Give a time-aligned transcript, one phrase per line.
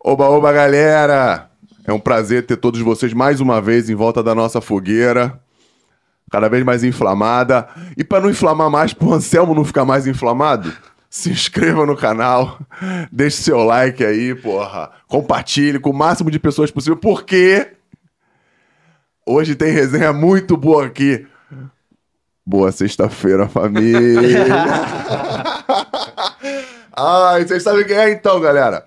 [0.00, 1.50] Oba, oba, galera!
[1.84, 5.40] É um prazer ter todos vocês mais uma vez em volta da nossa fogueira.
[6.30, 7.68] Cada vez mais inflamada.
[7.96, 10.72] E para não inflamar mais, pro Anselmo não ficar mais inflamado,
[11.10, 12.60] se inscreva no canal,
[13.10, 14.92] deixe seu like aí, porra.
[15.08, 17.72] Compartilhe com o máximo de pessoas possível, porque
[19.26, 21.26] hoje tem resenha muito boa aqui.
[22.46, 24.46] Boa sexta-feira, família!
[26.96, 28.86] Ai, vocês sabem quem é então, galera?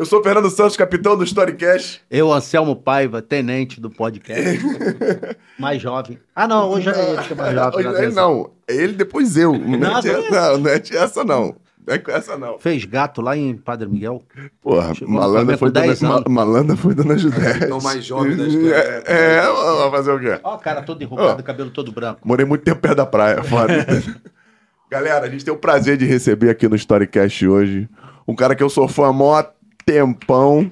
[0.00, 2.00] Eu sou o Fernando Santos, capitão do Storycast.
[2.10, 4.58] Eu, Anselmo Paiva, tenente do podcast.
[5.60, 6.18] mais jovem.
[6.34, 7.78] Ah, não, hoje é ele que é mais jovem.
[7.86, 9.52] Hoje na ele não, ele depois eu.
[9.60, 11.54] Não, Não, é, tia- não, não é essa não.
[11.86, 12.58] Não é com essa não.
[12.58, 14.22] Fez gato lá em Padre Miguel.
[14.62, 16.24] Porra, Chegou Flamengo foi, dona, 10 ma, anos.
[16.32, 17.64] malandra foi dona Judete.
[17.64, 18.74] Então, mais jovem da história.
[19.06, 20.40] É, é, vai fazer o quê?
[20.42, 22.20] Ó, o cara todo enrugado, cabelo todo branco.
[22.24, 23.86] Morei muito tempo perto da praia, foda.
[24.90, 27.86] Galera, a gente tem o prazer de receber aqui no Storycast hoje
[28.26, 29.42] um cara que eu sou fã mó
[29.84, 30.70] tempão.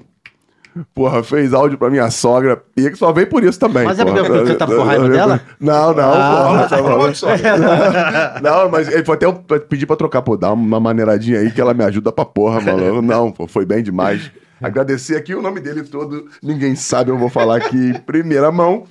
[0.95, 2.63] Porra, fez áudio pra minha sogra.
[2.77, 3.85] E que só veio por isso também.
[3.85, 4.23] Mas é porra.
[4.25, 5.41] porque você tá com raiva dela?
[5.59, 6.45] Não, não, Ah.
[6.47, 6.69] porra.
[6.69, 7.13] tá maluco?
[8.43, 11.61] Não, mas ele foi até eu pedir pra trocar, pô, dá uma maneiradinha aí que
[11.61, 13.03] ela me ajuda pra porra, mano.
[13.03, 14.31] Não, pô, foi bem demais.
[14.63, 18.85] Agradecer aqui o nome dele todo, ninguém sabe, eu vou falar aqui em primeira mão.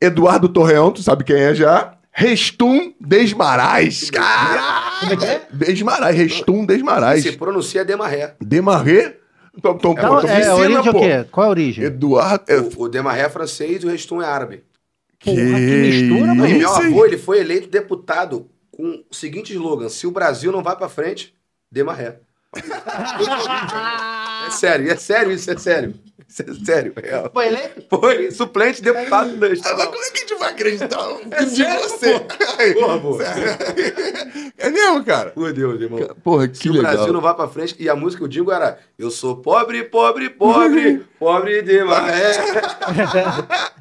[0.00, 1.94] Eduardo Torreão, tu sabe quem é já?
[2.18, 4.08] Restum Desmarais.
[4.10, 5.00] Caralho!
[5.00, 5.46] Como é que é?
[5.52, 7.22] Desmarais, Restum Desmarais.
[7.22, 8.34] Se pronuncia Demarré.
[8.40, 9.18] Demarré?
[9.60, 10.00] Pô, Então, tu me
[10.30, 11.00] é, a ensina, origem é o pô.
[11.00, 11.26] quê?
[11.30, 11.84] Qual é a origem?
[11.84, 12.44] Eduardo...
[12.48, 14.64] É, O, o Demarré é francês e o Restum é árabe.
[15.22, 20.06] Porra, que mistura, e meu avô ele foi eleito deputado com o seguinte slogan: se
[20.06, 21.34] o Brasil não vai pra frente,
[21.70, 22.20] Demarré.
[24.46, 25.94] É sério, é sério isso, é sério.
[26.28, 26.92] Isso é sério.
[26.96, 27.30] real.
[27.32, 27.84] Foi eleito?
[27.88, 29.86] Foi suplente deputado da Ah, mas estadual.
[29.92, 32.20] como é que a gente vai acreditar É de sério, você?
[32.74, 33.18] Porra, pô.
[34.58, 35.32] É mesmo, cara?
[35.36, 36.00] Meu Deus, irmão.
[36.22, 38.50] Porra, que Se o Brasil não vai pra frente, e a música que eu digo
[38.50, 42.32] era: Eu sou pobre, pobre, pobre, pobre Demaré.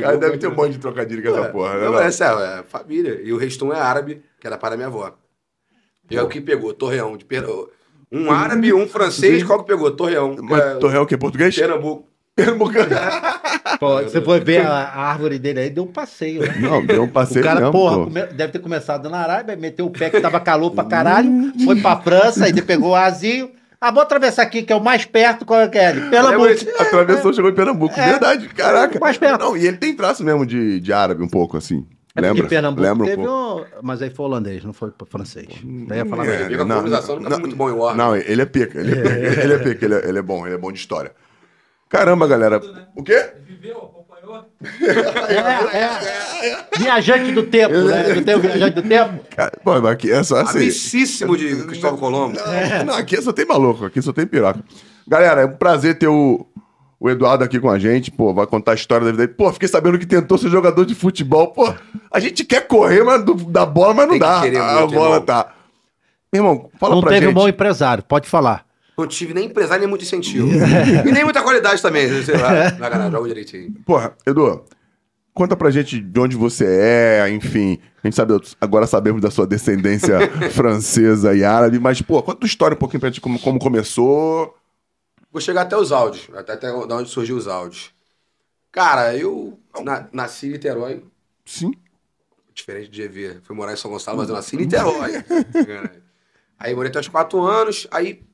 [0.00, 1.84] Cara, deve ter um monte de trocadilho com essa porra, né?
[1.86, 2.00] Não, não?
[2.00, 3.20] essa é, é família.
[3.22, 5.14] E o Restum é árabe, que era para minha avó.
[6.10, 7.16] E é o que pegou, Torreão.
[7.16, 7.44] De Per...
[8.16, 9.90] Um árabe, um francês, qual que pegou?
[9.90, 10.36] Torreão.
[10.42, 11.16] Mas É, Torreão o quê?
[11.16, 11.54] Português?
[11.54, 12.08] Pernambuco.
[12.34, 12.90] Pernambucano.
[13.80, 16.54] Pô, você foi ver a, a árvore dele aí, deu um passeio, né?
[16.60, 18.04] Não, deu um O passeio cara, mesmo, porra, pô.
[18.04, 21.76] come- deve ter começado na Arábia, meteu o pé que tava calor pra caralho, foi
[21.80, 23.50] pra França, aí ele pegou o Asio.
[23.80, 25.92] Ah, vou atravessar aqui, que é o mais perto, qual é que é?
[25.92, 26.48] Pernambuco.
[26.78, 27.98] Atravessou, chegou em Pernambuco.
[27.98, 28.10] É.
[28.12, 28.98] Verdade, caraca.
[28.98, 29.40] Mais perto.
[29.40, 31.86] Não, e ele tem traço mesmo de, de árabe um pouco, assim.
[32.16, 32.48] É porque Lembra?
[32.48, 33.60] Pernambuco Lembra um teve pouco.
[33.60, 33.64] um...
[33.82, 35.48] Mas aí foi holandês, não foi francês.
[35.86, 37.96] Daí ia falar É, que a colonização não tá muito bom em Warner.
[38.04, 40.46] Não, ele é pica, ele é pica, ele é pica, ele é, ele é bom,
[40.46, 41.12] ele é bom de história.
[41.88, 42.60] Caramba, galera.
[42.96, 43.30] O quê?
[43.46, 44.44] Viveu, acompanhou.
[45.30, 46.78] É, é.
[46.78, 48.14] Viajante do tempo, né?
[48.14, 49.20] Não tem o viajante do tempo?
[49.36, 50.58] Cara, Pô, mas aqui é só assim.
[50.58, 52.36] Amicíssimo de Cristóvão Colombo.
[52.36, 54.60] Não, não, aqui só tem maluco, aqui só tem piroca.
[55.06, 56.44] Galera, é um prazer ter o,
[56.98, 58.10] o Eduardo aqui com a gente.
[58.10, 59.36] Pô, vai contar a história da vida dele.
[59.36, 61.48] Pô, fiquei sabendo que tentou ser jogador de futebol.
[61.52, 61.72] Pô,
[62.10, 64.40] a gente quer correr mas do- da bola, mas não Tem que dá.
[64.40, 65.20] querer a muito, bola irmão.
[65.22, 65.52] tá.
[66.32, 67.30] Meu irmão, fala Não pra teve gente.
[67.30, 68.64] um bom empresário, pode falar.
[68.98, 70.48] Não tive nem empresário, nem muito incentivo.
[71.06, 72.08] e nem muita qualidade também.
[72.22, 72.70] Sei lá.
[72.78, 73.74] Vai ganhar, joga direitinho.
[73.84, 74.64] Porra, Edu,
[75.34, 77.78] conta pra gente de onde você é, enfim.
[78.02, 80.18] A gente sabe, agora sabemos da sua descendência
[80.50, 84.54] francesa e árabe, mas, pô, conta tua história um pouquinho pra gente, como, como começou.
[85.36, 87.92] Vou chegar até os áudios, até, até da onde surgiu os áudios.
[88.72, 91.04] Cara, eu na- nasci em Niterói,
[91.44, 91.72] Sim.
[92.54, 93.40] diferente de EV.
[93.42, 95.10] Fui morar em São Gonçalo, mas eu nasci em Niterói.
[96.58, 98.24] aí morei até os 4 anos, aí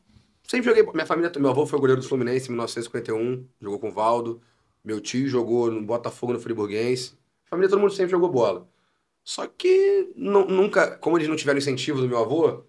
[0.47, 0.85] sempre joguei.
[0.93, 4.41] Minha família, meu avô foi goleiro do Fluminense em 1951, jogou com o Valdo.
[4.84, 7.15] Meu tio jogou no Botafogo, no Friburguense.
[7.47, 8.69] Família, todo mundo sempre jogou bola.
[9.25, 12.63] Só que nu- nunca, como eles não tiveram incentivo do meu avô,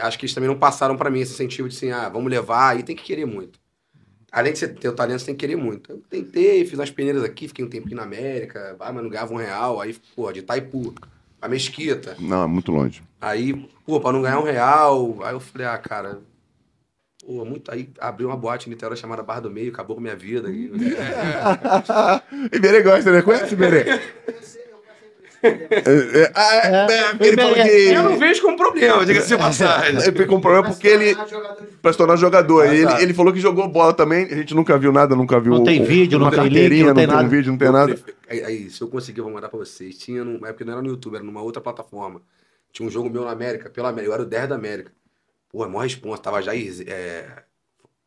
[0.00, 2.78] acho que eles também não passaram pra mim esse incentivo de assim, ah, vamos levar,
[2.78, 3.58] e tem que querer muito.
[4.30, 5.90] Além de você ter o talento, você tem que querer muito.
[5.90, 9.32] Eu tentei, fiz umas peneiras aqui, fiquei um tempinho na América, ah, mas não ganhava
[9.32, 10.94] um real, aí, pô, de Itaipu,
[11.40, 12.14] a Mesquita.
[12.18, 13.02] Não, é muito longe.
[13.20, 13.54] Aí,
[13.86, 16.18] pô, pra não ganhar um real, aí eu falei, ah, cara,
[17.24, 17.70] pô, muito.
[17.72, 20.50] Aí abri uma boate em Niterói chamada Barra do Meio, acabou com minha vida.
[20.52, 20.70] E-
[22.56, 23.22] Iberê gosta, né?
[23.22, 23.84] Conhece Iberê?
[25.42, 27.60] É, é, é, é, ele falou que.
[27.60, 29.90] Eu não vejo como problema, diga-se de passagem.
[29.90, 31.16] Ele ficou com problema porque ele.
[31.80, 32.66] Pra se tornar jogador.
[32.66, 33.02] Ah, ele, tá.
[33.02, 34.24] ele falou que jogou bola também.
[34.26, 35.54] A gente nunca viu nada, nunca viu.
[35.54, 37.28] Não tem vídeo, não tem link, não tem nada.
[37.28, 37.98] vídeo, não tem nada.
[38.28, 39.96] Aí, aí, se eu conseguir, eu vou mandar pra vocês.
[39.96, 42.20] Tinha, num, é porque não era no YouTube, era numa outra plataforma.
[42.72, 44.10] Tinha um jogo meu na América, pela América.
[44.10, 44.90] Eu era o 10 da América.
[45.48, 46.20] Pô, é maior responsa.
[46.20, 46.84] Tava Jair.
[46.86, 47.26] É...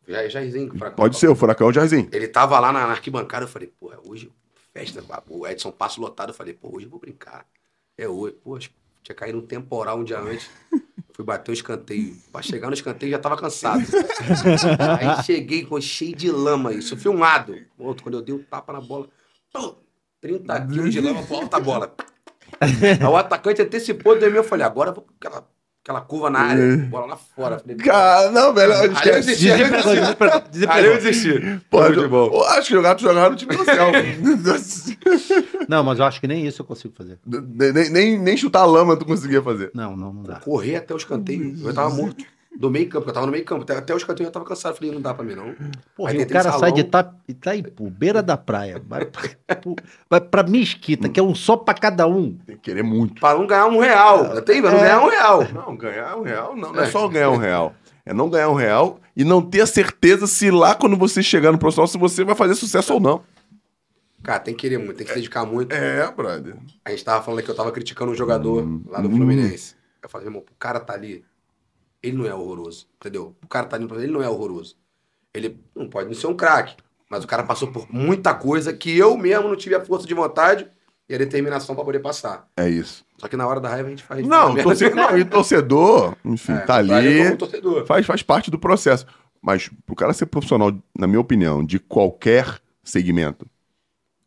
[0.07, 0.72] Jair Jairzinho.
[0.72, 0.95] Furacão.
[0.95, 2.10] Pode ser, o Furacão é o Jairzinho.
[2.12, 4.31] Ele tava lá na, na arquibancada, eu falei, porra, hoje,
[4.73, 7.45] festa, o Edson passo lotado, eu falei, pô, hoje eu vou brincar.
[7.97, 8.57] É hoje, pô,
[9.03, 10.50] tinha caído um temporal um dia antes.
[11.13, 12.15] Fui bater o escanteio.
[12.31, 13.81] Pra chegar no escanteio já tava cansado.
[15.00, 17.56] aí cheguei com cheio de lama, isso filmado.
[17.77, 19.09] Outro, quando eu dei um tapa na bola,
[19.51, 19.75] pum,
[20.21, 21.94] 30 quilos de lama por alta bola.
[22.59, 25.07] Aí o atacante antecipou, do eu falei, agora eu vou
[25.83, 27.60] aquela, curva na área, bola lá fora.
[27.60, 29.28] Falei, Cara, não, velho, Aí eu esquece.
[29.28, 29.51] desisti.
[30.69, 31.62] Aí eu desisti.
[31.69, 33.92] Pô, eu, eu acho que jogar, tu jogava no time do céu.
[35.68, 37.18] Não, mas eu acho que nem isso eu consigo fazer.
[37.25, 39.72] nem, nem, nem chutar a lama tu conseguia fazer.
[39.74, 40.36] Não, não, não dá.
[40.39, 42.24] Correr até o escanteio, eu tava morto.
[42.57, 43.63] Do meio campo, eu tava no meio campo.
[43.63, 44.75] Até, até o escanteio eu já tava cansado.
[44.75, 45.56] Falei, não dá pra mim, não.
[45.95, 46.59] Porra, Aí o cara salão.
[46.59, 49.75] sai de Ita- Itaipu, beira da praia, vai pra, pro-
[50.09, 52.33] vai pra Mesquita, que é um só pra cada um.
[52.45, 53.19] Tem que querer muito.
[53.19, 54.42] Pra não ganhar um real.
[54.44, 55.48] Tem, pra não ganhar um real.
[55.53, 57.74] Não, ganhar um real não, não é só ganhar um real.
[58.06, 61.51] É não ganhar um real e não ter a certeza se lá quando você chegar
[61.51, 63.21] no profissional, se você vai fazer sucesso ou não.
[64.24, 65.71] Cara, tem que querer muito, tem que se dedicar muito.
[65.74, 66.56] É, brother.
[66.86, 69.75] A gente tava falando que eu tava criticando um jogador lá do Fluminense.
[70.04, 71.24] Eu falei, irmão, o cara tá ali,
[72.03, 73.36] ele não é horroroso, entendeu?
[73.44, 74.75] O cara tá ali, ele não é horroroso.
[75.33, 76.75] Ele não pode não ser um craque,
[77.09, 80.13] mas o cara passou por muita coisa que eu mesmo não tive a força de
[80.13, 80.68] vontade
[81.07, 82.48] e a determinação pra poder passar.
[82.57, 83.06] É isso.
[83.18, 84.25] Só que na hora da raiva a gente faz.
[84.25, 87.38] Não, torcedor, não e torcedor, enfim, É, tá ali,
[87.86, 89.06] faz, faz parte do processo.
[89.42, 93.47] Mas pro cara ser profissional, na minha opinião, de qualquer segmento,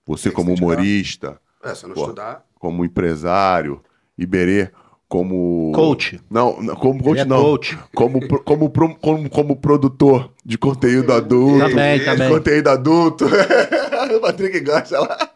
[0.06, 2.02] você como humorista, É, não Pô.
[2.02, 2.44] estudar.
[2.58, 3.80] como empresário,
[4.18, 4.70] Iberê,
[5.14, 5.72] como...
[5.72, 6.20] Coach.
[6.28, 7.40] Não, não, como Ele coach é não.
[7.42, 7.78] coach.
[7.94, 11.58] Como, como, pro- como, como produtor de conteúdo adulto.
[11.68, 12.28] Também, de também.
[12.30, 13.24] conteúdo adulto.
[14.16, 15.30] o Patrick gosta lá.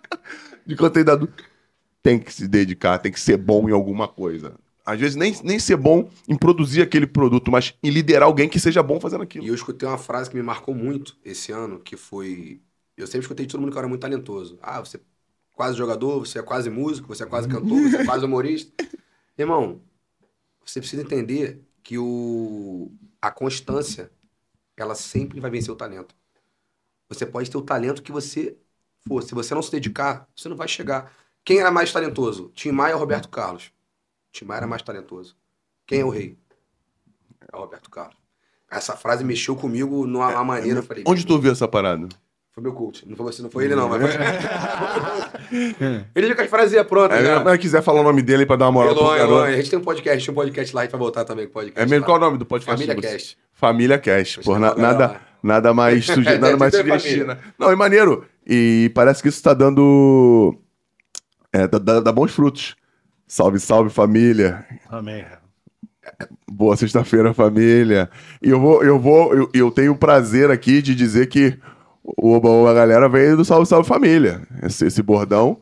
[0.67, 1.45] De conteúdo adulto.
[2.03, 4.55] Tem que se dedicar, tem que ser bom em alguma coisa.
[4.85, 8.59] Às vezes nem, nem ser bom em produzir aquele produto, mas em liderar alguém que
[8.59, 9.47] seja bom fazendo E aquilo.
[9.47, 12.61] eu escutei uma frase que me marcou muito esse ano, que foi.
[12.97, 14.59] Eu sempre escutei de todo mundo que eu era muito talentoso.
[14.63, 15.01] Ah, você é
[15.55, 18.73] quase jogador, você é quase músico, você é quase cantor, você é quase humorista.
[19.39, 19.81] Irmão,
[20.65, 22.91] você precisa entender que o...
[23.23, 24.11] a constância,
[24.77, 26.15] ela sempre vai vencer o talento.
[27.09, 28.57] Você pode ter o talento que você
[29.07, 29.23] for.
[29.23, 31.13] Se você não se dedicar, você não vai chegar.
[31.45, 32.51] Quem era mais talentoso?
[32.55, 33.73] Tim Maia ou Roberto Carlos?
[34.31, 35.37] Tim Maia era mais talentoso.
[35.87, 36.37] Quem é o rei?
[37.51, 38.19] É o Roberto Carlos.
[38.71, 40.81] Essa frase mexeu comigo numa uma maneira.
[40.81, 42.07] Eu falei, Onde tu ouviu essa parada?
[42.59, 43.09] Foi meu coach.
[43.09, 43.89] Não foi você, não foi ele, não.
[43.89, 44.11] Mas foi...
[46.13, 47.25] ele já com as frases prontas.
[47.25, 49.45] É, mas quiser falar o nome dele pra dar uma moral pro Elon, Elon, garoto.
[49.45, 51.51] a gente tem um podcast, tem um podcast lá, a gente vai voltar também com
[51.51, 51.81] o podcast.
[51.81, 52.01] É mesmo?
[52.01, 52.07] lá.
[52.07, 52.85] Qual é o nome do podcast?
[52.85, 53.39] Família Cast.
[53.53, 54.43] Família Cast.
[54.43, 55.21] Chamar na- nada, lá.
[55.41, 56.29] nada mais, suge...
[56.29, 57.39] É, nada mais sugestivo, né?
[57.57, 58.27] Não, é maneiro.
[58.45, 60.59] E parece que isso tá dando.
[61.53, 62.75] É, dá, dá- dá bons frutos.
[63.25, 64.67] Salve, salve, família.
[64.91, 65.25] Amém.
[66.51, 68.11] Boa sexta-feira, família.
[68.43, 71.57] E eu vou, eu vou, eu, eu tenho o prazer aqui de dizer que
[72.17, 74.43] o Oba Oba galera veio do Salve, salve, família.
[74.63, 75.59] Esse, esse bordão.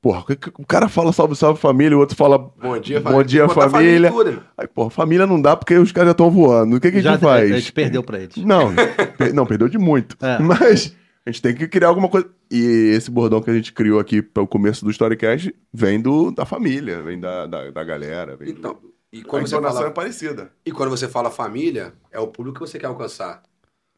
[0.00, 3.20] Porra, o que- o cara fala salve, salve, família, o outro fala Bom dia, bom
[3.22, 4.06] dia, família.
[4.06, 4.42] irmão.
[4.56, 6.76] Aí, porra, família não dá porque os caras já estão voando.
[6.76, 7.50] O que, que a Já gente faz?
[7.52, 8.36] a gente perdeu pra eles.
[8.36, 8.72] Não,
[9.16, 10.16] per- não, perdeu de muito.
[10.24, 10.38] É.
[10.40, 10.94] Mas
[11.26, 12.28] a gente tem que criar alguma coisa.
[12.48, 16.30] E esse bordão que a gente criou aqui para o começo do Storycast vem do,
[16.30, 18.36] da família, vem da, da, da galera.
[18.36, 18.94] Vem Então, do...
[19.12, 20.52] e A quando, você entonação fala, é parecida.
[20.64, 23.42] e quando você fala família, é o público que você quer alcançar.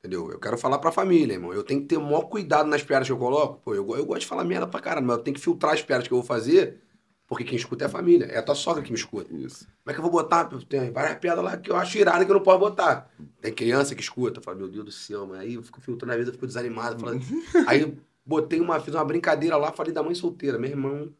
[0.00, 0.30] Entendeu?
[0.30, 1.52] Eu quero falar pra família, irmão.
[1.52, 3.60] Eu tenho que ter o maior cuidado nas piadas que eu coloco.
[3.62, 5.82] Pô, eu, eu gosto de falar merda pra caramba, mas eu tenho que filtrar as
[5.82, 6.80] piadas que eu vou fazer,
[7.28, 8.24] porque quem escuta é a família.
[8.24, 9.30] É a tua sogra que me escuta.
[9.34, 9.66] Isso.
[9.66, 10.46] Como é que eu vou botar?
[10.66, 13.10] Tem várias piadas lá que eu acho irada que eu não posso botar.
[13.42, 14.40] Tem criança que escuta.
[14.40, 16.46] Eu falo, meu Deus do céu, mas aí eu fico filtrando, às vezes eu fico
[16.46, 16.98] desanimado.
[16.98, 17.22] Falando...
[17.68, 20.58] aí eu botei uma, fiz uma brincadeira lá, falei da mãe solteira.
[20.58, 21.12] Meu irmão,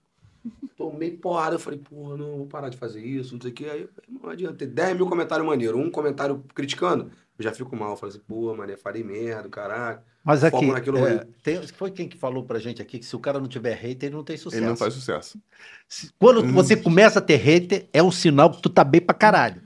[0.77, 1.57] tomei porrada.
[1.57, 3.65] Eu falei, porra, não, vou parar de fazer isso, não sei o que.
[3.69, 4.55] Aí, não adianta.
[4.57, 5.79] Tem 10 mil comentários maneiros.
[5.81, 7.91] Um comentário criticando, eu já fico mal.
[7.91, 10.03] Eu falei assim, pô, mané, falei merda, caraca.
[10.23, 13.17] Mas aqui, Foco naquilo é, tem- foi quem que falou pra gente aqui que se
[13.17, 14.61] o cara não tiver hater, ele não tem sucesso.
[14.63, 15.39] Ele não faz sucesso.
[15.89, 19.15] Se- Quando você começa a ter hater, é um sinal que tu tá bem pra
[19.15, 19.63] caralho.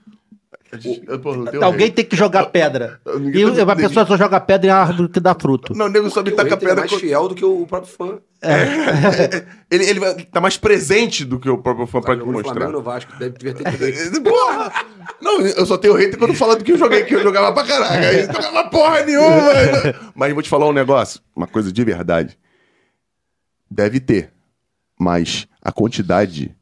[1.52, 1.90] Eu, Alguém rei.
[1.92, 3.00] tem que jogar pedra.
[3.32, 5.72] E tá- uma pessoa só joga pedra em árvore que dá fruto.
[5.74, 6.76] Não, o nego só me taca hater é pedra.
[6.80, 8.18] mais co- fiel do que o próprio fã.
[9.70, 12.68] Ele, ele vai- tá mais presente do que o próprio fã pra Flamengo mostrar.
[12.68, 13.54] e no Vasco, deve ter
[14.22, 14.72] Porra!
[15.20, 17.64] Não, eu só tenho hater quando fala do que eu joguei, que eu jogava pra
[17.66, 18.06] caralho.
[18.06, 19.42] Aí não jogava porra nenhuma.
[20.14, 22.38] Mas vou te falar um negócio, uma coisa de verdade.
[23.68, 24.32] Deve ter,
[24.96, 26.54] mas a quantidade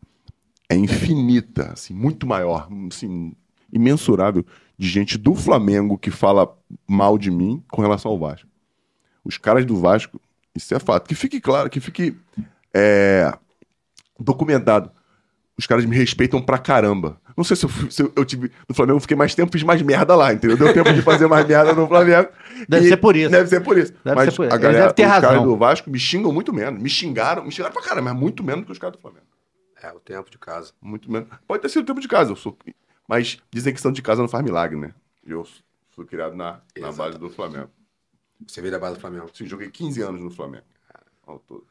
[0.70, 3.34] é infinita, assim, muito maior, assim,
[3.70, 4.46] imensurável
[4.78, 6.56] de gente do Flamengo que fala
[6.88, 8.48] mal de mim com relação ao Vasco.
[9.22, 10.18] Os caras do Vasco,
[10.54, 11.08] isso é fato.
[11.08, 12.16] Que fique claro, que fique
[12.74, 13.32] é,
[14.18, 14.90] documentado.
[15.56, 17.20] Os caras me respeitam pra caramba.
[17.36, 18.50] Não sei se eu, se eu, eu tive.
[18.68, 20.56] No Flamengo eu fiquei mais tempo, fiz mais merda lá, entendeu?
[20.56, 22.28] Deu tempo de fazer mais merda no Flamengo.
[22.68, 23.30] Deve ser por isso.
[23.30, 23.92] Deve ser por isso.
[24.04, 24.54] Deve mas ser por isso.
[24.54, 25.30] a galera, devem ter os razão.
[25.30, 26.80] caras do Vasco me xingam muito menos.
[26.80, 29.26] Me xingaram, me xingaram pra caramba, mas muito menos do que os caras do Flamengo.
[29.82, 30.72] É, o tempo de casa.
[30.80, 31.28] Muito menos.
[31.46, 32.56] Pode ter sido o tempo de casa, eu sou.
[33.08, 34.94] Mas dizem que são de casa não faz milagre, né?
[35.26, 35.46] Eu
[35.90, 37.68] fui criado na, na base do Flamengo.
[38.46, 39.30] Você veio da base do Flamengo.
[39.34, 40.64] Sim, joguei 15 anos no Flamengo.
[41.26, 41.66] Ao todo.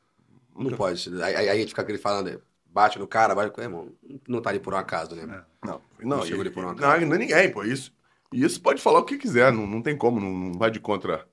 [0.56, 1.10] Não pode.
[1.24, 3.90] Aí, aí a gente fica aquele falando, bate no cara, bate com irmão.
[4.28, 5.44] Não tá ali por um acaso, né?
[5.64, 7.64] Não, Não não, chegou ali por uma não, não é ninguém, pô.
[7.64, 7.94] Isso,
[8.34, 11.28] isso pode falar o que quiser, não, não tem como, não, não vai de contra.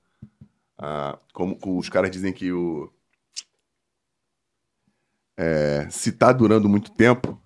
[0.77, 2.91] ah, como os caras dizem que o.
[5.37, 7.39] é, se tá durando muito tempo.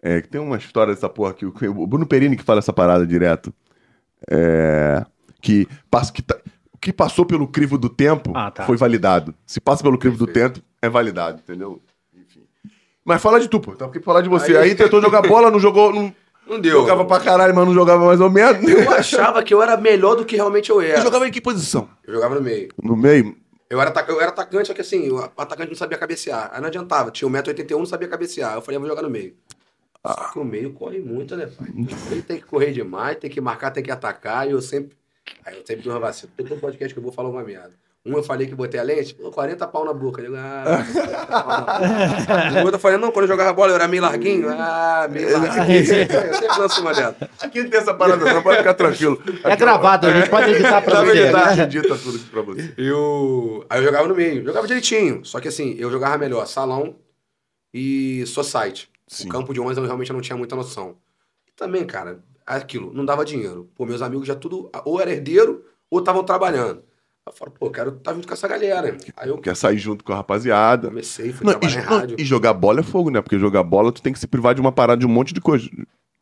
[0.00, 2.72] É, que tem uma história dessa porra aqui, o, o Bruno Perini que fala essa
[2.72, 3.52] parada direto.
[4.30, 5.04] É,
[5.42, 6.40] que, passa, que, tá-
[6.78, 8.64] o que passou pelo crivo do tempo Ah, tá.
[8.64, 9.34] foi validado.
[9.44, 10.60] Se passa pelo crivo do Perfeito.
[10.60, 11.82] tempo, é validado, entendeu?
[12.16, 12.42] Enfim.
[13.04, 13.72] Mas fala de tu, pô.
[13.72, 14.56] Tá porque falar de você.
[14.56, 15.92] Aí- Aí tentou jogar bola, não jogou.
[15.92, 16.14] Não,
[16.46, 16.80] Não deu.
[16.80, 18.62] Jogava pra caralho, mas não jogava mais ou menos.
[18.66, 21.00] Eu achava que eu era melhor do que realmente eu era.
[21.00, 21.88] E jogava em que posição?
[22.06, 22.68] Eu jogava no meio.
[22.82, 23.36] No meio?
[23.68, 26.48] Eu era, eu era atacante, só que assim, o atacante não sabia cabecear.
[26.54, 27.10] Aí não adiantava.
[27.10, 28.54] Tinha 1,81m, não sabia cabecear.
[28.54, 29.34] Eu falei, eu vou jogar no meio.
[30.06, 31.66] Só que o meio corre muito, né, pai?
[32.10, 34.46] Ele tem que correr demais, tem que marcar, tem que atacar.
[34.48, 34.96] E eu sempre.
[35.44, 36.32] Aí eu sempre dou vacina.
[36.36, 37.72] Todo podcast que eu vou falar uma merda.
[38.06, 40.20] Um eu falei que botei a lente, pô, 40 pau na boca.
[40.20, 42.54] Eu digo, ah, 40 pau na boca.
[42.54, 44.48] O outro eu falei, não, quando eu jogava bola eu era meio larguinho.
[44.58, 45.78] Ah, meio larguinho.
[45.78, 47.16] Eu sempre lanço uma dela.
[47.40, 48.42] Aqui não tem essa parada, não.
[48.42, 49.22] Pode ficar tranquilo.
[49.44, 51.12] É gravado, a gente pode editar pra você.
[51.12, 51.62] verdade, né?
[51.64, 52.74] edita tudo aqui pra você.
[52.76, 53.64] Eu...
[53.68, 55.24] Aí eu jogava no meio, jogava direitinho.
[55.24, 56.96] Só que assim, eu jogava melhor salão
[57.72, 58.90] e society.
[59.06, 59.26] Sim.
[59.26, 60.96] O campo de 11 eu realmente não tinha muita noção.
[61.46, 62.20] E também, cara,
[62.56, 63.68] aquilo, não dava dinheiro.
[63.76, 66.82] Pô, meus amigos já tudo, ou era herdeiro, ou estavam trabalhando.
[67.26, 68.96] Eu falo, pô, quero estar junto com essa galera.
[69.16, 70.88] Aí eu Quer sair junto com a rapaziada.
[70.88, 72.16] comecei, fui Não, e, não, rádio.
[72.18, 73.20] e jogar bola é fogo, né?
[73.20, 75.40] Porque jogar bola tu tem que se privar de uma parada de um monte de
[75.40, 75.68] coisa.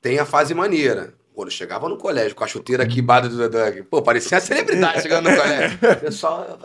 [0.03, 1.15] Tem a fase maneira.
[1.33, 4.41] Quando eu chegava no colégio com a chuteira aqui, bada do, do- Pô, parecia uma
[4.41, 5.79] celebridade chegando no colégio.
[5.93, 6.59] O pessoal.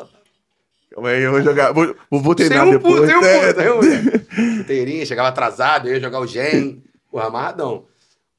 [0.90, 1.72] Calma aí, eu vou jogar.
[1.72, 2.96] Vou, vou, treinar Sem um depois.
[2.96, 4.32] puto, sem um É, puto, sem um puto.
[4.58, 7.86] Chuteirinha, chegava atrasado, eu ia jogar o gen, porra, amarradão.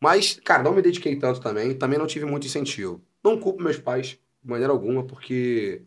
[0.03, 3.01] Mas, cara, não me dediquei tanto também, também não tive muito incentivo.
[3.23, 5.83] Não culpo meus pais, de maneira alguma, porque,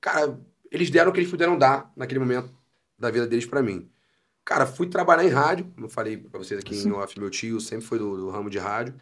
[0.00, 0.36] cara,
[0.68, 2.52] eles deram o que eles puderam dar naquele momento
[2.98, 3.88] da vida deles pra mim.
[4.44, 7.60] Cara, fui trabalhar em rádio, como eu falei pra vocês aqui em off, meu tio
[7.60, 8.94] sempre foi do, do ramo de rádio.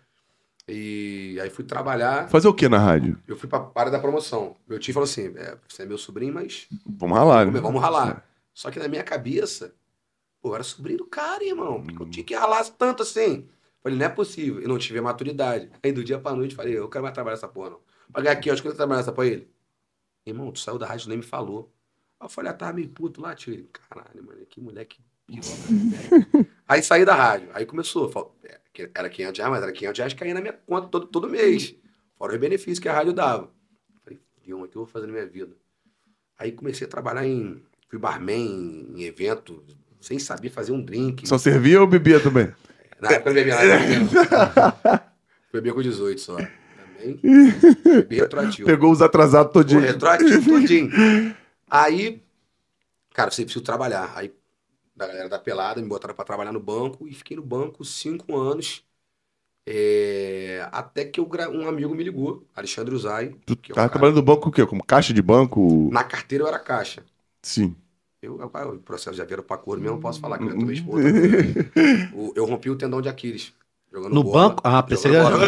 [0.69, 3.19] E aí fui trabalhar, Fazer o que na rádio?
[3.27, 4.57] eu fui pra área da promoção.
[4.69, 7.53] Meu tio falou assim: é, você é meu sobrinho, mas Vamos ralar, né?
[7.53, 8.29] Vamos, vamos ralar.
[8.53, 9.73] Só que na minha cabeça,
[10.43, 11.83] pô, eu era sobrinho do cara, irmão.
[11.83, 13.49] Porque eu tinha que ralar tanto assim.
[13.83, 14.61] Falei, não é possível.
[14.61, 15.71] Eu não tive a maturidade.
[15.83, 17.81] Aí do dia pra noite, falei, eu quero mais trabalhar essa porra, não.
[18.13, 19.51] Pagar aqui, acho que eu trabalhar essa porra ele.
[20.27, 21.73] Irmão, tu saiu da rádio e nem me falou.
[22.21, 23.53] Aí eu falei, ah, tava meio puto lá, tio.
[23.53, 26.47] Ele, caralho, mano, que moleque né?
[26.67, 27.51] Aí saí da rádio.
[27.53, 28.35] Aí começou.
[28.45, 28.59] é,
[28.95, 31.75] Era 500 reais, mas era 500 reais caía na minha conta todo, todo mês.
[32.17, 33.51] Fora os benefícios que a rádio dava.
[34.03, 35.55] Falei, Dion, o que eu vou fazer na minha vida?
[36.39, 37.63] Aí comecei a trabalhar em.
[37.89, 39.65] Fui barman em evento,
[40.01, 41.27] sem saber fazer um drink.
[41.27, 42.53] Só servia ou bebia também?
[43.01, 45.13] Na época eu bebia nada.
[45.53, 46.37] Beber com 18 só.
[46.37, 47.21] Também.
[47.85, 48.67] Bebi retroativo.
[48.67, 49.81] Pegou os atrasados Pô, todinho.
[49.81, 50.91] retroativo tudinho.
[51.71, 52.23] Aí,
[53.15, 54.13] cara, você precisa trabalhar.
[54.17, 54.33] Aí,
[54.97, 58.37] da galera da pelada, me botaram pra trabalhar no banco e fiquei no banco cinco
[58.37, 58.83] anos.
[59.71, 63.35] É, até que eu um amigo me ligou, Alexandre Uzai.
[63.45, 64.65] Tu é um tava cara- trabalhando no banco o quê?
[64.67, 65.91] Como caixa de banco?
[65.93, 67.03] Na carteira eu era caixa.
[67.43, 67.77] Sim.
[68.23, 70.59] Eu, eu, o processo já vieram pra cor mesmo, não posso falar que eu já
[70.59, 70.77] tomei.
[72.11, 73.53] O- Eu rompi o tendão de Aquiles.
[73.93, 74.37] Jogando No bola.
[74.37, 74.63] banco?
[74.65, 75.39] Ah, pensei Jogando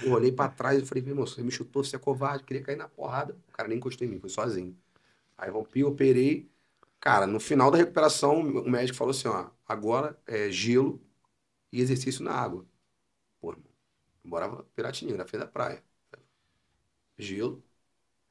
[0.00, 2.62] Eu olhei pra trás e falei, meu irmão, você me chutou, você é covarde, queria
[2.62, 3.36] cair na porrada.
[3.48, 4.76] O cara nem encostou em mim, foi sozinho.
[5.38, 6.50] Aí rompi, operei.
[7.00, 11.00] Cara, no final da recuperação, o médico falou assim, ó, agora é gelo
[11.72, 12.66] e exercício na água.
[13.40, 13.64] Pô, irmão,
[14.24, 15.82] eu morava em Piratininga, na frente da praia.
[17.18, 17.62] Gelo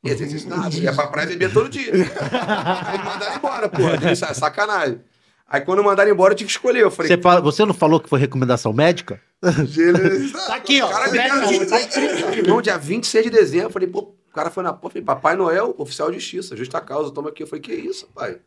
[0.03, 0.79] e exercício na água.
[0.79, 1.91] Ia pra praia beber todo dia.
[1.93, 3.81] Aí me mandaram embora, pô.
[4.11, 5.01] Isso é sacanagem.
[5.47, 6.81] Aí quando mandaram embora, eu tive que escolher.
[6.83, 9.19] Eu falei, Você, fala- você não falou que foi recomendação médica?
[9.41, 10.87] Tá aqui, ó.
[10.87, 11.51] O cara me deram
[12.33, 15.35] Irmão, dia 26 de dezembro, eu falei, pô, o cara foi na porta, falei, Papai
[15.35, 17.43] Noel, oficial de justiça, justa causa, toma aqui.
[17.43, 18.37] Eu falei, que isso, pai?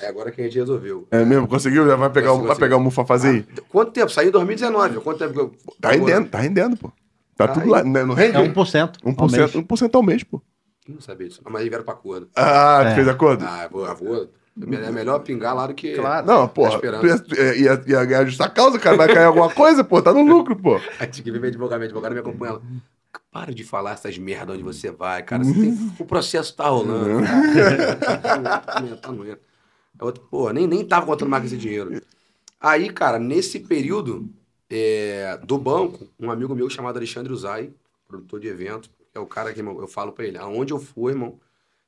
[0.00, 1.08] Aí agora que a gente resolveu.
[1.10, 1.48] É mesmo?
[1.48, 1.86] Conseguiu?
[1.88, 3.46] Já vai pegar, o- Consegui, vai pegar o Mufa fazer aí?
[3.68, 4.10] Quanto tempo?
[4.12, 5.00] Saí em 2019.
[5.00, 5.52] Quanto tempo que eu.
[5.80, 6.92] Tá rendendo, tá rendendo, pô.
[7.36, 7.70] Tá Tá tudo aí.
[7.70, 7.82] lá.
[7.82, 8.04] né?
[8.04, 8.36] Não rende?
[8.36, 8.98] É 1%.
[9.04, 9.52] ao 1%, mês.
[9.56, 10.40] 1% ao mês, pô.
[10.88, 11.40] Não sabia disso.
[11.44, 12.28] Mas aí vieram pra acordo.
[12.34, 12.94] Ah, É.
[12.94, 13.44] fez acordo?
[13.44, 14.30] Ah, vou, vou.
[14.60, 15.94] É melhor pingar lá do que.
[15.94, 16.26] Claro.
[16.26, 16.68] Não, pô.
[16.68, 17.06] Tá esperando.
[17.56, 18.96] Ia, ia ganhar justa causa, cara.
[18.98, 20.02] Vai cair alguma coisa, pô.
[20.02, 20.76] Tá no lucro, pô.
[21.00, 22.62] Aí tinha que ver meu advogado, meu advogado me acompanha ela.
[23.30, 25.42] Para de falar essas merdas onde você vai, cara.
[25.42, 27.24] Você tem- O processo tá rolando.
[28.66, 29.36] tá no tá no Aí
[30.00, 32.02] outro, Pô, nem, nem tava contando mais com esse dinheiro.
[32.60, 34.28] Aí, cara, nesse período
[34.68, 37.70] é, do banco, um amigo meu chamado Alexandre Uzai,
[38.06, 41.10] produtor de evento, é o cara que irmão, eu falo pra ele, aonde eu for,
[41.10, 41.38] irmão,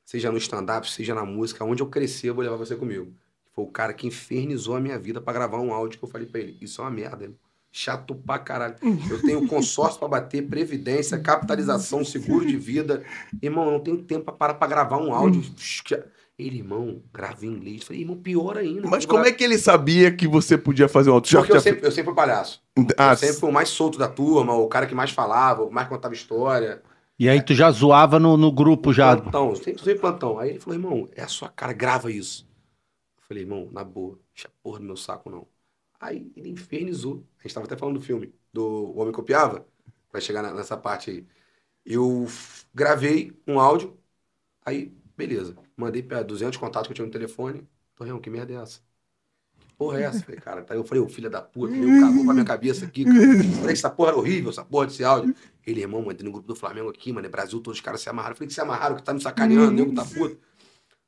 [0.03, 3.11] seja no stand-up, seja na música, aonde eu crescer, eu vou levar você comigo.
[3.53, 6.27] foi o cara que infernizou a minha vida pra gravar um áudio que eu falei
[6.27, 6.57] pra ele.
[6.61, 7.37] Isso é uma merda, irmão.
[7.71, 8.75] Chato pra caralho.
[9.09, 13.03] Eu tenho consórcio pra bater, previdência, capitalização, seguro de vida.
[13.41, 15.41] Irmão, eu não tenho tempo pra parar pra gravar um áudio.
[16.37, 17.79] Ele, irmão, grava em inglês.
[17.81, 18.87] Eu Falei, irmão, pior ainda.
[18.89, 21.37] Mas como é que ele sabia que você podia fazer um áudio?
[21.37, 22.61] Porque eu já- sempre, eu sempre fui palhaço.
[22.97, 25.71] Ah, eu sempre fui o mais solto da turma, o cara que mais falava, o
[25.71, 26.81] mais contava história.
[27.19, 29.15] E aí tu já zoava no, no grupo já.
[29.21, 30.39] Plantão, sempre usei plantão.
[30.39, 32.47] Aí ele falou, irmão, é a sua cara, grava isso.
[33.17, 35.47] Eu falei, irmão, na boa, deixa porra do meu saco, não.
[35.99, 37.25] Aí ele infernizou.
[37.39, 38.63] A gente tava até falando do filme, do
[38.95, 39.67] O Homem Copiava,
[40.11, 41.27] vai chegar na- nessa parte aí.
[41.85, 42.27] Eu
[42.73, 43.99] gravei um áudio,
[44.65, 45.57] aí, beleza.
[45.77, 47.67] Mandei pra 200 contatos que eu tinha no telefone.
[47.95, 48.81] Torreão, que merda é essa?
[49.77, 50.23] Porra é essa?
[50.23, 53.05] Falei, cara, aí eu falei, ô filho da puta, meu cagou pra minha cabeça aqui,
[53.05, 53.29] cara.
[53.59, 55.31] Falei, essa porra era horrível, essa porra desse áudio.
[55.65, 58.09] Ele, irmão, mandei no grupo do Flamengo aqui, mano, é Brasil, todos os caras se
[58.09, 58.33] amarraram.
[58.33, 60.37] Eu falei que se amarraram, que tá me sacaneando, nego tá puto.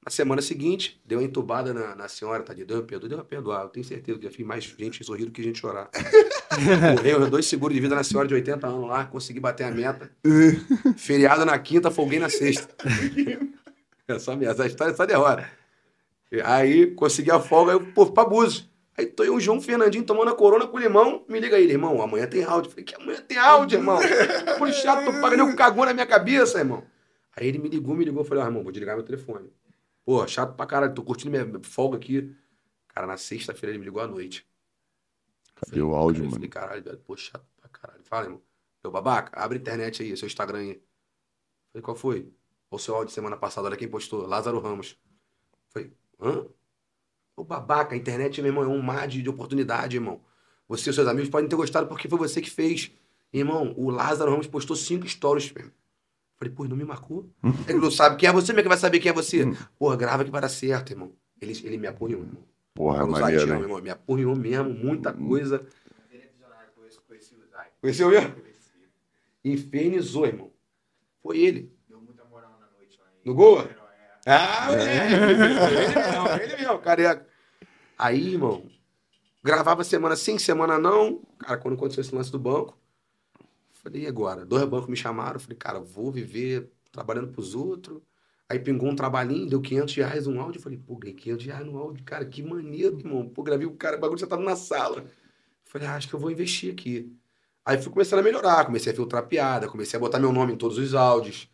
[0.03, 3.17] Na semana seguinte, deu uma entubada na, na senhora, tá de deu uma perdoa, deu
[3.17, 3.63] uma perdoar.
[3.63, 5.89] Eu tenho certeza que já fiz mais gente sorrir do que gente chorar.
[6.95, 10.09] Morreu dois seguros de vida na senhora de 80 anos lá, consegui bater a meta.
[10.95, 12.73] Feriado na quinta, folguei na sexta.
[14.09, 15.51] É só minha, essa história é só derrota.
[16.45, 18.69] Aí consegui a folga, aí eu, pô, pra Búzios.
[18.97, 21.23] Aí tô eu o João Fernandinho tomando a corona com limão.
[21.29, 22.01] Me liga aí, irmão.
[22.01, 22.71] Amanhã tem áudio.
[22.71, 23.99] Falei, que amanhã tem áudio, irmão.
[24.57, 26.83] Por chato, tô pagando o cagou na minha cabeça, irmão.
[27.35, 28.21] Aí ele me ligou, me ligou.
[28.21, 29.53] Eu falei, ó, irmão, vou desligar meu telefone.
[30.03, 32.35] Pô, chato pra caralho, tô curtindo minha folga aqui.
[32.87, 34.47] Cara, na sexta-feira ele me ligou à noite.
[35.53, 36.35] Cadê o áudio, eu mano?
[36.35, 38.03] falei, caralho, velho, pô, chato pra caralho.
[38.03, 38.41] Fala, irmão.
[38.83, 40.81] Meu babaca, abre a internet aí, seu Instagram aí.
[41.71, 42.31] Falei, qual foi?
[42.71, 44.97] O seu áudio semana passada, olha quem postou, Lázaro Ramos.
[45.69, 46.47] Falei, hã?
[47.37, 50.19] Ô babaca, a internet, meu irmão, é um mar de, de oportunidade, irmão.
[50.67, 52.91] Você e seus amigos podem ter gostado porque foi você que fez.
[53.31, 55.69] Irmão, o Lázaro Ramos postou cinco stories, meu.
[56.35, 57.29] Falei, pô, não me marcou?
[57.69, 59.45] Ele não sabe quem é você, como é que vai saber quem é você?
[59.77, 61.11] Porra, grava que vai dar certo, irmão.
[61.39, 62.43] Ele, ele me apoiou, irmão.
[62.73, 65.63] Porra, Paulo maneiro, meu irmão, me apoiou mesmo, muita coisa.
[67.79, 68.35] Conheceu mesmo?
[69.45, 70.51] Infernizou, irmão.
[71.21, 71.71] Foi ele.
[73.23, 73.67] No gol?
[74.25, 75.13] Ah, é.
[75.13, 77.26] Ele mesmo, ele mesmo, careca.
[77.97, 78.69] Aí, irmão,
[79.43, 81.21] gravava semana sim, semana não.
[81.39, 82.77] Cara, quando aconteceu esse lance do banco,
[83.71, 84.45] falei, e agora?
[84.45, 88.01] Dois bancos me chamaram, falei, cara, vou viver trabalhando pros outros.
[88.49, 90.61] Aí pingou um trabalhinho, deu 500 reais um áudio.
[90.61, 92.03] Falei, pô, ganhei 500 reais no áudio.
[92.05, 93.27] Cara, que maneiro, irmão.
[93.27, 95.05] Pô, gravei o cara, o bagulho já tava na sala.
[95.65, 97.13] Falei, ah, acho que eu vou investir aqui.
[97.65, 100.57] Aí fui começando a melhorar, comecei a filtrar piada, comecei a botar meu nome em
[100.57, 101.49] todos os áudios,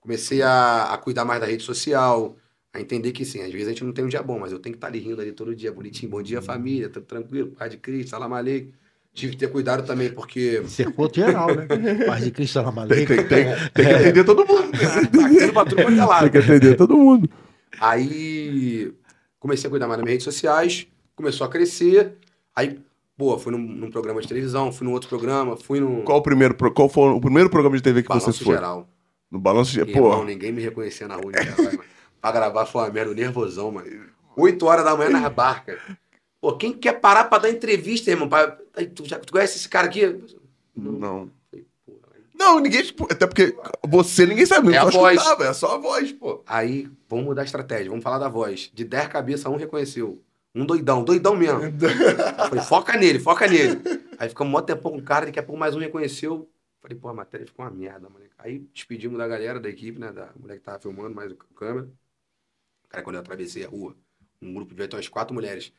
[0.00, 2.36] comecei a, a cuidar mais da rede social,
[2.72, 4.58] a entender que sim, às vezes a gente não tem um dia bom, mas eu
[4.58, 7.70] tenho que estar ali rindo ali todo dia, bonitinho, bom dia família, tudo tranquilo, paz
[7.70, 8.72] de Cristo, salam aleikum.
[9.14, 11.66] Tive que ter cuidado também, porque Cercou geral, né?
[12.06, 13.26] Paz de Cristo, ela Tem, tem, tem,
[13.74, 14.70] tem que atender todo mundo.
[14.78, 17.28] tá tendo pra tudo quanto é Tem que atender todo mundo.
[17.80, 18.92] Aí
[19.40, 22.12] comecei a cuidar mais das minhas redes sociais, começou a crescer,
[22.54, 22.78] aí,
[23.16, 26.22] pô, fui num, num programa de televisão, fui num outro programa, fui num Qual, o
[26.22, 28.54] primeiro, pro- qual foi o primeiro programa de TV que balanço você foi?
[28.54, 28.88] geral.
[29.30, 29.78] No Balanço.
[29.80, 31.32] Irmão, Pô, ninguém me reconhecia na rua.
[31.32, 31.38] Né.
[32.20, 34.06] pra gravar foi uma merda, nervosão, mano.
[34.36, 35.78] 8 horas da manhã na barca.
[36.40, 38.28] Pô, quem quer parar pra dar entrevista, irmão?
[38.28, 38.56] Pra...
[38.94, 40.22] Tu, já, tu conhece esse cara aqui?
[40.76, 41.30] não.
[42.38, 42.82] Não, ninguém...
[43.10, 43.56] Até porque
[43.88, 44.72] você ninguém sabe.
[44.72, 45.40] É só a voz.
[45.40, 46.40] É só a voz, pô.
[46.46, 48.70] Aí, vamos mudar a estratégia, vamos falar da voz.
[48.72, 50.22] De 10 cabeças, um reconheceu.
[50.54, 51.60] Um doidão, doidão mesmo.
[52.48, 53.80] Falei, foca nele, foca nele.
[54.18, 56.48] Aí ficamos um mó tempão com o cara, daqui a pouco mais um reconheceu.
[56.80, 58.24] Falei, pô, a matéria ficou uma merda, mano.
[58.38, 60.12] Aí despedimos da galera da equipe, né?
[60.12, 61.88] Da mulher que tava filmando, mais o câmera.
[62.88, 63.96] Cara, quando eu atravessei a rua,
[64.40, 65.72] um grupo de umas quatro mulheres.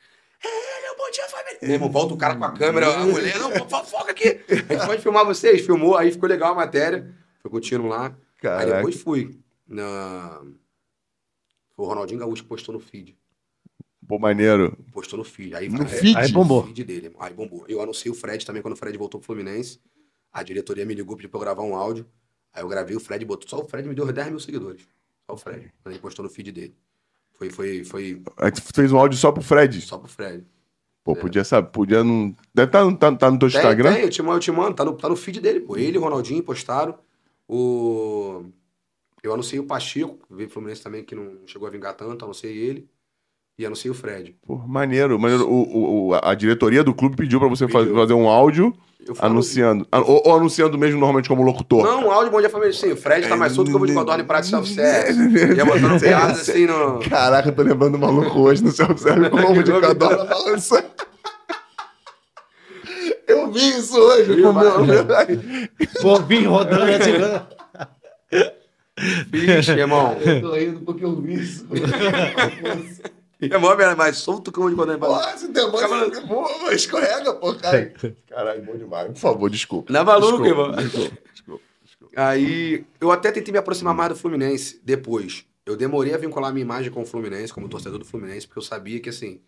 [0.44, 1.60] Ele, bom dia, família.
[1.62, 4.40] Meu irmão, volta o cara com a câmera, a mulher, não, fo- foca aqui.
[4.50, 7.14] A gente pode filmar vocês, filmou, aí ficou legal a matéria.
[7.42, 8.08] Foi contínuo lá.
[8.08, 8.76] Aí Caraca.
[8.78, 9.40] depois fui.
[9.68, 10.42] Na...
[11.76, 13.18] Foi o Ronaldinho Gaúcho que postou no feed.
[14.08, 14.76] Pô, maneiro.
[14.92, 15.56] Postou no feed.
[15.56, 16.18] Aí, No aí- feed?
[16.18, 16.62] Aí bombou.
[16.62, 17.16] no feed dele.
[17.20, 17.66] Aí bombou.
[17.68, 19.80] Eu anunciei o Fred também quando o Fred voltou pro Fluminense.
[20.32, 22.06] A diretoria me ligou pediu pra eu gravar um áudio.
[22.54, 23.48] Aí eu gravei, o Fred botou.
[23.48, 24.82] Só o Fred me deu 10 mil seguidores.
[25.30, 25.72] Só o Fred.
[25.84, 26.76] Quando ele postou no feed dele.
[27.40, 29.80] Foi, foi, foi Aí tu fez um áudio só pro Fred.
[29.82, 30.46] só pro Fred.
[31.06, 32.36] Pô, podia saber, podia não...
[32.54, 33.94] Deve estar no, tá, tá no teu Tem, Instagram?
[33.94, 34.76] tem, eu te mando, eu te mando.
[34.76, 35.78] Tá no, tá no feed dele, pô.
[35.78, 37.00] Ele e o Ronaldinho postaram.
[37.48, 38.44] O...
[39.24, 42.26] Eu anunciei o Pacheco, que veio Fluminense também, que não chegou a vingar tanto.
[42.26, 42.90] Anunciei ele.
[43.60, 44.38] E anunciei o Fred.
[44.48, 45.20] Pô, maneiro.
[45.20, 45.46] maneiro.
[45.46, 47.94] O, o- o- a diretoria do clube pediu pra você Pediu.
[47.94, 48.74] fazer um áudio
[49.20, 49.86] anunciando.
[49.92, 51.84] Ou, ou anunciando mesmo normalmente como locutor.
[51.84, 52.72] Não, um áudio Bom Dia Família.
[52.72, 53.80] Sim, o Fred tá mais solto que o
[54.22, 55.56] em Prato de Self-Service.
[55.58, 57.00] Ia botando piadas assim no...
[57.00, 60.86] Caraca, eu tô lembrando do maluco hoje no seu serve com o cadora balançando.
[63.28, 64.80] Eu vi isso hoje Viu, com o meu.
[65.06, 65.06] mano?
[66.02, 67.12] Bobinho rodando assim.
[69.30, 70.16] Vixe, irmão.
[70.26, 71.66] Eu tô rindo porque eu vi isso.
[73.42, 77.34] É mó merda, mais solto que o de quando ele Porra, esse demônio Pô, escorrega,
[77.36, 77.94] pô, cara.
[78.28, 79.08] Caralho, bom demais.
[79.14, 79.94] Por favor, desculpa.
[79.94, 80.84] Não é maluco, desculpa, irmão.
[80.84, 82.22] Desculpa, desculpa, desculpa.
[82.22, 85.46] Aí, eu até tentei me aproximar mais do Fluminense depois.
[85.66, 88.64] Eu demorei a vincular minha imagem com o Fluminense, como torcedor do Fluminense, porque eu
[88.64, 89.40] sabia que, assim,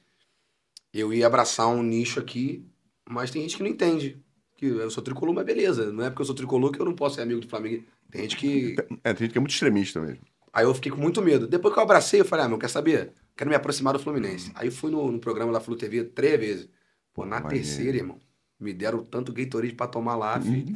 [0.94, 2.66] eu ia abraçar um nicho aqui,
[3.10, 4.18] mas tem gente que não entende.
[4.56, 5.92] Que eu sou tricolor, mas beleza.
[5.92, 7.84] Não é porque eu sou tricolor que eu não posso ser amigo do Flamengo.
[8.10, 8.76] Tem gente que.
[9.04, 10.22] É, tem gente que é muito extremista mesmo.
[10.54, 11.48] Aí eu fiquei com muito medo.
[11.48, 13.14] Depois que eu abracei, eu falei, ah, meu, quer saber?
[13.42, 14.52] Quero me aproximar do Fluminense.
[14.54, 16.70] Aí fui no, no programa da Flu TV três vezes.
[17.12, 17.56] Pô, na Maneiro.
[17.66, 18.20] terceira, irmão,
[18.60, 20.68] me deram tanto Gatorade pra tomar lá, filho.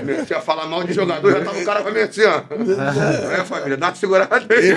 [0.00, 2.42] Comecei a falar mal de jogador, já tava o cara pra mim assim, ó.
[3.32, 4.74] É, família, dá uma segurada aí.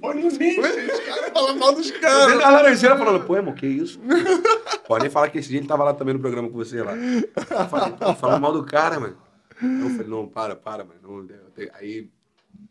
[0.00, 2.38] Pô, não vem, Os caras falam mal dos Dentro caras.
[2.38, 4.00] da laranjeira falando, pô, irmão, que isso?
[4.88, 6.94] Pode nem falar que esse dia ele tava lá também no programa com você lá.
[6.96, 9.18] Eu falei, falando mal do cara, mano.
[9.62, 11.28] Eu falei, não, para, para, mano.
[11.74, 12.08] Aí,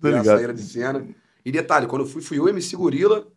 [0.03, 0.25] ligado.
[0.25, 1.07] saída de cena.
[1.45, 3.27] E detalhe, quando eu fui, fui eu e MC Gorila,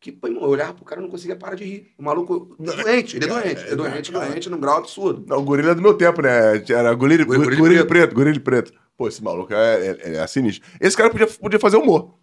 [0.00, 1.92] que, pô, irmão, eu olhava pro cara e não conseguia parar de rir.
[1.98, 3.62] O maluco, doente, ele é doente.
[3.64, 5.24] É doente, doente, num grau absurdo.
[5.28, 6.56] Não, o gorila é do meu tempo, né?
[6.68, 7.88] Era gorila, Gorila gorila, gorila preto.
[7.88, 8.72] preto, gorila preto.
[8.96, 10.68] Pô, esse maluco é, é, é sinistro.
[10.80, 12.14] Esse cara podia, podia fazer humor.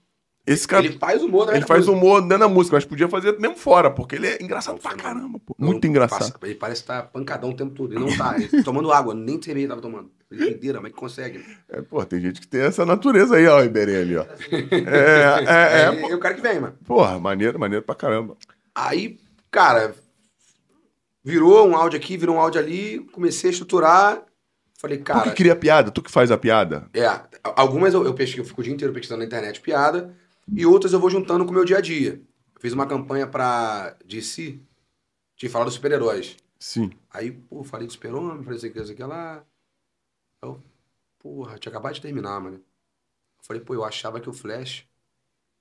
[0.48, 1.58] Esse cara, Ele faz humor, né?
[1.58, 4.76] ele faz humor dentro da música, mas podia fazer mesmo fora, porque ele é engraçado
[4.76, 5.54] Não, pra caramba, pô.
[5.60, 6.20] Não, Muito engraçado.
[6.20, 7.94] passa- ele parece estar pancadão o tempo todo.
[7.94, 8.36] Ele não tá.
[8.40, 10.10] Ele, tomando água, nem cerveja ele tava tomando.
[10.32, 11.44] Ele inteira, mas que consegue.
[11.70, 14.24] É, pô, tem gente que tem essa natureza aí, ó, o Iberê ali, ó.
[14.52, 16.08] É, é, é, É, pô.
[16.10, 16.78] eu quero que venha, mano.
[16.86, 18.38] Porra, maneiro, maneiro pra caramba.
[18.74, 19.20] Aí,
[19.52, 19.96] cara,
[21.24, 24.22] virou um áudio aqui, virou um áudio ali, comecei a estruturar.
[24.80, 26.88] Falei, tu cara, que cria piada, tu que faz a piada.
[26.94, 27.10] é,
[27.44, 30.14] algumas eu, eu pesquiso, eu fico o dia inteiro pesquisando na internet piada,
[30.54, 32.22] e outras eu vou juntando com o meu dia a dia.
[32.56, 34.60] Eu fiz uma campanha pra DC,
[35.36, 36.36] de falar dos super-heróis.
[36.60, 36.92] Sim.
[37.10, 39.44] Aí, pô, falei do super-homem, falei isso aqui, isso aqui lá.
[40.42, 40.62] Eu,
[41.20, 42.58] porra, tinha acabado de terminar, mano.
[42.58, 44.86] Eu falei, pô, eu achava que o Flash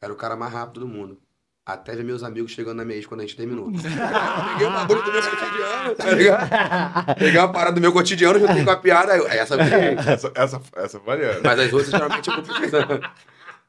[0.00, 1.20] era o cara mais rápido do mundo.
[1.64, 3.66] Até ver meus amigos chegando na minha ex quando a gente terminou.
[3.74, 7.18] Peguei um bagulho do meu cotidiano, tá ligado?
[7.18, 9.56] Peguei uma parada do meu cotidiano, juntei com a piada, aí aí essa.
[9.56, 11.40] Essa, essa, essa maneira.
[11.42, 12.62] Mas as outras geralmente eu fico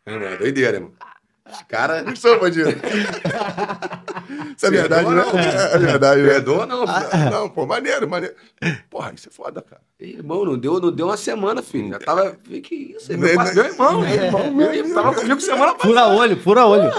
[0.07, 0.25] pensando.
[0.25, 0.37] É, né?
[0.37, 0.91] doideira, irmão.
[1.49, 2.05] Os caras.
[2.05, 2.69] Não sou bandido.
[4.55, 5.15] Isso é verdade, né?
[5.15, 5.39] Não.
[5.39, 6.27] É verdade, né?
[6.29, 6.85] Perdoa, não.
[7.31, 8.35] Não, pô, maneiro, maneiro.
[8.89, 9.81] Porra, isso é foda, cara.
[9.99, 11.89] Irmão, não deu, não deu uma semana, filho.
[11.89, 12.31] Já tava.
[12.43, 13.11] Que que isso?
[13.13, 14.01] É meu, parceiro, meu irmão.
[14.01, 15.87] Meu irmão, Meu irmão tava comigo semana passada.
[15.87, 16.91] Fura olho, fura olho.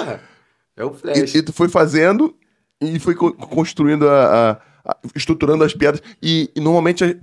[0.77, 1.35] É o Flash.
[1.35, 2.35] E, e tu foi fazendo
[2.81, 6.01] e foi co- construindo a, a- a- estruturando as piadas.
[6.23, 7.14] E, e normalmente a-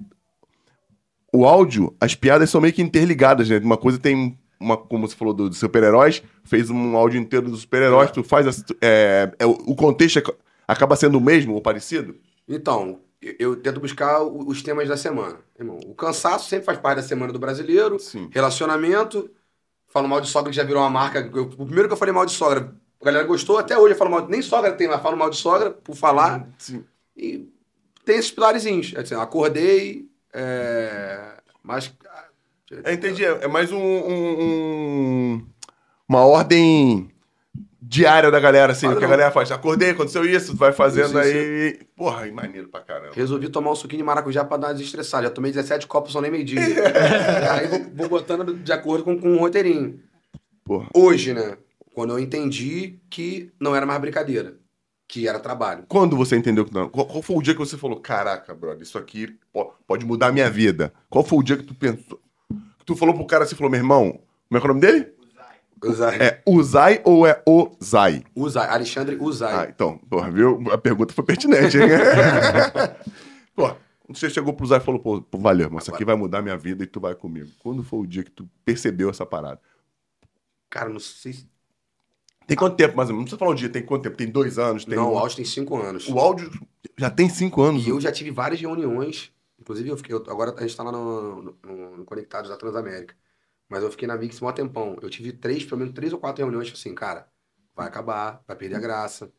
[1.34, 3.58] o áudio, as piadas são meio que interligadas, né?
[3.60, 7.62] Uma coisa tem uma, como você falou do- dos super-heróis, fez um áudio inteiro dos
[7.62, 10.34] super-heróis, tu faz as- é, é, o contexto ac-
[10.68, 12.16] acaba sendo o mesmo ou parecido?
[12.48, 13.00] Então,
[13.40, 15.40] eu, tento buscar os temas da semana.
[15.58, 18.00] Irmão, o cansaço sempre faz parte da semana do brasileiro.
[18.00, 18.30] Sim.
[18.32, 19.30] Relacionamento.
[19.88, 21.20] Falo mal de sogra que já virou uma marca.
[21.34, 23.58] Eu- o primeiro que eu falei mal de sogra, a galera gostou.
[23.58, 24.28] Até hoje eu falo mal.
[24.28, 26.48] Nem sogra tem, mas falo mal de sogra por falar.
[26.58, 26.84] Sim.
[27.16, 27.48] E
[28.04, 28.94] tem esses pilarzinhos.
[28.96, 30.08] É Assim, acordei.
[30.34, 31.92] É, mas.
[32.84, 33.24] É, entendi.
[33.26, 35.46] É é mais um, um- um-
[36.08, 37.10] uma ordem
[37.82, 39.10] diária da galera, assim, o que a Padrão.
[39.12, 39.52] galera faz.
[39.52, 41.80] Acordei, aconteceu isso, vai fazendo Isso, aí.
[41.96, 43.12] Porra, maneiro pra caramba.
[43.14, 45.24] Resolvi tomar um suquinho de maracujá pra dar uma desestressada.
[45.28, 46.60] Já tomei 17 copos, são nem meio-dia.
[47.54, 50.00] Aí vou, vou botando de acordo com, com um roteirinho.
[50.64, 50.88] Porra.
[50.96, 51.58] Hoje, né?
[51.94, 54.56] Quando eu entendi que não era mais brincadeira,
[55.08, 55.86] que era trabalho.
[55.88, 56.90] Quando você entendeu que não?
[56.90, 60.28] Qual, qual foi o dia que você falou, caraca, brother, isso aqui po- pode mudar
[60.28, 60.92] a minha vida?
[61.10, 62.20] Qual foi o dia que tu pensou?
[62.86, 65.14] Tu falou pro cara assim, falou, meu irmão, como é que é o nome dele?
[65.84, 66.18] Usai.
[66.20, 68.24] É Uzai ou é Ozai?
[68.36, 68.68] Usai.
[68.70, 69.70] Alexandre Ah, Usai.
[69.70, 70.64] então, porra, viu?
[70.72, 71.90] A pergunta foi pertinente, hein?
[73.56, 73.76] Pô,
[74.10, 76.84] você chegou pro Uzai e falou, pô, valeu, mas isso aqui vai mudar minha vida
[76.84, 77.50] e tu vai comigo.
[77.60, 79.60] Quando foi o dia que tu percebeu essa parada?
[80.70, 81.48] Cara, não sei se...
[82.48, 83.32] Tem quanto tempo, mais ou menos?
[83.32, 84.16] Não precisa falar o dia, tem quanto tempo?
[84.18, 84.86] Tem dois anos?
[84.86, 86.08] Tem Não, um- o áudio tem cinco anos.
[86.08, 86.52] O áudio
[86.98, 87.86] já tem cinco anos.
[87.86, 89.32] E eu já tive várias reuniões.
[89.66, 93.16] Inclusive, eu fiquei, eu- agora a gente tá lá no, no- no Conectados da Transamérica.
[93.68, 94.96] Mas eu fiquei na Mix mó tempão.
[95.02, 97.28] Eu tive três, pelo menos três ou quatro reuniões, tipo assim, cara,
[97.76, 99.32] vai acabar, vai perder a graça.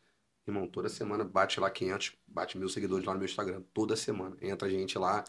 [0.44, 3.62] Irmão, toda semana bate lá 500, bate mil seguidores lá no meu Instagram.
[3.72, 4.36] Toda semana.
[4.42, 5.22] Entra gente lá.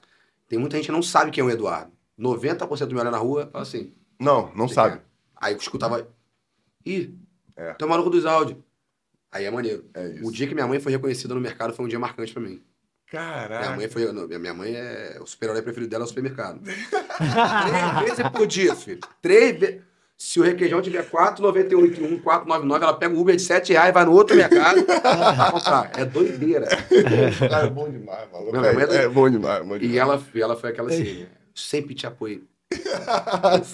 [0.47, 1.91] Tem muita gente que não sabe quem é o Eduardo.
[2.17, 3.93] 90% me olha na rua fala assim.
[4.19, 4.97] Não, não "Quem sabe.
[4.97, 5.01] é?"
[5.36, 6.07] Aí eu escutava.
[6.83, 7.15] Ih,
[7.55, 7.73] É.
[7.75, 8.60] tem o maluco dos áudios.
[9.31, 9.88] Aí é maneiro.
[9.93, 10.19] É.
[10.23, 12.63] O dia que minha mãe foi reconhecida no mercado foi um dia marcante pra mim.
[13.12, 13.65] Caraca.
[13.65, 14.12] Minha mãe foi.
[14.12, 15.17] não, minha mãe é.
[15.22, 16.60] O super-herói preferido dela é o supermercado.
[18.00, 19.00] Três vezes por dia, filho.
[19.22, 19.82] Três vezes.
[20.20, 23.93] Se o requeijão tiver 4,98 e um 4,99, ela pega o Uber de 7 reais,
[23.93, 25.91] vai no outro mercado pra comprar.
[25.96, 26.65] É doideira.
[27.48, 28.52] Cara, é bom demais, maluco.
[28.52, 29.98] Não, é, mas- é bom demais, bom E demais.
[30.00, 32.43] ela, e ela foi aquela assim, sempre te apoiei.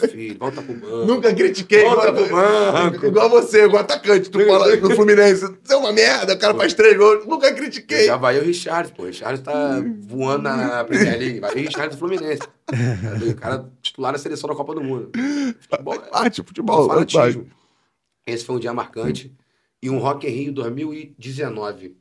[0.10, 1.06] Filho, volta pro banco.
[1.06, 1.84] Nunca critiquei.
[1.84, 3.06] Volta igual, pro banco.
[3.08, 4.30] igual você, igual atacante.
[4.30, 7.26] Tu fala no Fluminense, você é uma merda, o cara faz três gols.
[7.26, 8.06] Nunca critiquei.
[8.06, 9.04] Já vai o Richard, pô.
[9.04, 11.40] O Richard tá voando na, Premier League.
[11.40, 12.42] Vai o Richard do Fluminense.
[13.30, 15.12] O cara titular na seleção da Copa do Mundo.
[15.60, 16.88] Futebol é Arte, futebol.
[16.88, 17.48] fanatismo.
[18.26, 19.36] Esse foi um dia marcante.
[19.82, 21.98] E um Rock in Rio 2019.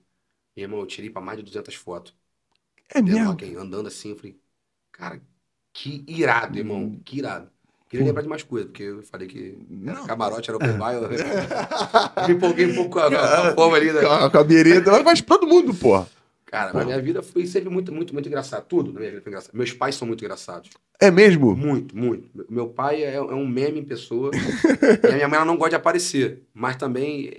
[0.56, 2.14] Meu irmão, eu tirei pra mais de 200 fotos.
[2.94, 3.26] É mesmo.
[3.26, 4.38] Rock in Rio, andando assim, eu falei,
[4.92, 5.20] cara,
[5.72, 6.96] que irado, irmão.
[7.04, 7.48] Que irado.
[7.88, 10.06] Queria lembrar de mais coisas, porque eu falei que Não.
[10.06, 10.94] camarote, era open bar.
[12.22, 13.92] Eu me empolguei um pouco com a, com a fome ali.
[13.92, 14.00] Né?
[14.00, 14.06] Com
[14.38, 16.06] a- a bereta, mas todo mundo, porra.
[16.46, 18.64] Cara, na minha vida foi sempre muito, muito, muito engraçado.
[18.66, 19.54] Tudo na minha vida foi engraçado.
[19.54, 20.70] Meus pais são muito engraçados.
[21.00, 21.54] É mesmo?
[21.56, 22.28] Muito, muito.
[22.48, 24.30] Meu pai é, é um meme em pessoa.
[25.04, 26.42] e a minha mãe ela não gosta de aparecer.
[26.54, 27.30] Mas também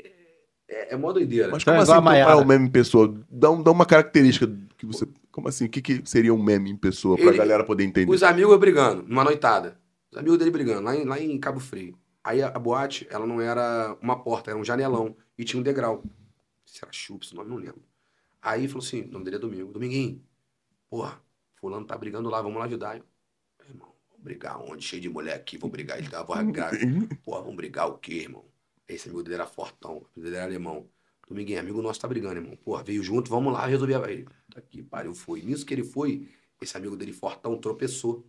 [0.69, 1.50] é, é mó doideira.
[1.52, 3.15] Mas Então como é assim teu a pai é um meme em pessoa?
[3.30, 5.08] Dá, um- dá uma característica que você...
[5.34, 5.65] Como assim?
[5.65, 8.10] O que, que seria um meme em pessoa pra Ele- galera poder entender?
[8.10, 9.82] Os amigos brigando, numa noitada.
[10.12, 11.98] Os amigos dele brigando, lá em, lá em Cabo Frio.
[12.24, 15.17] Aí a, a boate, ela não era uma porta, era um janelão.
[15.36, 16.04] E tinha um degrau.
[16.65, 17.82] Se era chupa, esse nome, não lembro.
[18.41, 19.72] Aí falou assim, o nome dele é Domingo.
[19.74, 20.24] Dominguinho,
[20.88, 21.19] porra,
[21.56, 22.98] fulano tá brigando lá, vamos lá ajudar.
[22.98, 23.04] Eu,
[23.60, 24.86] "Meu irmão, vamos brigar onde?
[24.86, 25.98] Cheio de mulher aqui, vou brigar.
[25.98, 27.08] Ele tava grave.
[27.26, 28.46] Porra, vamos brigar o quê, irmão?
[28.88, 30.88] Esse amigo dele era fortão, o dele era alemão.
[31.28, 32.56] Dominguinho, amigo nosso tá brigando, irmão.
[32.58, 34.04] Porra, veio junto, vamos lá resolver.
[34.04, 35.42] Aí, tá aqui, pariu, foi.
[35.42, 36.28] Nisso que ele foi,
[36.62, 38.26] esse amigo dele fortão tropeçou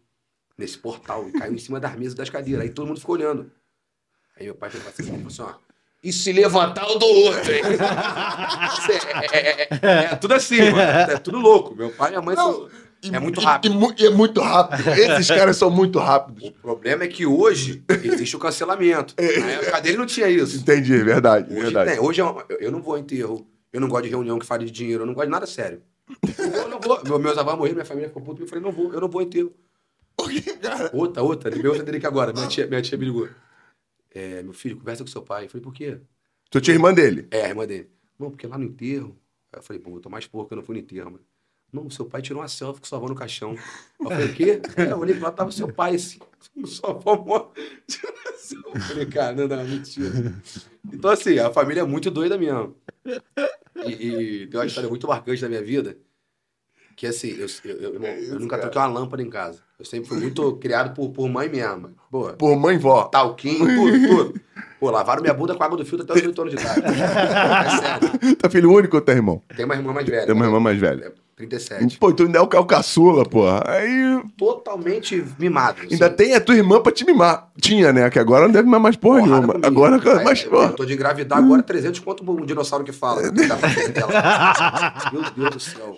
[0.57, 2.62] nesse portal e caiu em cima das mesas e das cadeiras.
[2.62, 3.50] Aí todo mundo ficou olhando.
[4.38, 5.54] Aí meu pai falou assim, falou assim ó,
[6.02, 7.62] e se levantar o do outro, hein?
[9.33, 10.80] é, é- é- é- é tudo assim, mano.
[11.12, 11.74] É tudo louco.
[11.74, 12.68] Meu pai e minha mãe são...
[13.04, 13.94] E- É muito rápido.
[13.98, 14.88] E, e é muito rápido.
[14.90, 16.44] Esses caras são muito rápidos.
[16.48, 19.14] O problema é que hoje existe o cancelamento.
[19.18, 20.56] Na época dele não tinha isso.
[20.58, 21.90] Entendi, verdade, Hoje verdade.
[21.92, 22.00] tem.
[22.00, 23.46] Hoje é uma- eu- não vou enterro.
[23.72, 25.02] Eu não gosto de reunião que fale de dinheiro.
[25.02, 25.82] Eu não gosto de nada sério.
[26.38, 27.02] Eu não vou.
[27.04, 28.42] Meu- Meus avós morreram, minha família ficou puta.
[28.42, 28.92] Eu falei, não vou.
[28.92, 29.52] Eu não vou em enterro.
[30.62, 31.50] Cara, Outra, outra.
[31.50, 32.32] Lembrei outra dele aqui agora.
[32.32, 33.28] Minha tia, minha tia me ligou.
[34.14, 35.44] É, meu filho, conversa com seu pai.
[35.46, 35.98] Eu falei, por quê?
[36.50, 37.26] Tu tinha irmã dele.
[37.30, 37.90] É, a irmã dele.
[38.18, 39.16] Não, porque lá no enterro.
[39.52, 41.24] Aí eu falei, pô, eu tô mais porco que eu não fui no enterro, mano.
[41.74, 43.56] Não, seu pai tirou uma selfie com sua avó no caixão.
[44.00, 44.60] Eu falei, o quê?
[44.76, 46.18] É, eu olhei pra lá, tava seu pai assim.
[46.66, 47.48] Sua avó morre.
[48.74, 50.34] Eu falei, cara, não, não, mentira.
[50.92, 52.76] Então, assim, a família é muito doida mesmo.
[53.87, 53.90] E,
[54.42, 55.96] e tem uma história muito marcante da minha vida.
[56.96, 59.58] Que assim, eu, eu, eu- irmão, eu nunca troquei uma lâmpada em casa.
[59.76, 61.90] Eu sempre fui muito criado por, por mãe mesmo.
[62.08, 63.04] Pô, Por mãe vó.
[63.04, 64.40] talquinho, tudo, tudo.
[64.78, 66.80] Pô, lavaram minha bunda com água do filtro até os 8 anos de idade.
[66.87, 68.37] É sério.
[68.37, 69.42] Tá filho único ou tem irmão?
[69.56, 70.26] Tem uma irmã mais velha.
[70.26, 71.12] Tem uma irmã mais velha.
[71.36, 71.98] É, 37.
[71.98, 73.62] Pô, tu ainda é o ca- o caçula, porra.
[73.66, 75.80] Aí Totalmente mimado.
[75.82, 76.14] ainda assim.
[76.16, 77.48] tem a tua irmã pra te mimar.
[77.60, 78.08] Tinha, né?
[78.08, 79.66] Que agora não deve mimar mais porra Porrada nenhuma.
[79.66, 80.68] Agora, Aí, mas, eu porra.
[80.72, 83.20] tô de engravidar agora, 300 conto um dinossauro que fala.
[85.12, 85.96] Meu Deus do céu.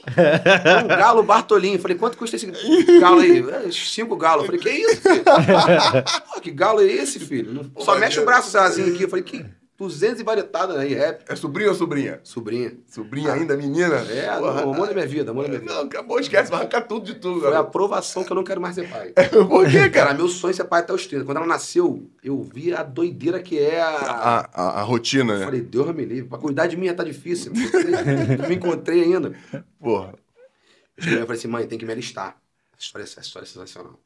[0.85, 1.79] Um galo Bartolinho.
[1.79, 2.46] Falei, quanto custa esse
[3.01, 3.44] galo aí?
[3.66, 4.46] "É, Cinco galos.
[4.46, 5.22] Falei, que isso, filho?
[6.35, 7.70] Pô, que galo é esse, filho?
[7.79, 9.03] Só mexe o braço assim aqui.
[9.03, 9.44] Eu falei, que
[9.79, 11.23] 200 e varietada aí, rap.
[11.29, 12.19] É sobrinho ou sobrinha?
[12.25, 12.73] Sobrinha.
[12.89, 13.97] Sobrinha ainda, menina?
[13.97, 14.62] É, Porra.
[14.62, 15.73] não, amor da minha vida, amor da minha vida.
[15.75, 17.41] Não, acabou, esquece, vai arrancar tudo de tudo.
[17.41, 17.62] Foi a Cara.
[17.65, 19.12] aprovação que eu não quero mais ser pai.
[19.49, 20.11] Por quê, cara?
[20.11, 21.25] Era meu sonho ser pai até os 30.
[21.27, 23.89] Quando ela nasceu, eu vi a doideira que é a.
[23.89, 25.45] A, a, a rotina, Eu né?
[25.45, 26.29] falei, Deus me livre.
[26.29, 27.53] Pra cuidar de mim tá difícil.
[28.41, 29.35] Não me encontrei ainda.
[29.79, 30.15] Porra.
[30.97, 32.37] Eu falei assim, mãe, tem que me alistar.
[32.79, 33.99] Essa história, essa história é sensacional.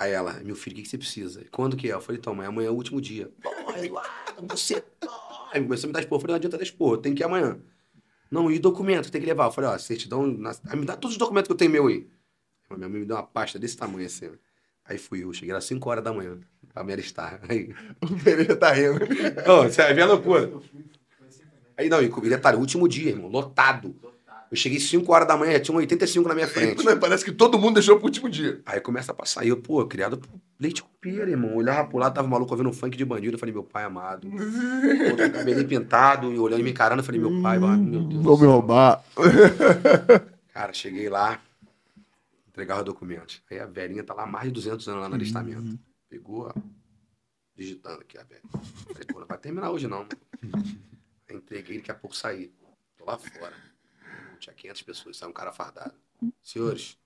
[0.00, 1.44] Aí ela, meu filho, o que, você precisa?
[1.50, 1.92] Quando que é?
[1.92, 3.30] Eu falei, então, mãe, amanhã é o último dia.
[3.42, 4.82] Porra, Eduardo, você.
[5.52, 6.16] Aí começou a me dar expor.
[6.16, 7.60] Eu falei, não adianta dar expor, tem que ir amanhã.
[8.30, 9.44] Não, e documento tem que levar?
[9.48, 10.26] Eu falei, ó, certidão.
[10.26, 12.08] na- Aí me dá todos os documentos que eu tenho meu aí.
[12.74, 14.30] Minha mãe me deu uma pasta desse tamanho assim.
[14.86, 16.40] Aí fui eu, cheguei às 5 horas da manhã
[16.72, 17.38] pra me alistar.
[17.46, 19.04] Aí, O Pereira tá rindo.
[19.52, 20.50] Ô, você vai ver a loucura.
[21.76, 23.94] Aí não, e detalhe, último dia, irmão, lotado.
[24.50, 26.82] Eu cheguei 5 horas da manhã, já tinha um 85 na minha frente.
[26.96, 28.60] Parece que todo mundo deixou pro último dia.
[28.66, 29.44] Aí começa a passar.
[29.44, 31.54] E eu, pô, criado por leite com pera, irmão.
[31.54, 33.36] Olhava pro lado, tava maluco ouvindo um funk de bandido.
[33.36, 34.26] Eu falei, meu pai amado.
[34.28, 37.00] O cabelinho pintado e olhando e me encarando.
[37.00, 38.22] Eu falei, meu pai, mano, meu Deus.
[38.24, 39.04] Do me roubar.
[40.52, 41.40] Cara, cheguei lá,
[42.48, 43.40] entregava documentos.
[43.48, 45.78] Aí a velhinha tá lá mais de 200 anos lá no alistamento.
[46.08, 46.60] Pegou, ó,
[47.54, 48.42] digitando aqui a velha.
[48.88, 50.06] Falei, pô, não vai terminar hoje não.
[51.28, 52.52] Aí entreguei, daqui a pouco saí.
[52.98, 53.69] Tô lá fora.
[54.40, 55.94] Tinha 500 pessoas, saiu um cara fardado.
[56.42, 56.98] Senhores,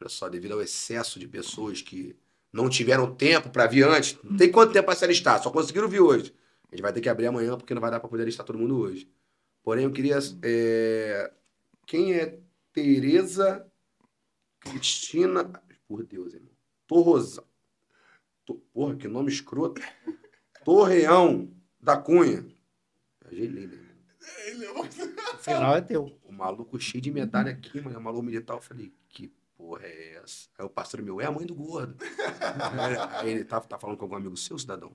[0.00, 2.16] olha só, devido ao excesso de pessoas que
[2.52, 5.88] não tiveram tempo para vir antes, não tem quanto tempo para se alistar, só conseguiram
[5.88, 6.34] vir hoje.
[6.70, 8.58] A gente vai ter que abrir amanhã porque não vai dar para poder alistar todo
[8.58, 9.10] mundo hoje.
[9.62, 10.18] Porém, eu queria.
[10.42, 11.32] é,
[11.86, 12.38] Quem é
[12.72, 13.66] Tereza
[14.60, 15.44] Cristina.
[15.88, 16.50] Por Deus, irmão.
[16.86, 17.44] Torrosa.
[18.44, 19.80] To- Porra, que nome escroto.
[20.64, 22.44] Torreão da Cunha.
[23.24, 23.78] Eu gelei, né,
[24.48, 24.82] irmão?
[24.82, 26.18] O final é teu.
[26.36, 27.98] Maluco cheio de medalha aqui, mano.
[27.98, 28.54] O maluco militar.
[28.54, 30.48] Eu falei, que porra é essa?
[30.58, 31.96] Aí o parceiro meu, é a mãe do gordo.
[33.18, 34.94] Aí ele tá, tá falando com algum amigo seu, cidadão.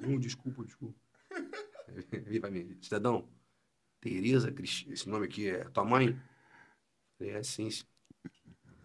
[0.00, 0.98] Não, desculpa, desculpa.
[2.12, 3.28] Ele vai mim, cidadão,
[4.00, 6.16] Tereza Cristina, esse nome aqui é tua mãe?
[7.18, 7.68] Falei, é sim.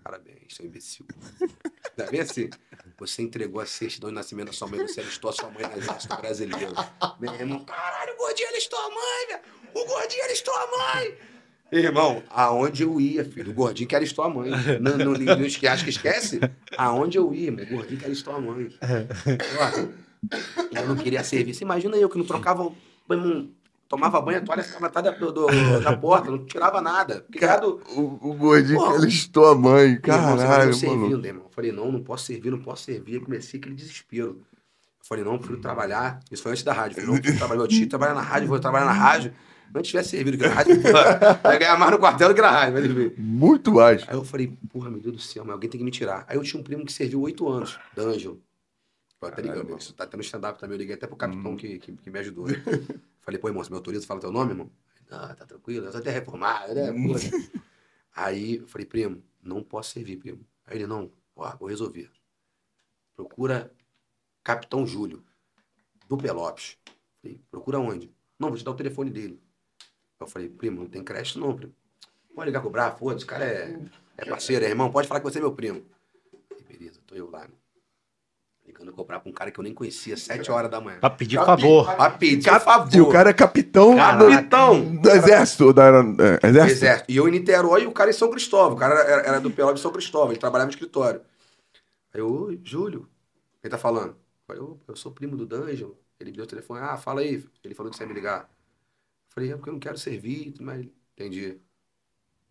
[0.04, 1.06] Parabéns, seu imbecil.
[1.96, 2.50] Tá bem assim?
[2.98, 5.78] Você entregou a certidão de nascimento da sua mãe, você alistou a sua mãe no
[5.78, 6.74] exército brasileiro.
[7.20, 9.42] Meu irmão, caralho, o gordinho alistou a mãe, velho.
[9.76, 11.18] O gordinho alistou a mãe.
[11.72, 13.52] Irmão, aonde eu ia, filho?
[13.52, 14.52] O gordinho que alistou a mãe.
[14.80, 16.40] Não, não, não, não que esquece?
[16.78, 17.66] Aonde eu ia, meu?
[17.66, 18.70] O gordinho que alistou a mãe.
[19.60, 21.64] Ó, eu não queria serviço.
[21.64, 22.72] Imagina eu que não trocava.
[23.88, 27.26] Tomava banho, a toalha ficava atrás da, do- do- da porta, não tirava nada.
[27.30, 27.82] Criado.
[27.90, 29.84] O, o gordinho que alistou a mãe.
[30.02, 31.44] Irmão, você Caralho, servindo, irmão.
[31.44, 33.16] Eu falei, não, não posso servir, não posso servir.
[33.16, 34.30] Eu comecei aquele desespero.
[34.40, 36.22] Eu falei, não, prefiro trabalhar.
[36.32, 37.00] Isso foi antes da rádio.
[37.00, 37.60] Eu falei, não, prefiro trabalhar.
[37.60, 39.34] Meu tio trabalhar na rádio, vou trabalhar na rádio.
[39.74, 40.82] Antes tivesse servido, que na rádio
[41.42, 42.74] vai ganhar mais no quartel do que na rádio.
[42.74, 43.18] Mas.
[43.18, 44.04] Muito mais.
[44.08, 46.26] Aí eu falei, porra, meu Deus do céu, mas alguém tem que me tirar.
[46.28, 48.42] Aí eu tinha um primo que serviu oito anos, D'Angelo.
[49.22, 51.78] Eu até liguei, Caralho, isso tá tendo stand-up também, eu liguei até pro capitão que,
[51.78, 52.48] que, que me ajudou.
[52.48, 52.56] né?
[53.22, 54.72] Falei, pô, irmão, você me autoriza, fala teu nome, irmão?
[55.12, 56.92] Ah, tá tranquilo, eu tô até reformado, né?
[56.92, 57.62] Porra.
[58.16, 60.46] Aí eu falei, primo, não posso servir, primo.
[60.66, 62.10] Aí ele, não, ó, vou resolver.
[63.16, 63.72] Procura
[64.44, 65.24] Capitão Júlio,
[66.10, 66.78] do Pelopes.
[67.22, 68.12] Falei, procura onde?
[68.40, 69.40] Não, vou te dar o telefone dele.
[70.24, 71.74] Eu falei, primo, não tem crédito não, primo.
[72.36, 73.78] Pode ligar com o Bravo, foda-se, o cara é,
[74.18, 75.84] é parceiro, é irmão, pode falar que você é meu primo.
[76.50, 77.50] Falei, beleza, tô eu lá, né?
[78.66, 81.00] Ligando cobrar pra um cara que eu nem conhecia, sete horas da manhã.
[81.00, 81.94] Pra pedir favor.
[81.96, 82.96] Pra pedir favor.
[82.96, 84.96] E o cara é capitão Capitão.
[84.96, 85.74] do, do exército.
[85.74, 86.72] Da, é, exército?
[86.72, 87.12] Exército.
[87.12, 88.78] E eu em Niterói e o cara em São Cristóvão.
[88.78, 91.22] O cara era, era do Peló de São Cristóvão, ele trabalhava no escritório.
[92.14, 93.10] Aí eu, oi, Júlio,
[93.62, 94.10] quem tá falando?
[94.12, 94.16] Eu
[94.48, 95.92] falei, "Ô, eu sou primo do Dungeon.
[96.20, 97.44] Ele me deu o telefone, ah, fala aí.
[97.64, 98.48] Ele falou que você ia me ligar.
[99.32, 101.58] Eu falei, é porque eu não quero servir, mas entendi.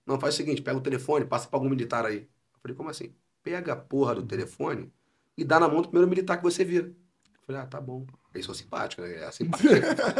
[0.06, 2.20] Não, faz o seguinte, pega o telefone, passa pra algum militar aí.
[2.20, 3.14] Eu falei, como assim?
[3.42, 4.90] Pega a porra do telefone
[5.36, 6.86] e dá na mão do primeiro militar que você vira.
[6.86, 8.06] Eu falei, ah, tá bom.
[8.34, 9.16] Eles são simpáticos, né?
[9.16, 9.70] É a simpatia.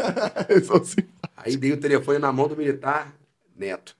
[0.49, 1.01] Eles são assim.
[1.35, 3.11] Aí dei o telefone na mão do militar,
[3.55, 3.97] Neto.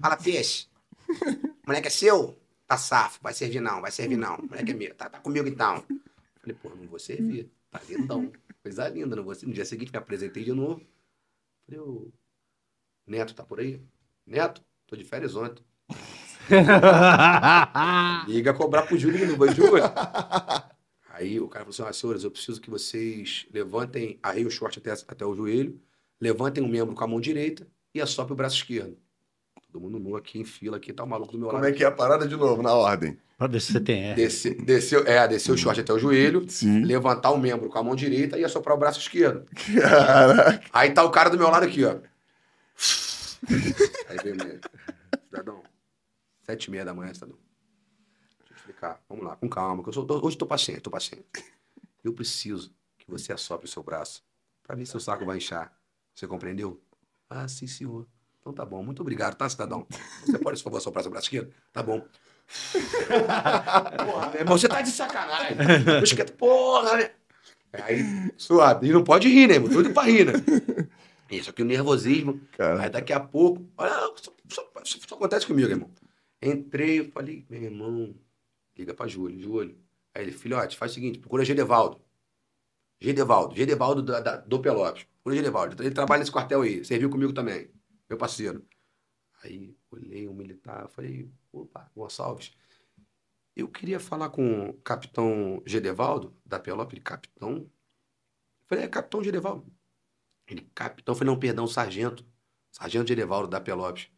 [0.00, 0.66] Fala, peixe.
[1.64, 2.36] Moleque é seu?
[2.66, 4.38] Tá safo, vai servir não, vai servir não.
[4.38, 5.84] Moleque é meu, tá, tá comigo então.
[6.40, 7.48] Falei, pô, não vou servir.
[7.70, 8.32] Tá lindão.
[8.60, 9.50] Coisa linda, não vou servir.
[9.50, 10.82] No dia seguinte me apresentei de novo.
[11.72, 12.12] Falei, ô,
[13.06, 13.80] Neto tá por aí?
[14.26, 15.64] Neto, tô de férias ontem.
[18.28, 19.44] Liga cobrar pro novo.
[19.44, 19.82] Oi, Júlio.
[21.08, 24.78] Aí o cara falou assim: ah, senhores, eu preciso que vocês levantem, arreiem o short
[24.78, 25.80] até, até o joelho,
[26.20, 28.98] levantem o membro com a mão direita e assope o braço esquerdo.
[29.72, 31.72] Todo mundo nu aqui em fila, aqui tá o maluco do meu Como lado.
[31.72, 33.18] é que é a parada de novo, na ordem?
[33.38, 34.14] pra ver se você tem R.
[34.14, 36.84] Desce, desceu, é, desceu o short até o joelho, Sim.
[36.84, 39.46] levantar o membro com a mão direita e assoprar o braço esquerdo.
[39.80, 40.60] Caraca.
[40.72, 41.98] Aí tá o cara do meu lado aqui, ó.
[44.08, 44.68] Aí veio o médico.
[45.24, 45.62] Cidadão,
[46.42, 47.36] sete e meia da manhã, cidadão.
[48.40, 49.00] Deixa eu explicar.
[49.08, 49.82] Vamos lá, com calma.
[49.82, 51.24] Que eu sou, tô- hoje eu tô paciente, tô paciente.
[52.04, 54.22] Eu preciso que você assopre o seu braço
[54.62, 55.72] pra ver se o saco vai inchar.
[56.14, 56.80] Você compreendeu?
[57.28, 58.06] Ah, sim, senhor.
[58.42, 58.82] Então tá bom.
[58.82, 59.86] Muito obrigado, tá, cidadão?
[60.26, 61.52] Você pode, por favor, assoprar seu braço esquerdo?
[61.72, 62.04] Tá bom.
[64.04, 65.56] Porra, meu irmão, você tá de sacanagem.
[66.02, 67.10] Esquento, porra, né?
[67.72, 68.02] Aí,
[68.36, 68.88] suave.
[68.88, 69.70] E não pode rir, né, irmão?
[69.70, 70.32] Tudo pra rir, né?
[71.30, 72.40] Isso aqui, o nervosismo.
[72.56, 72.82] Cara.
[72.82, 75.90] Aí daqui a pouco, olha, só, só- só- só acontece comigo, irmão.
[76.42, 78.14] Entrei, eu falei, meu irmão,
[78.76, 79.78] liga pra Júlio, Júlio.
[80.14, 82.00] Aí ele, filhote, faz o seguinte, procura Gedevaldo.
[83.00, 85.06] Gedevaldo, Gedevaldo da, da- do Pelopes.
[85.22, 85.82] Procura Gedevaldo.
[85.82, 87.70] Ele trabalha nesse quartel aí, serviu comigo também,
[88.12, 88.66] meu parceiro.
[89.42, 92.52] Aí olhei um militar, falei, opa, Gonçalves,
[93.56, 97.70] eu queria falar com o capitão Gedevaldo, da Pelopes, ele, capitão?
[98.66, 99.66] Falei, é capitão Gedevaldo.
[100.46, 102.26] Ele, capitão, falei, não, perdão, sargento.
[102.70, 104.10] Sargento Gedevaldo da Pelopes.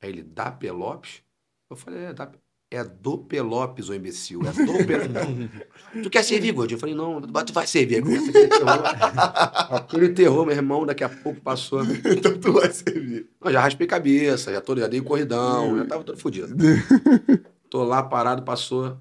[0.00, 1.24] Aí ele, da Pelopes?
[1.70, 2.32] Eu falei, é, da,
[2.72, 4.40] é do Pelopes, ô imbecil.
[4.46, 5.50] É do Pelopes.
[6.02, 6.76] tu quer servir, gordinho?
[6.76, 8.02] Eu falei, não, tu vai servir.
[9.70, 10.46] Aquele terror.
[10.46, 11.82] Meu irmão, daqui a pouco passou.
[12.04, 13.26] Então tu vai servir.
[13.40, 16.54] Não, já raspei cabeça, já, tô, já dei corridão, já tava todo fodido.
[17.70, 18.98] Tô lá parado, passou.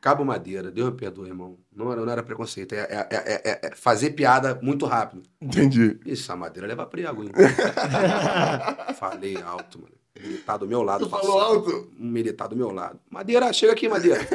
[0.00, 1.58] Cabo Madeira, Deus me perdoe, irmão.
[1.74, 5.22] Não era, não era preconceito, é, é- é- é- é fazer piada muito rápido.
[5.40, 5.98] Entendi.
[6.06, 7.30] Isso, essa madeira leva prego, hein?
[8.98, 9.94] Falei alto, mano.
[10.18, 11.04] Militar do meu lado.
[11.04, 11.90] Tu falou alto?
[11.98, 12.98] Um militar do meu lado.
[13.08, 14.20] Madeira, chega aqui, Madeira.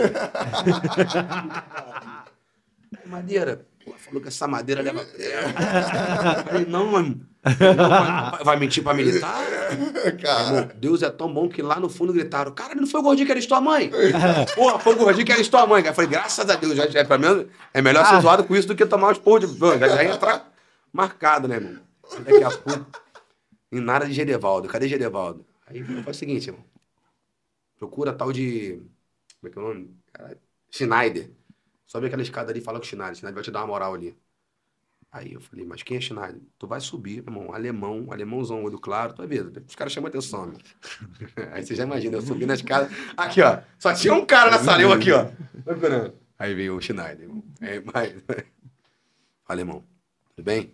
[3.05, 3.65] madeira.
[3.85, 5.05] Pô, falou que essa madeira leva.
[6.45, 7.21] Falei, não, mano.
[7.43, 9.45] Vai, vai mentir pra militar?
[10.19, 10.75] Cara.
[10.75, 13.31] Deus é tão bom que lá no fundo gritaram: Cara, não foi o gordinho que
[13.31, 13.91] era tua mãe?
[14.55, 15.85] Porra, foi o gordinho que era tua mãe.
[15.85, 18.67] Eu falei: Graças a Deus, já, já, pelo menos é melhor ser zoado com isso
[18.67, 19.59] do que tomar os porros de.
[19.59, 20.51] Já, já ia entrar
[20.91, 21.77] marcado, né, irmão?
[22.23, 22.85] Daqui a pouco.
[23.71, 24.67] Em nada de Gedevaldo.
[24.67, 25.45] Cadê Gedevaldo?
[25.65, 26.63] Aí faz o seguinte, irmão.
[27.77, 28.81] Procura tal de
[29.39, 29.97] Como é que é o nome?
[30.71, 31.31] Schneider.
[31.85, 33.15] Sobe aquela escada ali e fala com o Schneider.
[33.15, 34.17] Schneider vai te dar uma moral ali.
[35.11, 36.41] Aí eu falei, mas quem é Schneider?
[36.59, 39.63] Tu vai subir, irmão, alemão, alemãozão, olho claro, tu vai ver.
[39.65, 40.57] Os caras chamam atenção, meu.
[41.53, 42.89] Aí você já imagina, eu subi na escada.
[43.15, 43.61] Aqui, ó.
[43.79, 45.31] Só tinha um cara na sala, eu aqui, ó.
[46.37, 47.29] Aí veio o Schneider.
[47.61, 48.13] É, mas...
[49.47, 49.85] Alemão,
[50.35, 50.73] tudo bem?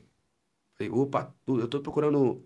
[0.74, 2.44] Falei, opa, eu tô procurando.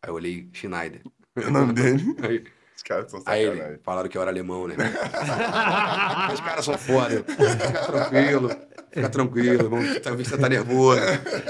[0.00, 1.02] Aí eu olhei Schneider.
[1.46, 2.16] O nome dele.
[2.22, 2.44] Aí,
[2.76, 3.72] Os caras são aí sacanagem.
[3.74, 4.74] ele, falaram que eu era alemão, né?
[6.32, 7.22] Os caras são foda.
[7.24, 8.48] Fica tranquilo.
[8.90, 9.80] Fica tranquilo, irmão.
[10.00, 11.00] Tá vendo que você tá nervoso.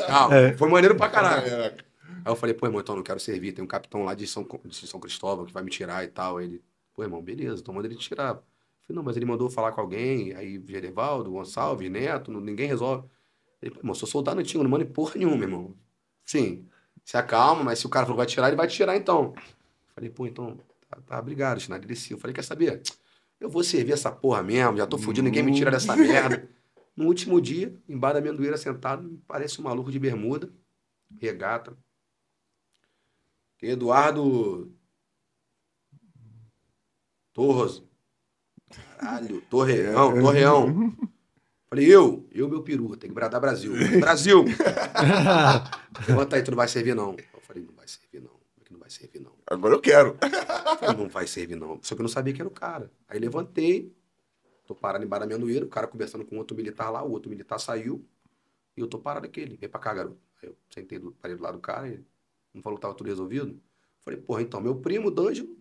[0.08, 1.46] Não, foi maneiro pra caralho.
[2.24, 3.52] Aí eu falei, pô, irmão, então eu não quero servir.
[3.52, 6.38] Tem um capitão lá de São, de São Cristóvão que vai me tirar e tal.
[6.38, 6.62] Aí ele,
[6.94, 8.30] pô, irmão, beleza, então manda ele te tirar.
[8.30, 8.42] Eu
[8.86, 10.34] falei, não, mas ele mandou falar com alguém.
[10.34, 13.06] Aí, Gerevaldo, Gonçalves, Neto, não- ninguém resolve.
[13.62, 15.74] Ele, pô, irmão, sou soldado antigo, não manda em porra nenhuma, irmão.
[16.24, 16.66] Sim,
[17.04, 19.32] se acalma, mas se o cara falou que vai tirar, ele vai tirar então.
[19.96, 20.58] Falei, pô, então,
[20.90, 22.12] tá, tá obrigado, desci.
[22.12, 22.82] Eu falei, quer saber?
[23.40, 26.46] Eu vou servir essa porra mesmo, já tô fudido, ninguém me tira dessa merda.
[26.94, 30.52] No último dia, embaixo da amendoeira, sentado, parece um maluco de bermuda,
[31.18, 31.74] regata.
[33.62, 34.70] Eduardo
[37.32, 37.82] Torres.
[38.98, 40.96] Caralho, Torreão, Torreão.
[41.68, 43.72] Falei, eu, eu, meu peru, tem que bradar Brasil.
[43.98, 44.44] Brasil!
[46.06, 47.16] Levanta aí, tu não vai servir, não.
[47.34, 48.30] Eu falei, não vai servir, não.
[48.30, 49.35] Como é que não vai servir, não?
[49.46, 50.16] Agora eu quero.
[50.80, 51.78] Falei, não vai servir, não.
[51.82, 52.90] Só que eu não sabia que era o cara.
[53.08, 53.94] Aí levantei,
[54.66, 57.58] tô parado embaixo da amendoeira, o cara conversando com outro militar lá, o outro militar
[57.58, 58.04] saiu,
[58.76, 59.40] e eu tô parado aqui.
[59.40, 60.18] Ele, vem pra cá, garoto.
[60.42, 62.04] Aí eu sentei, do, parei do lado do cara, ele
[62.52, 63.60] não falou que tava tudo resolvido.
[64.00, 65.56] Falei, porra, então, meu primo, D'Angelo,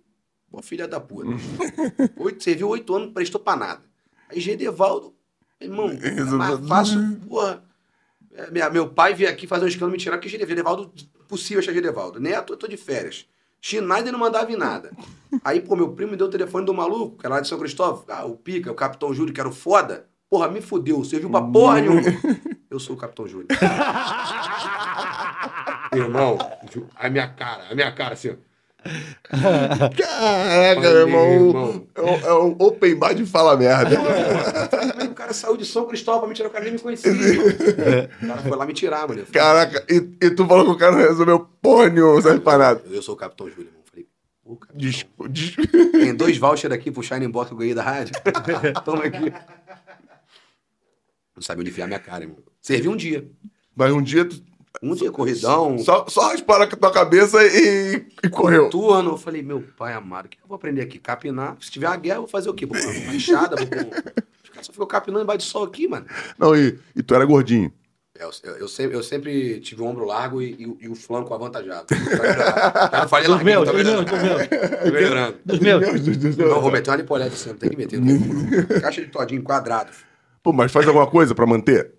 [0.49, 1.29] pô, filha da puta.
[2.17, 3.83] Oito, serviu oito anos, não prestou pra nada.
[4.29, 5.15] Aí Gedevaldo,
[5.59, 7.63] irmão, é fácil, porra.
[8.31, 10.91] É, meu pai veio aqui fazer um escândalo me tirar, porque Gedevaldo,
[11.27, 12.19] possível achar Gedevaldo.
[12.19, 13.27] Neto, eu tô de férias.
[13.65, 14.91] Schneider não mandava em nada.
[15.43, 17.57] Aí, pô, meu primo me deu o telefone do maluco, que era lá de São
[17.57, 18.03] Cristóvão.
[18.07, 20.05] Ah, o Pica, o Capitão Júlio, que era o foda.
[20.29, 22.01] Porra, me fudeu, serviu pra porra nenhuma.
[22.69, 23.47] Eu sou o Capitão Júlio.
[25.91, 26.37] Irmão,
[26.95, 28.35] a minha cara, a minha cara assim, ó.
[29.97, 31.33] Caraca, meu irmão.
[31.33, 31.87] irmão.
[31.95, 33.97] É um, é um open bar de fala merda.
[34.97, 37.11] Aí o cara saiu de São Cristóvão pra me tirar, o cara nem me conhecia.
[38.21, 39.25] O cara foi lá me tirar, mano.
[39.31, 42.83] Caraca, e, e tu falou que o cara não resolveu porra nenhuma, serve pra nada.
[42.89, 43.81] Eu sou o Capitão Júlio, irmão.
[43.85, 44.07] Falei,
[44.43, 44.77] pô, Capitão.
[44.77, 45.29] Desculpa.
[45.29, 45.55] Des...
[45.91, 48.15] Tem dois vouchers aqui pro Shining Box que eu ganhei da rádio.
[48.85, 49.33] Toma aqui.
[51.35, 52.37] Não sabe onde enfiar minha cara, irmão.
[52.61, 53.27] Servi um dia.
[53.75, 54.41] Mas um dia tu
[54.91, 58.69] Um dia, corridão, só, só rasparam com a tua cabeça e, e correu.
[58.69, 59.11] turno.
[59.11, 60.99] Eu falei, meu pai amado, o que eu vou aprender aqui?
[60.99, 61.57] Capinar.
[61.59, 62.65] Se tiver uma guerra, eu vou fazer o quê?
[62.65, 63.65] Vou uma enxada, vou.
[64.43, 66.05] Os caras só ficam capinando embaixo de sol aqui, mano.
[66.37, 67.71] Não, e, e tu era gordinho.
[68.17, 70.95] Eu, eu- eu sempre, eu sempre tive o ombro largo e, e o- e o
[70.95, 71.87] flanco avantajado.
[71.89, 74.05] Já não falei Dos meus, tô dos meus, melhorando.
[74.05, 75.33] dos meus.
[75.43, 75.81] Dos meus.
[75.81, 76.47] Meu Deus do céu.
[76.49, 77.99] Não, vou meter uma lipolete sempre, tem que meter.
[78.81, 79.89] Caixa de todinho quadrado.
[80.41, 81.94] Pô, mas faz alguma coisa pra manter?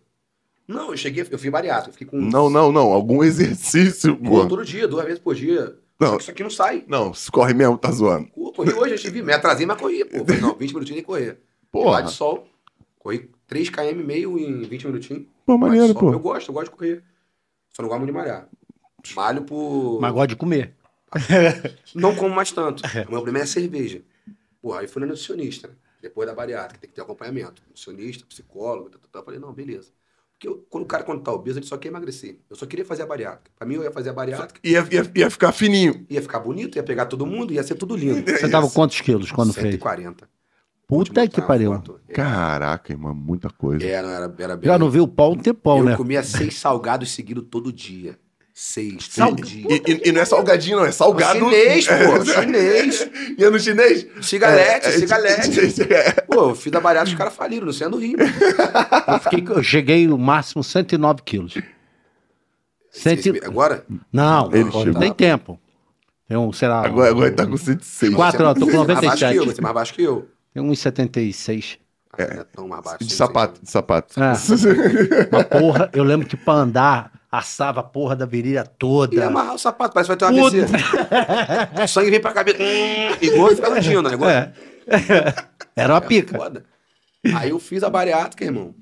[0.67, 2.17] Não, eu cheguei, eu fui bariátrico, eu fiquei com...
[2.17, 2.93] Não, não, não.
[2.93, 4.47] Algum exercício, pô.
[4.47, 5.77] todo dia, duas vezes por dia.
[5.99, 6.19] Não.
[6.19, 6.85] Isso aqui não sai.
[6.87, 8.29] Não, se corre mesmo, tá zoando.
[8.29, 10.25] Corri hoje, eu tive, me atrasei, mas corri, pô.
[10.25, 11.39] Falei, não, 20 minutinhos tem que correr.
[11.71, 11.91] Porra.
[11.91, 12.47] Lá de sol,
[12.99, 15.25] corri 3 km e meio em 20 minutinhos.
[15.45, 16.13] Pô, de maneiro, pô.
[16.13, 17.03] Eu gosto, eu gosto de correr.
[17.71, 18.49] Só não gosto muito de malhar.
[19.15, 20.01] Malho por...
[20.01, 20.75] Mas gosta de comer.
[21.95, 22.83] Não como mais tanto.
[22.85, 24.03] O meu problema é a cerveja.
[24.61, 25.75] Porra, aí fui na nutricionista, né?
[26.03, 27.63] Depois da bariátrica, tem que ter acompanhamento.
[27.69, 29.19] Nutricionista, psicólogo, tá, tá, tá.
[29.21, 29.91] Eu falei, não, beleza.
[30.39, 32.39] Porque eu- quando o cara, quando tá obeso, ele só quer emagrecer.
[32.51, 33.51] Eu só queria fazer a bariátrica.
[33.59, 36.05] Pra mim, eu ia fazer a bariátrica, Ia, ia, ia ficar fininho.
[36.11, 38.31] ia ficar bonito, ia pegar todo mundo, ia ser tudo lindo.
[38.31, 39.75] Você tava com quantos quilos quando fez?
[39.75, 40.29] 140.
[40.87, 41.73] Puta que pariu.
[41.73, 42.01] Foto.
[42.07, 43.85] É, Caraca, irmão, muita coisa.
[43.85, 44.69] É, não, era, era bem...
[44.71, 45.97] Já não viu o pau um tempão, eu né?
[45.97, 48.17] comia seis salgados seguidos todo dia.
[48.59, 49.67] Seis, Sal- todo dia.
[49.69, 51.41] E, e- e não é salgadinho, não, é salgado.
[51.41, 53.11] Chinês, pô, É, chinês.
[53.37, 54.07] Ia no chinês?
[54.23, 55.83] Cigalete, É, é, cigalete.
[55.93, 58.17] é, Pô, eu fiz a bariátrica, os caras faliram, no centro do Rio.
[58.19, 61.53] Eu, fiquei, eu cheguei no máximo 109 quilos.
[62.91, 63.27] Cento...
[63.37, 63.85] e- Agora?
[64.11, 65.01] Não, Ele pô, chegou.
[65.03, 65.61] tem tempo.
[66.27, 66.85] Tem um, sei lá.
[66.87, 68.15] Agora, agora ele tá com 106.
[68.15, 69.55] Quatro, ó, tô com Você é mais baixo que eu, 97.
[69.55, 70.29] você é mais baixo que eu.
[70.55, 71.79] Tem 1,76.
[72.15, 73.05] Ah, não é tão mais baixo.
[73.05, 74.15] De sapato, de sapato.
[74.19, 74.33] É.
[75.31, 78.71] Uma porra, eu lembro que pra andar, assava a porra da virilha sim.
[78.73, 79.27] E toda.
[79.27, 80.63] amarrar o sapato, parece que vai ter uma Puta.
[80.65, 81.83] AVC.
[81.85, 82.59] o sangue vem pra cabeça.
[82.63, 84.13] Hum, igual fica latindo, né?
[84.15, 84.31] Igual...
[84.31, 84.53] É.
[85.77, 86.37] Era uma pica.
[86.37, 86.65] Foda.
[87.35, 88.75] Aí eu fiz a bariátrica, irmão.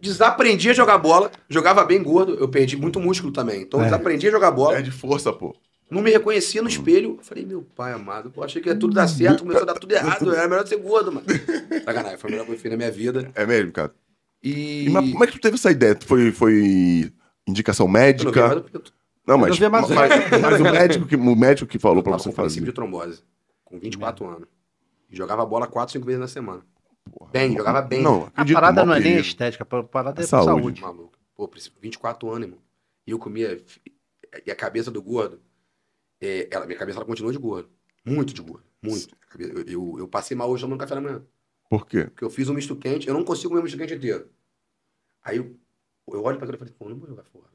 [0.00, 1.30] Desaprendi a jogar bola.
[1.48, 2.34] Jogava bem gordo.
[2.34, 3.62] Eu perdi muito músculo também.
[3.62, 3.90] Então eu É.
[3.90, 4.78] desaprendi a jogar bola.
[4.78, 5.54] É de força, pô.
[5.90, 7.16] Não me reconhecia no espelho.
[7.18, 9.74] Eu falei, meu pai amado, pô, achei que ia tudo dar certo, começou a dar
[9.74, 10.32] tudo errado.
[10.32, 11.26] Era melhor ser gordo, mano.
[11.84, 13.30] Sacanagem, foi a melhor coisa que eu fiz na minha vida.
[13.34, 13.92] É mesmo, cara.
[14.42, 14.86] E.
[14.86, 15.94] E, mas como é que tu teve essa ideia?
[15.94, 17.12] Tu Foi, foi
[17.46, 18.64] indicação médica?
[19.26, 20.10] Não, mas, não vi mais- mas,
[20.40, 22.66] mas o, médico que, o médico que falou pra Tava você com princípio fazer.
[22.66, 23.22] de trombose.
[23.64, 24.48] Com 24 anos.
[25.10, 26.62] E jogava bola quatro, cinco vezes na semana.
[27.32, 28.02] Bem, jogava bem.
[28.02, 30.46] Não, A parada não é nem estética, a parada é Saúde.
[30.46, 30.80] saúde.
[30.82, 31.12] Maluco.
[31.34, 32.58] Pô, preciso- 24 anos, irmão.
[33.06, 33.60] E eu comia.
[34.46, 35.40] E a cabeça do gordo.
[36.20, 37.68] é, ela, minha cabeça ela continua de gordo.
[38.04, 38.64] Muito de gordo.
[38.82, 39.14] Muito.
[39.38, 41.22] Eu, eu, eu passei mal hoje tomando café da manhã.
[41.70, 42.02] Por quê?
[42.10, 44.30] Porque eu fiz um misto quente, eu não consigo comer um misto quente inteiro.
[45.22, 45.58] Aí eu,
[46.08, 47.48] eu olho pra aquilo e falei, pô, não vou jogar fora.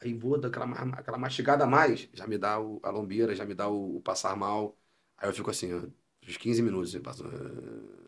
[0.00, 0.66] Aí vou dar aquela,
[0.98, 4.00] aquela mastigada a mais, já me dá o- a lombeira, já me dá o, o
[4.02, 4.76] passar mal.
[5.16, 5.82] Aí eu fico assim, ó,
[6.28, 7.24] uns 15 minutos, assim, passo,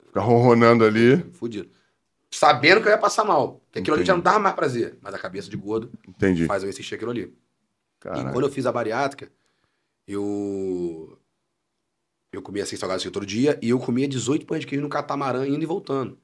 [0.06, 1.24] Ficar ronronando ali.
[1.32, 1.70] fudido.
[2.32, 3.62] Sabendo que eu ia passar mal.
[3.72, 4.22] Que aquilo ali já não Entendi.
[4.22, 4.98] dava mais prazer.
[5.02, 6.46] Mas a cabeça de gordo Entendi.
[6.46, 7.36] faz eu insistir aquilo ali.
[8.12, 8.32] E Caraca.
[8.32, 9.32] quando eu fiz a bariátrica,
[10.06, 11.18] eu.
[12.32, 14.88] Eu comia seis salgados assim todo dia e eu comia 18 pães de queijo no
[14.88, 16.18] catamarã indo e voltando.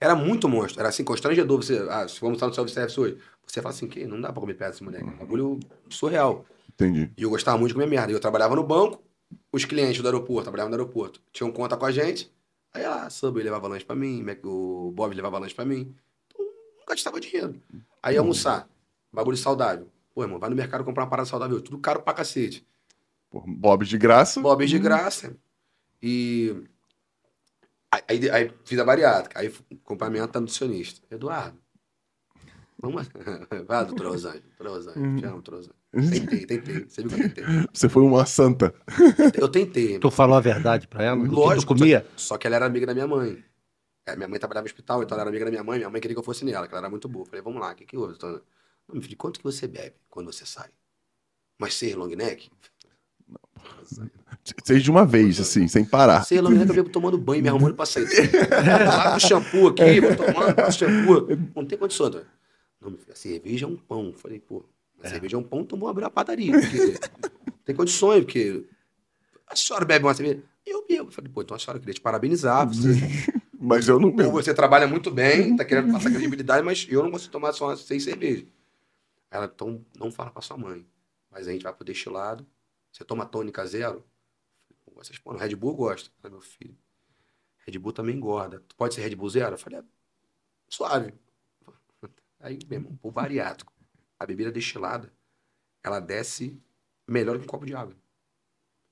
[0.00, 0.80] Era muito monstro.
[0.80, 1.62] Era assim, constrangedor.
[1.62, 4.40] Você, ah, se vamos estar no self-service hoje, você fala assim, que não dá pra
[4.40, 5.04] comer perto desse moleque.
[5.04, 6.44] Um bagulho surreal.
[6.74, 7.10] Entendi.
[7.16, 8.12] E eu gostava muito de comer merda.
[8.12, 9.02] Eu trabalhava no banco,
[9.50, 12.30] os clientes do aeroporto, trabalhavam no aeroporto, tinham conta com a gente.
[12.74, 15.94] Aí lá, Subway levava lanche pra mim, o Bob levava lanche pra mim.
[16.26, 16.44] Então,
[16.78, 17.58] nunca gastava dinheiro.
[18.02, 18.68] Aí ia almoçar,
[19.10, 19.88] bagulho saudável.
[20.14, 22.66] Pô, irmão, vai no mercado comprar uma parada saudável, tudo caro pra cacete.
[23.30, 24.40] Pô, Bob de graça.
[24.40, 25.34] Bob de graça.
[26.02, 26.64] E.
[28.08, 31.00] Aí, aí, fiz a bariátrica, aí acompanhamento da nutricionista.
[31.10, 31.58] Eduardo.
[32.78, 33.08] Vamos.
[33.66, 34.42] Vai, doutora Rosângela.
[34.42, 35.16] Doutora Rosângela.
[35.16, 35.74] Te amo, doutora.
[35.92, 36.84] Tentei, tentei.
[36.86, 37.44] Você viu que eu tentei.
[37.72, 38.74] Você foi uma santa.
[39.40, 39.98] Eu tentei.
[39.98, 41.22] Tu falou a verdade pra ela?
[41.22, 41.74] que Lógico.
[41.74, 42.06] Tu comia?
[42.16, 43.42] Só que ela era amiga da minha mãe.
[44.06, 45.78] É, minha mãe trabalhava no hospital, então ela era amiga da minha mãe.
[45.78, 47.24] Minha mãe queria que eu fosse nela, que ela era muito boa.
[47.24, 48.14] Falei, vamos lá, o que, que houve?
[48.14, 50.68] Então, não, meu filho, quanto que você bebe quando você sai?
[51.58, 52.50] Mas ser long neck?
[54.64, 56.24] Seis de uma vez, assim, sem parar.
[56.30, 58.06] Long neck eu bebo tomando banho, me arrumando pra sair.
[58.86, 61.26] Lá do shampoo aqui, vou tomando, passo shampoo.
[61.54, 62.22] Não tem condição, né?
[62.80, 64.12] Não, meu filho, a cerveja é um pão.
[64.16, 64.64] Falei, pô,
[65.02, 66.52] a cerveja é um pão, então vou abrir uma padaria.
[66.52, 66.78] Porque
[67.50, 68.64] não tem condições, porque
[69.48, 70.42] a senhora bebe uma cerveja.
[70.64, 71.10] Eu bebo.
[71.10, 72.66] Falei, pô, então a senhora queria te parabenizar.
[72.72, 72.94] Você
[73.58, 74.30] Mas eu não Ou bebo.
[74.32, 78.04] você trabalha muito bem, tá querendo passar credibilidade, mas eu não consigo tomar só seis
[78.04, 78.44] cervejas.
[79.30, 80.86] Ela, então, não fala pra sua mãe.
[81.32, 82.46] Mas a gente vai pro destilado.
[82.96, 84.02] Você toma tônica zero?
[84.86, 86.10] Pô, Vocês, pô, no Red Bull eu gosto.
[86.16, 86.74] Falei, meu filho,
[87.66, 88.60] Red Bull também engorda.
[88.60, 89.52] Tu pode ser Red Bull zero?
[89.54, 89.84] Eu falei, é,
[90.66, 91.12] suave.
[92.40, 93.70] Aí, meu irmão, pro bariátrico,
[94.18, 95.12] a bebida destilada,
[95.84, 96.58] ela desce
[97.06, 97.94] melhor que um copo de água.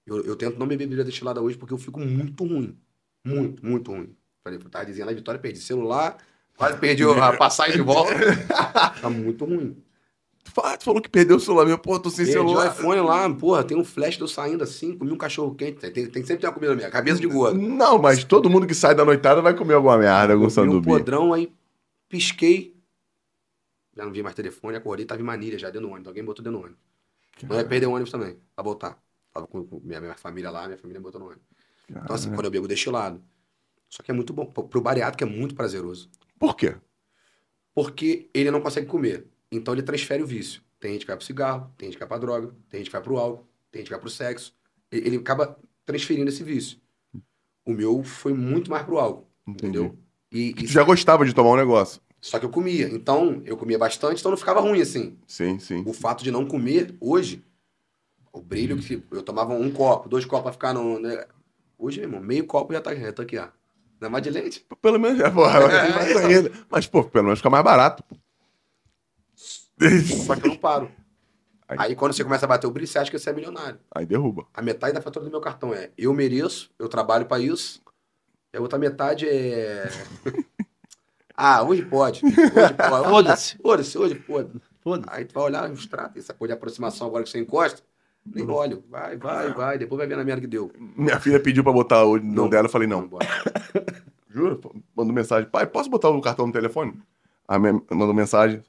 [0.05, 2.79] Eu, eu tento não beber bebida destilada hoje porque eu fico muito ruim.
[3.25, 4.15] Muito, muito ruim.
[4.43, 6.23] Falei, eu tava dizendo a Vitória, perdi celular,
[6.59, 8.13] quase perdi a passagem de volta.
[9.01, 9.83] tá muito ruim.
[10.45, 12.67] Tu fala- tu falou que perdeu o celular meu, pô, tô sem Perdi o celular.
[12.73, 15.79] iPhone lá, porra, tem um flash eu saindo assim, comi um cachorro quente.
[15.91, 17.59] Tem, tem, sempre ter uma comida minha, cabeça de gordo.
[17.59, 20.83] Não, mas todo mundo que sai da noitada vai comer alguma merda, algum Comi um
[20.83, 21.51] podrão, aí
[22.09, 22.75] pisquei.
[23.97, 26.09] Já não vi mais telefone, acordei, tava em Manilha já dentro do ônibus.
[26.09, 26.83] Alguém botou dentro do ônibus.
[27.43, 28.99] Não ia perder o ônibus também, pra voltar.
[29.33, 31.45] Tava com, com minha, minha família lá, minha família botou no ônibus.
[31.89, 33.23] Então, assim, quando eu bebo destilado.
[33.89, 34.47] Só que é muito bom.
[34.47, 36.11] Pro pro bariátrico é muito prazeroso.
[36.39, 36.77] Por quê?
[37.75, 39.27] Porque ele não consegue comer.
[39.57, 40.63] Então ele transfere o vício.
[40.81, 42.93] Tem gente que vai pro cigarro, tem gente que vai pra droga, tem gente que
[42.93, 44.55] vai pro álcool, tem gente que vai pro sexo.
[44.91, 46.79] Ele, acaba transferindo esse vício.
[47.65, 49.27] O meu foi muito mais pro álcool.
[49.47, 49.79] Entendi.
[49.79, 49.99] Entendeu?
[50.31, 52.01] E, Tu e- já gostava de tomar um negócio.
[52.21, 52.89] Só que eu comia.
[52.89, 55.17] Então, eu comia bastante, então não ficava ruim assim.
[55.27, 55.83] Sim, sim.
[55.87, 57.45] O fato de não comer, hoje,
[58.33, 60.99] o brilho que eu tomava um copo, dois copos pra ficar no.
[60.99, 61.27] né?
[61.79, 63.49] Hoje, meu irmão, meio copo já tá, já tá aqui, ó.
[64.01, 64.67] Não é mais de leite?
[64.83, 66.53] Pelo menos, é, porra, É, é, ainda.
[66.71, 68.03] Mas, pô, pelo menos fica mais barato.
[68.05, 68.17] pô.
[70.27, 70.91] Só que eu não paro.
[71.69, 71.77] Aí.
[71.81, 73.79] Aí quando você começa a bater o brilho, você acha que você é milionário.
[73.95, 74.47] Aí derruba.
[74.53, 77.81] A metade da fatura do meu cartão é eu mereço, eu trabalho pra isso.
[78.53, 79.89] E a outra metade é.
[81.35, 82.25] ah, hoje pode.
[82.25, 82.35] Hoje
[82.75, 83.09] pode.
[83.09, 83.59] Foda-se.
[83.59, 84.51] Foda-se, hoje pode.
[84.81, 85.09] Foda-se.
[85.11, 87.83] Aí tu vai olhar os tratos, essa coisa de aproximação agora que você encosta,
[88.25, 88.85] nem olho.
[88.91, 89.79] Vai, vai, vai.
[89.79, 90.71] Depois vai ver na merda que deu.
[90.79, 92.49] Minha filha pediu pra botar o nome Não.
[92.49, 93.09] dela, eu falei, não.
[94.29, 94.61] Juro?
[94.95, 95.49] Mandou mensagem.
[95.49, 97.01] Pai, posso botar o cartão no telefone?
[97.49, 98.63] A minha mandou mensagem.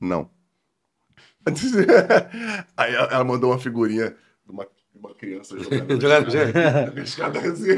[0.00, 0.30] Não.
[2.76, 5.90] Aí ela mandou uma figurinha de uma, de uma criança jogando.
[6.00, 7.00] Jogando, gente.
[7.02, 7.72] Escada assim.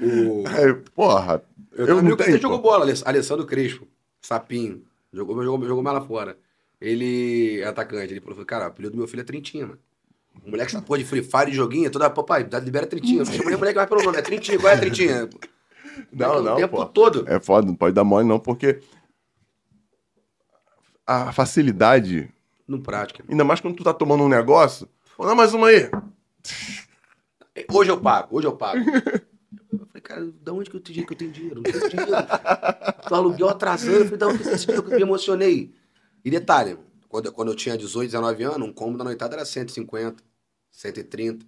[0.00, 0.44] O...
[0.48, 1.42] Aí, porra,
[1.72, 2.36] eu, não amigo que tenho.
[2.36, 3.86] você jogou bola, Aless- Alessandro Crespo,
[4.20, 4.82] sapinho.
[5.12, 6.36] Jogou, jogou, jogou mais lá fora.
[6.80, 8.12] Ele é atacante.
[8.12, 9.78] Ele falou: cara, o apelido do meu filho é Trintinha, mano.
[10.44, 12.10] O moleque essa porra de Free Fire, joguinho, toda.
[12.10, 13.22] Papai, dá- libera Trintinha.
[13.22, 14.58] Eu chamei o moleque vai pelo nome, é Trintinha.
[14.58, 15.28] Qual é a Trintinha?
[16.12, 16.84] Não, o não, tempo pô.
[16.84, 17.24] todo.
[17.26, 18.80] É foda, não pode dar mole não, porque
[21.06, 22.28] a facilidade,
[22.66, 23.24] No prática.
[23.28, 25.88] ainda mais quando tu tá tomando um negócio, Pô, dá mais uma aí.
[27.72, 28.78] Hoje eu pago, hoje eu pago.
[29.72, 31.06] Eu falei, cara, da onde que eu tenho dinheiro?
[31.06, 31.56] Que eu tenho dinheiro?
[31.56, 32.12] Não tenho dinheiro.
[33.08, 33.96] Tu aluguel atrasando.
[33.96, 34.84] Eu falei, da onde que eu tenho dinheiro?
[34.90, 35.74] Eu me emocionei.
[36.24, 36.78] E detalhe,
[37.08, 40.22] quando, quando eu tinha 18, 19 anos, um combo da noitada era 150,
[40.70, 41.46] 130.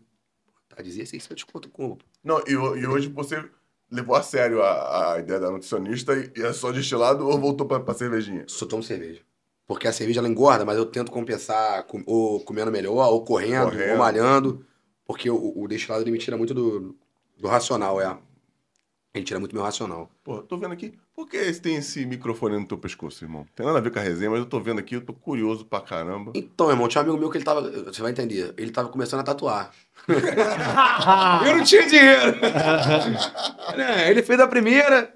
[0.68, 1.98] Tá, dizia 600 conto combo.
[2.24, 3.44] Não, e, e hoje você
[3.90, 7.66] levou a sério a, a ideia da nutricionista e, e é só destilado ou voltou
[7.66, 8.44] pra, pra cervejinha?
[8.48, 9.20] Só tomo cerveja.
[9.68, 13.70] Porque a cerveja ela engorda, mas eu tento compensar com- ou comendo melhor, ou correndo,
[13.70, 13.92] Correndo.
[13.92, 14.66] ou malhando.
[15.06, 16.96] Porque o, o destilado ele me tira muito do,
[17.38, 18.16] do racional, é.
[19.14, 20.10] Ele tira muito meu racional.
[20.24, 20.94] Pô, tô vendo aqui.
[21.14, 23.44] Por que tem esse microfone no teu pescoço, irmão?
[23.54, 25.64] Tem nada a ver com a resenha, mas eu tô vendo aqui, eu tô curioso
[25.66, 26.32] pra caramba.
[26.34, 27.62] Então, irmão, tinha um amigo meu que ele tava.
[27.84, 28.54] Você vai entender.
[28.56, 29.70] Ele tava começando a tatuar.
[31.46, 32.36] eu não tinha dinheiro.
[33.76, 35.12] Né, ele fez a primeira,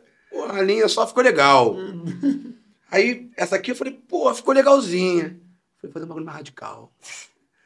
[0.50, 1.76] a linha só ficou legal.
[2.92, 5.40] Aí, essa aqui eu falei, pô, ficou legalzinha.
[5.80, 6.92] Falei, fazer um bagulho mais radical.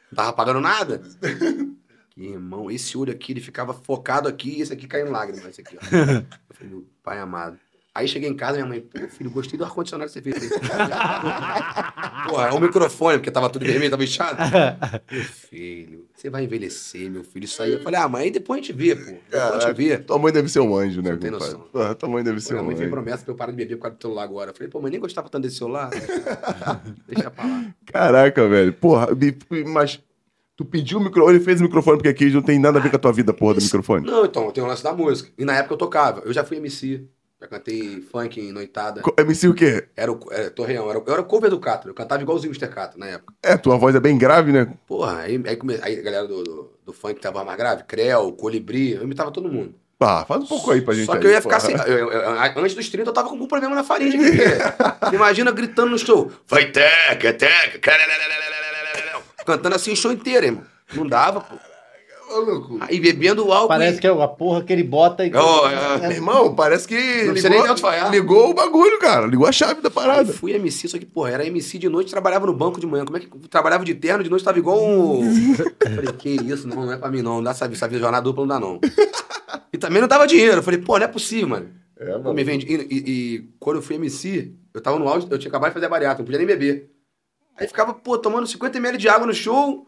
[0.09, 1.01] Não tava pagando nada.
[2.15, 5.45] Irmão, esse olho aqui, ele ficava focado aqui e esse aqui caindo lágrimas.
[5.49, 5.81] Esse aqui, ó.
[6.49, 7.59] Eu falei, pai amado.
[7.97, 10.49] Aí cheguei em casa, minha mãe, pô, filho, gostei do ar-condicionado que você fez.
[12.29, 14.37] Porra, é o microfone, porque tava tudo vermelho, tava inchado.
[15.11, 17.73] Meu filho, você vai envelhecer, meu filho, isso aí.
[17.73, 19.01] Eu falei, ah, aí depois a gente vê, pô.
[19.31, 19.33] Depois
[19.63, 19.97] a gente vê.
[19.97, 21.61] Tua mãe deve ser um anjo, né, tem noção.
[21.71, 22.95] Pô, tua mãe deve Pô, ser Minha um mãe fez anjo.
[22.95, 24.51] promessa pra eu parar de beber por causa do celular agora.
[24.51, 25.89] Eu falei, pô, mas nem gostava tanto desse celular.
[27.07, 27.65] Deixa pra lá.
[27.85, 28.73] Caraca, velho.
[28.73, 29.07] Porra,
[29.65, 29.99] mas
[30.55, 32.91] tu pediu o microfone, ele fez o microfone porque aqui não tem nada a ver
[32.91, 34.05] com a tua vida, porra, do microfone.
[34.05, 35.31] Não, então, tem o lance da música.
[35.35, 36.21] E na época eu tocava.
[36.25, 37.07] Eu já fui MC.
[37.39, 39.01] Já cantei funk em noitada.
[39.01, 39.87] Co- MC o quê?
[39.95, 41.89] Era o era, Torreão, era, eu era o cover do Catra.
[41.91, 42.73] Eu cantava igualzinho o Mr.
[42.73, 43.33] Catra na época.
[43.43, 44.73] É, tua voz é bem grave, né?
[44.87, 48.31] Porra, aí, aí, come- aí a galera do, do, do funk tava mais grave, Creu,
[48.31, 49.75] Colibri, eu imitava todo mundo.
[49.99, 51.05] Ah, faz um pouco aí pra gente.
[51.05, 51.77] Só que aí, eu ia ficar porra.
[51.85, 51.93] sem.
[51.93, 55.91] eu- eu- antes dos 30, eu tava com algum problema na faringe porque Imagina gritando
[55.91, 56.31] no show.
[56.47, 57.97] Vai teca, teca,
[59.45, 60.63] Cantando assim o show inteiro, irmão.
[60.93, 61.55] Não dava, pô.
[62.29, 62.77] Ô, louco.
[62.81, 63.67] Aí bebendo álcool.
[63.69, 64.01] Parece e...
[64.01, 65.31] que é a porra que ele bota e.
[65.33, 69.25] Ó, é, Meu Irmão, parece que Não ligou, ligou o bagulho, cara.
[69.25, 70.33] Ligou a chave da Aí parada.
[70.33, 73.05] fui MC, só que, porra, era MC de noite, trabalhava no banco de manhã.
[73.05, 75.23] Como é que trabalhava de terno, de noite tava igual um.
[75.85, 77.35] Eu Falei, que isso, não, não é pra mim, não.
[77.37, 78.79] Não dá essa, essa vida jornada dupla, não dá, não.
[79.71, 80.57] E também não dava dinheiro.
[80.57, 81.69] Eu falei, pô, não é possível, mano.
[81.99, 82.65] É, Pô, me vendi.
[82.67, 85.73] E, e- e quando eu fui MC, eu tava no auge, eu tinha acabado de
[85.73, 86.91] fazer a bariátrica, não podia nem beber.
[87.57, 89.87] Aí ficava, pô, tomando 50ml de água no show.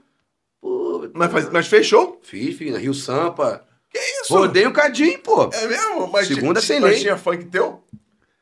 [0.62, 2.20] Pô, Mas, faz- mas fechou?
[2.22, 3.66] fiz, fiz, na Rio Sampa.
[3.90, 4.34] Que isso?
[4.34, 5.50] Rodei um cadinho, pô.
[5.54, 6.08] É mesmo?
[6.12, 7.00] Mas Segunda sem mas lei.
[7.02, 7.84] tinha funk teu?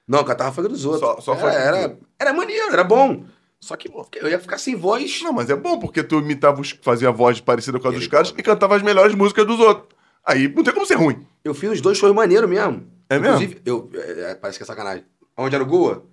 [0.08, 1.02] Não, eu cantava funk dos outros.
[1.02, 3.24] Só- só era, funk era, era maneiro, era bom.
[3.60, 5.22] Só que pô, eu ia ficar sem voz.
[5.22, 8.10] Não, mas é bom, porque tu imitava, os, fazia voz parecida com a dos Ele
[8.10, 9.88] caras e cantava as melhores músicas dos outros.
[10.26, 11.26] Aí não tem como ser ruim.
[11.44, 12.86] Eu fiz uns dois shows maneiros mesmo.
[13.10, 13.36] É mesmo?
[13.38, 15.06] Inclusive, eu, é, é, parece que é sacanagem.
[15.38, 16.06] Onde era o Goa?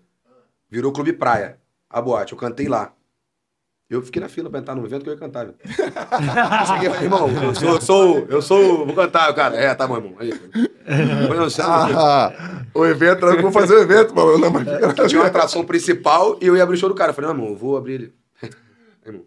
[0.70, 1.58] Virou Clube Praia.
[1.90, 2.32] A boate.
[2.32, 2.92] Eu cantei lá.
[3.94, 5.46] Eu fiquei na fila pra entrar no evento que eu ia cantar.
[5.46, 5.54] Eu
[6.66, 9.32] cheguei falei, irmão, eu sou, eu sou, eu sou, vou cantar.
[9.34, 10.14] Cara, é, tá bom, irmão.
[10.18, 10.32] Aí,
[11.38, 11.68] você não-
[11.98, 14.38] Ah, o evento, eu vou fazer o evento, mano.
[14.38, 17.10] Não, mas fica tinha uma atração principal e eu ia abrir o show do cara.
[17.10, 18.14] Eu falei, não, irmão, eu vou abrir ele.
[19.06, 19.22] Irmão.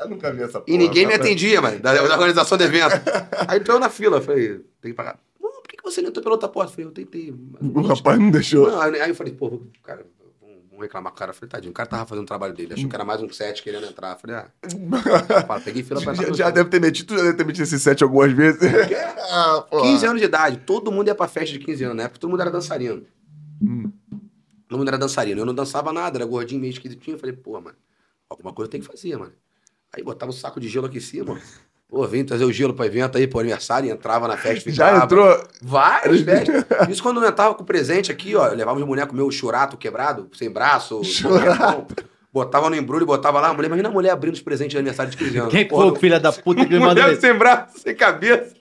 [0.00, 0.64] Eu nunca vi essa porra.
[0.68, 2.94] E ninguém me atendia, mano, da, da organização do evento.
[3.46, 5.18] Aí entrou na fila, eu falei, tem que pagar.
[5.40, 6.70] Não, por que você não entrou pela outra porta?
[6.70, 7.34] Eu falei, eu tentei.
[7.52, 8.70] mas O rapaz não deixou.
[8.70, 10.04] Não, aí eu falei, pô, vou- cara,
[10.82, 11.30] reclamar com o cara.
[11.30, 13.28] Eu falei, tadinho, o cara tava fazendo o trabalho dele, achou que era mais um
[13.30, 14.12] set querendo entrar.
[14.12, 14.50] Eu falei, ah,
[15.46, 16.28] fala, peguei fila pra entrar.
[16.28, 18.60] Já, já deve ter metido, já deve ter metido esse set algumas vezes.
[19.30, 19.82] ah, porra.
[19.82, 22.30] 15 anos de idade, todo mundo ia pra festa de 15 anos, na época todo
[22.30, 23.06] mundo era dançarino.
[23.62, 23.90] Hum.
[24.68, 25.40] Todo mundo era dançarino.
[25.40, 27.16] Eu não dançava nada, era gordinho, meio esquisitinho.
[27.16, 27.76] Eu falei, pô, mano,
[28.28, 29.32] alguma coisa tem que fazer, mano.
[29.92, 31.40] Aí botava um saco de gelo aqui em cima.
[31.90, 35.04] Pô, vim trazer o gelo pro evento aí, pro aniversário, entrava na festa, Já ficava.
[35.04, 35.44] entrou.
[35.60, 36.64] Várias festas.
[36.88, 38.46] Isso quando eu entrava com presente aqui, ó.
[38.46, 41.86] Eu levava os bonecos meu, churato quebrado, sem braço, boquetão,
[42.32, 43.48] botava no embrulho e botava lá.
[43.48, 45.50] A mulher, imagina a mulher abrindo os presentes de aniversário de 15 anos.
[45.52, 47.20] Quem Porra, foi o filho da puta que me mandou mulher isso?
[47.22, 48.54] sem braço, sem cabeça.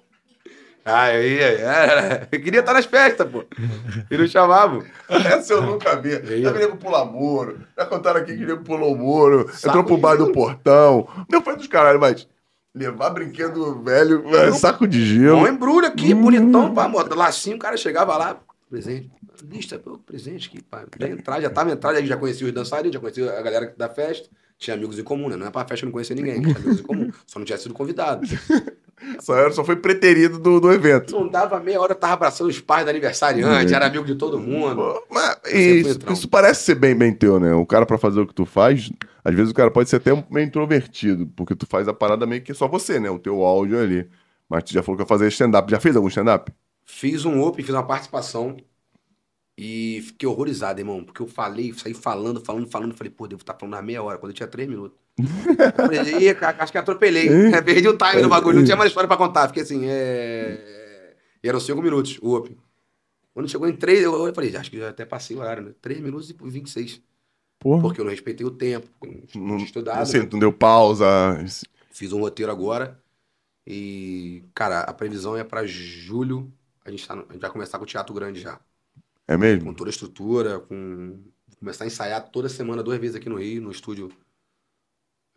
[0.85, 3.43] Aí, aí, aí, eu queria estar nas festas, pô.
[4.09, 4.83] E não chamavam.
[5.07, 6.41] Essa eu nunca vi.
[6.41, 7.59] Já nego pular muro.
[7.77, 9.47] Já contaram aqui que nego pulou o muro.
[9.53, 11.07] Saco entrou pro bar do portão.
[11.29, 12.27] Não foi dos caralho, mas
[12.73, 15.47] levar brinquedo velho, é, saco de Um gelo.
[15.47, 18.39] embrulho aqui, bonitão, pá, bota lacinho, o cara chegava lá,
[18.69, 19.11] presente.
[19.49, 20.85] Lista, pô, presente aqui, pá.
[20.99, 24.29] Já entrar, já tava entrando, já conhecia os dançarinos, já conhecia a galera da festa.
[24.59, 25.35] Tinha amigos em comum, né?
[25.37, 27.09] Não é pra festa não conhecer ninguém, tinha amigos em comum.
[27.25, 28.27] Só não tinha sido convidado.
[29.21, 31.15] Só, era- só foi preterido do, do evento.
[31.17, 34.37] Não dava meia hora, eu tava abraçando os pais do aniversariante, era amigo de todo
[34.37, 35.01] mundo.
[35.09, 37.53] Mas isso, isso parece ser bem, bem teu, né?
[37.53, 38.91] O cara pra fazer o que tu faz,
[39.23, 42.41] às vezes o cara pode ser até meio introvertido, porque tu faz a parada meio
[42.41, 43.09] que só você, né?
[43.09, 44.05] O teu áudio ali.
[44.49, 45.71] Mas tu já falou que vai fazer stand-up.
[45.71, 46.51] Já fez algum stand-up?
[46.83, 48.57] Fiz um open, fiz uma participação
[49.61, 53.53] e fiquei horrorizado, irmão, porque eu falei, saí falando, falando, falando, falei, pô, devo estar
[53.55, 54.97] falando na meia hora, quando eu tinha três minutos.
[55.17, 59.05] Eu falei, acho que atropelei, É, perdi o time do bagulho, não tinha mais história
[59.05, 61.13] pra contar, fiquei assim, é...
[61.43, 62.55] E eram cinco minutos, o open.
[63.33, 65.73] Quando chegou em três, eu, falei, acho que já até passei o horário, né?
[65.81, 67.01] Três minutos e 26,
[67.59, 67.81] Porra.
[67.81, 68.87] porque eu não respeitei o tempo,
[69.35, 70.29] não estudado, assim, né?
[70.31, 71.05] não deu pausa.
[71.91, 72.97] Fiz um roteiro agora
[73.67, 76.49] E, cara, a previsão é pra julho.
[76.85, 78.57] A gente, tá no- a gente vai começar com o Teatro Grande já.
[79.29, 79.65] É mesmo?
[79.65, 81.23] Com toda a estrutura, com.
[81.59, 84.09] Começar a ensaiar toda semana, duas vezes aqui no Rio, no estúdio.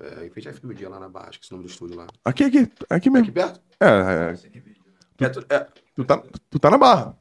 [0.01, 2.07] É, em frente à FMD lá na Barra, esqueci o nome do estúdio lá.
[2.25, 3.33] Aqui, aqui, aqui É aqui mesmo.
[3.33, 3.61] perto?
[3.81, 7.17] É, é, É, tu- é, tu, tá, tu tá na barra.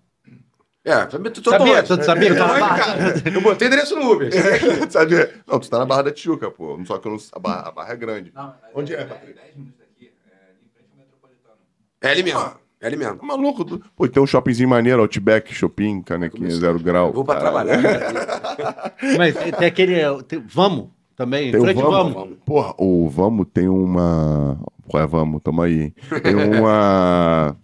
[0.84, 1.84] é, tu, tu, Sabia?
[1.84, 2.78] tu, sabia que É, tava longe, lá?
[2.78, 3.30] cara.
[3.36, 4.30] Eu botei endereço no Uber.
[4.92, 5.16] Sabe?
[5.48, 6.80] Não, tu tá na Barra da Tijuca, pô.
[6.86, 8.32] Só que eu não, a, barra, a barra é grande.
[8.34, 9.34] Não, mas Onde é, é Patrick?
[9.34, 11.58] 10 minutos daqui, é, em frente ao Metropolitano.
[12.02, 12.61] É ali mesmo.
[12.82, 13.18] É ali mesmo.
[13.18, 13.64] Tá maluco?
[13.64, 17.08] Tu- Pô, tem um shoppingzinho maneiro, Outback, Shopping, canequinha, zero grau.
[17.10, 17.70] Eu vou pra Caralho.
[17.80, 18.96] trabalhar.
[19.18, 20.24] Mas tem, aquele.
[20.24, 21.50] tem- vamos também.
[21.50, 22.14] em Tem o frente, Vamos.
[22.14, 22.38] vamos.
[22.46, 24.60] Porra, o Vamos tem uma.
[24.88, 25.42] Qual é Vamos?
[25.44, 25.80] Tamo aí.
[25.82, 25.94] hein?
[26.24, 27.56] Tem uma.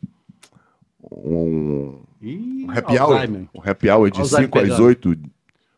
[1.11, 3.20] Um, Ih, um happy hour.
[3.55, 4.84] Um happy hour de Alzheimer 5 às pegando.
[4.84, 5.15] 8.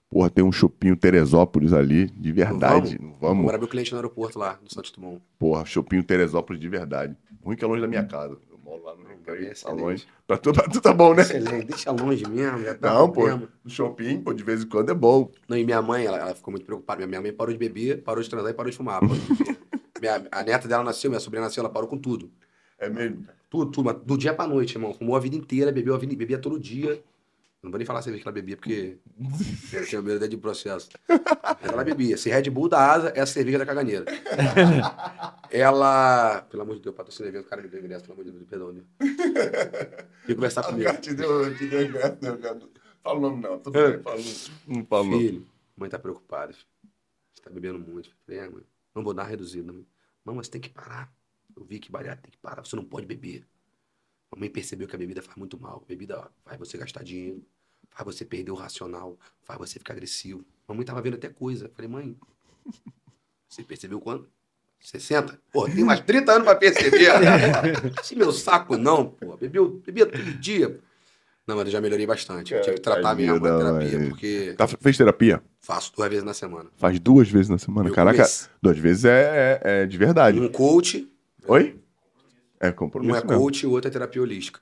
[0.09, 2.97] Porra, tem um shopping Teresópolis ali, de verdade.
[2.97, 3.43] Vamos Vamos.
[3.45, 5.21] morar meu cliente no aeroporto lá, no Santos Dumont.
[5.37, 7.15] Porra, shopping Teresópolis de verdade.
[7.43, 8.35] Ruim que é longe da minha casa.
[8.51, 9.03] Eu moro lá no
[9.35, 9.81] tá Excelente.
[9.81, 10.07] longe.
[10.27, 11.21] Pra tu, pra tu tá bom, né?
[11.21, 12.63] Excelente, deixa longe mesmo.
[12.75, 13.27] Tá Não, pô.
[13.27, 15.31] No shopping, pô, de vez em quando é bom.
[15.47, 17.05] Não, e minha mãe, ela, ela ficou muito preocupada.
[17.07, 18.99] Minha mãe parou de beber, parou de transar e parou de fumar.
[18.99, 19.59] parou de
[19.99, 22.31] minha, a neta dela nasceu, minha sobrinha nasceu, ela parou com tudo.
[22.77, 23.25] É mesmo?
[23.49, 23.93] Tudo, tudo.
[23.93, 24.93] Do dia pra noite, irmão.
[24.93, 27.03] Fumou a vida inteira, bebeu a vida, bebia todo dia.
[27.61, 28.97] Não vou nem falar a cerveja que ela bebia, porque
[29.73, 30.89] eu tinha medo de processo.
[31.07, 32.15] Mas ela bebia.
[32.17, 34.05] Se Red Bull da asa é a cerveja da caganeira.
[35.51, 36.41] ela.
[36.49, 38.45] Pelo amor de Deus, patrocina evento, o cara me deu ingresso, pelo amor de Deus,
[38.47, 38.71] perdão.
[38.71, 38.81] Né?
[40.25, 40.85] Vem conversar O comigo.
[40.85, 42.59] cara te deu, te deu ingresso, né, cara?
[43.03, 45.19] Fala o nome não, tudo bem, fala, não- não não.
[45.19, 46.53] Filho, mãe tá preocupada.
[46.53, 46.65] filho.
[47.33, 48.09] Você tá bebendo muito.
[48.25, 48.63] Falei, é, mãe.
[48.95, 49.71] Não vou dar uma reduzida.
[49.71, 49.85] Mãe,
[50.25, 51.11] Não, mas tem que parar.
[51.55, 52.63] Eu vi que bariátrica tem que parar.
[52.65, 53.45] Você não pode beber.
[54.31, 55.81] Mamãe percebeu que a bebida faz muito mal.
[55.83, 57.43] A bebida ó, faz você gastar dinheiro,
[57.89, 60.45] faz você perder o racional, faz você ficar agressivo.
[60.67, 61.69] Mamãe tava vendo até coisa.
[61.73, 62.15] Falei, mãe,
[63.47, 64.27] você percebeu quando?
[64.79, 65.37] 60?
[65.51, 67.09] Pô, tem mais 30 anos pra perceber.
[68.03, 69.35] Se meu saco não, pô.
[69.35, 70.79] Bebeu, bebia todo dia.
[71.45, 72.53] Não, mas eu já melhorei bastante.
[72.53, 74.09] Eu tive que tratar Tadinho mesmo a da terapia, mãe.
[74.09, 75.43] porque Tá, fez terapia?
[75.59, 76.69] faço duas vezes na semana.
[76.77, 77.89] Faz duas vezes na semana.
[77.89, 80.39] Eu Caraca, comecei- duas vezes é, é, é de verdade.
[80.39, 81.11] Um coach,
[81.47, 81.78] Oi?
[82.59, 83.49] É um compromisso é mesmo.
[83.49, 84.61] coach e o outro é terapia holística.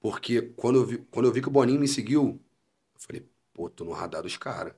[0.00, 2.42] Porque quando eu vi, quando eu vi que o Boninho me seguiu,
[2.94, 4.74] eu falei, pô, tô no radar dos caras.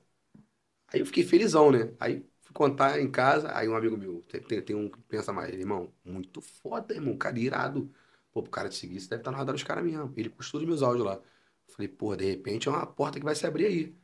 [0.87, 1.93] Aí eu fiquei felizão, né?
[1.99, 5.33] Aí fui contar em casa, aí um amigo meu, tem, tem, tem um que pensa
[5.33, 7.91] mais, irmão, muito foda, irmão, cara irado.
[8.31, 10.13] Pô, pro cara te seguir, você deve estar no radar dos caras mesmo.
[10.17, 11.15] Ele postou os meus áudios lá.
[11.15, 13.95] Eu falei, pô, de repente é uma porta que vai se abrir aí.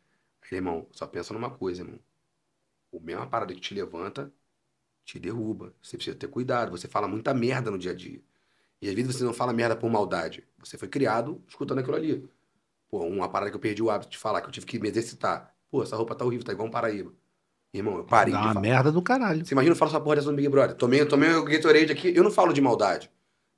[0.43, 1.99] Aí, irmão, só pensa numa coisa, irmão.
[2.91, 4.33] O mesma parada que te levanta,
[5.05, 5.73] te derruba.
[5.81, 6.71] Você precisa ter cuidado.
[6.71, 8.21] Você fala muita merda no dia a dia.
[8.85, 10.43] E às vezes você não fala merda por maldade.
[10.59, 12.29] Você foi criado escutando aquilo ali.
[12.87, 14.87] Pô, uma parada que eu perdi o hábito de falar, que eu tive que me
[14.89, 15.53] exercitar.
[15.71, 17.11] Pô, essa roupa tá horrível, tá igual um Paraíba.
[17.73, 18.61] Irmão, eu parei Dá de uma falar.
[18.61, 19.43] merda do caralho.
[19.45, 20.75] Você imagina eu falo essa porra dessa no Big Brother.
[20.77, 23.11] Tomei, tomei o Gatorade aqui, eu não falo de maldade.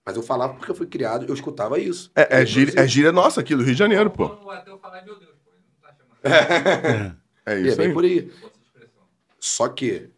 [0.06, 2.10] Mas eu falava porque eu fui criado, eu escutava isso.
[2.16, 4.30] É, é, gíria, é gíria nossa aqui do Rio de Janeiro, pô.
[4.30, 7.18] Quando o ateu falar, meu Deus, pô, ele não tá chamando.
[7.46, 7.94] É É, isso bem aí.
[7.94, 8.18] por aí.
[8.18, 9.04] Expressão.
[9.40, 10.10] Só que é,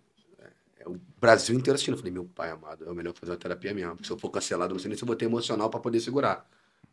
[1.19, 1.95] Brasil inteiro assistindo.
[1.95, 3.91] Eu falei, meu pai amado, é melhor fazer uma terapia mesmo.
[3.93, 5.99] Porque se eu for cancelado, não sei nem se eu vou ter emocional pra poder
[5.99, 6.47] segurar.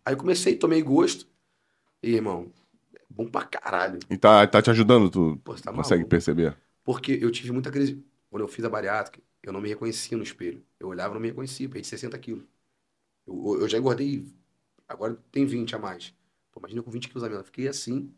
[0.04, 1.26] Aí eu comecei, tomei gosto.
[2.02, 2.52] E, irmão,
[2.94, 4.06] é bom pra caralho.
[4.10, 6.08] E tá, tá te ajudando, tu Pô, tá consegue maluco.
[6.08, 6.56] perceber?
[6.84, 8.04] Porque eu tive muita crise.
[8.30, 10.64] Quando eu fiz a bariátrica, eu não me reconhecia no espelho.
[10.80, 12.44] Eu olhava e não me reconhecia, perdi 60 quilos.
[13.26, 14.26] Eu, eu já engordei,
[14.88, 16.14] agora tem 20 a mais.
[16.52, 17.42] Pô, imagina com 20 quilos a menos.
[17.42, 18.14] Eu fiquei assim.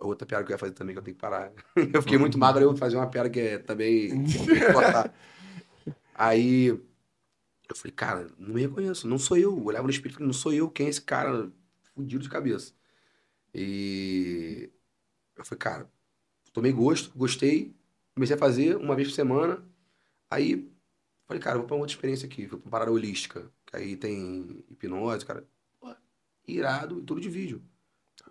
[0.00, 1.52] Outra piada que eu ia fazer também, que eu tenho que parar.
[1.92, 4.24] Eu fiquei muito magro, eu vou fazer uma piada que é também.
[6.14, 6.66] Aí
[7.68, 9.56] eu falei, cara, não me reconheço, não sou eu.
[9.56, 11.50] Eu olhava no espelho e falei, não sou eu, quem é esse cara
[11.94, 12.72] fudido de cabeça?
[13.54, 14.70] E
[15.36, 15.90] eu falei, cara,
[16.52, 17.74] tomei gosto, gostei,
[18.14, 19.64] comecei a fazer uma vez por semana.
[20.30, 20.70] Aí
[21.26, 23.96] falei, cara, vou pra uma outra experiência aqui, fui pra uma parada holística, que aí
[23.96, 25.46] tem hipnose, cara.
[26.46, 27.62] Irado, e tudo de vídeo.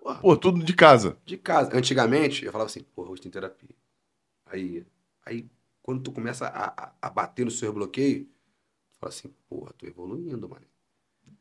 [0.03, 1.17] Pô, Pô, tudo de casa.
[1.25, 1.75] de casa.
[1.75, 3.75] Antigamente, eu falava assim, porra, hoje tem terapia.
[4.45, 4.85] Aí,
[5.25, 5.49] aí
[5.81, 8.25] quando tu começa a, a, a bater no seu bloqueio,
[8.93, 10.65] tu fala assim, porra, tô evoluindo, mano.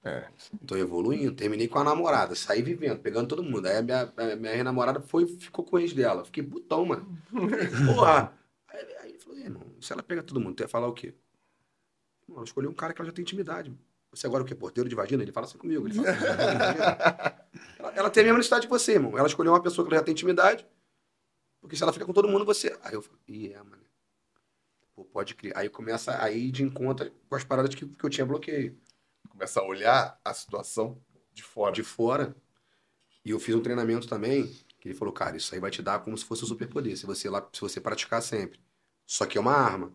[0.05, 0.29] É.
[0.67, 1.35] Tô evoluindo.
[1.35, 3.67] Terminei com a namorada, saí vivendo, pegando todo mundo.
[3.67, 6.25] Aí a minha, a minha ex-namorada foi, ficou com o ex dela.
[6.25, 7.07] Fiquei putão, mano.
[7.87, 8.33] Porra.
[8.69, 10.95] Aí, aí ele falou, "E, irmão, se ela pega todo mundo, tu ia falar o
[10.95, 11.15] quê?
[12.25, 13.73] Irmão, ela escolheu um cara que ela já tem intimidade.
[14.13, 14.55] Você agora o quê?
[14.55, 15.23] Porteiro de vagina?
[15.23, 15.89] Ele fala assim comigo.
[15.95, 16.13] Fala,
[17.79, 19.17] ela, ela tem a mesma necessidade que você, irmão.
[19.17, 20.67] Ela escolheu uma pessoa que ela já tem intimidade.
[21.61, 22.79] Porque se ela fica com todo mundo, você.
[22.83, 23.83] Aí eu falei, ih, é, mano.
[24.95, 25.59] Pô, pode criar.
[25.59, 28.79] Aí começa a ir de encontro com as paradas que, que eu tinha bloqueio.
[29.31, 31.01] Começa a olhar a situação
[31.33, 31.73] de fora.
[31.73, 32.37] de fora.
[33.25, 34.47] E eu fiz um treinamento também,
[34.79, 37.07] que ele falou, cara, isso aí vai te dar como se fosse um superpoder, se
[37.07, 38.61] você lá, se você praticar sempre.
[39.07, 39.93] Só que é uma arma.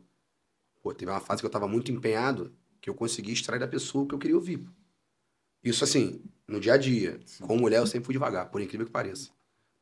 [0.82, 2.56] Pô, teve uma fase que eu tava muito empenhado,
[2.88, 4.66] que eu consegui extrair da pessoa o que eu queria ouvir.
[5.62, 7.20] Isso assim, no dia a dia.
[7.42, 9.30] Com mulher eu sempre fui devagar, por incrível que pareça.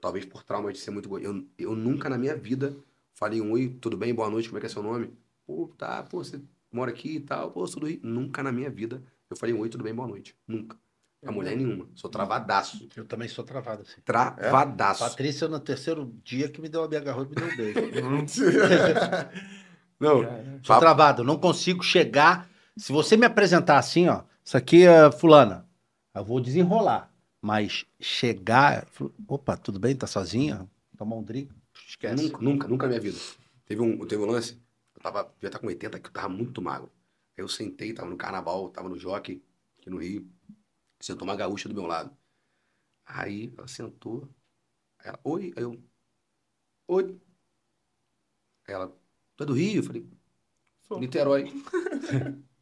[0.02, 1.16] Talvez por trauma de ser muito.
[1.20, 2.76] Eu, eu nunca na minha vida
[3.14, 5.14] falei um oi, tudo bem, boa noite, como é que é seu nome?
[5.46, 6.42] Pô, tá, pô, você
[6.72, 8.00] mora aqui e tal, pô, sou do Rio.
[8.02, 10.36] Nunca na minha vida eu falei um oi, tudo bem, boa noite.
[10.48, 10.76] Nunca.
[11.24, 11.88] A mulher nenhuma.
[11.96, 12.88] Sou travadaço.
[12.96, 14.02] Eu também sou travado assim.
[14.04, 15.00] Travadaço.
[15.04, 17.80] Patrícia, no terceiro dia que me deu a minha agarrou e me deu um beijo.
[20.00, 20.22] Não,
[20.64, 22.50] Sou Papo- travado, não consigo chegar.
[22.78, 25.68] Se você me apresentar assim, ó, isso aqui é fulana,
[26.14, 27.12] eu vou desenrolar.
[27.42, 28.88] Mas chegar,
[29.28, 29.96] opa, tudo bem?
[29.96, 30.70] Tá sozinha?
[30.98, 31.54] Tomar um drink?
[31.74, 32.24] Esquece.
[32.24, 33.20] Nunca, nunca, nunca na minha vida.
[33.66, 34.60] Teve um, teve um lance,
[34.96, 36.92] eu tava, já tá com 80, que eu tava muito magro.
[37.38, 39.44] Aí eu sentei, tava no carnaval, tava no jockey,
[39.80, 40.28] aqui no Rio.
[41.00, 42.16] Sentou uma gaúcha do meu lado.
[43.06, 44.28] Aí ela sentou.
[45.04, 45.82] Ela, oi, aí eu,
[46.88, 47.22] oi.
[48.68, 48.88] Aí ela,
[49.36, 49.78] tu é do Rio?
[49.80, 50.10] Eu falei,
[50.88, 51.00] Sou.
[51.00, 51.52] Niterói.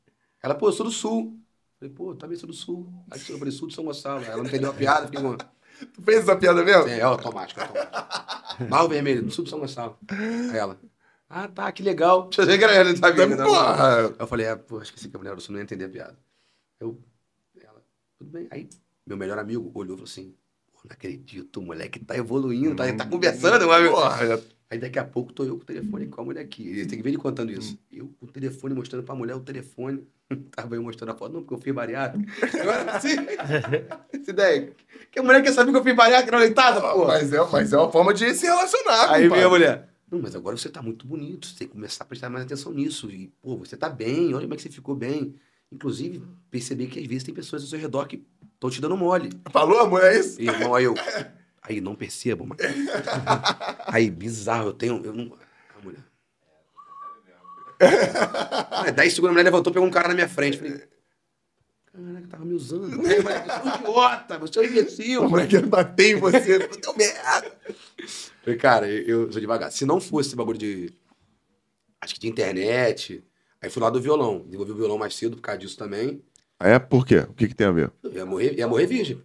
[0.44, 1.40] ela, pô, eu sou do Sul.
[1.82, 2.94] Eu falei, pô, também sou do Sul.
[3.10, 4.24] Aí eu falei, Sul de São Gonçalo.
[4.26, 5.36] Ela não entendeu a piada, fiquei com...
[5.38, 6.88] tu fez essa piada mesmo?
[6.88, 8.70] É, é automático, é automático.
[8.70, 9.98] Barro Vermelho, do sul de São Gonçalo.
[10.12, 10.80] Aí ela,
[11.36, 12.24] ah, tá, que legal.
[12.24, 13.26] Deixa eu ver que ela não sabia.
[13.26, 13.36] né?
[13.38, 14.14] Porra.
[14.20, 16.18] Eu falei, é, pô, esqueci que a mulher do sul não ia entender a piada.
[16.80, 17.02] Eu,
[17.60, 17.82] ela,
[18.20, 18.48] tudo bem.
[18.52, 18.70] Aí,
[19.06, 20.36] meu melhor amigo olhou e falou assim,
[20.72, 23.96] pô, não acredito, o moleque tá evoluindo, tá, tá conversando, meu amigo.
[23.96, 24.42] Porra,
[24.74, 26.68] Aí daqui a pouco tô eu com o telefone com a mulher aqui.
[26.68, 27.78] Ele tem que ver ele contando isso.
[27.92, 30.04] Eu com o telefone mostrando pra mulher o telefone.
[30.50, 32.28] Tava eu mostrando a foto, não, porque eu fiz bariátrica.
[32.60, 33.10] Agora, assim,
[34.12, 34.74] essa ideia.
[35.12, 37.06] Que a mulher quer saber que eu fiz bariátrica na leitada, pô.
[37.06, 39.90] Mas é, mas é uma forma de se relacionar, Aí veio a mulher.
[40.10, 41.46] Não, mas agora você tá muito bonito.
[41.46, 43.12] Você tem que começar a prestar mais atenção nisso.
[43.12, 45.36] E, pô, você tá bem, olha como é que você ficou bem.
[45.72, 46.20] Inclusive,
[46.50, 49.30] perceber que às vezes tem pessoas ao seu redor que estão te dando mole.
[49.52, 50.42] Falou, amor, é isso?
[50.42, 50.96] E, irmão, aí eu.
[51.64, 52.60] Aí, não percebo, mano.
[53.88, 55.02] Aí, bizarro, eu tenho.
[55.04, 55.38] Eu não.
[55.78, 56.04] A mulher.
[58.72, 60.58] Aí, 10 segundos a mulher levantou, pegou um cara na minha frente.
[60.58, 60.84] Falei.
[61.94, 62.86] Caraca, tava me usando.
[62.86, 65.48] Aí, mulher, você é um idiota, você é um imbecil.
[65.48, 66.60] Quer bater em você.
[66.82, 67.58] Deu merda.
[68.42, 69.72] Falei, cara, eu, eu sou devagar.
[69.72, 70.94] Se não fosse esse bagulho de.
[72.02, 73.24] Acho que de internet.
[73.62, 74.44] Aí fui lá do violão.
[74.44, 76.22] Desenvolvi o violão mais cedo por causa disso também.
[76.60, 77.20] É, por quê?
[77.20, 77.92] O que, que tem a ver?
[78.04, 79.24] Eu ia morrer, ia morrer virgem.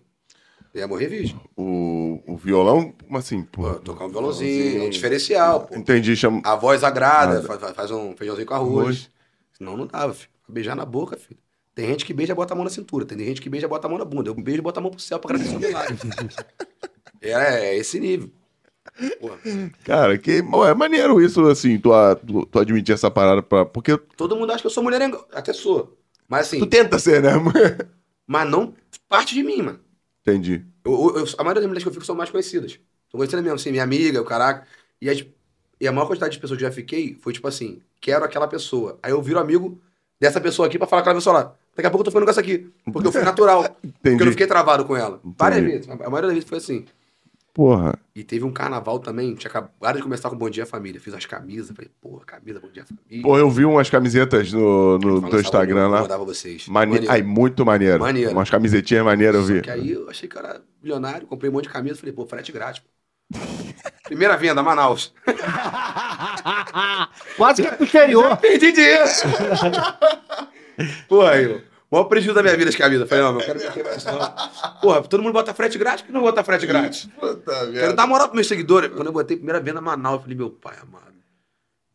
[0.74, 1.40] Eu ia morrer virgem.
[1.56, 3.42] O, o violão, como assim?
[3.42, 5.74] Pô, tocar um violãozinho, um diferencial, pô.
[5.74, 6.40] Entendi, chama.
[6.44, 8.78] A voz agrada, faz, faz um feijãozinho com arroz.
[8.78, 9.10] Arroz.
[9.52, 10.30] Senão não dava, filho.
[10.48, 11.38] Beijar na boca, filho.
[11.74, 13.04] Tem gente que beija e bota a mão na cintura.
[13.04, 14.30] Tem gente que beija e bota a mão na bunda.
[14.30, 15.96] Eu beijo e boto a mão pro céu pra agradecer o milagre.
[17.22, 18.30] é, é esse nível.
[19.20, 19.38] Porra.
[19.84, 20.38] Cara, que.
[20.38, 21.90] É maneiro isso, assim, tu,
[22.26, 23.64] tu, tu admitir essa parada pra.
[23.64, 25.24] Porque Todo mundo acha que eu sou mulherengo.
[25.32, 25.96] Até sou.
[26.28, 27.32] Mas assim, tu tenta ser, né?
[28.26, 28.74] mas não
[29.08, 29.80] parte de mim, mano.
[30.30, 30.64] Entendi.
[30.84, 32.72] Eu- eu- a maioria das mulheres que eu fico são mais conhecidas.
[33.10, 34.66] São conhecidas mesmo, assim, minha amiga, o caraca.
[35.00, 35.24] E, as-
[35.80, 38.46] e a maior quantidade de pessoas que eu já fiquei foi tipo assim, quero aquela
[38.48, 38.98] pessoa.
[39.02, 39.80] Aí eu viro amigo
[40.20, 41.54] dessa pessoa aqui pra falar com aquela pessoa lá.
[41.76, 42.70] Daqui a pouco eu tô ficando com essa aqui.
[42.92, 43.62] Porque eu fui natural.
[44.02, 45.20] Porque eu não fiquei travado com ela.
[45.38, 45.88] Várias vezes.
[45.88, 46.84] A maioria das vezes foi assim.
[47.58, 47.98] Porra.
[48.14, 51.00] E teve um carnaval também, tinha acabado de começar com Bom Dia Família.
[51.00, 53.20] Fiz as camisas, falei, porra, camisa Bom Dia Família.
[53.20, 56.02] Pô, eu vi umas camisetas no, no teu Instagram eu lá.
[56.02, 56.68] mandava vocês.
[56.68, 56.92] Mane...
[56.92, 57.12] Maneiro.
[57.12, 57.98] Ai, muito maneiro.
[57.98, 58.30] Maneiro.
[58.30, 59.56] Umas camisetinhas maneiras eu vi.
[59.56, 62.12] Só que aí eu achei que eu era milionário, comprei um monte de camisa, falei,
[62.12, 62.80] pô, frete grátis.
[62.80, 62.88] pô.
[64.06, 65.12] Primeira venda, Manaus.
[67.36, 68.36] Quase que é posterior.
[68.36, 69.04] Perdi dinheiro.
[71.08, 71.60] Porra, aí.
[71.90, 73.08] O maior prejuízo da minha vida as camisas.
[73.08, 74.80] Falei, não, meu, eu quero não.
[74.80, 77.08] Porra, todo mundo bota frete grátis, por que não bota frete grátis?
[77.18, 77.92] Puta Quero merda.
[77.94, 78.90] dar moral pros meus seguidores.
[78.90, 81.14] Quando eu botei primeira venda Manaus, eu falei, meu pai amado.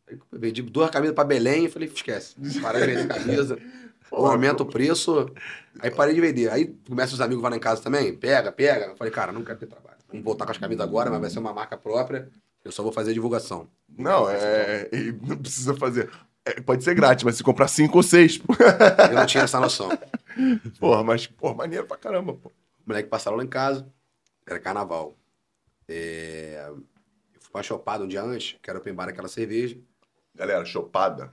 [0.10, 2.36] Aí eu vendi duas camisas pra Belém e falei, esquece.
[2.60, 3.58] Parei de vender camisa.
[4.12, 5.32] Ou aumenta o preço.
[5.80, 6.50] Aí parei de vender.
[6.50, 8.16] Aí começa os amigos vão lá em casa também.
[8.16, 8.86] Pega, pega.
[8.88, 9.98] Eu falei, cara, não quero ter trabalho.
[10.08, 12.30] Vamos voltar com as camisas agora, mas vai ser uma marca própria.
[12.64, 13.68] Eu só vou fazer a divulgação.
[13.98, 14.88] Não, é.
[14.92, 16.10] e Não precisa fazer.
[16.46, 18.38] É, pode ser grátis, mas se comprar cinco ou seis.
[18.38, 18.54] pô.
[19.10, 19.90] Eu não tinha essa noção.
[20.80, 22.50] Porra, mas, porra, maneiro pra caramba, pô.
[22.50, 22.52] O
[22.90, 23.88] moleque passaram lá em casa,
[24.46, 25.16] era carnaval.
[25.88, 26.84] É, Eu
[27.40, 29.78] fui pra chopada um dia antes, que era open bar aquela cerveja.
[30.36, 31.32] Galera, chopada.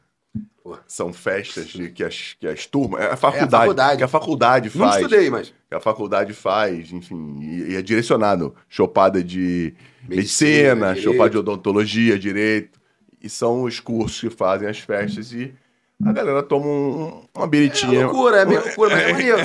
[0.62, 0.80] Porra.
[0.86, 3.00] São festas de- que, as, que as turmas.
[3.00, 3.50] É a faculdade.
[3.50, 3.96] faculdade.
[3.98, 4.96] Que a faculdade Não faz.
[5.02, 5.52] estudei, mas.
[5.68, 7.40] Que a faculdade faz, enfim.
[7.40, 8.54] E, e é direcionado.
[8.68, 9.74] Chopada de
[10.06, 12.78] Medicina, medicina, chopada de odontologia, direito.
[13.20, 15.54] E são os cursos que fazem as festas e
[16.02, 18.06] a galera toma um- uma É biritinha.
[18.06, 19.38] loucura, é meio loucura, mas é maneiro.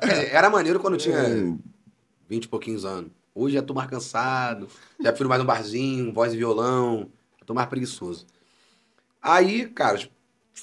[0.00, 1.58] Quer dizer, Era maneiro quando tinha Hum.
[2.28, 3.10] 20 e pouquinhos anos.
[3.34, 4.68] Hoje já tô mais cansado,
[5.00, 8.26] já prefiro mais um barzinho, voz e violão, já tô mais preguiçoso.
[9.20, 9.98] Aí, cara,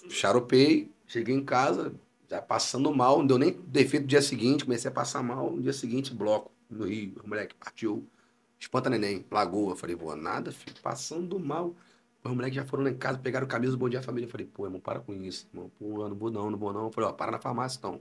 [0.09, 1.93] charopei, cheguei em casa,
[2.29, 5.61] já passando mal, não deu nem defeito no dia seguinte, comecei a passar mal, no
[5.61, 8.05] dia seguinte, bloco, no Rio, o moleque partiu,
[8.59, 11.73] espanta neném, lagoa, falei, vou nada, filho, passando mal.
[12.23, 14.27] Os moleques já foram lá em casa, pegaram camisa do Bom Dia Família.
[14.27, 15.47] Eu falei, pô, irmão, para com isso.
[15.53, 16.85] Irmão, pô, não vou não, não vou não.
[16.85, 17.99] Eu falei, ó, para na farmácia então.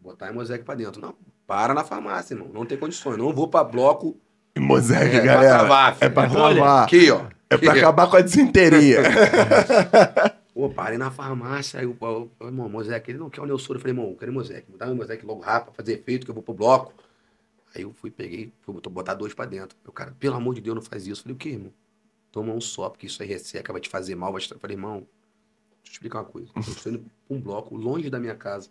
[0.00, 1.00] Botar a Mosaic pra dentro.
[1.00, 1.14] Não,
[1.46, 2.48] para na farmácia, irmão.
[2.52, 3.16] Não tem condições.
[3.18, 4.16] Não vou pra bloco.
[4.58, 5.58] Mosaic, É, pra galera.
[5.60, 6.84] travar, é pra travar.
[6.84, 7.24] Aqui, ó.
[7.50, 9.00] É pra acabar com a desinteria.
[10.54, 11.80] Pô, parei na farmácia.
[11.80, 13.78] Aí o o- o irmão, Mosaic, ele não quer o Neusoro.
[13.78, 14.70] Eu falei, irmão, eu quero Mosaic.
[14.70, 16.92] Me dá meu Mosaic logo rápido pra fazer efeito, que eu vou pro bloco.
[17.74, 19.76] Aí eu fui, peguei, fui botar- botar dois pra dentro.
[19.86, 21.20] O cara, pelo amor de Deus, não faz isso.
[21.20, 21.72] Eu falei, o que, irmão?
[22.32, 24.32] Toma um só, porque isso aí resseca, vai te fazer mal.
[24.32, 24.50] Vai te...
[24.50, 25.08] Eu falei, irmão, deixa
[25.80, 26.50] eu te explicar uma coisa.
[26.56, 28.70] Eu estou indo um bloco longe da minha casa.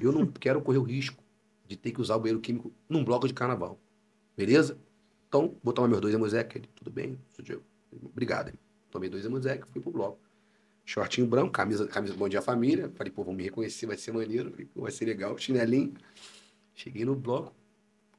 [0.00, 1.22] Eu não quero correr o risco
[1.66, 3.78] de ter que usar o banheiro químico num bloco de carnaval.
[4.36, 4.78] Beleza?
[5.28, 6.56] Então, vou tomar meus dois Emosec.
[6.56, 7.62] Ele, tudo bem, sou Diego.
[8.04, 8.52] Obrigado.
[8.90, 10.18] Tomei dois Emosec, fui pro bloco.
[10.84, 12.90] Shortinho branco, camisa, camisa Bom Dia Família.
[12.94, 14.50] Falei, pô, vão me reconhecer, vai ser maneiro.
[14.50, 15.36] Falei, pô, vai ser legal.
[15.36, 15.94] Chinelinho.
[16.74, 17.52] Cheguei no bloco.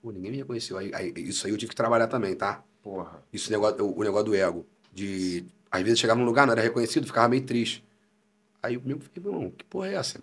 [0.02, 0.78] Pô, ninguém me reconheceu.
[0.78, 2.64] Aí, aí- isso aí eu tive que trabalhar também, tá?
[2.82, 3.24] Porra.
[3.32, 4.66] Isso, o negócio, o, o negócio do ego.
[4.94, 7.84] De, às vezes, chegava num lugar, não era reconhecido, ficava meio triste.
[8.62, 10.20] Aí o meu falei, irmão, que porra é essa?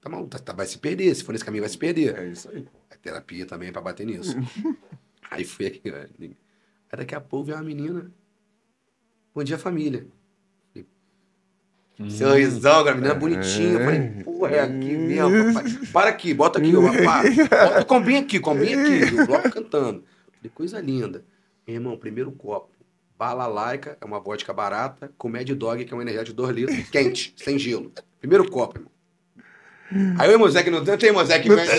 [0.00, 1.14] Tá maluco, tá- tá- vai se perder.
[1.14, 2.18] Se for nesse caminho, vai se perder.
[2.18, 2.66] É isso aí.
[2.90, 4.34] A terapia também é pra bater nisso.
[5.30, 5.82] aí fui aqui.
[5.90, 6.36] ó, Aí
[6.96, 8.10] daqui a pouco veio uma menina.
[9.34, 10.06] Bom dia, família.
[11.96, 13.78] Falei, Sorrisão, a menina bonitinha.
[13.78, 15.72] Eu falei, porra, é aqui mesmo, papai.
[15.92, 16.80] Para aqui, bota aqui, ó.
[16.80, 19.14] Bota o combinho aqui, combinho aqui.
[19.14, 20.04] O bloco cantando.
[20.42, 21.24] Falei, coisa linda.
[21.66, 22.70] Meu irmão, primeiro copo.
[23.16, 26.56] Bala laica, é uma vodka barata, com Mad Dog, que é um energético de 2
[26.56, 27.92] litros, quente, sem gelo.
[28.18, 28.90] Primeiro copo, irmão.
[30.18, 31.70] Aí o Mosaic não tem, não tem Mosaic grande.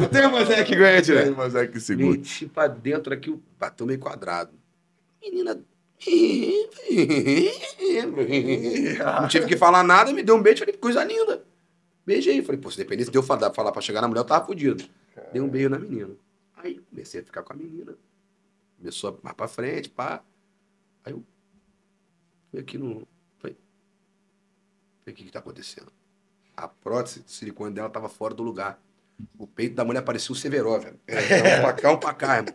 [0.00, 1.36] Não tem Mosaic grande, Tem velho.
[1.36, 2.10] Mosaic seguro.
[2.10, 4.50] Meti pra dentro aqui, o- bateu meio quadrado.
[5.22, 5.58] Menina.
[9.20, 11.42] Não tive que falar nada, me deu um beijo, falei, coisa linda.
[12.04, 12.42] Beijei.
[12.42, 14.84] Falei, pô, se dependesse de eu falar, falar pra chegar na mulher, eu tava fudido.
[15.32, 16.10] Dei um beijo na menina.
[16.62, 17.94] Aí comecei a ficar com a menina.
[18.78, 20.22] Começou a mais pra frente, pá.
[21.04, 21.22] Aí eu
[22.50, 23.06] fui aqui no.
[23.38, 23.56] Falei,
[25.06, 25.92] o que que tá acontecendo?
[26.56, 28.80] A prótese de silicone dela tava fora do lugar.
[29.38, 30.98] O peito da mulher parecia o Severo, velho.
[31.06, 32.54] Era um pra cá, um pra cá, irmão.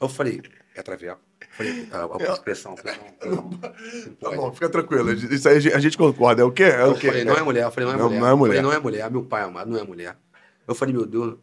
[0.00, 0.42] Eu falei,
[0.74, 1.20] é traveco.
[1.50, 2.74] Falei, a, a expressão.
[2.74, 5.12] Tá bom, fica tranquilo.
[5.12, 6.42] Isso aí a gente- concorda.
[6.42, 6.64] É o quê?
[6.64, 7.06] É o Eu quê?
[7.06, 7.62] falei, não é mulher.
[7.64, 8.20] Eu falei, não é Não, mulher.
[8.20, 8.54] não é mulher.
[8.56, 9.10] Eu falei, não é mulher.
[9.10, 10.16] Meu pai amado, não é mulher.
[10.66, 11.38] Eu falei, meu Deus.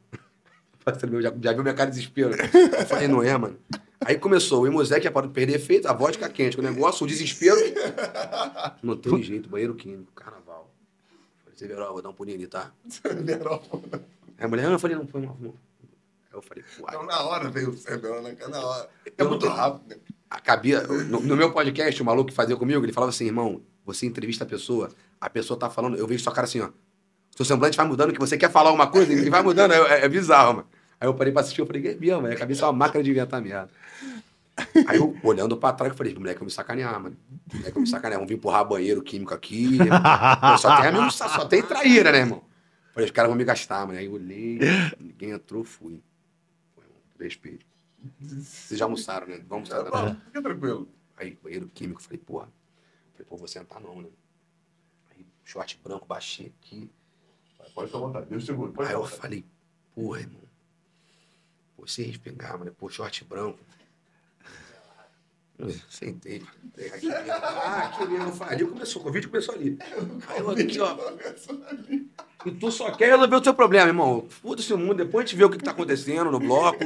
[0.83, 2.31] Parceiro meu, Já, já viu minha cara de desespero.
[2.79, 3.57] Eu falei, não é, mano.
[4.03, 7.55] Aí começou o Emosec, ia para perder efeito, a vodka quente, o negócio, o desespero.
[8.81, 10.71] Não teve jeito, banheiro químico, carnaval.
[11.43, 12.71] Falei, Severo, vou dar um pulinho ali, tá?
[13.05, 15.37] Aí a mulher, não, eu falei, não, foi não.
[15.39, 15.53] Aí
[16.33, 18.35] eu falei, pô, Não, na hora veio o Severo, né?
[18.49, 18.89] Na hora.
[19.05, 19.89] É Eu muito não- rápido.
[19.89, 19.95] né?
[20.29, 23.61] a cabia, no, no meu podcast, o maluco que fazia comigo, ele falava assim, irmão,
[23.85, 26.69] você entrevista a pessoa, a pessoa tá falando, eu vejo sua cara assim, ó.
[27.35, 30.09] Seu semblante vai mudando, que você quer falar uma coisa, ele vai mudando, é, é
[30.09, 30.67] bizarro, mano.
[30.99, 33.09] Aí eu parei pra assistir, eu falei, é mesmo, a cabeça é uma máquina de
[33.09, 33.69] inventar merda.
[34.87, 37.17] Aí eu, olhando pra trás, eu falei, moleque, vai me sacanear, mano.
[37.51, 39.79] Moleque, vai me sacanear, vamos vir empurrar banheiro químico aqui.
[39.79, 42.43] Pô, só tem amigo, só, só tem traíra, né, irmão?
[42.93, 43.97] Falei, os caras vão me gastar, mano.
[43.97, 44.59] Aí eu olhei,
[44.99, 46.03] ninguém entrou, fui.
[46.75, 47.65] Foi um respeito.
[48.19, 49.41] Vocês já almoçaram, né?
[49.47, 49.97] Vamos almoçar.
[49.97, 50.17] Não, né?
[50.25, 50.87] Fica tranquilo.
[51.17, 52.47] Aí, banheiro químico, falei, porra.
[53.13, 54.09] Falei, pô, vou sentar não, né?
[55.11, 56.89] Aí, short branco, baixinho aqui.
[57.73, 58.25] Pode ficar à vontade.
[58.29, 58.73] Deus seguro.
[58.79, 59.45] Aí eu falei,
[59.95, 60.41] porra, irmão.
[61.75, 62.71] Pô, sem respingar, mano.
[62.71, 63.59] Pô, short branco.
[65.89, 66.43] Sentei.
[66.93, 67.11] Aqui.
[67.11, 68.43] Ah, aqui mesmo.
[68.43, 69.77] Ali começou, o Covid começou ali.
[70.27, 70.97] Aí eu aqui, ó.
[72.45, 74.25] E tu só quer resolver o teu problema, irmão.
[74.29, 76.79] Foda-se o mundo, depois a gente vê o que, que tá acontecendo no bloco.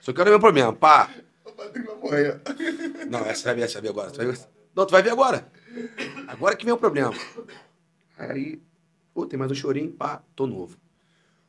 [0.00, 0.72] Só quero ver o problema.
[0.72, 1.08] Pá.
[2.02, 3.08] O.
[3.08, 4.10] Não, essa vai ver, essa vai ver agora.
[4.10, 4.38] Tu vai ver.
[4.74, 5.46] Não, tu vai ver agora.
[6.26, 7.14] Agora que vem o problema.
[8.18, 8.60] Aí,
[9.16, 10.76] pô, tem mais um chorinho, pá, tô novo.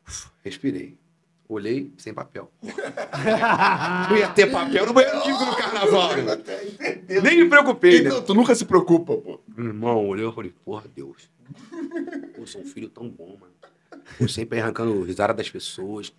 [0.07, 0.97] Uf, Respirei.
[1.49, 2.49] Olhei, sem papel.
[4.09, 6.17] Não ia ter papel no banheiro químico no carnaval.
[6.17, 6.37] irmão.
[7.23, 8.09] Nem me preocupei, né?
[8.09, 9.41] Então, tu nunca se preocupa, pô.
[9.55, 11.29] Meu irmão olhou e falei, porra, Deus.
[12.35, 13.53] Pô, sou um filho tão bom, mano.
[14.17, 16.13] Pô, sempre arrancando risada das pessoas.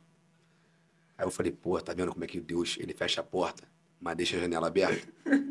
[1.17, 3.65] Aí eu falei, porra, tá vendo como é que Deus, ele fecha a porta,
[4.01, 5.07] mas deixa a janela aberta?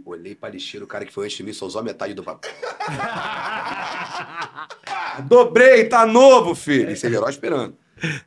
[0.05, 2.23] Olhei pra lixeira, o cara que foi antes de mim só usou a metade do
[2.23, 2.51] papel.
[2.87, 4.67] Ah,
[5.27, 6.91] Dobrei, tá novo, filho.
[6.91, 7.75] Esse é herói esperando.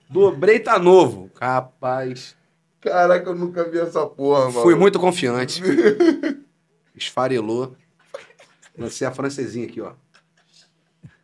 [0.08, 1.30] Dobrei, tá novo.
[1.34, 2.36] Capaz.
[2.80, 4.62] Caraca, eu nunca vi essa porra, mano.
[4.62, 5.62] Fui muito confiante.
[6.94, 7.76] Esfarelou.
[8.76, 9.92] Lancei a francesinha aqui, ó.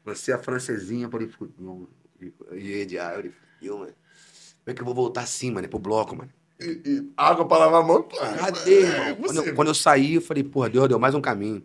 [0.05, 1.89] Lancei a francesinha, falei, fudeu.
[2.21, 3.93] E eu falei, fudeu, mano.
[3.93, 6.31] Como é que eu vou voltar assim, mano, pro bloco, mano?
[6.61, 8.17] E, e água pra lavar a mão, pô.
[8.17, 9.05] Cadê, irmão?
[9.07, 9.51] É Quando você.
[9.51, 11.63] eu, quando eu saí, eu falei, porra, Deus, deu mais um caminho.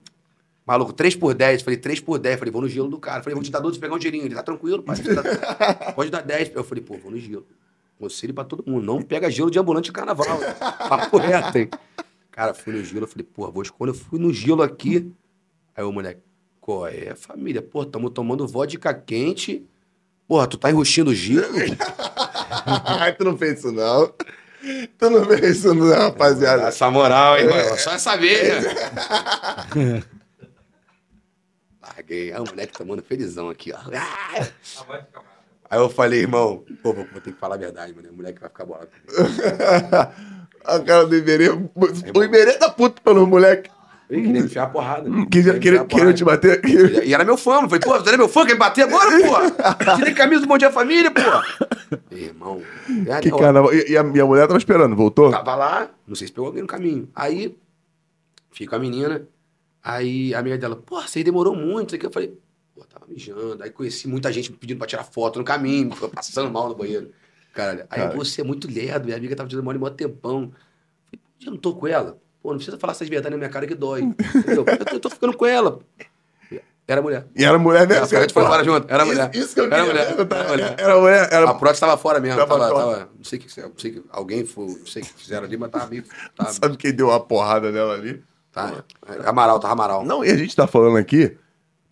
[0.66, 1.62] Maluco, 3 por 10.
[1.62, 2.38] Falei, 3 por 10.
[2.40, 3.24] Falei, vou no gelo do cara.
[3.24, 4.26] Falei, vou te dar 12 pegar um dinheirinho.
[4.26, 4.96] Ele tá tranquilo, pai.
[4.98, 6.52] Tá- Pode dar 10.
[6.54, 7.46] Eu falei, pô, vou no gelo.
[7.98, 8.84] Conselho pra todo mundo.
[8.86, 10.26] Não pega gelo de ambulante de carnaval.
[10.90, 11.70] Papo reto, hein?
[12.32, 15.12] Cara, fui no gelo, eu falei, porra, vou quando eu fui no gelo aqui.
[15.76, 16.22] Aí o moleque,
[16.60, 17.62] qual é, família?
[17.62, 19.66] Pô, tamo tomando vodka quente.
[20.28, 21.54] Porra, tu tá enrustindo gelo?
[22.86, 24.14] Ai, tu não fez isso, não.
[24.98, 26.68] Tu não fez isso, não, rapaziada.
[26.68, 27.78] Essa moral, hein, mano?
[27.78, 30.04] Só essa vez, né?
[31.82, 32.32] Larguei.
[32.32, 33.78] Aí o moleque tomando felizão aqui, ó.
[33.94, 34.48] Ah!
[35.70, 38.10] Aí eu falei, irmão, pô, vou, vou ter que falar a verdade, mano.
[38.10, 38.90] O moleque vai ficar bolado.
[40.64, 41.50] A cara do Iberê.
[41.50, 43.72] O Iberê tá puto pelo moleque.
[44.12, 45.10] Ele queria me enfiar a porrada.
[45.10, 46.62] Que Queria me queria, a queria te bater.
[47.06, 47.62] E era meu fã.
[47.62, 49.96] Eu falei, pô, você era meu fã, quer me bater agora, pô?
[49.96, 51.22] Tirei camisa do Bom Dia Família, pô.
[52.14, 52.62] Irmão.
[53.22, 53.74] Que ó, carnaval.
[53.74, 55.32] E, e a minha mulher tava esperando, voltou?
[55.32, 57.08] Tava lá, não sei se pegou alguém no caminho.
[57.16, 57.58] Aí,
[58.52, 59.26] fica a menina.
[59.82, 61.90] Aí a amiga dela, pô, você demorou muito.
[61.90, 62.06] Isso aqui.
[62.06, 62.38] Eu falei,
[62.76, 63.64] pô, tava mijando.
[63.64, 67.12] Aí conheci muita gente pedindo pra tirar foto no caminho, passando mal no banheiro.
[67.54, 67.86] Caralho.
[67.90, 68.14] Aí Cara.
[68.14, 70.52] você é muito lerdo, minha amiga tava te dando mole mó tempão.
[71.06, 72.20] Falei, já não tô com ela?
[72.42, 74.02] Pô, não precisa falar essas verdades na minha cara que dói.
[74.02, 74.66] Entendeu?
[74.68, 75.80] Eu tô, eu tô ficando com ela.
[76.88, 77.26] Era mulher.
[77.38, 78.04] E era mulher mesmo.
[78.04, 78.92] A gente foi embora junto.
[78.92, 79.30] Era mulher.
[79.34, 80.08] Isso, isso que eu Era mulher.
[80.18, 80.76] Era mulher.
[80.78, 81.30] Era mulher.
[81.32, 81.50] Era...
[81.50, 82.38] A prótese tava fora mesmo.
[82.40, 85.14] Tava Tava, não sei o que, não sei que alguém foi, não sei o que
[85.14, 86.04] fizeram ali, mas tava meio.
[86.36, 88.22] Tava, Sabe quem deu uma porrada nela ali?
[88.52, 88.84] tá,
[89.26, 90.04] Amaral, tava Amaral.
[90.04, 91.38] Não, e a gente tá falando aqui.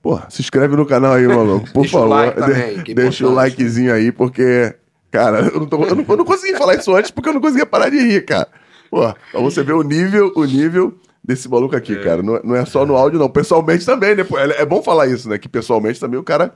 [0.01, 1.71] Pô, se inscreve no canal aí, maluco.
[1.71, 2.09] Por Deixa o favor.
[2.15, 4.75] like De- também, é deixa o likezinho aí, porque.
[5.11, 7.41] Cara, eu não, tô- eu não- eu não consegui falar isso antes porque eu não
[7.41, 8.47] conseguia parar de rir, cara.
[8.89, 12.23] Pô, pra você ver o nível, o nível desse maluco aqui, cara.
[12.23, 13.29] Não, é- não é só no áudio, não.
[13.29, 14.23] Pessoalmente também, né?
[14.57, 15.37] É é bom falar isso, né?
[15.37, 16.53] Que pessoalmente também o cara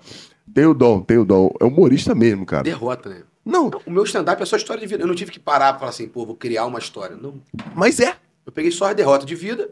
[0.54, 1.52] tem o dom, tem o dom.
[1.60, 2.64] É humorista mesmo, cara.
[2.64, 3.24] Derrota, né?
[3.46, 5.04] Não, O meu stand-up é só história de vida.
[5.04, 7.16] Eu não tive que parar pra falar assim, pô, vou criar uma história.
[7.16, 7.42] Não.
[7.76, 8.16] mas é.
[8.46, 9.70] Eu peguei só a derrota de vida.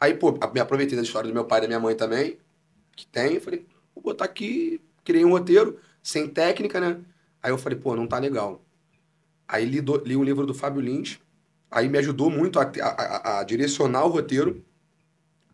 [0.00, 2.38] Aí, pô, me aproveitei da história do meu pai e da minha mãe também,
[2.96, 3.34] que tem.
[3.34, 4.80] Eu falei, vou botar aqui.
[5.04, 6.96] Criei um roteiro, sem técnica, né?
[7.42, 8.62] Aí eu falei, pô, não tá legal.
[9.46, 11.18] Aí li, do- li um livro do Fábio Lins.
[11.70, 14.64] Aí me ajudou muito a, a- a- a direcionar o roteiro.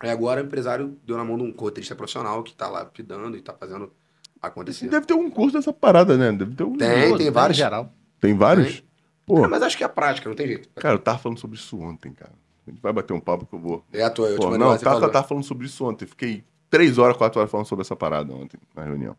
[0.01, 3.37] Aí agora o empresário deu na mão de um roteirista profissional que tá lá pidando
[3.37, 3.93] e tá fazendo
[4.41, 4.89] acontecer.
[4.89, 6.33] Deve ter um curso dessa parada, né?
[6.33, 6.77] Deve ter um.
[6.77, 7.57] Tem, Pô, tem em vários.
[7.57, 7.93] geral.
[8.21, 8.83] Tem vários?
[9.25, 10.69] Pô, É, mas acho que é a prática, não tem jeito.
[10.77, 12.33] cara, eu tava falando sobre isso ontem, cara.
[12.67, 13.85] A gente vai bater um papo que eu vou.
[13.93, 16.07] É à toa, eu te Pô, mandei não, eu tava falando sobre isso ontem.
[16.07, 19.17] Fiquei três horas, quatro horas falando sobre essa parada ontem na reunião.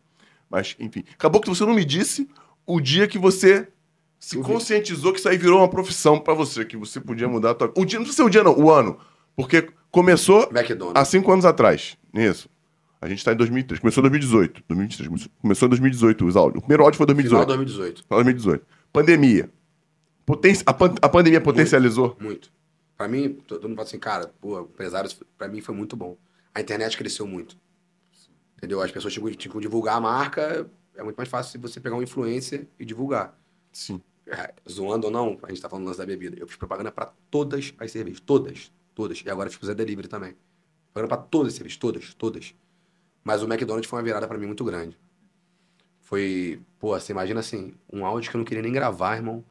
[0.49, 1.03] Mas, enfim.
[1.13, 2.29] Acabou que você não me disse
[2.65, 3.67] o dia que você
[4.19, 7.53] se conscientizou que isso aí virou uma profissão pra você, que você podia mudar a
[7.55, 7.71] tua.
[7.77, 8.97] O dia, não precisa ser o dia, não, o ano.
[9.35, 10.99] Porque começou McDonald's.
[11.01, 11.97] há cinco anos atrás.
[12.13, 12.49] Isso.
[12.99, 13.79] A gente tá em 2003.
[13.79, 14.63] Começou em 2018.
[14.67, 15.29] 2023.
[15.39, 16.57] Começou- em 2018 os áudios.
[16.57, 17.47] O primeiro áudio foi em Final 2018.
[17.47, 18.03] de 2018.
[18.07, 18.65] Final de 2018.
[18.91, 19.49] Pandemia.
[20.25, 22.17] Poten a, pan- a pandemia potencializou.
[22.19, 22.51] Muito.
[22.97, 26.17] Pra mim, todo mundo fala assim, cara, pô, empresário, pra mim foi muito bom.
[26.55, 27.55] A internet cresceu muito.
[28.57, 28.81] Entendeu?
[28.81, 31.95] As pessoas tinham, tinham que divulgar a marca, é muito mais fácil se você pegar
[31.95, 33.37] um influencer e divulgar.
[33.77, 34.01] Sim.
[34.25, 36.35] É, zoando ou não, a gente tá falando do lance da bebida.
[36.39, 38.19] Eu fiz propaganda pra todas as cervejas.
[38.19, 38.71] Todas.
[38.95, 39.21] Todas.
[39.23, 40.35] E agora eu fiz Zé Delivery também.
[40.91, 41.77] Propaganda pra todas as cervejas.
[41.77, 42.13] Todas.
[42.15, 42.55] Todas.
[43.23, 44.97] Mas o McDonald's foi uma virada pra mim muito grande.
[46.01, 49.43] Foi, pô, você imagina assim, um áudio que eu não queria nem gravar, irmão.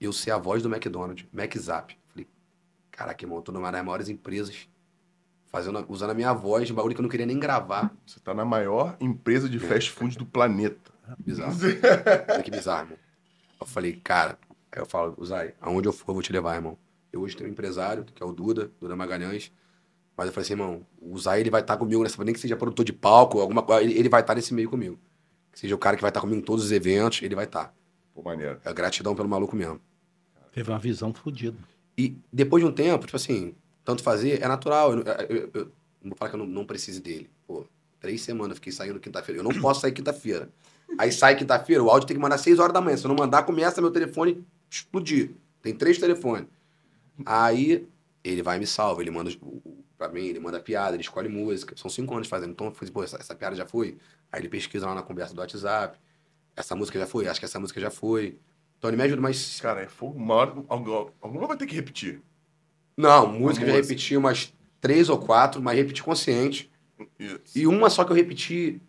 [0.00, 1.96] Eu ser a voz do McDonald's, McZap.
[2.08, 2.26] Falei,
[2.90, 4.66] caraca, irmão, eu tô numa das maiores empresas,
[5.46, 7.94] fazendo, usando a minha voz, um bagulho que eu não queria nem gravar.
[8.06, 10.90] Você tá na maior empresa de fast food do planeta.
[11.18, 11.52] Bizarro.
[12.32, 13.11] Olha que bizarro, irmão.
[13.62, 14.38] Eu falei, cara,
[14.70, 16.76] aí eu falo, Zay, aonde eu for, eu vou te levar, irmão.
[17.12, 19.52] Eu hoje tenho um empresário, que é o Duda, Duda Magalhães.
[20.16, 22.56] Mas eu falei assim, irmão, o Zay, ele vai estar comigo nessa, nem que seja
[22.56, 24.98] produtor de palco, alguma coisa, ele, ele vai estar nesse meio comigo.
[25.52, 27.74] Que seja o cara que vai estar comigo em todos os eventos, ele vai estar.
[28.14, 28.58] Pô, maneiro.
[28.64, 29.80] É gratidão pelo maluco mesmo.
[30.52, 31.56] Teve uma visão fodida.
[31.96, 34.92] E depois de um tempo, tipo assim, tanto fazer, é natural.
[34.94, 35.64] Eu, eu- eu- eu
[36.02, 37.30] não vou falar que eu não, não precise dele.
[37.46, 37.64] Pô,
[38.00, 39.40] três semanas eu fiquei saindo quinta-feira.
[39.40, 40.48] Eu não posso sair quinta-feira.
[40.98, 42.96] Aí sai quinta-feira, o áudio tem que mandar seis horas da manhã.
[42.96, 45.30] Se eu não mandar, começa meu telefone explodir.
[45.62, 46.46] Tem três telefones.
[47.24, 47.86] Aí
[48.24, 49.30] ele vai e me salva, ele manda
[49.96, 51.74] pra mim, ele manda piada, ele escolhe música.
[51.76, 52.50] São cinco anos fazendo.
[52.52, 53.96] Então eu falei, pô, essa, essa piada já foi.
[54.30, 55.98] Aí ele pesquisa lá na conversa do WhatsApp.
[56.56, 58.38] Essa música já foi, acho que essa música já foi.
[58.78, 60.18] Então ele me ajuda, mas Cara, é fogo.
[60.18, 62.20] Uma hora, algum- alguma vai ter que repetir.
[62.96, 66.70] Não, música eu já repeti umas três ou quatro, mas repeti consciente.
[67.18, 67.40] Isso.
[67.56, 68.80] E uma só que eu repeti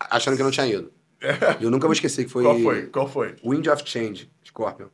[0.00, 0.92] achando que eu não tinha ido.
[1.60, 2.42] Eu nunca vou esquecer que foi.
[2.44, 2.86] Qual foi?
[2.86, 3.34] Qual foi?
[3.44, 4.88] Wind of Change, Scorpion.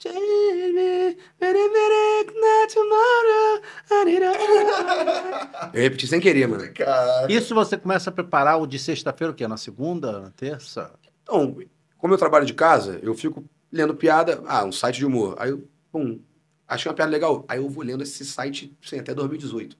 [0.00, 6.72] Change me, very, very, not tomorrow, I need a- Eu repeti sem querer, mano.
[6.72, 7.32] Caraca.
[7.32, 9.48] Isso você começa a preparar o de sexta-feira, o quê?
[9.48, 10.92] Na segunda, na terça?
[11.22, 11.56] Então,
[11.96, 14.40] como eu trabalho de casa, eu fico lendo piada.
[14.46, 15.34] Ah, um site de humor.
[15.36, 16.20] Aí eu, pum,
[16.68, 17.44] achei uma piada legal.
[17.48, 19.76] Aí eu vou lendo esse site, sim, até 2018.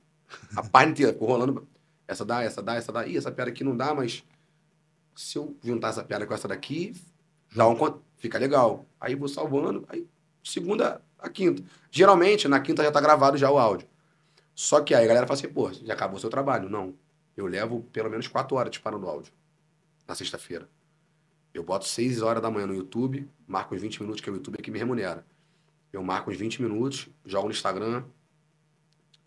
[0.56, 1.66] A página inteira, rolando.
[2.08, 3.06] Essa dá, essa dá, essa dá.
[3.06, 4.24] Ih, essa piada aqui não dá, mas
[5.18, 6.94] se eu juntar essa piada com essa daqui,
[7.52, 7.74] dá um,
[8.18, 8.86] fica legal.
[9.00, 9.84] Aí vou salvando.
[9.88, 10.06] Aí,
[10.44, 11.60] segunda, a quinta.
[11.90, 13.88] Geralmente, na quinta já tá gravado já o áudio.
[14.54, 16.70] Só que aí a galera fala assim, pô, já acabou o seu trabalho.
[16.70, 16.94] Não.
[17.36, 19.32] Eu levo pelo menos quatro horas disparando o áudio.
[20.06, 20.68] Na sexta-feira.
[21.52, 24.36] Eu boto seis horas da manhã no YouTube, marco uns 20 minutos, que é o
[24.36, 25.26] YouTube que me remunera.
[25.92, 28.04] Eu marco uns 20 minutos, jogo no Instagram,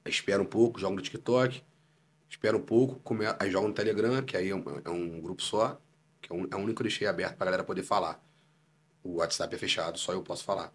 [0.05, 1.61] espero um pouco, jogo no TikTok,
[2.31, 3.25] espero um pouco, come...
[3.37, 5.79] aí jogo no Telegram, que aí é um, é um grupo só,
[6.21, 8.23] que é, um, é o único deixei aberto pra galera poder falar.
[9.03, 10.73] O WhatsApp é fechado, só eu posso falar.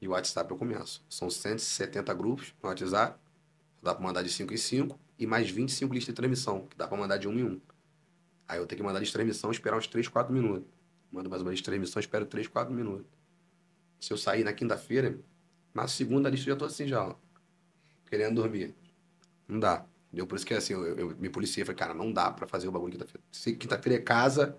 [0.00, 1.04] E o WhatsApp eu começo.
[1.08, 3.18] São 170 grupos no WhatsApp,
[3.80, 6.88] dá pra mandar de 5 em 5, e mais 25 listas de transmissão, que dá
[6.88, 7.60] pra mandar de 1 em 1.
[8.48, 10.68] Aí eu tenho que mandar de transmissão, esperar uns 3, 4 minutos.
[11.12, 13.06] Mando mais uma lista de transmissão, espero 3, 4 minutos.
[14.00, 15.18] Se eu sair na quinta-feira,
[15.72, 17.14] na segunda lista eu já tô assim já, ó,
[18.10, 18.74] querendo dormir.
[19.46, 19.86] Não dá.
[20.16, 20.26] Entendeu?
[20.26, 22.72] Por isso que assim, eu, eu me policiei, falei, cara, não dá pra fazer o
[22.72, 23.20] bagulho quinta-feira.
[23.30, 24.56] Se quinta-feira é casa,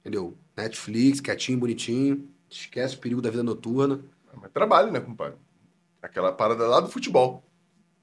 [0.00, 0.34] entendeu?
[0.56, 4.00] Netflix, quietinho, bonitinho, esquece o perigo da vida noturna.
[4.40, 5.36] Mas trabalho, né, compadre?
[6.00, 7.44] Aquela parada lá do futebol.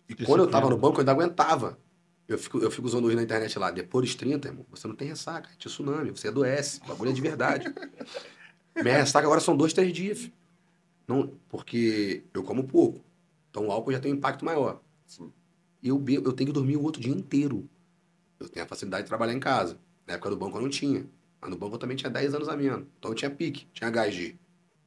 [0.08, 1.80] E quando eu tava no banco, eu ainda aguentava.
[2.28, 4.96] Eu fico, eu fico usando hoje na internet lá, depois dos 30, irmão, você não
[4.96, 7.66] tem ressaca, é tsunami, você adoece, o bagulho é de verdade.
[8.78, 10.20] Minha ressaca agora são dois, três dias.
[10.20, 10.34] filho.
[11.08, 13.04] Não, porque eu como pouco.
[13.50, 14.80] Então o álcool já tem um impacto maior.
[15.08, 15.41] E
[15.90, 17.68] eu, bebo, eu tenho que dormir o outro dia inteiro.
[18.40, 19.78] Eu tenho a facilidade de trabalhar em casa.
[20.08, 21.06] Na época do banco eu não tinha.
[21.40, 22.86] Mas no banco eu também tinha 10 anos a menos.
[23.00, 24.38] Então eu tinha pique, tinha HG.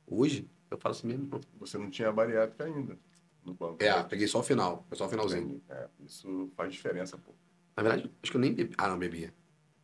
[0.07, 1.41] Hoje, eu falo assim mesmo.
[1.59, 2.97] Você não tinha bariátrica ainda
[3.45, 3.83] no banco.
[3.83, 4.85] É, peguei só o final.
[4.89, 5.61] Foi só o finalzinho.
[5.69, 7.33] É, isso faz diferença, pô.
[7.77, 8.75] Na verdade, acho que eu nem bebi.
[8.79, 9.33] Ah, não, bebia.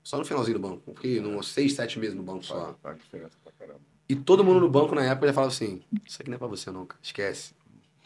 [0.03, 0.95] Só no finalzinho do banco.
[0.95, 2.78] Fiquei uns 6, 7 meses no banco Faz, só.
[2.82, 3.81] faz diferença pra caramba.
[4.09, 6.47] E todo mundo no banco na época já falava assim: Isso aqui não é pra
[6.49, 7.01] você, não, cara.
[7.03, 7.55] Esquece.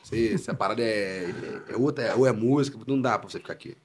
[0.04, 3.38] Você, essa parada é, é, é outra, é- ou é música, não dá pra você
[3.38, 3.76] ficar aqui.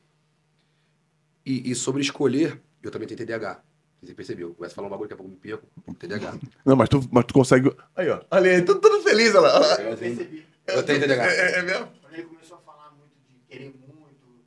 [1.45, 3.63] E, e sobre escolher, eu também tenho TDAH.
[4.03, 4.53] Você percebeu?
[4.53, 5.97] Começa a falar um bagulho, daqui a pouco eu me perco.
[5.97, 6.37] TDAH.
[6.65, 7.73] Não, mas tu, mas tu consegue.
[7.95, 8.21] Aí, ó.
[8.31, 9.81] Ali, aí, tudo, tudo feliz, olha lá.
[9.81, 10.45] Eu Eu tenho, percebi.
[10.67, 11.25] eu tenho TDAH.
[11.25, 11.87] É, é- é mesmo?
[12.01, 14.43] Quando ele começou a falar muito de querer muito,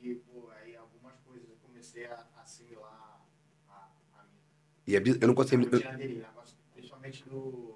[0.00, 3.20] de, pô, aí algumas coisas eu comecei a assimilar
[3.68, 3.88] a,
[4.18, 4.38] a mim.
[4.86, 5.64] E é biz- eu não consigo.
[5.64, 7.75] Eu, negócio, principalmente do,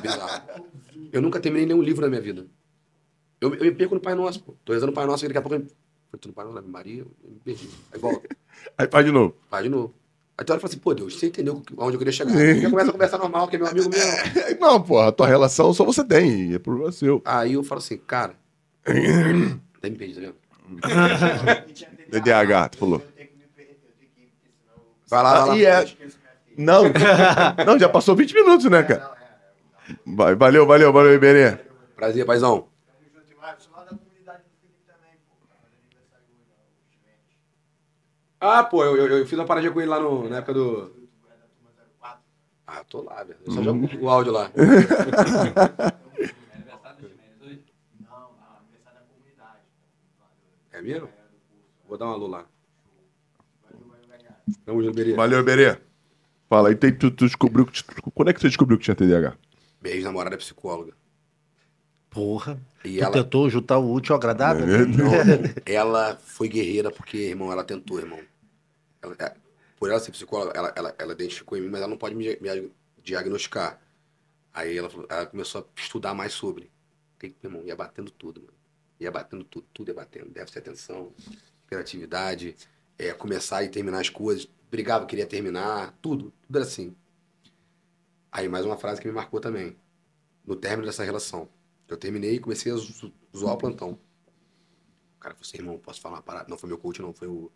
[0.00, 0.42] bizarro.
[1.12, 2.46] Eu nunca terminei nenhum livro na minha vida.
[3.40, 4.54] Eu, eu me perco no Pai Nosso, pô.
[4.64, 5.66] Tô rezando o Pai Nosso e daqui a pouco eu.
[6.10, 7.68] Foi tu no Pai Nosso, Maria, eu me perdi.
[7.92, 8.28] Aí volta.
[8.76, 9.34] Aí faz de novo.
[9.50, 9.94] Vai de novo.
[10.36, 12.34] Aí tu olha e fala assim, pô, Deus, você entendeu onde eu queria chegar.
[12.34, 14.58] Aí já começa a conversar normal, que é meu amigo mesmo.
[14.58, 16.54] Não, porra, a tua relação só você tem.
[16.54, 17.20] É problema seu.
[17.24, 18.34] Aí eu falo assim, cara.
[18.84, 20.34] Até me perdi, tá vendo?
[22.10, 23.02] TDAH, tu falou.
[23.18, 23.30] Me
[25.08, 25.56] Vai lá, vai lá.
[25.56, 25.96] E é-.
[26.56, 26.84] Não,
[27.66, 29.19] não, já passou 20 minutos, né, cara?
[30.06, 31.56] Valeu, valeu, valeu, Iberê.
[31.96, 32.68] Prazer, paizão.
[32.86, 33.54] Tamo junto demais.
[33.54, 35.34] Eu sou lá da comunidade do Felipe também, pô.
[35.48, 37.36] Tá fazendo aniversário hoje, ó, os Chimentos.
[38.40, 40.86] Ah, pô, eu, eu, eu fiz uma paradinha com ele lá no, na época do.
[40.90, 42.20] Tu da turma 04.
[42.66, 43.38] Ah, tô lá, velho.
[43.46, 44.50] Eu só jogo o áudio lá.
[50.72, 51.08] É mesmo?
[51.88, 52.44] Vou dar uma alô lá.
[53.70, 54.36] Valeu, valeu, galera.
[54.64, 55.14] Tamo junto, Berê.
[55.14, 55.78] Valeu, Iberê.
[56.48, 57.82] Fala, aí tem- tu, tu descobriu que.
[58.14, 59.36] Quando é que você descobriu que tinha TDAH?
[59.80, 60.92] Minha ex-namorada é psicóloga.
[62.10, 62.60] Porra.
[62.84, 64.64] E tu ela, tentou juntar o útil ao agradável?
[64.64, 65.54] É verdade.
[65.64, 68.20] ela foi guerreira porque, irmão, ela tentou, irmão.
[69.00, 69.34] Ela- é,
[69.78, 72.36] por ela ser psicóloga, ela, ela, ela identificou em mim, mas ela não pode me,
[72.40, 72.70] me
[73.02, 73.80] diagnosticar.
[74.52, 76.70] Aí ela, ela começou a estudar mais sobre.
[77.18, 78.52] Tem, irmão, ia batendo tudo, mano.
[78.98, 80.30] Ia batendo tudo, tudo ia batendo.
[80.30, 81.12] Déficit de atenção,
[81.64, 82.56] hiperatividade,
[82.98, 84.48] é, começar e terminar as coisas.
[84.70, 86.32] Brigava, queria terminar, tudo.
[86.46, 86.94] Tudo era assim.
[88.32, 89.76] Aí mais uma frase que me marcou também.
[90.46, 91.48] No término dessa relação.
[91.88, 93.98] Eu terminei e comecei a zo- zoar o plantão.
[95.16, 96.46] O cara falou assim, irmão, posso falar uma parada?
[96.48, 97.12] Não foi meu coach, não.
[97.12, 97.50] Foi o,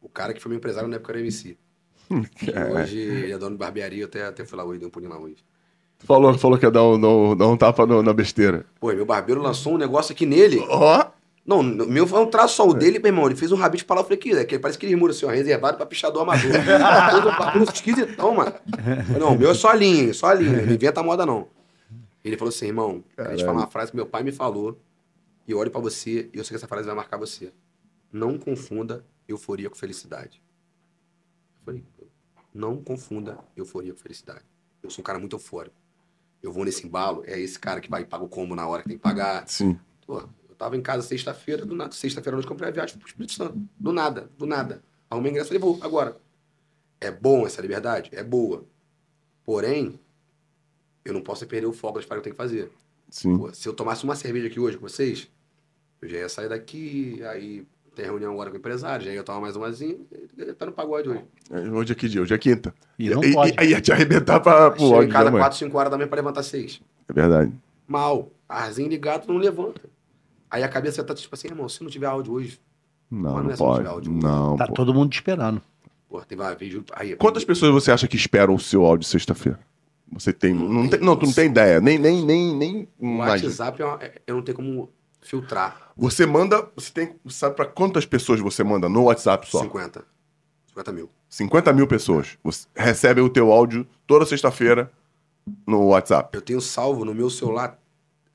[0.00, 1.56] o cara que foi meu empresário na época era MC.
[2.38, 4.90] Que hoje ele é dono de barbearia, eu até, até fui lá hoje, dei um
[4.90, 5.44] pulinho lá hoje.
[5.98, 8.66] Tu falou, falou que ia dar um, dar um, dar um tapa no- na besteira.
[8.78, 10.58] Pô, meu barbeiro lançou um negócio aqui nele.
[10.68, 11.06] Ó,
[11.46, 12.66] Não, o meu foi um traço só.
[12.66, 14.00] O dele, meu irmão, ele fez um pra lá.
[14.00, 16.50] Eu falei, que, que parece aquele muro assim, ó, reservado pra pichador amador.
[17.12, 18.52] Todo bagulho esquisitão, mano.
[19.06, 20.66] Falei, Não, o meu é só a linha, só a linha.
[20.66, 21.48] Não inventa moda, não.
[22.24, 24.76] Ele falou assim, irmão, eu queria te falar uma frase que meu pai me falou.
[25.46, 27.52] E eu olho pra você e eu sei que essa frase vai marcar você.
[28.12, 30.42] Não confunda euforia com felicidade.
[31.60, 31.84] Eu falei,
[32.52, 34.42] não confunda euforia com felicidade.
[34.82, 35.76] Eu sou um cara muito eufórico.
[36.42, 38.82] Eu vou nesse embalo, é esse cara que vai e paga o combo na hora
[38.82, 39.46] que tem que pagar.
[39.46, 39.78] sim.
[40.04, 40.22] Pô,
[40.56, 41.92] tava em casa sexta-feira, do nada.
[41.92, 43.60] Sexta-feira noite comprei a viagem pro Espírito Santo.
[43.78, 44.82] Do nada, do nada.
[45.10, 46.16] Arrumei ingresso e falei, vou, agora.
[47.00, 48.10] É bom essa liberdade?
[48.12, 48.64] É boa.
[49.44, 50.00] Porém,
[51.04, 52.72] eu não posso perder o foco das paradas que eu tenho que fazer.
[53.08, 53.38] Sim.
[53.38, 55.28] Pô, se eu tomasse uma cerveja aqui hoje com vocês,
[56.02, 59.56] eu já ia sair daqui, aí tem reunião agora com empresários, aí eu tomo mais
[59.56, 59.96] umazinha,
[60.36, 61.24] ele tá no pagode hoje.
[61.72, 62.20] Hoje é que dia?
[62.20, 62.74] Hoje é quinta.
[62.98, 63.54] E não pode.
[63.56, 65.40] Aí ia te arrebentar pra, pro ódio em casa mãe.
[65.40, 66.80] 4, 5 horas da manhã pra levantar 6.
[67.08, 67.52] É verdade.
[67.86, 68.30] Mal.
[68.48, 69.80] Arzinho ligado, não levanta.
[70.50, 72.60] Aí a cabeça tá tipo assim, irmão, se não tiver áudio hoje,
[73.10, 73.78] Não, não não é pode.
[73.80, 74.12] tirar áudio.
[74.12, 74.72] Não, Tá pô.
[74.74, 75.60] todo mundo te esperando.
[76.08, 79.06] pô, teve uma vez, juro, aí, Quantas pessoas você acha que esperam o seu áudio
[79.06, 79.58] sexta-feira?
[80.12, 80.54] Você tem.
[80.54, 81.80] Não, tem, não, tu não tem ideia.
[81.80, 83.16] Nem, nem, nem, nem O.
[83.18, 84.88] WhatsApp é uma- é- eu não tenho como
[85.20, 85.90] filtrar.
[85.96, 86.64] Você manda.
[86.76, 87.16] Você tem.
[87.28, 89.60] Sabe pra quantas pessoas você manda no WhatsApp só?
[89.62, 90.04] 50.
[90.68, 91.10] 50 mil.
[91.28, 92.38] 50 mil pessoas.
[92.44, 94.92] Você recebe o teu áudio toda sexta-feira
[95.66, 96.30] no WhatsApp.
[96.36, 97.76] Eu tenho salvo no meu celular,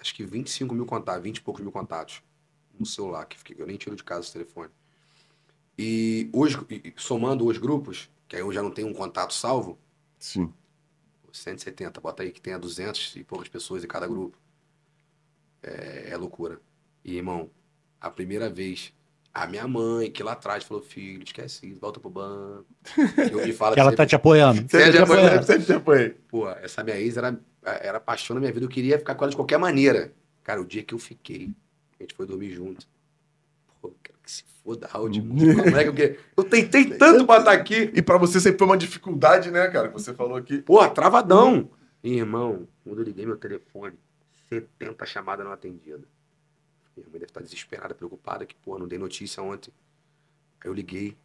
[0.01, 2.21] acho que 25 mil contatos, 20 e poucos mil contatos
[2.77, 4.69] no celular, que eu nem tiro de casa esse telefone.
[5.77, 9.77] E hoje, e- somando os grupos, que aí eu já não tenho um contato salvo,
[10.19, 10.51] Sim.
[11.31, 14.37] 170, bota aí que tenha 200 e poucas pessoas em cada grupo.
[15.63, 16.59] É, é loucura.
[17.05, 17.49] E, irmão,
[17.99, 18.93] a primeira vez,
[19.33, 22.65] a minha mãe, que lá atrás falou, filho, esquece isso, volta pro banco.
[23.29, 24.59] Que hoje fala Que ela sempre- tá te apoiando.
[24.69, 25.27] Sempre te apoiando.
[25.27, 26.09] apoiei, sempre te apoiei.
[26.09, 28.65] Pô, essa minha ex era, era a paixão da minha vida.
[28.65, 30.13] Eu queria ficar com ela de qualquer maneira.
[30.43, 31.53] Cara, o dia que eu fiquei,
[31.99, 32.87] a gente foi dormir junto.
[33.81, 35.23] Pô, quero que se foda áudio.
[35.77, 37.91] é eu, eu tentei tanto pra estar aqui.
[37.93, 39.87] E pra você sempre foi uma dificuldade, né, cara?
[39.87, 40.59] que Você falou aqui.
[40.61, 41.69] Pô, travadão.
[42.03, 43.97] E, irmão, quando eu liguei meu telefone,
[44.49, 46.01] 70 chamadas não atendidas.
[46.97, 49.71] Minha mãe deve estar desesperada, preocupada, que, porra, não dei notícia ontem.
[50.59, 51.15] Aí eu liguei.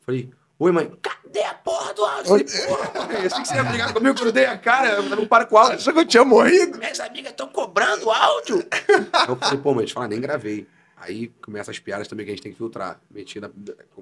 [0.00, 0.30] Falei,
[0.60, 2.36] oi, mãe, cadê a porra do áudio?
[2.38, 4.56] Eu falei, porra, mãe, eu achei que você ia brigar comigo quando eu dei a
[4.58, 4.90] cara.
[4.92, 5.76] Eu não paro com o áudio.
[5.76, 6.78] Achou que eu tinha morrido?
[6.78, 8.58] Minhas amigas estão cobrando áudio.
[9.28, 10.66] eu falei, pô, mas deixa eu falar, nem gravei.
[10.96, 13.00] Aí começa as piadas também que a gente tem que filtrar.
[13.10, 13.50] Meti na-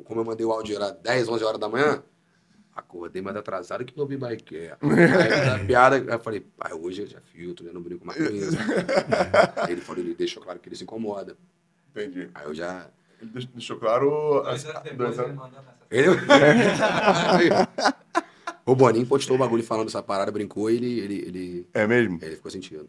[0.05, 2.03] como eu mandei o áudio, era 10, 11 horas da manhã.
[2.75, 4.77] Acordei mais atrasado que não ouvi mais que é.
[4.81, 8.33] Aí a piada, eu falei, pai, hoje eu já filtro, eu não brinco mais com
[8.33, 8.57] isso.
[9.57, 11.37] Aí ele falou, ele deixou claro que ele se incomoda.
[11.91, 12.31] Entendi.
[12.35, 12.87] Aí eu já.
[13.21, 14.43] Ele deix- deixou claro.
[14.45, 15.37] Dois anos dois depois ele anos.
[15.37, 17.47] mandou mensagem.
[17.47, 17.53] Ele...
[18.67, 22.19] o Boninho postou o bagulho falando essa parada, brincou e ele, ele, ele, É mesmo?
[22.23, 22.89] ele ficou sentindo.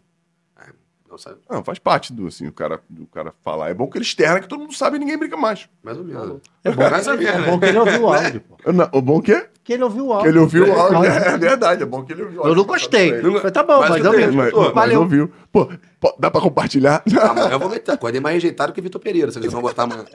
[1.19, 3.69] Sabe, Não, faz parte do, assim, o cara, do cara falar.
[3.69, 5.67] É bom que ele externa que todo mundo sabe e ninguém brinca mais.
[5.83, 6.39] mais ou menos.
[6.63, 7.45] É bom, Mais ou menos, é né?
[7.51, 8.71] bom que ele ouviu o áudio, pô.
[8.71, 10.23] Não- o bom que é Que ele ouviu o áudio.
[10.23, 10.99] que ele ouviu o áudio.
[10.99, 12.51] Mas- É verdade, é bom que ele ouviu o áudio.
[12.53, 13.21] Eu não gostei.
[13.21, 14.33] Não- Falei, tá bom, mas mas, tem, mesmo.
[14.37, 15.01] Mas, Pô, mas valeu.
[15.01, 15.31] ouviu.
[15.51, 15.69] Pô,
[15.99, 17.03] pô, dá pra compartilhar?
[17.29, 17.91] Amanhã eu vou meter.
[17.91, 20.05] Acordei mais rejeitado que Vitor Pereira, eles vão botar amanhã.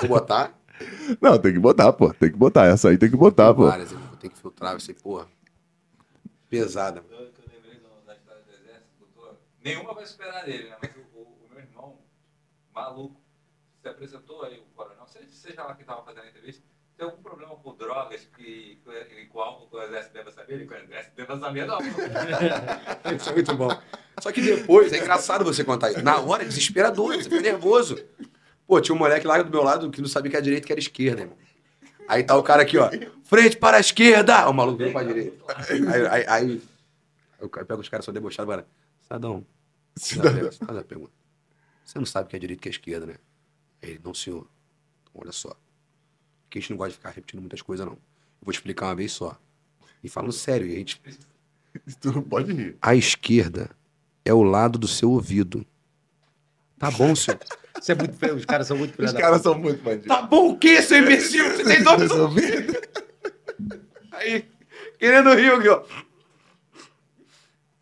[0.00, 0.52] Vou botar.
[1.20, 2.12] Não, tem que botar, pô.
[2.12, 2.66] Tem que botar.
[2.66, 3.66] Essa aí tem que botar, pô.
[3.66, 5.26] Várias, eu vou ter que filtrar, vai ser, porra.
[6.48, 7.02] Pesada.
[7.10, 9.36] Eu, eu lembrei do- da história do exército, doutor.
[9.62, 10.76] Nenhuma vai superar ele, né?
[10.82, 11.98] Mas o, o- o meu irmão,
[12.74, 13.20] maluco,
[13.82, 16.62] se apresentou aí, o coronel, seja, seja lá quem estava fazendo a entrevista,
[16.96, 20.52] tem algum problema com drogas que, que, com álcool que o exército deva saber?
[20.54, 21.78] Ele, que o exército deva saber, não.
[23.16, 23.68] Isso é muito bom.
[24.20, 26.02] Só que depois, é engraçado você contar isso.
[26.02, 27.98] Na hora, é desesperador, você fica nervoso.
[28.66, 30.72] Pô, tinha um moleque lá do meu lado que não sabia que era direita que
[30.72, 31.38] era esquerda, irmão.
[32.06, 32.90] Aí tá o cara aqui, ó.
[33.24, 34.46] Frente para a esquerda!
[34.48, 35.42] O maluco veio pra direita.
[35.68, 36.62] Aí, aí, aí,
[37.40, 38.66] eu pego os caras só debochados agora.
[39.10, 39.44] Cidadão,
[39.96, 41.12] Cidadão, faz a pergunta.
[41.84, 43.16] Você não sabe o que é direita e o que é esquerda, né?
[43.82, 44.46] Aí ele, não, senhor.
[45.02, 45.48] Então, olha só.
[46.44, 47.94] Porque a gente não gosta de ficar repetindo muitas coisas, não.
[47.94, 47.98] Eu
[48.42, 49.36] vou te explicar uma vez só.
[50.02, 51.02] E falando sério, e a gente
[52.00, 52.76] Tu não pode rir.
[52.80, 53.70] a esquerda
[54.24, 55.66] é o lado do seu ouvido.
[56.78, 57.40] Tá bom, senhor.
[57.80, 60.06] Isso é muito feio, os caras são muito Os filha caras são muito bandidos.
[60.06, 61.44] Tá bom o quê, seu imbecil?
[61.50, 62.74] Você tem dois Resolvido.
[64.12, 64.48] aí.
[64.98, 65.84] Querendo rir aqui, ó.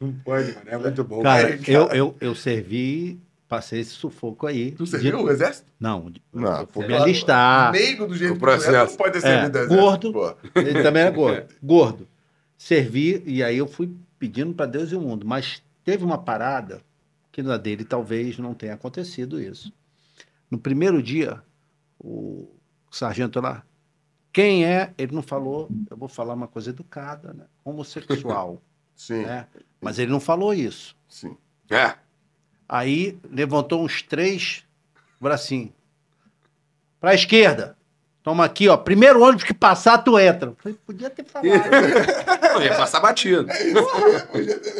[0.00, 0.66] Não pode, mano.
[0.66, 1.22] É muito bom.
[1.22, 3.18] Cara, Cara, eu, eu, eu servi,
[3.48, 4.72] passei esse sufoco aí.
[4.72, 5.66] Tu serviu o exército?
[5.80, 7.72] Não, Não, fui me alistar.
[7.72, 8.90] Leigo do jeito O que é, processo.
[8.92, 9.74] não pode ter É, exército.
[9.74, 10.12] gordo.
[10.12, 10.34] pô.
[10.54, 11.54] Ele também é gordo.
[11.62, 12.08] Gordo.
[12.56, 15.26] Servi, e aí eu fui pedindo para Deus e o mundo.
[15.26, 16.80] Mas teve uma parada
[17.32, 19.72] que na dele talvez não tenha acontecido isso.
[20.50, 21.40] No primeiro dia,
[22.00, 22.48] o
[22.90, 23.62] sargento lá,
[24.32, 24.92] quem é?
[24.98, 27.44] Ele não falou, eu vou falar uma coisa educada, né?
[27.64, 28.60] Homossexual,
[28.96, 29.46] Sim, né?
[29.80, 30.96] Mas ele não falou isso.
[31.08, 31.36] sim.
[31.70, 31.94] É.
[32.68, 34.64] Aí levantou uns três
[35.20, 35.70] bracinhos.
[37.00, 37.76] Pra esquerda.
[38.22, 38.76] Toma aqui, ó.
[38.76, 40.52] Primeiro ônibus que passar, tu entra.
[40.62, 41.48] Falei, podia ter falado.
[42.54, 43.46] Não, ia passar batido.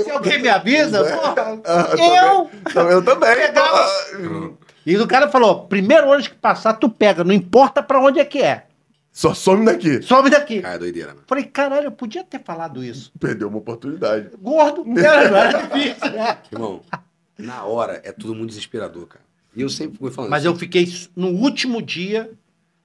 [0.05, 2.51] Se alguém me avisa, porra, Ah, eu.
[2.73, 2.93] também.
[2.93, 3.35] Eu também.
[3.35, 3.79] Pegava.
[3.79, 4.51] Ah,
[4.85, 8.25] E o cara falou: primeiro ônibus que passar, tu pega, não importa pra onde é
[8.25, 8.65] que é.
[9.13, 10.01] Só some daqui.
[10.03, 10.63] Sobe daqui.
[10.65, 11.25] Ah, é doideira, mano.
[11.27, 13.13] Falei, caralho, eu podia ter falado isso.
[13.19, 14.31] Perdeu uma oportunidade.
[14.41, 16.39] Gordo, era, não era difícil, né?
[16.53, 16.83] Irmão,
[17.37, 19.25] na hora é tudo muito desesperador, cara.
[19.57, 20.31] E eu sempre fui falando.
[20.31, 20.87] Mas eu fiquei
[21.17, 22.31] no último dia,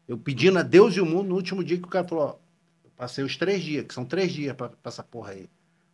[0.07, 2.35] eu pedindo a Deus e o mundo, no último dia que o cara falou, ó,
[2.83, 5.47] eu passei os três dias, que são três dias pra, pra essa porra aí.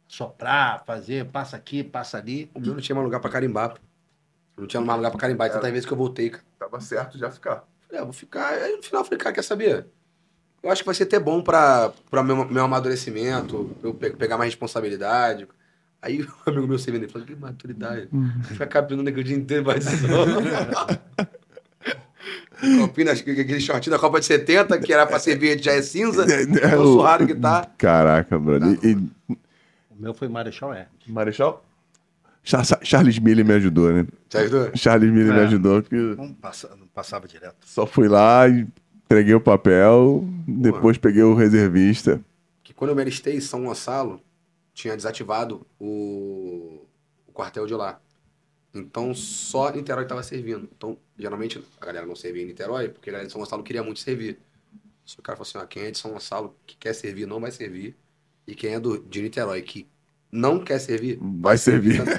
[0.08, 2.50] Soprar, fazer, passa aqui, passa ali.
[2.54, 3.72] O meu não tinha mais lugar pra carimbar.
[3.74, 3.80] pô.
[4.58, 5.52] Não tinha mais lugar pra carimbar.
[5.52, 6.44] Tantas vezes que eu voltei, cara.
[6.58, 7.68] Tava certo já ficar.
[7.88, 8.54] Falei, ah, vou ficar.
[8.54, 9.86] Aí no final eu falei, cara, quer saber?
[10.62, 14.38] Eu acho que vai ser até bom pra, pra meu, meu amadurecimento, eu pe- pegar
[14.38, 15.48] mais responsabilidade.
[16.02, 18.10] Aí o amigo meu servindo, ele falou, que maturidade.
[18.46, 19.80] Fica cabendo naquele dia inteiro, vai
[23.24, 26.46] que aquele shortinho da Copa de 70, que era pra servir já é cinza, É,
[26.72, 27.66] tão o- surrado que tá.
[27.78, 28.78] Caraca, brother.
[28.84, 28.96] E, e-
[29.90, 30.88] O meu foi Marechal é.
[31.08, 31.64] Marechal?
[32.44, 34.06] Char- Charles Miller me ajudou, né?
[34.28, 34.72] Te ajudou?
[34.76, 35.44] Charles Miller me É.
[35.44, 37.56] ajudou, porque Não, passa- não passava direto.
[37.66, 38.68] só fui lá e
[39.10, 42.22] entreguei o papel, depois peguei o reservista.
[42.64, 44.22] Que quando eu me alistei em São Gonçalo,
[44.72, 46.86] tinha desativado o,
[47.28, 48.00] o quartel de lá.
[48.72, 50.70] Então só Niterói estava servindo.
[50.78, 53.82] Então, geralmente, a galera não servia em Niterói, porque a galera de São Gonçalo queria
[53.82, 54.38] muito servir.
[55.04, 57.40] Só o cara falou assim: ó, quem é de São Gonçalo que quer servir não
[57.40, 57.96] vai servir.
[58.46, 59.88] E quem é do, de Niterói que
[60.32, 61.98] não quer servir, Vai servir.
[61.98, 62.16] também.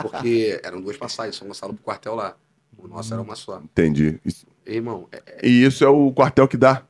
[0.00, 2.34] Porque eram duas passagens, São Gonçalo pro quartel lá.
[2.78, 3.58] O nosso era uma só.
[3.60, 4.18] Entendi.
[4.24, 5.46] Isso- Irmão, é.
[5.46, 6.84] E isso é o quartel que dá.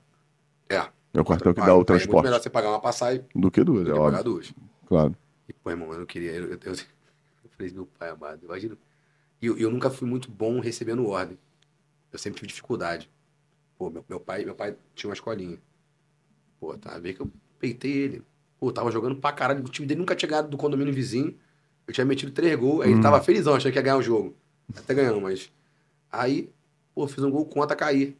[0.69, 0.77] É,
[1.15, 2.25] É o quartel que dá o É transporte.
[2.25, 4.25] melhor você pagar uma passagem Do que duas, do é que pagar óbvio.
[4.25, 4.55] duas.
[4.87, 5.17] Claro.
[5.49, 6.33] E, pô, irmão, eu não queria.
[6.33, 6.77] Eu, eu, eu, eu
[7.57, 8.77] falei, meu pai amado, imagina.
[9.41, 11.39] E eu, eu nunca fui muito bom recebendo ordem.
[12.13, 13.11] Eu sempre tive dificuldade.
[13.79, 15.59] Pô, meu, meu pai meu pai tinha uma escolinha.
[16.59, 18.23] Pô, tá, vê que eu peitei ele.
[18.59, 19.63] Pô, tava jogando pra caralho.
[19.63, 21.37] O time dele nunca tinha ganhado do condomínio vizinho.
[21.87, 22.85] Eu tinha metido três gols.
[22.87, 24.35] Aí ele tava felizão, achando que ia ganhar o jogo.
[24.75, 25.53] Até ganhamos, mas.
[26.11, 26.51] Aí,
[26.97, 28.17] pô, fiz um gol contra cair.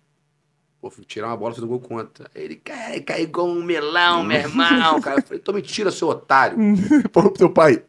[0.79, 2.31] Pô, fui tirar uma bola, fiz um gol contra.
[2.35, 5.01] Aí ele, cara, caiu igual um melão, meu irmão.
[5.01, 6.59] Cara, eu falei, então mentira, seu otário.
[7.11, 7.83] Falou pro teu pai.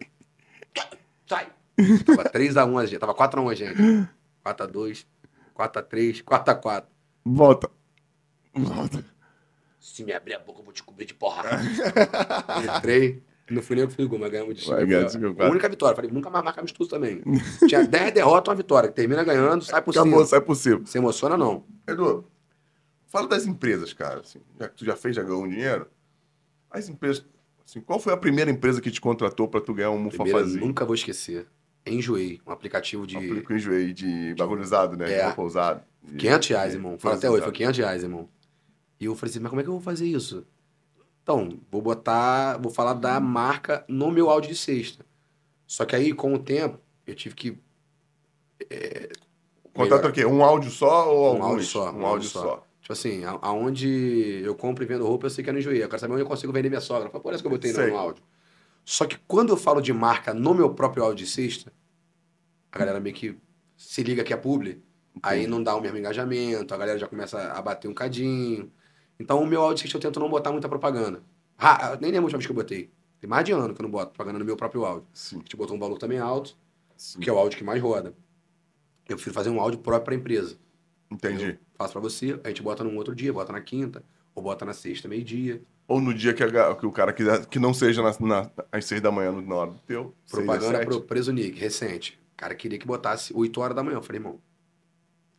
[1.27, 1.51] Sai!
[2.05, 4.09] Tava 3x1 a gente, tava 4x1 a gente.
[4.45, 5.05] 4x2,
[5.53, 6.85] 4x3, 4x4.
[7.25, 7.69] Volta.
[8.55, 9.05] Volta.
[9.77, 11.59] Se me abrir a boca, eu vou te cobrir de porrada.
[12.77, 13.21] Entrei,
[13.53, 15.09] não fui nem eu que fiz o gol, mas ganhamos de Vai Foi ganhar a-
[15.09, 15.51] quatro.
[15.51, 15.95] única vitória.
[15.95, 17.21] Falei, nunca mais marca amistoso também.
[17.67, 18.89] Tinha 10 derrotas, uma vitória.
[18.91, 20.25] Termina ganhando, sai por Acabou, cima.
[20.25, 20.85] sai possível.
[20.85, 21.63] Se emociona, não.
[21.87, 22.25] Edu,
[23.07, 24.19] fala das empresas, cara.
[24.19, 25.87] assim, já que tu já fez, já ganhou um dinheiro.
[26.69, 27.25] As empresas.
[27.65, 30.65] Assim, qual foi a primeira empresa que te contratou pra tu ganhar um mufafazinho?
[30.65, 31.47] nunca vou esquecer.
[31.85, 35.09] Enjoei, um aplicativo de Aplico enjoei de bagulho usado, né?
[35.11, 35.31] É.
[35.31, 35.81] De.
[36.11, 36.97] De- 500 reais, irmão.
[36.99, 37.53] Fala até hoje, foi usado.
[37.55, 38.29] 500 reais, irmão.
[38.99, 40.45] E eu falei assim, mas como é que eu vou fazer isso?
[41.27, 45.05] Então, vou botar, vou falar da marca no meu áudio de sexta.
[45.67, 47.57] Só que aí, com o tempo, eu tive que.
[49.73, 50.25] Contrato o quê?
[50.25, 51.45] Um áudio só ou Um alguns?
[51.49, 52.63] áudio só, Um áudio só.
[52.79, 55.83] Tipo assim, a- aonde eu compro e vendo roupa, eu sei que é no Enjoei.
[55.83, 57.09] Eu quero saber onde eu consigo vender minha sogra.
[57.09, 57.87] Foi por isso que eu botei Sei.
[57.91, 58.23] no áudio.
[58.85, 61.73] Só que quando eu falo de marca no meu próprio áudio de sexta,
[62.71, 63.37] a galera meio que
[63.75, 64.81] se liga que é publi.
[65.21, 68.71] Aí não dá o mesmo engajamento, a galera já começa a bater um cadinho.
[69.19, 71.21] Então o meu sexta eu tento não botar muita propaganda.
[71.57, 72.91] Ah, nem lembro a última vez que eu botei.
[73.19, 75.07] Tem mais de ano que eu não boto propaganda no meu próprio áudio.
[75.13, 75.37] Sim.
[75.37, 76.55] A gente botou um valor também alto,
[76.95, 77.19] sim.
[77.19, 78.13] que é o áudio que mais roda.
[79.09, 80.55] Eu prefiro fazer um áudio próprio para a empresa.
[81.09, 81.45] Entendi.
[81.51, 84.03] Eu faço pra você, a gente bota num outro dia, bota na quinta,
[84.35, 85.63] ou bota na sexta, meio-dia.
[85.87, 88.85] Ou no dia que, a que o cara quiser, que não seja na, na- às
[88.85, 90.13] seis da manhã, na hora do teu.
[90.29, 92.19] Propaganda pro Preso Nick, recente.
[92.33, 93.95] O cara queria que botasse 8 horas da manhã.
[93.95, 94.39] Eu falei, irmão,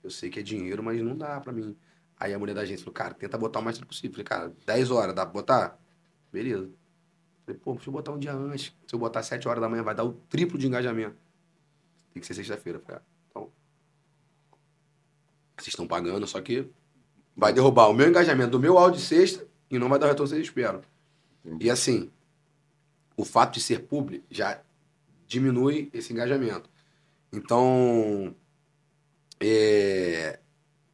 [0.02, 1.76] eu sei que é dinheiro, mas não dá pra mim.
[2.18, 4.12] Aí a mulher da agência falou, cara, tenta botar o mais cedo possível.
[4.12, 5.78] Falei, cara, 10 horas, dá pra botar?
[6.32, 6.68] Beleza.
[7.46, 8.74] Falei, pô, deixa eu botar um dia antes.
[8.86, 11.16] Se eu botar 7 horas da manhã, vai dar o triplo de engajamento.
[12.12, 12.80] Tem que ser sexta-feira.
[12.80, 13.52] Falei, ah, então.
[15.56, 16.68] Vocês estão pagando, só que
[17.36, 20.08] vai derrubar o meu engajamento do meu áudio de sexta e não vai dar o
[20.08, 20.82] retorno que vocês esperam.
[21.60, 22.10] E assim,
[23.16, 24.60] o fato de ser publi já
[25.26, 26.68] diminui esse engajamento.
[27.32, 28.34] Então,
[29.40, 30.40] é,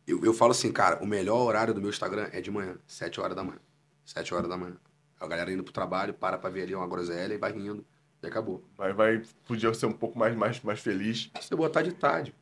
[0.06, 3.20] eu, eu falo assim, cara, o melhor horário do meu Instagram é de manhã, 7
[3.20, 3.58] horas da manhã.
[4.04, 4.76] 7 horas da manhã.
[5.20, 7.84] A galera indo pro trabalho, para pra ver ali uma groselha e vai rindo.
[8.22, 8.62] E acabou.
[8.76, 11.30] Vai, vai, podia ser um pouco mais, mais, mais feliz.
[11.40, 12.34] Se você botar de tarde.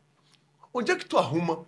[0.74, 1.66] Onde é que tu arruma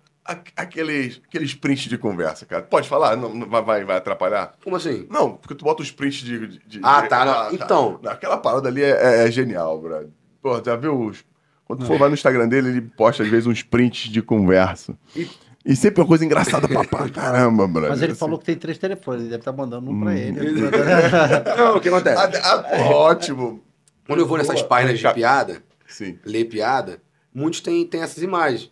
[0.57, 2.63] aqueles, aqueles prints de conversa, cara?
[2.63, 3.17] Pode falar?
[3.17, 4.55] Não, não vai, vai, atrapalhar?
[4.63, 5.07] Como assim?
[5.11, 6.47] Não, porque tu bota os prints de.
[6.47, 7.53] de- de- Ah, de- tá, não.
[7.55, 8.01] Então.
[8.03, 10.09] Não, Aquela parada ali é, é- é genial, brother.
[10.41, 11.25] Pô, já viu os.
[11.65, 14.97] Quando tu for lá no Instagram dele, ele posta às vezes uns prints de conversa.
[15.17, 15.29] E-
[15.65, 17.91] E sempre uma coisa engraçada pra, pra caramba, brother.
[17.91, 18.19] Mas ele assim.
[18.19, 20.01] falou que tem três telefones, ele deve estar mandando um Hum.
[20.03, 20.39] pra ele.
[21.57, 22.21] Não, o que acontece?
[22.43, 23.63] Ah, ah, ótimo.
[24.07, 24.69] Quando eu vou nessas Boa.
[24.69, 26.19] páginas de piada, Sim.
[26.25, 27.01] ler piada,
[27.35, 28.71] muitos têm, têm essas imagens.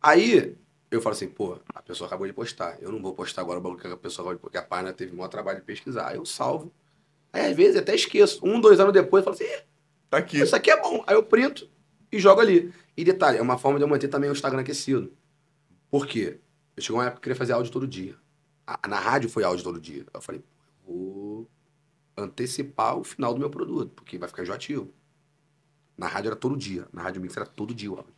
[0.00, 0.56] Aí
[0.90, 2.76] eu falo assim, pô, a pessoa acabou de postar.
[2.80, 4.92] Eu não vou postar agora o bagulho que a pessoa acabou de porque a página
[4.92, 6.08] teve o maior trabalho de pesquisar.
[6.08, 6.72] Aí eu salvo.
[7.32, 8.40] Aí às vezes até esqueço.
[8.42, 9.62] Um, dois anos depois eu falo assim, "Ih,
[10.08, 10.40] Tá aqui.
[10.40, 11.04] isso aqui é bom.
[11.06, 11.68] Aí eu printo
[12.10, 12.72] e jogo ali.
[12.96, 15.12] E detalhe, é uma forma de eu manter também o Instagram aquecido.
[15.92, 16.40] Por quê?
[16.76, 18.16] Eu chegou uma época que queria fazer áudio todo dia.
[18.88, 20.04] Na rádio foi áudio todo dia.
[20.12, 20.42] Eu falei,
[20.84, 21.48] vou
[22.16, 24.92] antecipar o final do meu produto, porque vai ficar enjoativo.
[25.96, 26.88] Na rádio era todo dia.
[26.92, 28.12] Na Rádio Mix era todo dia o áudio.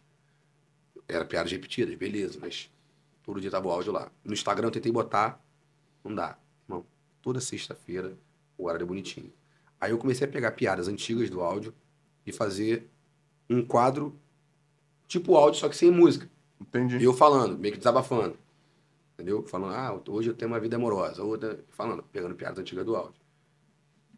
[1.06, 2.70] Era piadas repetidas, beleza, mas
[3.24, 4.12] Todo dia tava o áudio lá.
[4.22, 5.42] No Instagram eu tentei botar,
[6.05, 6.38] não dá.
[6.68, 6.84] Irmão,
[7.22, 8.16] toda sexta-feira,
[8.59, 9.32] o horário bonitinho.
[9.80, 11.74] Aí eu comecei a pegar piadas antigas do áudio
[12.26, 12.86] e fazer
[13.48, 14.14] um quadro
[15.09, 16.30] tipo áudio, só que sem música.
[16.60, 16.98] Entendi.
[16.98, 18.36] E eu falando, meio que desabafando.
[19.14, 19.44] Entendeu?
[19.44, 21.22] Falando, ah, hoje eu tenho uma vida amorosa.
[21.22, 23.20] Outra, falando, pegando piadas antigas do áudio.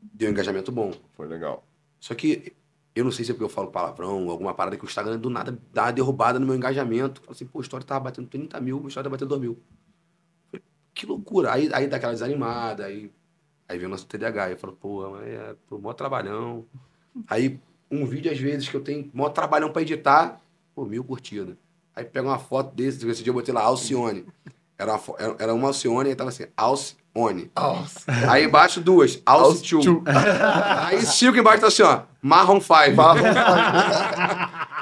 [0.00, 0.92] Deu um engajamento bom.
[1.14, 1.66] Foi legal.
[2.00, 2.54] Só que
[2.94, 5.28] eu não sei se é porque eu falo palavrão, alguma parada que o Instagram do
[5.28, 7.20] nada dá uma derrubada no meu engajamento.
[7.20, 9.58] Fala assim, pô, a história tava batendo 30 mil, a história tá batendo 2 mil.
[10.50, 10.64] Falei,
[10.94, 11.52] que loucura.
[11.52, 13.12] Aí, aí dá aquela desanimada, aí,
[13.68, 14.50] aí vem o nosso TDAH.
[14.52, 16.64] Eu falo, pô, mas é pô, mó trabalhão.
[17.28, 17.60] Aí
[17.90, 20.40] um vídeo, às vezes, que eu tenho mó trabalhão pra editar,
[20.74, 21.54] pô, mil curtidas.
[21.96, 24.26] Aí pega uma foto desse, esse dia eu botei lá, Alcione.
[24.78, 27.50] Era uma, era- era uma Alcione e tava assim, Alcione.
[28.28, 29.22] Aí embaixo duas,
[29.82, 30.04] Two.
[30.86, 32.74] Aí cinco embaixo tá assim, ó, Marron 5.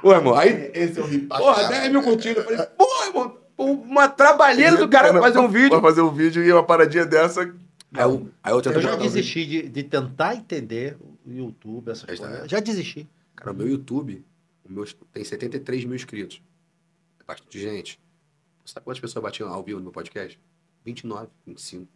[0.03, 1.75] Ô, irmão, aí, Esse eu ri pra porra, caralho.
[1.81, 2.37] 10 mil curtidas.
[2.39, 5.71] Eu falei, porra, irmão, uma trabalheira do cara fazer um vídeo.
[5.71, 7.43] Pra fazer um vídeo e uma paradinha dessa.
[7.43, 12.15] Aí eu, aí eu Eu já desisti de, de tentar entender o YouTube, essas Já
[12.15, 12.29] está.
[12.29, 12.51] coisas.
[12.51, 13.09] Já desisti.
[13.37, 14.25] Cara, o meu YouTube,
[14.69, 16.43] o meu, tem 73 mil inscritos.
[17.25, 18.01] É bastante gente.
[18.65, 20.41] Sabe quantas pessoas batiam ao vivo no meu podcast?
[20.85, 21.91] 29, 25.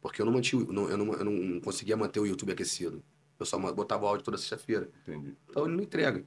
[0.00, 3.02] Porque eu não mantinha, o- não- eu, não, eu não conseguia manter o YouTube aquecido.
[3.38, 4.88] Eu só botava o áudio toda sexta-feira.
[5.06, 5.34] Entendi.
[5.48, 6.24] Então ele não entrega.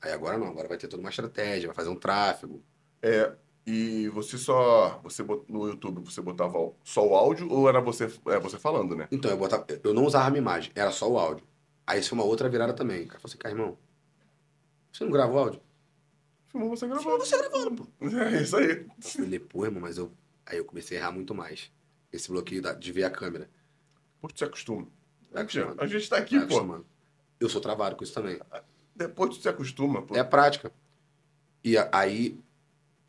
[0.00, 2.60] Aí agora não, agora vai ter toda uma estratégia, vai fazer um tráfego.
[3.00, 3.32] É,
[3.66, 5.00] e você só.
[5.04, 8.96] Você bot- no YouTube você botava só o áudio ou era você, é, você falando,
[8.96, 9.06] né?
[9.12, 11.46] Então eu botava, eu não usava a minha imagem, era só o áudio.
[11.86, 13.04] Aí isso foi uma outra virada também.
[13.04, 13.78] O cara falou assim, cara, irmão,
[14.92, 15.60] você não grava o áudio?
[16.52, 17.18] Filmou você gravando.
[17.18, 17.86] você gravando, pô.
[18.06, 18.70] É isso aí.
[18.70, 20.12] Eu falei, pô, irmão, mas eu.
[20.44, 21.72] Aí eu comecei a errar muito mais.
[22.12, 23.48] Esse bloqueio de ver a câmera.
[24.20, 24.86] Pô, tu se acostuma.
[25.34, 25.80] Acostumando.
[25.80, 26.84] A gente tá aqui, Vai pô.
[27.40, 28.38] Eu sou travado com isso também.
[28.94, 30.14] Depois tu se acostuma, pô.
[30.14, 30.70] É a prática.
[31.64, 32.38] E aí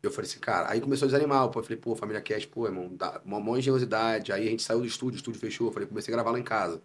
[0.02, 1.48] eu falei assim, cara, aí começou a desanimar.
[1.50, 4.32] Pô, eu falei, pô, família Cast, pô, irmão, dá uma maior engenhosidade.
[4.32, 5.68] Aí a gente saiu do estúdio, o estúdio fechou.
[5.68, 6.80] Eu falei, comecei a gravar lá em casa.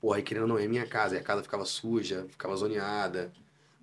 [0.00, 1.16] Porra, aí querendo ou não, é minha casa.
[1.16, 3.32] E a casa ficava suja, ficava zoneada.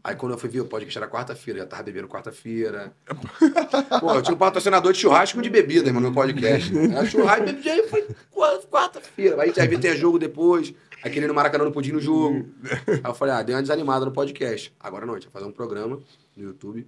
[0.03, 2.93] Aí quando eu fui ver o podcast era quarta-feira, já tava bebendo quarta-feira.
[3.99, 6.71] Pô, eu tinha um patrocinador de churrasco de bebida, irmão, no podcast.
[6.77, 9.41] Era churrasco e bebida, aí foi qua- quarta-feira.
[9.41, 12.45] Aí vezes tem jogo depois, aí querendo no Maracanã não podia ir no jogo.
[12.87, 14.73] Aí eu falei, ah, dei uma desanimada no podcast.
[14.79, 15.99] Agora não, a gente vai fazer um programa
[16.35, 16.87] no YouTube,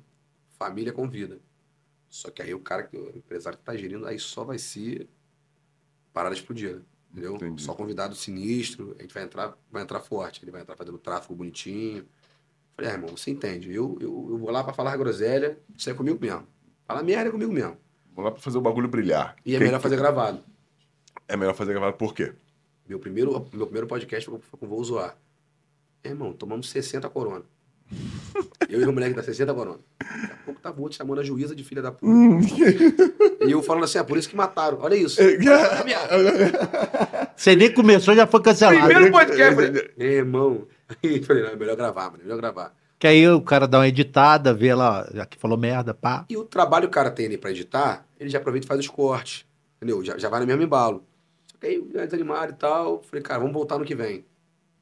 [0.57, 1.39] Família Convida.
[2.07, 5.07] Só que aí o cara, o empresário que tá gerindo, aí só vai ser
[6.13, 6.81] parada explodida.
[7.11, 7.35] Entendeu?
[7.35, 7.61] Entendi.
[7.63, 10.41] Só convidado sinistro, a gente vai entrar, vai entrar forte.
[10.43, 12.05] Ele vai entrar fazendo tráfego bonitinho.
[12.79, 13.73] Falei, ah, irmão, você entende.
[13.75, 16.43] Eu, eu, eu vou lá pra falar groselha, isso é comigo mesmo.
[16.87, 17.75] Falar merda é comigo mesmo.
[18.15, 19.35] Vamos lá pra fazer o bagulho brilhar.
[19.45, 20.39] E é Quem- melhor fazer gravado.
[21.27, 22.31] É melhor fazer gravado por quê?
[22.87, 25.17] Meu primeiro, meu primeiro podcast foi com o Vou Zoar.
[26.05, 27.43] É, irmão, tomamos 60 corona.
[28.69, 29.79] Eu e o moleque da 60 corona.
[29.99, 32.07] Daqui a pouco tava outro chamando a juíza de filha da puta.
[33.45, 34.77] e eu falando assim, é por isso que mataram.
[34.79, 35.19] Olha isso.
[35.21, 35.83] Merda.
[37.35, 38.85] Você nem começou, já foi cancelado.
[38.87, 39.55] Primeiro podcast.
[39.55, 40.67] Falei, "É, irmão.
[40.89, 42.19] Aí eu falei, não, é melhor gravar, mano.
[42.19, 42.75] É melhor gravar.
[42.97, 46.25] Que aí o cara dá uma editada, vê lá, já que falou merda, pá.
[46.29, 48.79] E o trabalho que o cara tem ali pra editar, ele já aproveita e faz
[48.79, 49.45] os cortes.
[49.77, 50.03] Entendeu?
[50.03, 51.05] Já, já vai no mesmo embalo.
[51.49, 53.01] Só que aí, já desanimado e tal.
[53.03, 54.25] Falei, cara, vamos voltar no que vem.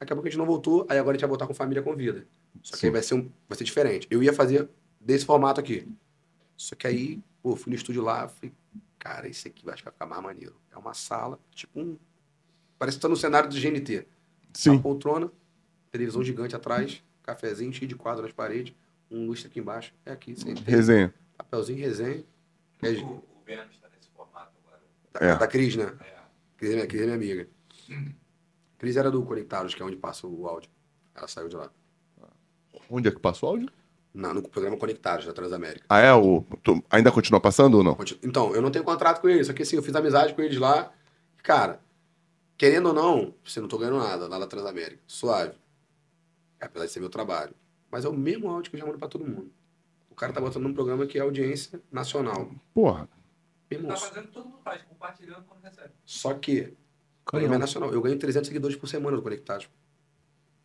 [0.00, 1.82] Daqui a pouco a gente não voltou, aí agora a gente vai voltar com família
[1.82, 2.26] convida.
[2.62, 4.06] Só que aí vai ser, um, vai ser diferente.
[4.10, 4.68] Eu ia fazer
[5.00, 5.88] desse formato aqui.
[6.56, 8.52] Só que aí, pô, fui no estúdio lá, falei,
[8.98, 10.56] cara, esse aqui eu acho que vai ficar mais maneiro.
[10.72, 11.96] É uma sala, tipo um.
[12.78, 13.98] Parece que tá no cenário do GNT.
[13.98, 14.06] Uma
[14.54, 14.78] Sim.
[14.78, 15.30] poltrona,
[15.90, 18.74] televisão gigante atrás, cafezinho cheio de quadro nas paredes,
[19.10, 19.92] um lustre aqui embaixo.
[20.04, 20.62] É aqui, sentei.
[20.64, 21.12] Resenha.
[21.36, 22.24] Papelzinho, resenha.
[22.82, 24.82] É, O, o Vênus está nesse formato agora.
[25.12, 25.36] da, É.
[25.38, 25.92] da Cris, né?
[26.00, 26.18] É.
[26.56, 27.48] Cris é minha, Cris é minha amiga.
[28.78, 30.70] Cris era do Conectados, que é onde passa o áudio.
[31.14, 31.70] Ela saiu de lá.
[32.90, 33.68] Onde é que passou o áudio?
[34.14, 35.84] Na- no programa Conectados, da Transamérica.
[35.88, 36.12] Ah, é?
[36.12, 36.42] O...
[36.62, 37.94] tu- Ainda continua passando ou não?
[37.94, 40.42] Continu- Então, eu não tenho contrato com eles, só que assim, eu fiz amizade com
[40.42, 40.92] eles lá.
[41.42, 41.80] Cara,
[42.56, 45.00] querendo ou não, você não tô ganhando nada lá na Transamérica.
[45.06, 45.54] Suave.
[46.60, 47.54] Apesar de ser meu trabalho.
[47.90, 49.50] Mas é o mesmo áudio que eu já mando pra todo mundo.
[50.10, 52.50] O cara tá botando num programa que é audiência nacional.
[52.74, 53.08] Porra.
[53.70, 55.90] Meu irmão, Tá fazendo todo mundo faz, compartilhando quando recebe.
[56.04, 56.74] Só que
[57.22, 57.92] o programa é nacional.
[57.92, 59.68] Eu ganho 300 seguidores por semana do Conectados.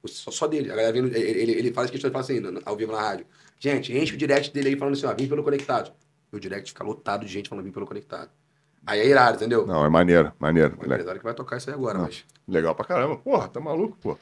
[0.06, 0.70] Só, só dele.
[0.72, 2.99] A galera vem, no- ele, ele, ele faz questão de falar assim, ao vivo na
[3.02, 3.26] rádio.
[3.60, 5.94] Gente, enche o direct dele aí falando assim, ó, vim pelo Conectado.
[6.32, 8.30] Meu direct fica lotado de gente falando vim pelo Conectado.
[8.86, 9.65] Aí é irado, entendeu?
[9.65, 10.78] Não, é maneiro, maneiro.
[10.78, 12.06] O empresário que vai tocar isso aí agora, Não.
[12.06, 12.26] mas...
[12.45, 13.15] Legal pra caramba.
[13.18, 14.18] Porra, tá maluco, pô.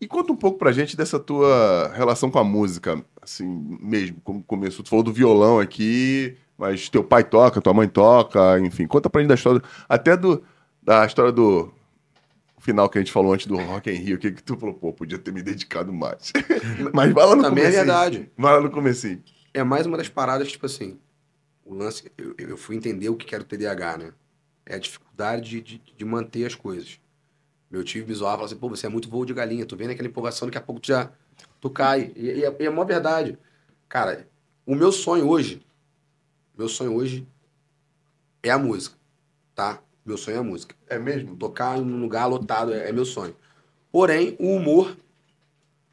[0.00, 3.46] E conta um pouco pra gente dessa tua relação com a música, assim,
[3.80, 4.84] mesmo, como começou.
[4.84, 8.86] Tu falou do violão aqui, mas teu pai toca, tua mãe toca, enfim.
[8.86, 10.42] Conta pra gente da história, até do,
[10.82, 11.72] da história do
[12.64, 14.92] final que a gente falou antes do Rock in Rio, que, que tu falou, pô,
[14.92, 16.32] podia ter me dedicado mais.
[16.92, 18.30] mas vai lá no Também é verdade.
[18.36, 19.22] Vai lá no comecinho.
[19.52, 20.98] É mais uma das paradas, tipo assim...
[21.64, 24.12] o lance, eu, eu fui entender o que era o TDAH, né?
[24.64, 26.98] É a dificuldade de, de, de manter as coisas.
[27.74, 29.90] Meu tio me zoava, falava assim, pô, você é muito voo de galinha, tô vendo
[29.90, 31.10] aquela empolgação, daqui a pouco tu já,
[31.60, 32.12] tu cai.
[32.14, 33.36] E, e, é, e é uma verdade.
[33.88, 34.28] Cara,
[34.64, 35.60] o meu sonho hoje,
[36.56, 37.26] meu sonho hoje
[38.44, 38.94] é a música,
[39.56, 39.82] tá?
[40.06, 40.76] Meu sonho é a música.
[40.88, 41.34] É mesmo?
[41.34, 43.34] Tocar num lugar lotado é, é meu sonho.
[43.90, 44.96] Porém, o humor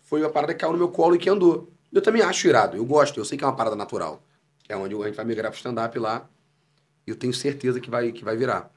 [0.04, 1.68] foi uma parada que caiu no meu colo e que andou.
[1.92, 4.22] Eu também acho irado, eu gosto, eu sei que é uma parada natural.
[4.70, 6.30] É onde a gente vai migrar pro stand-up lá.
[7.08, 8.72] E eu tenho certeza que vai, que vai virar.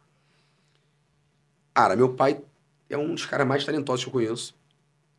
[1.75, 2.43] Cara, meu pai
[2.89, 4.55] é um dos caras mais talentosos que eu conheço.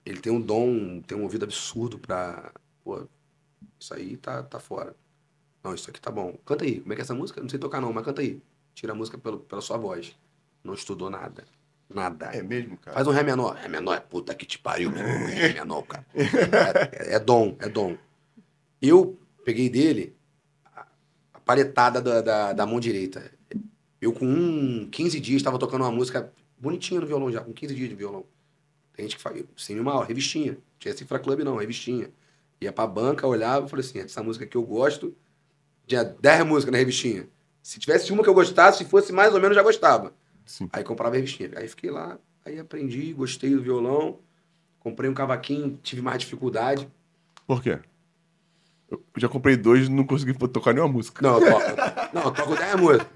[0.05, 2.51] Ele tem um dom, tem um ouvido absurdo pra.
[2.83, 3.07] Pô,
[3.79, 4.95] isso aí tá, tá fora.
[5.63, 6.37] Não, isso aqui tá bom.
[6.45, 6.79] Canta aí.
[6.79, 7.41] Como é que é essa música?
[7.41, 8.39] Não sei tocar não, mas canta aí.
[8.75, 10.15] Tira a música pelo, pela sua voz.
[10.63, 11.43] Não estudou nada.
[11.89, 12.27] Nada.
[12.27, 12.95] É mesmo, cara?
[12.95, 13.55] Faz um Ré menor.
[13.55, 15.27] Ré menor é puta que te pariu, meu irmão.
[15.27, 16.05] Ré menor, cara.
[16.13, 17.97] É, é- é dom, é dom.
[18.81, 20.15] Eu peguei dele
[20.75, 20.85] a,
[21.33, 23.31] a paletada da, da, da mão direita.
[23.99, 27.75] Eu, com um, 15 dias, estava tocando uma música bonitinha no violão já, com 15
[27.75, 28.25] dias de violão.
[28.93, 30.53] Tem gente que faz, sem uma aula, revistinha.
[30.53, 32.09] Não tinha cifra club, não, revistinha.
[32.61, 35.15] Ia pra banca, olhava e falei assim: essa música que eu gosto,
[35.85, 37.27] tinha 10 músicas na revistinha.
[37.61, 40.13] Se tivesse uma que eu gostasse, se fosse mais ou menos, já gostava.
[40.45, 40.69] Sim.
[40.71, 41.51] Aí comprava a revistinha.
[41.55, 44.19] Aí fiquei lá, aí aprendi, gostei do violão.
[44.79, 46.87] Comprei um cavaquinho, tive mais dificuldade.
[47.47, 47.79] Por quê?
[48.89, 51.21] Eu já comprei dois e não consegui tocar nenhuma música.
[51.21, 51.65] Não, eu toco,
[52.13, 53.07] não, eu toco 10 músicas.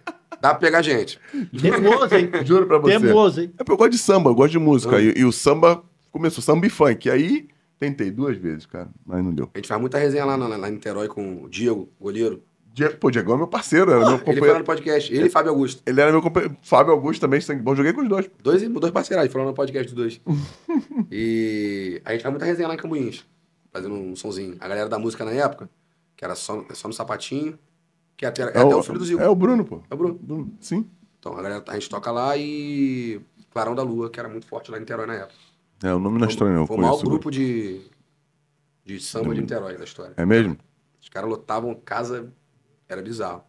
[0.42, 1.20] Dá pra pegar gente.
[1.62, 2.30] Teimoso, hein?
[2.46, 3.00] Juro pra você.
[3.00, 3.52] Teimoso, hein?
[3.56, 4.96] É porque eu gosto de samba, eu gosto de música.
[4.96, 5.02] Ah.
[5.02, 7.10] E, e o samba começou, samba e funk.
[7.10, 7.48] Aí
[7.78, 9.50] tentei duas vezes, cara, mas não deu.
[9.54, 12.44] A gente faz muita resenha lá, na- lá em Niterói com o Diego, goleiro.
[12.74, 14.60] Die- Pô, Diego é meu parceiro, era meu Ele foi lá companheiro.
[14.60, 15.14] no podcast.
[15.14, 15.82] Ele e Fábio Augusto.
[15.86, 16.56] Ele era meu companheiro.
[16.62, 17.76] Fábio Augusto também, sangue bom.
[17.76, 18.30] Joguei com os dois.
[18.42, 20.22] Dois, dois parceirados, foram no podcast dos dois.
[21.12, 23.26] e a gente faz muita resenha lá em Cambuins,
[23.72, 24.56] fazendo um sonzinho.
[24.60, 25.70] A galera da música na época,
[26.16, 27.58] que era só, só no sapatinho,
[28.20, 29.22] que até, é até o filho do Zico.
[29.22, 29.82] É o Bruno, pô.
[29.90, 30.14] É o Bruno.
[30.16, 30.86] Bruno, Sim.
[31.18, 34.70] Então a galera, a gente toca lá e Clarão da Lua, que era muito forte
[34.70, 35.40] lá em Niterói na época.
[35.82, 36.68] É, o nome não é estranho, não.
[36.68, 37.80] Foi o maior grupo de,
[38.84, 40.14] de samba de Niterói da história.
[40.18, 40.58] É mesmo?
[41.02, 42.30] Os caras lotavam casa,
[42.90, 43.42] era bizarro.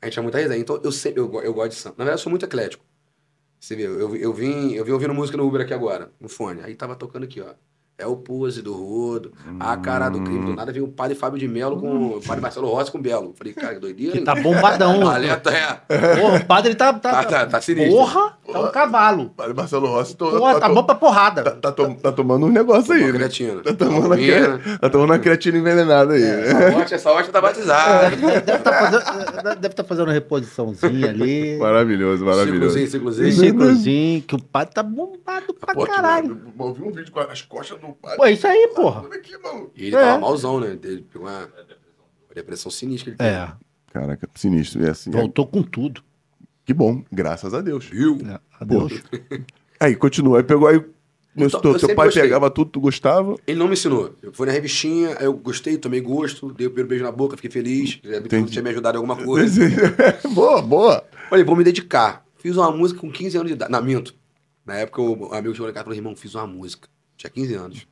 [0.00, 0.58] A gente tinha muita resenha.
[0.58, 1.96] Então eu sempre, eu, eu gosto de samba.
[1.98, 2.82] Na verdade, eu sou muito eclético.
[3.60, 6.62] Você vê, eu, eu vim, eu vim ouvindo música no Uber aqui agora, no fone.
[6.62, 7.52] Aí tava tocando aqui, ó.
[8.00, 10.46] É o Pose do Rodo, a cara do crime.
[10.46, 13.02] Do nada veio o padre Fábio de Melo com o padre Marcelo Rossi com o
[13.02, 13.34] Belo.
[13.36, 14.12] Falei, cara, que doideira.
[14.12, 14.24] Que hein?
[14.24, 15.08] tá bombadão.
[15.10, 15.80] Alerta, é.
[16.20, 16.92] Porra, o padre tá.
[16.92, 17.96] Tá, Tá, tá, tá sinistro.
[17.96, 19.30] Porra, tá um cavalo.
[19.36, 21.42] Padre Marcelo Rossi tô, Porra, tá to- bom pra porrada.
[21.42, 23.14] tá, tá tá tomando um negócio aí, Uma né?
[23.14, 23.62] creatina.
[23.62, 24.78] Tá tomando, a cre...
[24.78, 26.46] tá tomando uma creatina envenenada aí, né?
[26.46, 28.10] Essa hoste, essa hoste tá batizada.
[28.16, 31.58] Deve estar fazendo, deve tá fazendo uma reposiçãozinha ali.
[31.58, 32.78] Maravilhoso, maravilhoso.
[32.78, 33.32] Ciclozinho, ciclozinho.
[33.32, 36.40] Ciclozinho, que o padre tá bombado pra Pô, caralho.
[36.58, 38.16] Eu ouvi um vídeo com as costas do padre.
[38.16, 39.06] Pô, é isso aí, porra.
[39.14, 39.32] Aqui.
[39.76, 40.00] E ele É.
[40.00, 40.78] tava malzão, né?
[40.82, 43.42] Ele pegou uma uma depressão sinistra que ele teve.
[43.42, 43.52] É,
[43.92, 44.84] Caraca, sinistro.
[44.86, 45.10] É assim.
[45.10, 46.02] voltou com tudo.
[46.64, 47.86] Que bom, graças a Deus.
[47.86, 48.18] Viu?
[48.28, 48.92] É, adeus.
[49.80, 50.38] Aí, continua.
[50.38, 50.84] Aí pegou aí.
[51.34, 52.22] Meu, Então, teu eu teu sempre pai gostei.
[52.24, 53.36] pegava tudo, tu gostava.
[53.46, 54.12] Ele não me ensinou.
[54.20, 57.36] Eu fui na revistinha, aí eu gostei, tomei gosto, dei o primeiro beijo na boca,
[57.36, 58.00] fiquei feliz.
[58.02, 58.50] Ele Entendi.
[58.50, 59.62] tinha me ajudado em alguma coisa.
[60.34, 61.04] boa, boa.
[61.30, 62.24] Falei, vou me dedicar.
[62.38, 63.70] Fiz uma música com 15 anos de idade.
[63.70, 64.12] Não, minto.
[64.66, 66.88] Na época, o amigo chegou na casa e falou, irmão, fiz uma música.
[67.18, 67.86] Tinha 15 anos.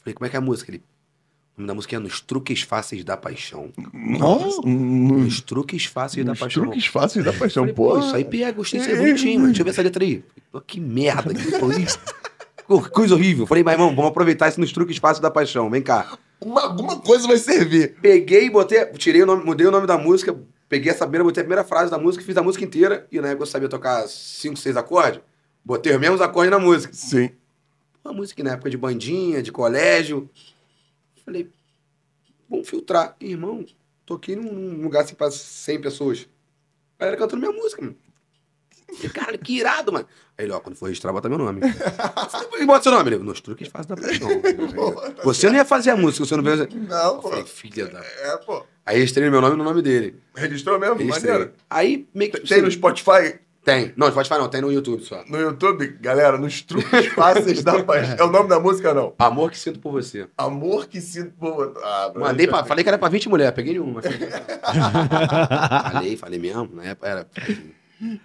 [0.00, 0.70] Falei, como é que é a música?
[0.72, 0.82] Ele,
[1.56, 3.70] o nome da música é Nos Truques Fáceis da Paixão.
[3.92, 4.60] Nossa.
[4.66, 6.62] Nos Truques Fáceis da Os Paixão.
[6.64, 7.98] truques fáceis da paixão, Falei, pô.
[8.00, 9.46] isso aí pega, gostei, isso aí é bonitinho, mano.
[9.52, 10.24] Deixa eu ver essa letra aí.
[10.50, 11.44] Pô, que merda, que?
[12.66, 13.46] Pô, que Coisa horrível.
[13.46, 15.70] Falei, mas irmão, vamos aproveitar isso nos truques fáceis da paixão.
[15.70, 16.18] Vem cá.
[16.40, 17.94] Uma- alguma coisa vai servir.
[18.02, 20.34] Peguei, botei, tirei o nome, mudei o nome da música,
[20.68, 23.28] peguei essa primeira, botei a primeira frase da música, fiz a música inteira, e na
[23.28, 25.20] época eu sabia tocar cinco, seis acordes,
[25.64, 26.92] botei os mesmos acordes na música.
[26.92, 27.30] Sim.
[28.04, 30.28] Uma música na época de bandinha, de colégio.
[31.24, 31.50] Falei,
[32.48, 33.16] vamos filtrar.
[33.20, 33.64] Irmão,
[34.04, 36.28] toquei num, num lugar assim pra 100 pessoas.
[36.98, 37.96] A galera cantando minha música, mano.
[38.94, 40.06] Falei, Cara, que irado, mano.
[40.36, 41.60] Aí ele, ó, quando for registrar, bota meu nome.
[42.50, 43.08] Falei, bota seu nome.
[43.10, 44.28] Ele, nos truques fácil da paixão.
[45.24, 46.68] Você não ia fazer a música, você não veio.
[46.86, 47.30] Não, Eu pô.
[47.30, 48.00] falei, filha da.
[48.00, 48.64] É, pô.
[48.84, 50.20] Aí registrei meu nome no nome dele.
[50.34, 50.96] Registrou mesmo?
[50.96, 51.32] Registrei.
[51.32, 51.54] Maneiro.
[51.70, 52.40] Aí meio que.
[52.40, 53.94] Tem no Spotify, Tem.
[53.96, 55.24] Não, Spotify não, tem no YouTube só.
[55.26, 58.16] no YouTube, galera, nos truques fáceis da paixão.
[58.18, 59.14] É o nome da música, não?
[59.18, 60.28] Amor que sinto por você.
[60.36, 61.72] Amor que sinto por...
[61.82, 64.02] Ah, pra Mandei pra, falei que era pra 20 mulheres, peguei nenhuma.
[65.92, 66.68] falei, falei mesmo.
[66.74, 67.26] Na época era.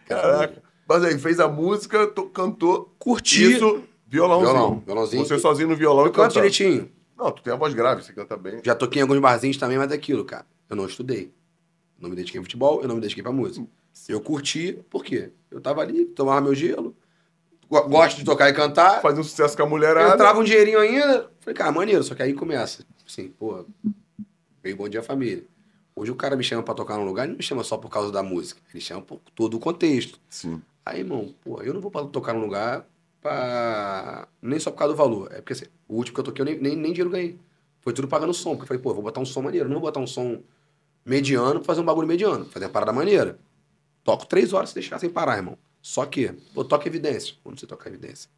[0.07, 0.61] Caraca.
[0.88, 2.94] Mas aí, fez a música, tu cantou.
[2.99, 3.53] Curti.
[3.53, 4.52] Isso, violãozinho.
[4.53, 5.26] Violão, violãozinho.
[5.26, 6.34] Você sozinho no violão Eu e cantando.
[6.34, 6.90] direitinho.
[7.18, 8.60] Não, tu tem a voz grave, você canta bem.
[8.64, 10.45] Já toquei em alguns barzinhos também, mas é aquilo, cara.
[10.70, 11.32] Eu não estudei.
[11.99, 13.66] Não me dediquei ao futebol, eu não me dediquei pra música.
[14.08, 15.32] Eu curti, por quê?
[15.52, 16.96] Eu tava ali, tomava meu gelo,
[17.70, 20.14] go- gosto de tocar e cantar, Faz um sucesso com a mulherada.
[20.14, 21.30] entrava um dinheirinho ainda.
[21.40, 22.84] Falei, cara, maneiro, só que aí começa.
[23.08, 23.66] Assim, pô,
[24.64, 25.44] veio Bom Dia Família.
[25.96, 27.90] Hoje o cara me chama pra tocar num lugar, ele não me chama só por
[27.90, 28.62] causa da música.
[28.74, 30.20] Ele chama por todo o contexto.
[30.30, 30.62] Sim.
[30.86, 32.86] Aí, irmão, pô, eu não vou pra tocar num lugar
[33.22, 34.28] pra...
[34.42, 35.28] nem só por causa do valor.
[35.32, 37.38] É porque assim, o último que eu toquei, eu nem, nem, nem dinheiro ganhei.
[37.82, 38.52] Foi tudo pagando som.
[38.52, 39.66] Porque eu falei, pô, eu vou botar um som maneiro.
[39.66, 40.42] Eu não vou botar um som
[41.06, 42.46] mediano pra fazer um bagulho mediano.
[42.46, 43.38] Fazer uma parada maneira.
[44.04, 45.58] Toco três horas se deixar sem parar, irmão.
[45.82, 47.36] Só que, pô, toca evidência.
[47.46, 48.30] Não sei tocar evidência.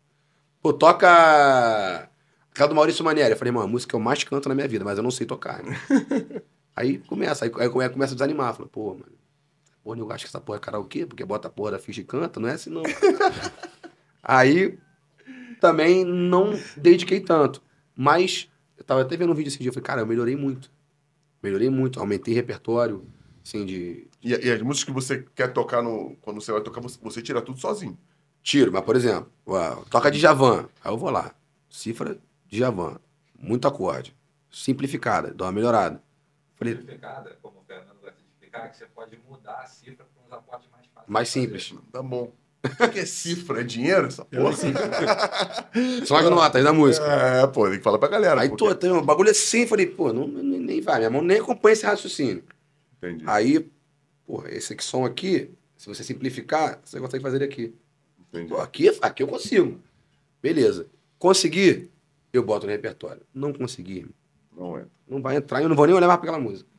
[0.62, 2.10] Pô, toca.
[2.52, 3.32] Aquela do Maurício Manieri.
[3.32, 5.12] Eu falei, irmão, a música que eu mais canto na minha vida, mas eu não
[5.12, 5.64] sei tocar.
[5.64, 5.76] Né?
[6.76, 8.54] aí começa, aí, aí come- começa a desanimar.
[8.54, 9.06] Falei, pô, mano.
[9.84, 12.04] Pô, eu acho que essa porra é karaokê, porque bota a porra da ficha e
[12.04, 12.84] canta, não é assim não.
[14.22, 14.78] aí
[15.60, 17.62] também não dediquei tanto.
[17.96, 18.48] Mas
[18.78, 20.72] eu tava até vendo um vídeo esse dia, eu falei, cara, eu melhorei muito.
[21.42, 23.04] Melhorei muito, aumentei repertório,
[23.44, 26.16] assim, de E, e as músicas que você quer tocar no.
[26.22, 27.98] Quando você vai tocar, você, você tira tudo sozinho.
[28.44, 28.72] tiro.
[28.72, 30.68] Mas, por exemplo, ó, toca de Javan.
[30.84, 31.34] Aí eu vou lá.
[31.70, 32.98] Cifra de Javan.
[33.40, 34.16] Muito acorde.
[34.52, 36.02] Simplificada, dá uma melhorada.
[36.56, 40.24] Falei, Simplificada, como o Fernando gosta de explicar, que você pode mudar a cifra para
[40.28, 41.10] uns aportes mais fáceis.
[41.10, 41.74] mais simples.
[41.92, 42.32] Tá bom.
[42.64, 43.62] O que é cifra?
[43.62, 44.06] É dinheiro?
[44.08, 44.54] Essa porra?
[46.06, 47.06] São as notas da música.
[47.06, 48.42] É, pô, tem que falar pra galera.
[48.42, 51.22] Aí, porque- tô, tem um bagulho assim, falei, pô, não, nem nem vai, minha mão
[51.24, 52.44] nem acompanha esse raciocínio.
[53.02, 53.24] Entendi.
[53.28, 53.68] Aí,
[54.26, 57.74] pô, esse som aqui, se você simplificar, você consegue fazer ele aqui.
[58.30, 58.50] Entendi.
[58.50, 59.80] Pô, aqui, aqui eu consigo.
[60.42, 60.88] Beleza.
[61.18, 61.90] Consegui,
[62.32, 63.22] eu boto no repertório.
[63.34, 64.08] Não consegui,
[64.56, 64.86] Não é.
[65.08, 66.70] não vai entrar e eu não vou nem olhar mais pra aquela música.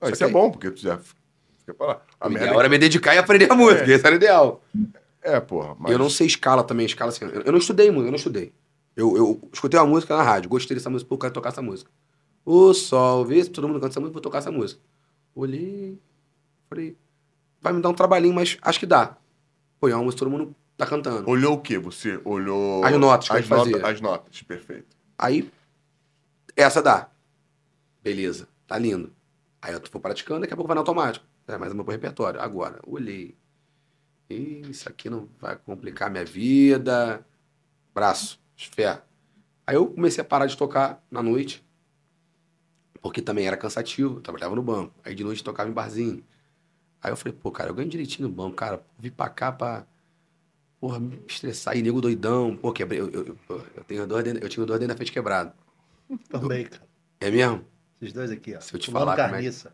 [0.00, 0.98] Ah, isso é bom, porque tu já
[1.58, 2.02] fica pra lá.
[2.20, 4.62] A A ideal era me dedicar e aprender a música, esse era o ideal.
[5.22, 5.36] é...
[5.36, 5.74] é, porra.
[5.78, 5.92] Mas...
[5.92, 7.24] Eu não sei escala também, escala assim.
[7.24, 8.52] Eu eu não estudei muito, eu não estudei.
[8.94, 11.90] Eu, eu escutei uma música na rádio, gostei dessa música, eu quero tocar essa música.
[12.44, 14.80] O sol, vê se todo mundo canta essa música, vou tocar essa música.
[15.38, 15.96] Olhei,
[16.68, 16.96] falei,
[17.60, 19.16] vai me dar um trabalhinho, mas acho que dá.
[19.80, 21.30] É uma música que todo mundo tá cantando.
[21.30, 21.78] Olhou o quê?
[21.78, 22.84] Você olhou...
[22.84, 23.76] As notas que as eu fazia.
[23.76, 24.96] notas, As notas, perfeito.
[25.16, 25.48] Aí,
[26.56, 27.08] essa dá.
[28.02, 29.12] Beleza, tá lindo.
[29.62, 31.24] Aí eu tô praticando, daqui a pouco vai no automático.
[31.46, 32.40] É mais uma pro repertório.
[32.40, 33.36] Agora, olhei.
[34.28, 37.24] Isso aqui não vai complicar minha vida.
[37.94, 39.00] Braço, fé.
[39.64, 41.64] Aí eu comecei a parar de tocar na noite.
[43.00, 44.16] Porque também era cansativo.
[44.16, 44.92] Eu trabalhava no banco.
[45.04, 46.22] Aí de noite eu tocava em barzinho.
[47.02, 48.82] Aí eu falei, pô, cara, eu ganho direitinho no banco, cara.
[48.98, 49.84] Vim pra cá pra.
[50.80, 51.76] Porra, me estressar.
[51.76, 52.56] E nego doidão.
[52.56, 53.00] Pô, quebrei.
[53.00, 55.52] Eu, eu, eu, eu tenho dois eu tinha dois dentes da frente quebrado.
[56.30, 56.82] Também, cara.
[57.20, 57.64] É mesmo?
[58.00, 58.60] Esses dois aqui, ó.
[58.60, 59.72] Se eu te falar como é carniça.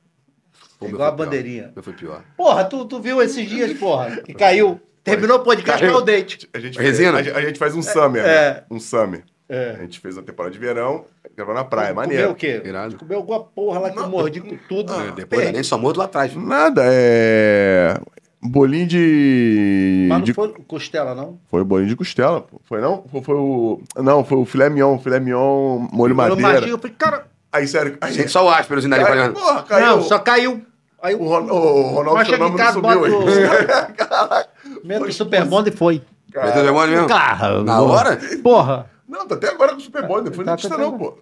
[0.79, 1.25] Pô, É igual a pior.
[1.25, 1.73] bandeirinha.
[1.75, 2.25] Meu foi pior.
[2.37, 4.81] Porra, tu, tu viu esses dias, porra, que caiu.
[5.03, 5.97] Terminou o podcast, Caiu.
[5.99, 6.49] o dente.
[6.55, 7.19] A gente, Resina?
[7.19, 8.55] a, gente- a gente faz um summer, é.
[8.55, 8.65] né?
[8.71, 9.23] Um summer.
[9.49, 9.77] A É.
[9.81, 11.05] gente fez uma temporada de verão,
[11.37, 12.31] gravou na praia, Comeu maneiro.
[12.31, 12.63] o quê?
[12.65, 12.97] Irado.
[12.97, 14.93] Comeu alguma porra lá que eu mordi com tudo.
[14.95, 15.53] É, depois Pei.
[15.53, 16.35] nem só mordo lá atrás.
[16.35, 17.99] Nada, é...
[18.43, 20.07] Bolinho de...
[20.09, 21.39] Mas não de- foi costela, não?
[21.51, 22.61] Foi o bolinho de costela, pô.
[22.65, 23.05] Foi não?
[23.11, 23.81] Foi, foi o...
[23.97, 26.67] Não, foi o filé mignon, filé mignon, molho Eu madeira.
[26.69, 27.27] eu falei, cara.
[27.53, 27.97] Aí, sério...
[28.01, 29.35] Aí, Gente, só o áspero, assim, falhando.
[29.35, 29.87] porra, caiu.
[29.87, 30.63] Não, só caiu.
[31.03, 33.13] Aí O, o Ron, o Ronaldo Mas chega em Fenômeno casa, subiu bota aí.
[33.13, 34.49] o- Caraca.
[34.83, 36.03] meto o Super Bond e foi.
[36.35, 37.09] Meteu o demônio mesmo?
[37.09, 38.19] Cara, Na hora?
[38.43, 38.91] Porra.
[39.07, 40.99] Não, tá até agora com o Super Bowl, não foi Tá, tá, não, tá.
[40.99, 41.19] pô.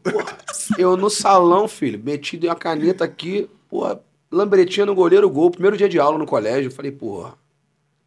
[0.78, 4.00] Eu no salão, filho, meti dei uma caneta aqui, porra,
[4.30, 5.50] lambretinha no goleiro, gol.
[5.50, 6.68] Primeiro dia de aula no colégio.
[6.68, 7.34] Eu falei, porra,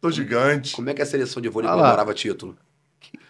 [0.00, 0.74] Tô gigante.
[0.74, 2.56] como é que é a seleção de vôlei Ah comemorava título?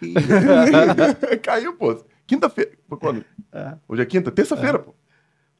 [1.43, 2.03] Caiu, pô.
[2.25, 2.71] Quinta-feira.
[2.99, 3.23] Quando?
[3.51, 3.73] É.
[3.87, 4.31] Hoje é quinta?
[4.31, 4.93] Terça-feira, pô.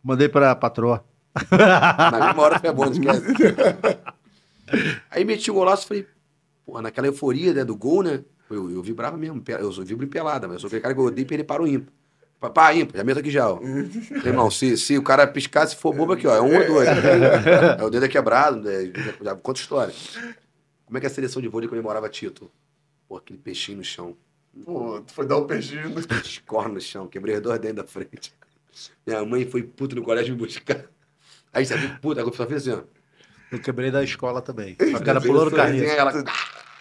[0.03, 1.03] Mandei pra patroa.
[2.11, 3.23] Na mesma hora foi bom, não esquece.
[5.09, 6.07] Aí meti o golaço e falei,
[6.65, 8.23] porra, naquela euforia né, do gol, né?
[8.49, 10.99] Eu, eu vibrava mesmo, eu sou vibro em pelada, mas eu sou aquele cara que
[10.99, 11.91] eu odeio perder para o ímpar.
[12.53, 13.59] Pá, ímpar, já meto aqui já, ó.
[14.25, 16.87] Irmão, se, se o cara piscar, se for bobo aqui, ó, é um ou dois.
[16.87, 19.93] É o dedo é quebrado, é, já, já conta história.
[20.85, 22.51] Como é que a seleção de vôlei comemorava título?
[23.09, 24.15] Pô, aquele peixinho no chão.
[24.63, 25.99] Pô, tu foi dar um peixinho no...
[25.99, 28.33] Escorre no chão, quebrei os dois dentes da frente.
[29.05, 30.85] Minha mãe foi puta no colégio me buscar.
[31.51, 32.83] Aí sabe, puta, eu só fiz assim, ó.
[33.51, 34.75] Eu quebrei da escola também.
[34.79, 35.85] O cara pulou no Assim, carrinho.
[35.85, 36.11] ela,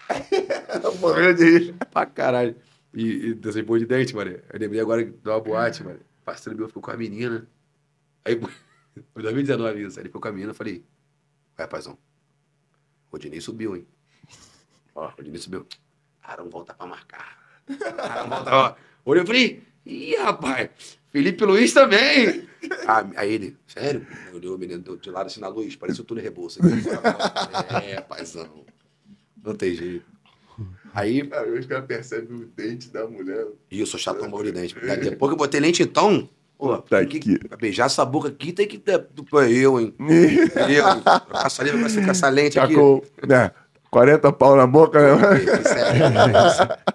[1.00, 1.74] Morrendo de rir.
[1.90, 2.56] pra caralho.
[2.94, 4.30] E, e boas de dente, mano.
[4.30, 6.00] Eu lembrei agora de uma boate, mano.
[6.20, 7.46] O parceiro meu ficou com a menina.
[8.24, 8.40] Aí,
[9.12, 9.98] foi 2019 isso.
[9.98, 10.84] Aí ele ficou com a menina, eu falei,
[11.56, 11.98] vai, rapazão.
[13.10, 13.86] Rodinei subiu, hein?
[14.94, 15.66] Ó, Rodinei subiu.
[16.22, 17.60] Arão volta pra marcar.
[17.98, 18.74] Arão volta, ó.
[19.04, 20.70] Olhei e falei, ih, rapaz,
[21.10, 22.48] Felipe Luiz também.
[22.86, 24.06] Ah, aí ele, sério?
[24.34, 26.60] Olhou o menino de lado assim na luz, parecia o túnel Rebouça.
[27.84, 28.64] É, paizão.
[29.46, 30.04] Não tem jeito.
[30.92, 33.46] Aí, Aí os caras percebem o dente da mulher.
[33.70, 34.74] e eu sou chato com de dente.
[34.74, 36.28] Depois que eu botei lente, então.
[36.58, 37.38] Pô, Tá que aqui.
[37.60, 38.78] beijar essa boca aqui tem que.
[39.30, 39.94] Pô, eu, hein?
[40.00, 41.02] Eu?
[41.02, 42.72] Trocar saliva com essa, com essa lente aqui.
[42.74, 43.04] Tacou.
[43.30, 43.50] É.
[43.90, 45.36] 40 pau na boca, né?
[45.62, 46.00] Sério.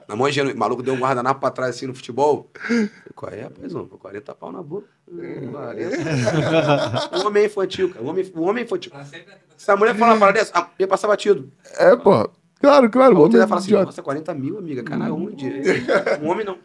[0.07, 2.49] Na mão ingênua, o maluco deu um guardanapo pra trás assim no futebol.
[3.15, 3.87] Qual é, paizão?
[3.87, 4.87] 40 pau na boca.
[5.07, 7.17] Hum, 40.
[7.23, 8.03] O homem é infantil, cara.
[8.03, 8.91] O homem, o homem é infantil.
[8.91, 9.23] Pra aqui.
[9.57, 11.51] Se a mulher falar uma parada dessa, a- ia passar batido.
[11.77, 12.29] É, pô.
[12.61, 13.19] Claro, claro.
[13.21, 13.85] Homem ia falar assim, idiota.
[13.87, 14.83] nossa, 40 mil, amiga.
[14.83, 15.45] Caralho, onde?
[16.21, 16.57] Um homem não.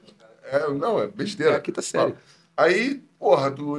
[0.45, 1.57] É, não, é É besteira.
[1.57, 2.15] a quinta série.
[2.57, 3.77] Aí, porra, tu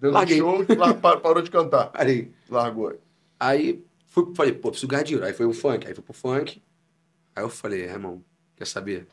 [0.00, 0.38] deu um Larguei.
[0.38, 1.86] show e lar- pa- parou de cantar.
[1.90, 2.32] Parei.
[2.48, 2.94] Largou.
[3.38, 5.26] Aí fui, falei, pô, preciso ganhar dinheiro.
[5.26, 6.62] Aí foi o funk, aí fui pro funk.
[7.36, 8.22] Aí eu falei, é, irmão,
[8.56, 9.06] quer saber?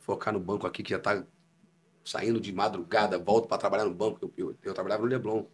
[0.00, 1.22] Focar no banco aqui que já tá
[2.04, 4.18] saindo de madrugada, volto pra trabalhar no banco.
[4.20, 5.44] Eu, eu, eu trabalhava no Leblon.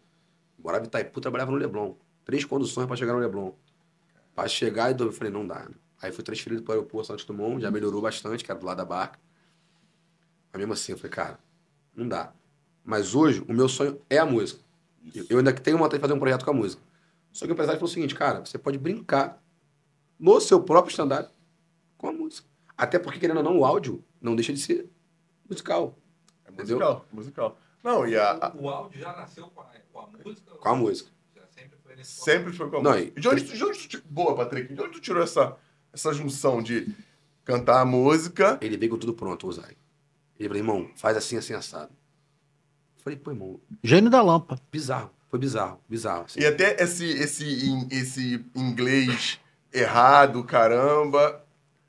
[0.59, 1.95] Morava em Itaipu, trabalhava no Leblon.
[2.25, 3.53] Três conduções pra chegar no Leblon.
[4.35, 5.61] Pra chegar, eu falei, não dá.
[5.61, 5.75] Né?
[6.03, 8.85] Aí fui transferido pro aeroporto Santos Dumont, já melhorou bastante, que era do lado da
[8.85, 9.19] barca.
[10.53, 11.39] Mas mesmo assim, eu falei, cara,
[11.95, 12.33] não dá.
[12.85, 14.61] Mas hoje, o meu sonho é a música.
[15.15, 16.83] Eu- Eu ainda tenho vontade de fazer um projeto com a música.
[17.33, 19.43] Só que o empresário falou o seguinte, cara, você pode brincar
[20.19, 21.31] no seu próprio stand-up
[21.97, 22.49] com a música.
[22.77, 24.91] Até porque, querendo ou não, o áudio não deixa de ser
[25.49, 25.97] musical.
[26.47, 26.77] É Entendeu?
[26.79, 27.59] musical, musical.
[27.85, 30.51] Não, e a, O, o áudio já nasceu com a, com a música?
[30.57, 31.11] Com a música.
[31.35, 33.13] Já sempre foi nesse sempre foi com a Não, música.
[33.19, 35.57] e- De onde, tu- de onde tu, boa, Patrick, de onde tu tirou essa,
[35.93, 36.95] essa junção de
[37.45, 38.59] cantar a música?
[38.61, 39.77] Ele veio com tudo pronto, o Zay.
[40.39, 41.91] Ele falou, irmão, faz assim, assim, assado.
[42.99, 44.61] Eu falei, pô, irmão, Gênio da lâmpada.
[44.71, 45.11] bizarro.
[45.29, 46.25] Foi bizarro, bizarro.
[46.25, 46.41] assim.
[46.41, 49.39] E até esse, esse, in- esse inglês
[49.73, 51.45] errado, caramba.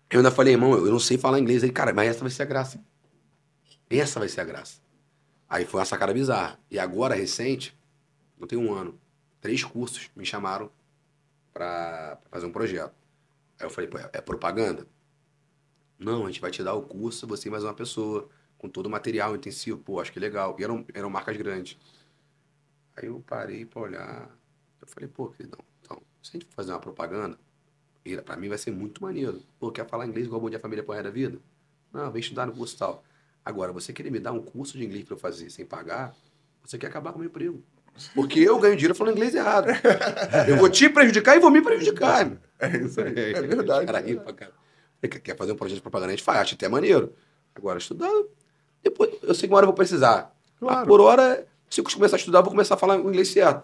[0.10, 1.64] Eu ainda falei, irmão, eu não sei falar inglês.
[1.64, 2.80] Aí, cara, mas essa vai ser a graça.
[3.90, 4.80] Essa vai ser a graça.
[5.50, 6.60] Aí foi uma sacada bizarra.
[6.70, 7.76] E agora, recente,
[8.40, 8.98] não tem um ano,
[9.42, 10.70] três cursos me chamaram
[11.54, 12.94] pra fazer um projeto.
[13.62, 14.88] Aí eu falei, pô, é, é propaganda?
[16.00, 18.28] Não, a gente vai te dar o curso, você e mais uma pessoa,
[18.58, 19.78] com todo o material intensivo.
[19.78, 20.56] Pô, acho que é legal.
[20.60, 21.78] E eram, eram marcas grandes.
[22.96, 24.36] Aí eu parei pra olhar.
[24.82, 27.40] Eu falei, pô, queridão, então, se a gente for fazer uma propaganda,
[28.26, 29.44] pra mim vai ser muito maneiro.
[29.60, 31.40] Pô, quer falar inglês igual Bom Dia Família pro resto da vida?
[31.94, 33.04] Não, vem estudar no curso tal.
[33.46, 36.16] Agora, você querer me dar um curso de inglês pra eu fazer sem pagar,
[36.64, 37.64] você quer acabar com o meu emprego.
[38.16, 39.68] Porque eu ganho dinheiro falando inglês errado.
[40.48, 42.32] Eu vou te prejudicar e vou me prejudicar.
[42.60, 43.34] É isso aí.
[43.34, 43.86] É verdade.
[43.86, 44.52] Cara, ri pra cara.
[45.02, 47.14] Quer- fazer um projeto de propaganda, a gente faz, acho até maneiro.
[47.56, 48.10] Agora, estudar,
[48.84, 50.34] depois, eu sei que uma hora eu vou precisar.
[50.60, 50.88] Claro.
[50.88, 53.64] Por hora, se eu começar a estudar, eu vou começar a falar o inglês certo.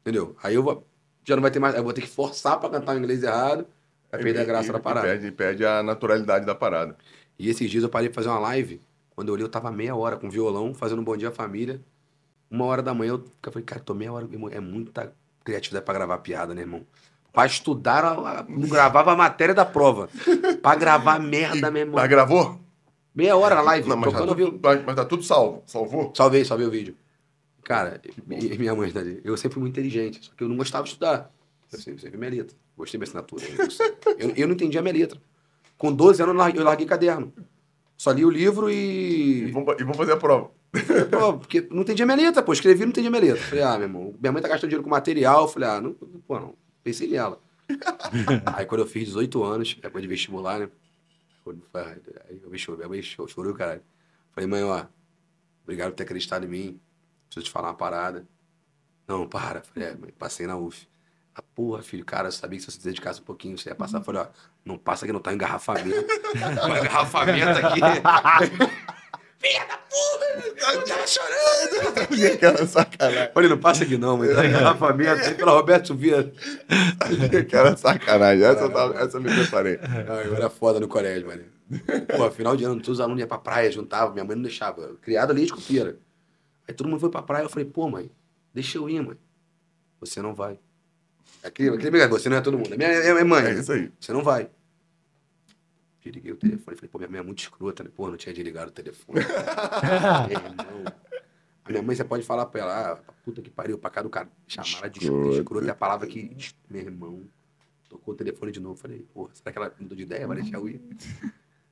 [0.00, 0.36] Entendeu?
[0.42, 0.84] Aí eu vou,
[1.24, 3.64] já não vai ter mais, eu vou ter que forçar pra cantar o inglês errado,
[4.10, 5.06] vai perder a graça E- da parada.
[5.06, 6.96] Perde, perde a naturalidade da parada.
[7.38, 8.80] E esses dias eu parei pra fazer uma live.
[9.14, 11.80] Quando eu olhei, eu tava meia hora com violão, fazendo um bom dia à família.
[12.52, 14.28] Uma hora da manhã, eu falei, cara, tô meia hora.
[14.30, 15.12] irmão, É muita
[15.42, 16.82] criatividade pra gravar piada, né, irmão?
[17.32, 18.02] Pra estudar,
[18.46, 20.10] não gravava a matéria da prova.
[20.60, 21.94] Pra gravar merda, meu irmão.
[21.96, 22.60] Mas gravou?
[23.14, 24.82] Meia hora na live, Não, mas, tá tocando tudo, violão.
[24.86, 25.62] mas, tá tudo salvo.
[25.66, 26.12] Salvou?
[26.14, 26.94] Salvei, salvei o vídeo.
[27.64, 30.84] Cara, e- minha mãe, né, eu sempre fui muito inteligente, só que eu não gostava
[30.84, 31.30] de estudar.
[31.72, 32.54] Eu sempre, sempre minha letra.
[32.76, 33.44] Gostei da minha assinatura.
[34.18, 35.18] Eu, eu não entendia a minha letra.
[35.78, 37.32] Com 12 anos, eu larguei, eu larguei caderno.
[37.96, 39.50] Só li o livro E e.
[39.52, 40.50] vamos, e vamos fazer a prova.
[41.10, 42.52] Pô, porque não entendia minha letra, pô.
[42.52, 43.42] Escrevi e não entendia minha letra.
[43.42, 45.46] Falei, ah, meu irmão, minha mãe tá gastando dinheiro com material.
[45.46, 46.54] Falei, ah, não, pô, não.
[46.82, 47.40] Pensei nela.
[48.56, 50.68] Aí quando eu fiz 18 anos, época de vestibular, né?
[51.74, 53.82] Aí eu me chorei, minha mãe chorou, chorou, caralho.
[54.32, 54.86] Falei, mãe, ó,
[55.62, 56.80] obrigado por ter acreditado em mim.
[57.26, 58.26] Preciso te falar uma parada.
[59.06, 59.62] Não, para.
[59.62, 60.88] Falei, é, mãe, passei na UF.
[61.34, 63.74] Ah, porra, filho, cara, eu sabia que se você se dedicasse um pouquinho, você ia
[63.74, 64.02] passar.
[64.02, 64.26] Falei, ó,
[64.64, 65.88] não passa que não tá engarrafamento.
[66.36, 67.80] Engarrafamento aqui.
[69.42, 70.72] Filha da puta!
[70.72, 72.22] Eu tava chorando!
[72.34, 73.30] Aquela sacanagem.
[73.34, 74.32] Falei, não passa aqui não, mãe.
[74.34, 76.32] Tá engarrafamento aí pela Roberto Vieira.
[77.40, 78.44] Aquela sacanagem.
[78.44, 79.78] Essa, eu tava- essa eu me preparei.
[79.82, 81.42] Ah, eu era foda no colégio, mano.
[82.16, 84.94] Pô, final de ano, todos os alunos iam pra praia, juntavam, minha mãe não deixava.
[85.00, 85.96] Criado ali de copieira.
[86.68, 88.10] Aí todo mundo foi pra praia, eu falei, pô, mãe,
[88.54, 89.16] deixa eu ir, mãe.
[90.00, 90.58] Você não vai.
[91.42, 92.72] Aquele, aquele você não é todo mundo.
[92.74, 93.44] É minha, é minha mãe.
[93.46, 93.90] É isso aí.
[93.98, 94.48] Você não vai.
[96.02, 97.90] Desliguei o telefone, falei, pô, minha mãe é muito escrota, né?
[97.94, 99.20] Pô, não tinha desligado o telefone.
[100.28, 100.94] Meu irmão.
[101.64, 104.10] A minha mãe, você pode falar pra ela, ah, puta que pariu, pra cá do
[104.10, 104.28] cara.
[104.48, 106.36] Chamar ela de escrota, escrota é a palavra que,
[106.68, 107.22] meu irmão,
[107.88, 108.74] tocou o telefone de novo.
[108.74, 110.26] Falei, porra, será que ela mudou de ideia?
[110.26, 110.82] Vai deixar eu ir?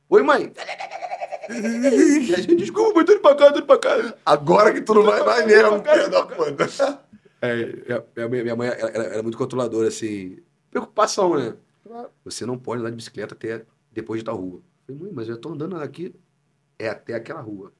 [0.08, 0.52] Oi, mãe!
[1.50, 4.14] E a gente, desculpa, mãe, tô indo pra cá, tô indo pra cá.
[4.24, 7.04] Agora que tu não vai, vai mesmo, filho da puta.
[7.42, 10.38] É, minha, mãe ela, ela era muito controladora, assim.
[10.70, 11.56] Preocupação, né?
[12.24, 14.60] Você não pode andar de bicicleta até depois de tal rua.
[14.86, 16.14] Falei, mãe, mas eu tô andando aqui,
[16.78, 17.72] é até aquela rua.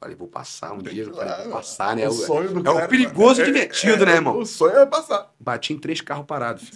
[0.00, 1.10] Falei, vou passar um dia.
[1.10, 2.06] Falei, vou passar, né?
[2.06, 4.38] O sonho do é o cara- perigoso é- divertido, né, irmão?
[4.38, 5.32] O sonho é passar.
[5.40, 6.70] Bati em três carros parados.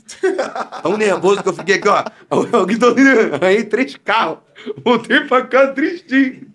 [0.83, 2.05] Tão nervoso que eu fiquei aqui, ó.
[3.45, 4.39] Aí três carros.
[4.83, 6.51] Voltei pra casa tristinho.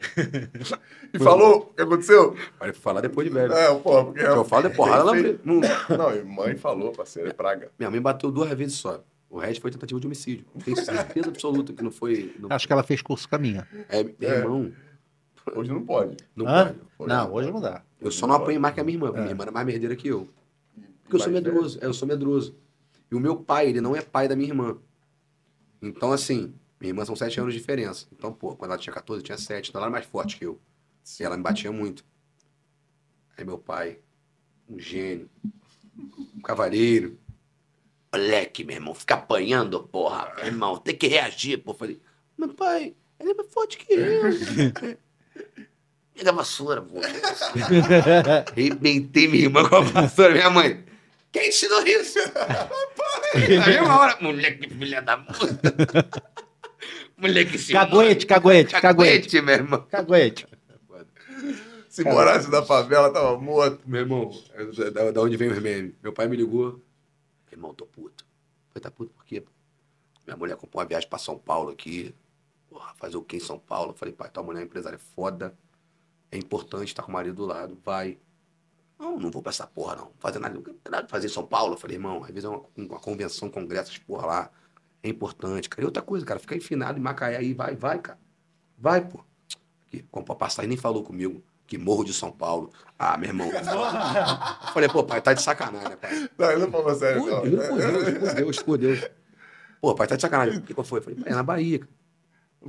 [1.13, 2.35] E falou o que aconteceu?
[2.57, 3.53] Falei, falar depois de velho.
[3.53, 4.21] É, pô, porque...
[4.21, 5.39] O que eu falo é porrada, ela...
[5.43, 7.69] Não, e mãe falou, parceiro, é praga.
[7.77, 9.03] Minha mãe bateu duas vezes só.
[9.33, 10.45] O resto foi tentativa de homicídio.
[10.63, 12.35] Tenho certeza absoluta que não foi.
[12.37, 13.67] Não, Acho que ela fez curso com a minha.
[13.89, 14.71] é, meu irmão,
[15.55, 16.17] Hoje não pode.
[16.35, 16.75] não Hã?
[16.95, 17.09] pode.
[17.09, 17.83] Não, hoje não dá.
[17.99, 19.07] Eu só não apanhei mais que a minha irmã.
[19.07, 20.29] porque Minha irmã era mais merdeira que eu.
[21.01, 21.79] Porque eu sou Mais medroso.
[21.81, 22.55] É, eu sou medroso.
[23.09, 24.77] E o meu pai, ele não é pai da minha irmã.
[25.81, 28.05] Então, assim, minha irmã são sete anos de diferença.
[28.11, 29.69] Então, pô, quando ela tinha 14, eu tinha sete.
[29.71, 30.61] Então ela era mais forte que eu.
[31.19, 32.05] E ela me batia muito.
[33.35, 33.97] Aí meu pai,
[34.69, 35.27] um gênio,
[36.37, 37.17] um cavaleiro.
[38.13, 40.31] Moleque, meu irmão, fica apanhando, porra.
[40.37, 41.73] Meu irmão, tem que reagir, pô.
[41.73, 41.99] Falei,
[42.37, 44.21] meu pai, ele é mais forte que eu.
[46.13, 46.99] Pega a vassoura, pô.
[48.51, 50.33] Arrebentei minha irmã com a vassoura.
[50.33, 50.85] Minha mãe,
[51.31, 52.19] quem ensinou isso?
[53.57, 55.73] Na mesma hora, moleque, filha da puta.
[57.17, 59.41] Moleque, se Caguete, caguete, caguete.
[59.41, 59.87] meu irmão.
[59.89, 60.45] Caguete.
[61.87, 63.79] Se morasse na favela, tava morto.
[63.87, 65.93] Meu irmão, é da, da onde vem os memes?
[66.03, 66.81] Meu pai me ligou.
[67.53, 68.25] Irmão, tô puto.
[68.71, 69.43] Foi tá puto por quê?
[70.25, 72.13] Minha mulher comprou uma viagem pra São Paulo aqui.
[72.69, 73.93] Porra, fazer o que em São Paulo?
[73.93, 75.55] Falei, pai, tua mulher é empresária foda.
[76.31, 77.77] É importante estar com o marido do lado.
[77.83, 78.17] Vai.
[78.97, 80.11] Não, não vou pra essa porra, não.
[80.19, 80.59] Fazer nada.
[80.89, 81.77] Nada fazer em São Paulo.
[81.77, 84.51] Falei, irmão, às vezes é uma, uma convenção, congresso, essas porra lá.
[85.03, 85.83] É importante, cara.
[85.83, 87.53] E outra coisa, cara, fica enfinado em Macaé aí.
[87.53, 88.19] Vai, vai, cara.
[88.77, 89.23] Vai, pô.
[89.87, 91.43] Aqui, comprou passagem, nem falou comigo.
[91.67, 92.71] Que morro de São Paulo.
[92.99, 93.49] Ah, meu irmão.
[94.73, 96.29] Falei, pô, pai, tá de sacanagem, né, pai?
[96.37, 97.45] Não, ele não falou sério, não.
[97.45, 98.99] juro por Deus, por Deus, por Deus.
[99.81, 100.59] Pô, pai, tá de sacanagem.
[100.59, 100.99] O que que foi?
[100.99, 101.79] Eu falei, pai, é na Bahia.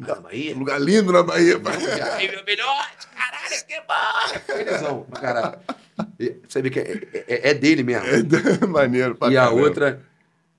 [0.03, 0.55] Ah, na Bahia?
[0.57, 1.77] Lugar lindo na Bahia, pai.
[1.77, 4.41] Meu melhote, caralho, que bom!
[4.47, 5.59] Felizão, caralho.
[6.19, 8.07] E Você vê que é, é- é dele mesmo.
[8.69, 9.61] Maneiro pra e a caramba.
[9.63, 10.03] outra,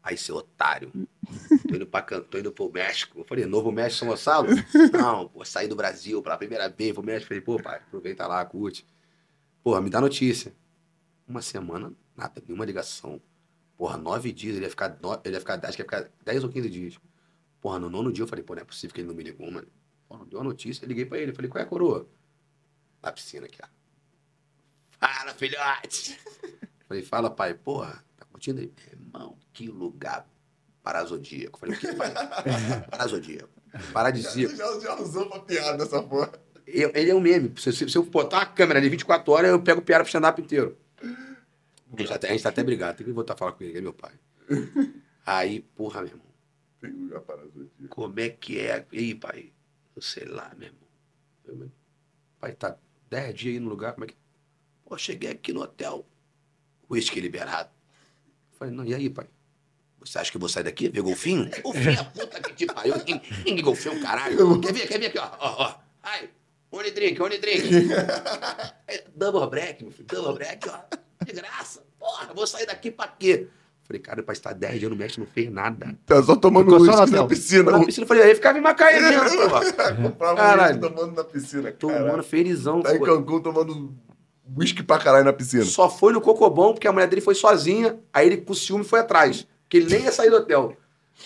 [0.05, 0.91] aí, seu otário,
[1.67, 3.19] tô indo, pra, tô indo pro México.
[3.19, 4.47] Eu falei, Novo México, São Gonçalo?
[4.93, 7.27] Não, pô, saí do Brasil pela primeira vez pro México.
[7.29, 8.87] Falei, pô, pai, aproveita lá, curte.
[9.63, 10.55] Porra, me dá notícia.
[11.27, 13.19] Uma semana, nada, nenhuma ligação.
[13.75, 16.43] Porra, nove dias, ele ia ficar, no- ele ia ficar, acho que ia ficar dez
[16.43, 16.99] ou quinze dias.
[17.59, 19.49] Porra, no nono dia eu falei, pô, não é possível que ele não me ligou,
[19.51, 19.67] mano.
[20.07, 21.33] Pô, não deu a notícia, eu liguei pra ele.
[21.33, 22.07] Falei, qual é a coroa?
[23.01, 23.67] Na piscina aqui, ó.
[24.99, 26.19] Fala, filhote!
[26.87, 27.55] Falei, fala, pai.
[27.55, 28.04] Porra,
[28.53, 28.71] curtindo?
[28.91, 30.27] Irmão, que lugar
[30.83, 31.59] parazodíaco.
[31.59, 32.13] Falei, o que, pai?
[32.91, 33.49] Parazodíaco.
[33.91, 34.55] Paradisíaco.
[34.55, 36.31] Já, já usou pra piada essa porra.
[36.67, 37.53] Eu- ele é um meme.
[37.57, 40.41] Se, se- se eu botar uma câmera ali 24 horas, eu pego piada pro stand-up
[40.41, 40.77] inteiro.
[41.01, 42.97] A gente, tá até, a gente tá até brigado.
[42.97, 44.13] Tem que voltar a falar com ele, que é meu pai.
[45.25, 46.25] Aí, porra, meu irmão.
[46.81, 47.69] Tem lugar para as outras.
[47.89, 48.85] Como é que é?
[48.91, 49.51] E aí, pai?
[49.95, 50.81] Eu sei lá, meu irmão.
[51.45, 51.71] Eu,
[52.39, 52.77] pai, tá
[53.09, 54.15] 10 dias aí no lugar, como é que.
[54.85, 56.05] Pô, cheguei aqui no hotel.
[56.89, 57.69] Uísque liberado.
[58.57, 59.27] Falei, não, e aí, pai?
[59.99, 60.87] Você acha que eu vou sair daqui?
[60.87, 61.49] Ver golfinho?
[61.63, 62.99] Golfinho, é a puta que te pariu.
[62.99, 64.59] Quem, quem que golfinho, caralho?
[64.61, 64.87] Quer ver?
[64.87, 65.29] Quer ver aqui, ó?
[65.39, 65.75] Ó, ó.
[66.03, 66.29] Ai,
[66.71, 67.63] only drink, only drink.
[68.87, 70.79] É, double break, meu filho, double break, ó.
[71.25, 71.83] De graça.
[71.97, 73.47] Porra, vou sair daqui pra quê?
[73.83, 75.95] Falei, cara, pai, estar 10 dias no México não fez nada.
[76.05, 77.71] Tá só tomando Ficou só uísque na na piscina.
[77.71, 79.93] Na piscina, eu falei, aí ficava em Macaé mesmo, porra.
[80.01, 81.71] Comprava tomando na piscina.
[81.71, 82.81] Tomando felizão.
[82.81, 83.05] Tá em pô.
[83.05, 83.95] Cancún tomando
[84.57, 85.63] uísque pra caralho na piscina.
[85.65, 88.99] Só foi no Cocobão, porque a mulher dele foi sozinha, aí ele com ciúme foi
[88.99, 89.47] atrás.
[89.69, 90.75] Que ele nem ia sair do hotel.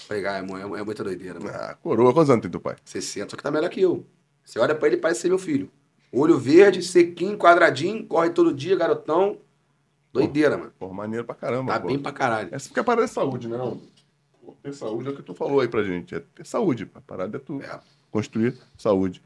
[0.08, 1.52] Falei, cara, é, é muita doideira, mano.
[1.56, 2.76] Ah, coroa, quantos anos tem teu pai?
[2.86, 4.06] 60, só que tá melhor que eu.
[4.46, 5.70] Você olha pra ele, parece ser meu filho.
[6.12, 9.38] Olho verde, sequinho, quadradinho, corre todo dia, garotão.
[10.12, 10.72] Doideira, mano.
[10.80, 11.74] Pô, maneiro pra caramba.
[11.74, 11.88] Tá pô.
[11.88, 12.50] bem pra caralho.
[12.52, 13.58] Essa porque a parada é saúde, né?
[13.58, 13.80] não?
[14.44, 16.16] Pô, Ter saúde é o que tu falou aí pra gente.
[16.16, 16.90] É ter saúde.
[16.96, 17.80] A parada é tu É.
[18.12, 19.22] construir saúde.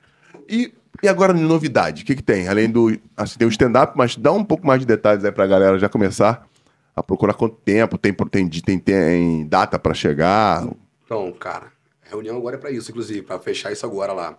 [0.49, 2.47] E, e agora, novidade, o que, que tem?
[2.47, 2.97] Além do.
[3.17, 5.89] Assim, tem o stand-up, mas dá um pouco mais de detalhes aí pra galera já
[5.89, 6.47] começar
[6.95, 10.67] a procurar quanto tempo, tem, tem, tem, tem data pra chegar.
[11.03, 11.71] Então, cara,
[12.05, 14.37] a reunião agora é pra isso, inclusive, pra fechar isso agora lá.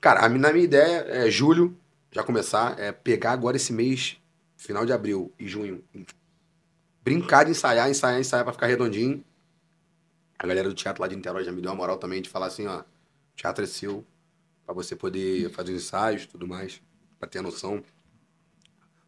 [0.00, 1.76] Cara, a na minha ideia é julho,
[2.10, 4.18] já começar, é pegar agora esse mês,
[4.56, 5.82] final de abril e junho,
[7.02, 9.24] brincar de ensaiar, ensaiar, ensaiar pra ficar redondinho.
[10.38, 12.46] A galera do teatro lá de Niterói já me deu uma moral também de falar
[12.46, 12.82] assim, ó,
[13.36, 14.04] teatro é seu,
[14.74, 16.80] pra você poder fazer os ensaios e tudo mais,
[17.18, 17.82] pra ter a noção.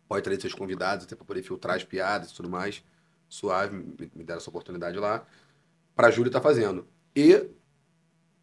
[0.09, 2.85] Pode trazer seus convidados, até pra poder filtrar as piadas e tudo mais.
[3.29, 5.27] Suave, me, me deram essa oportunidade lá
[5.95, 6.87] para julho tá fazendo.
[7.15, 7.49] E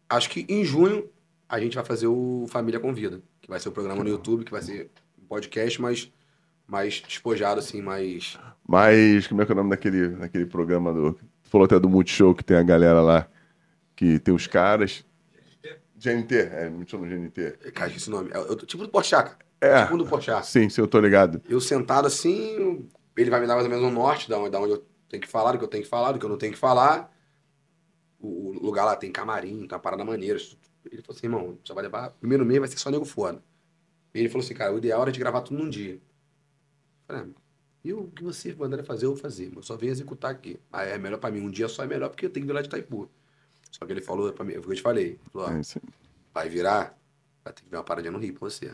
[0.08, 1.08] acho que em junho
[1.48, 4.50] a gente vai fazer o Família Convida, que vai ser o programa no YouTube, que
[4.50, 4.90] vai ser
[5.20, 6.10] um podcast, mas
[6.66, 8.38] mais despojado, assim, mais.
[8.66, 11.12] Mas, como é que é o nome daquele, daquele programa do.
[11.12, 13.28] Tu falou até do Multishow, que tem a galera lá,
[13.94, 15.04] que tem os caras.
[16.02, 17.52] GNT, é, Multishow no GNT.
[17.72, 18.30] Cara, o nome.
[18.32, 19.36] É, o- tipo do Porchat.
[19.60, 19.84] É.
[19.84, 20.44] Tipo do Porchat.
[20.46, 21.40] Sim, sim, eu tô ligado.
[21.48, 24.60] Eu sentado assim, ele vai me dar mais ou menos um norte da onde, da
[24.60, 26.38] onde eu tenho que falar, do que eu tenho que falar, do que eu não
[26.38, 27.10] tenho que falar.
[28.18, 30.38] O, o lugar lá tem camarim, tem uma parada maneira.
[30.90, 32.10] Ele falou assim, irmão, você vai levar.
[32.10, 33.42] Primeiro mês vai ser só nego foda.
[34.14, 35.94] E ele falou assim, cara, o ideal era de gravar tudo num dia.
[35.94, 36.00] Eu
[37.06, 37.40] falei, ah,
[37.84, 39.52] E o que você mandar fazer, eu vou fazer.
[39.54, 40.58] Eu só venho executar aqui.
[40.72, 41.40] Aí é melhor pra mim.
[41.40, 43.08] Um dia só é melhor porque eu tenho que vir lá de Itaipu.
[43.72, 45.06] Só que ele falou pra mim, é o que eu te falei.
[45.06, 45.92] Ele falou, ó, É isso aí.
[46.32, 46.96] vai virar,
[47.42, 48.72] vai ter que vir uma paradinha no Rio pra você.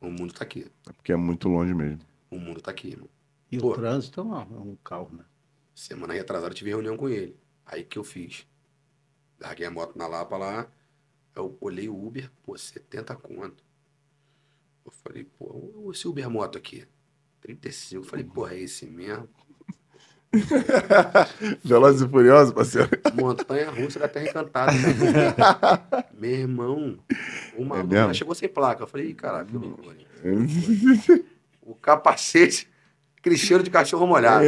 [0.00, 0.66] O mundo tá aqui.
[0.88, 2.00] É porque é muito longe mesmo.
[2.30, 3.08] O mundo tá aqui, irmão.
[3.52, 3.70] E Pô.
[3.70, 5.24] o trânsito não, é um carro, né?
[5.74, 7.36] Semana retrasada eu tive reunião com ele.
[7.64, 8.46] Aí que eu fiz?
[9.40, 10.66] Larguei a moto na Lapa lá.
[11.34, 13.62] Eu olhei o Uber, pô, 70 conto.
[14.84, 16.86] Eu falei, pô, esse Uber moto aqui.
[17.40, 18.02] 35.
[18.02, 19.28] Eu falei, pô, é esse mesmo.
[21.64, 22.90] Velozes e Furiosos, parceiro.
[23.14, 24.72] Montanha russa da Terra Encantada.
[26.12, 26.98] Meu irmão,
[27.56, 28.82] uma É é chegou sem placa.
[28.82, 29.96] Eu falei, caraca, que loucura.
[31.62, 32.66] O capacete,
[33.18, 34.42] aquele cheiro de cachorro molhado.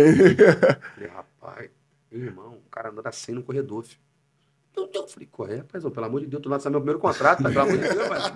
[0.95, 1.69] Falei, rapaz,
[2.11, 4.01] meu irmão, o cara andando assim no corredor, filho.
[4.75, 5.91] Meu Deus, eu falei, qual é, paizão?
[5.91, 7.51] Pelo amor de Deus, tu lança meu primeiro contrato, tá?
[7.51, 8.33] Pelo amor de Deus.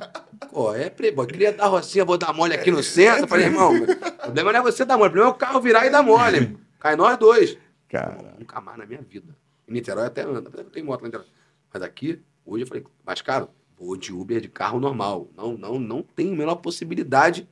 [0.50, 1.26] Qual é, playboy?
[1.26, 3.24] Queria dar rocinha, vou dar mole aqui no centro.
[3.24, 3.86] Eu falei, irmão, o
[4.22, 6.58] problema não é você dar mole, o problema é o carro virar e dar mole.
[6.84, 7.56] Cai nós dois.
[7.88, 9.34] Cara, Nunca mais na minha vida.
[9.66, 11.26] Em Niterói até anda, eu tenho moto lá em Niterói.
[11.72, 15.30] Mas aqui, hoje eu falei, mas caro, vou de Uber de carro normal.
[15.34, 17.48] Não, não, não tem a menor possibilidade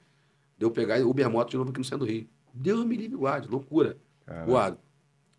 [0.58, 2.28] de eu pegar Uber moto de novo aqui no centro do Rio.
[2.52, 3.96] Deus me livre e guarde, loucura.
[4.26, 4.44] cara.
[4.44, 4.78] Voado.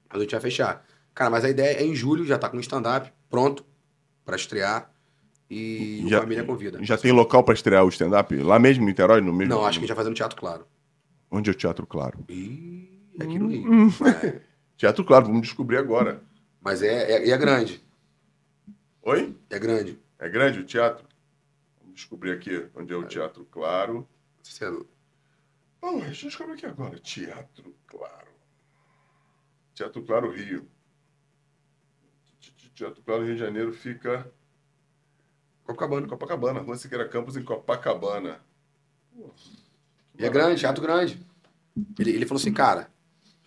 [0.10, 0.84] Mas a gente vai fechar.
[1.14, 3.64] Cara, mas a ideia é em julho, já tá com o stand-up pronto
[4.26, 4.92] pra estrear.
[5.52, 6.84] E Já- o Família convida.
[6.84, 8.36] Já tem local pra estrear o stand-up?
[8.38, 9.22] Lá mesmo, em Niterói?
[9.22, 10.66] No mesmo, Não, acho que a gente vai fazer no Teatro Claro.
[11.30, 12.26] Onde é o Teatro Claro?
[13.16, 13.72] Ih, aqui no Rio.
[13.72, 13.90] Hum.
[14.24, 14.42] É.
[14.78, 16.22] Teatro Claro, vamos descobrir agora.
[16.62, 17.82] Mas é, é, é grande.
[19.04, 19.38] Oi?
[19.50, 20.00] É grande.
[20.20, 21.06] É grande o teatro?
[21.80, 24.08] Vamos descobrir aqui onde é o Teatro Claro.
[24.42, 24.70] Você-
[25.82, 26.98] Bom, deixa eu descobrir aqui agora.
[27.00, 28.28] Teatro Claro.
[29.74, 30.68] Teatro Claro, Rio.
[32.74, 34.32] Teatro Claro, Rio de Janeiro fica...
[35.64, 36.08] Copacabana.
[36.08, 38.40] Copacabana, Rua Siqueira Campos, em Copacabana.
[40.18, 41.20] E é grande, teatro grande.
[42.00, 42.90] Ele, ele falou assim, cara,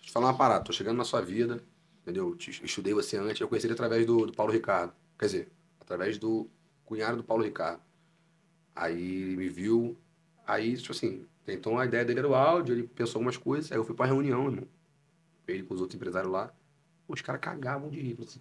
[0.07, 1.61] te falar uma parada, tô chegando na sua vida,
[2.01, 2.35] entendeu?
[2.35, 4.93] Te- Estudei você antes, eu conheci ele através do, do Paulo Ricardo.
[5.19, 5.51] Quer dizer,
[5.81, 6.49] através do
[6.85, 7.81] cunhado do Paulo Ricardo.
[8.75, 9.97] Aí me viu,
[10.45, 13.77] aí, tipo assim, então a ideia dele era o áudio, ele pensou algumas coisas, aí
[13.77, 14.67] eu fui pra reunião, irmão.
[15.47, 16.53] Ele com os outros empresários lá,
[17.07, 18.17] os caras cagavam de rir.
[18.23, 18.39] Assim,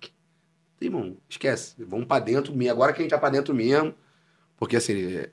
[0.80, 3.94] irmão, esquece, vamos pra dentro mesmo, agora que a gente tá pra dentro mesmo,
[4.58, 5.32] porque assim, é-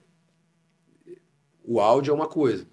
[1.64, 2.66] o áudio é uma coisa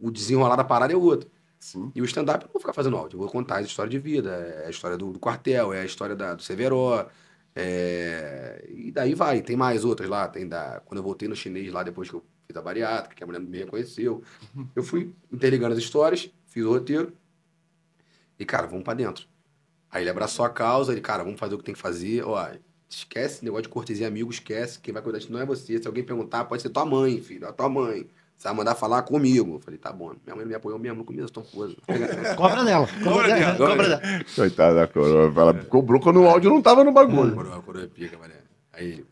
[0.00, 1.28] o desenrolar da parada é outra.
[1.64, 1.90] Sim.
[1.94, 3.98] E o stand-up eu não vou ficar fazendo áudio, eu vou contar a história de
[3.98, 7.08] vida, é a história do, do quartel, é a história da, do Severo,
[7.56, 8.68] é...
[8.68, 10.82] e daí vai, tem mais outras lá, tem da...
[10.84, 13.40] Quando eu voltei no chinês lá, depois que eu fiz a bariátrica, que a mulher
[13.40, 14.22] me reconheceu,
[14.76, 17.16] eu fui interligando as histórias, fiz o roteiro,
[18.38, 19.26] e cara, vamos pra dentro.
[19.90, 22.46] Aí ele abraçou a causa, ele, cara, vamos fazer o que tem que fazer, ó,
[22.90, 25.86] esquece esse negócio de cortesia amigo, esquece, quem vai cuidar disso não é você, se
[25.86, 28.06] alguém perguntar, pode ser tua mãe, filho, a tua mãe.
[28.36, 29.54] Você vai mandar falar comigo.
[29.56, 30.12] Eu falei, tá bom.
[30.24, 31.74] Minha mãe me apoiou mesmo no começo, tão coisa.
[32.36, 32.86] Cobra dela.
[33.02, 33.56] Cobra dela.
[33.56, 34.02] Cobra dela.
[34.34, 35.32] Coitada da coroa.
[35.34, 37.34] Ela cobrou quando o áudio não tava no bagulho.
[37.34, 38.34] Coroa, coroa pica, mané.
[38.72, 39.04] Aí,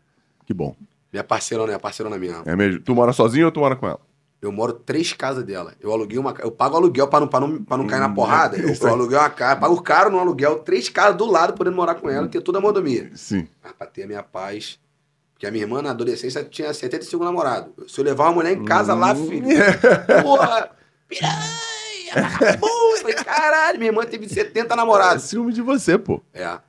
[0.45, 0.75] Que bom.
[1.11, 2.43] minha parceirona, minha parceirona mesmo.
[2.45, 2.81] É mesmo?
[2.81, 3.99] Tu mora sozinho ou tu mora com ela?
[4.41, 5.73] Eu moro três casas dela.
[5.79, 8.57] Eu aluguei uma Eu pago aluguel pra não, pra não, pra não cair na porrada.
[8.57, 11.95] Eu, eu aluguei uma casa, pago caro no aluguel, três casas do lado, podendo morar
[11.95, 13.09] com ela, ter toda a mordomia.
[13.15, 13.47] Sim.
[13.63, 14.77] Mas pra ter a minha paz.
[15.33, 17.91] Porque a minha irmã, na adolescência, tinha 75 namorados.
[17.91, 19.47] Se eu levar uma mulher em casa lá, filho.
[20.23, 20.69] Porra!
[21.07, 21.63] Piranha!
[22.13, 22.67] vagabundo.
[22.91, 25.23] Eu falei, caralho, minha irmã teve 70 É namorados.
[25.23, 26.21] ciúme de você, pô.
[26.33, 26.59] É.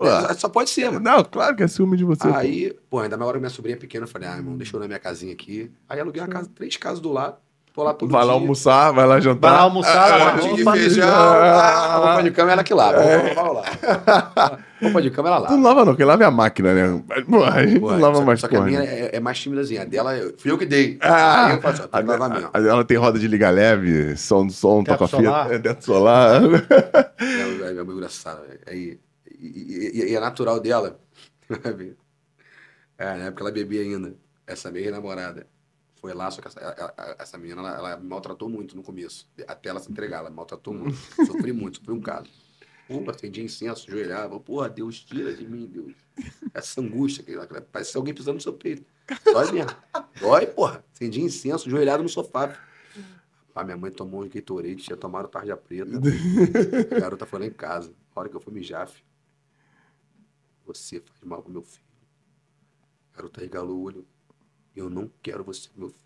[0.00, 0.34] Ué.
[0.34, 1.00] Só pode ser, mano.
[1.00, 2.26] Não, claro que é ciúme de você.
[2.28, 2.34] pô.
[2.34, 4.76] Aí, pô, ainda mais hora que minha sobrinha é pequena, eu falei, ah, irmão, deixa
[4.76, 5.70] eu na minha casinha aqui.
[5.88, 7.36] Aí aluguei uma casa, três casas do lado.
[7.74, 8.40] Tô lá todo Vai lá dia.
[8.42, 9.48] almoçar, vai lá jantar.
[9.48, 10.72] Vai lá almoçar, lavar Pote de roupa.
[10.78, 12.98] feijão, ah, roupa de cama é ela que lava.
[12.98, 14.58] Vai lá.
[14.82, 15.68] Roupa de cama ela Tu não lava.
[15.76, 17.02] lava não, quem lava é a máquina, né?
[17.54, 18.86] A gente Pô, não lava só, mais só que a porra, minha né?
[19.06, 19.82] é, é mais tímidazinha.
[19.82, 20.98] A dela, fui eu que dei.
[21.00, 22.50] Ah, Aí eu faço, lavar mesmo.
[22.52, 25.82] a- a- ela tem roda de liga leve, som do som, toca fita, é, teto
[25.84, 26.42] solar.
[26.44, 28.42] É, é, é muito engraçado.
[28.70, 28.98] e,
[29.40, 30.98] e- e é natural dela.
[32.98, 34.12] é, na época ela bebia ainda.
[34.46, 35.46] Essa minha namorada
[36.02, 39.30] foi lá, só que essa, essa menina ela, ela me maltratou muito no começo.
[39.46, 40.96] Até ela se entregar, ela me maltratou muito.
[41.24, 42.28] Sofri muito, sofri um caso.
[42.88, 44.40] Pô, acendia incenso, joelhava.
[44.40, 45.94] Porra, Deus, tira de mim, Deus.
[46.52, 48.84] Essa angústia, que parece alguém pisando no seu peito.
[49.24, 49.70] Dói mesmo.
[50.18, 50.84] Dói, porra.
[50.92, 52.58] Acendia incenso, joelhado no sofá.
[53.54, 55.92] A minha mãe tomou um Gatorade, tinha tomado tarja preta.
[56.96, 57.94] A garota foi lá em casa.
[58.12, 59.06] A hora que eu fui mijar, filho.
[60.66, 61.86] Você faz mal pro meu filho.
[63.12, 64.06] A garota regalou o olho.
[64.74, 66.02] Eu não quero você, meu filho.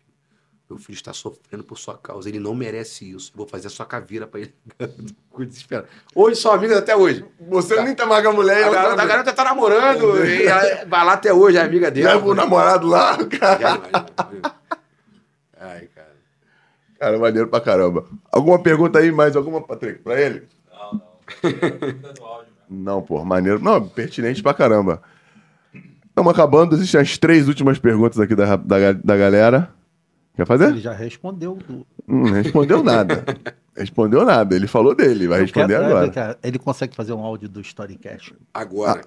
[0.68, 2.28] Meu filho está sofrendo por sua causa.
[2.28, 3.30] Ele não merece isso.
[3.32, 4.52] Eu vou fazer a sua caveira pra ele.
[5.28, 5.86] Ficou desesperado.
[6.12, 7.24] Hoje são amigas até hoje.
[7.48, 9.06] Você nem tá mais com a mulher, A garota, a tá...
[9.06, 10.26] garota tá namorando.
[10.26, 12.14] e ela vai lá até hoje, é amiga dela.
[12.14, 13.80] Leva o namorado lá, cara.
[15.60, 16.16] Ai, cara.
[16.98, 18.04] Cara, maneiro pra caramba.
[18.32, 20.48] Alguma pergunta aí, mais alguma, Patrick, pra ele?
[20.68, 21.12] Não, não.
[21.44, 22.56] Mesmo.
[22.68, 23.60] Não, pô, maneiro.
[23.62, 25.00] Não, pertinente pra caramba.
[26.16, 29.70] Estamos acabando, existem as três últimas perguntas aqui da, da, da galera.
[30.34, 30.68] Quer fazer?
[30.70, 31.58] Ele já respondeu.
[31.68, 33.22] Hum, Não respondeu nada.
[33.76, 34.56] respondeu nada.
[34.56, 36.10] Ele falou dele, vai Eu responder quero- agora.
[36.10, 38.34] cara, Ele consegue fazer um áudio do Storycast.
[38.54, 39.02] Agora.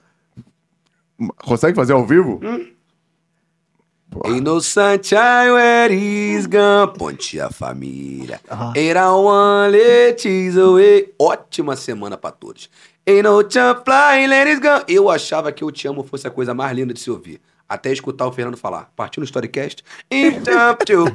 [1.43, 2.39] Consegue fazer ao vivo?
[4.25, 6.93] Ain't no sunshine where he's gone.
[6.95, 8.39] Ponte a família.
[8.47, 8.71] Ah.
[8.75, 10.23] Era one let
[10.59, 11.11] away.
[11.19, 12.69] Ótima semana pra todos.
[13.09, 14.83] Ain't no jump let it go.
[14.87, 17.41] Eu achava que eu te amo fosse a coisa mais linda de se ouvir.
[17.67, 18.91] Até escutar o Fernando falar.
[18.95, 19.83] Partiu no Storycast.
[20.11, 21.05] If jump to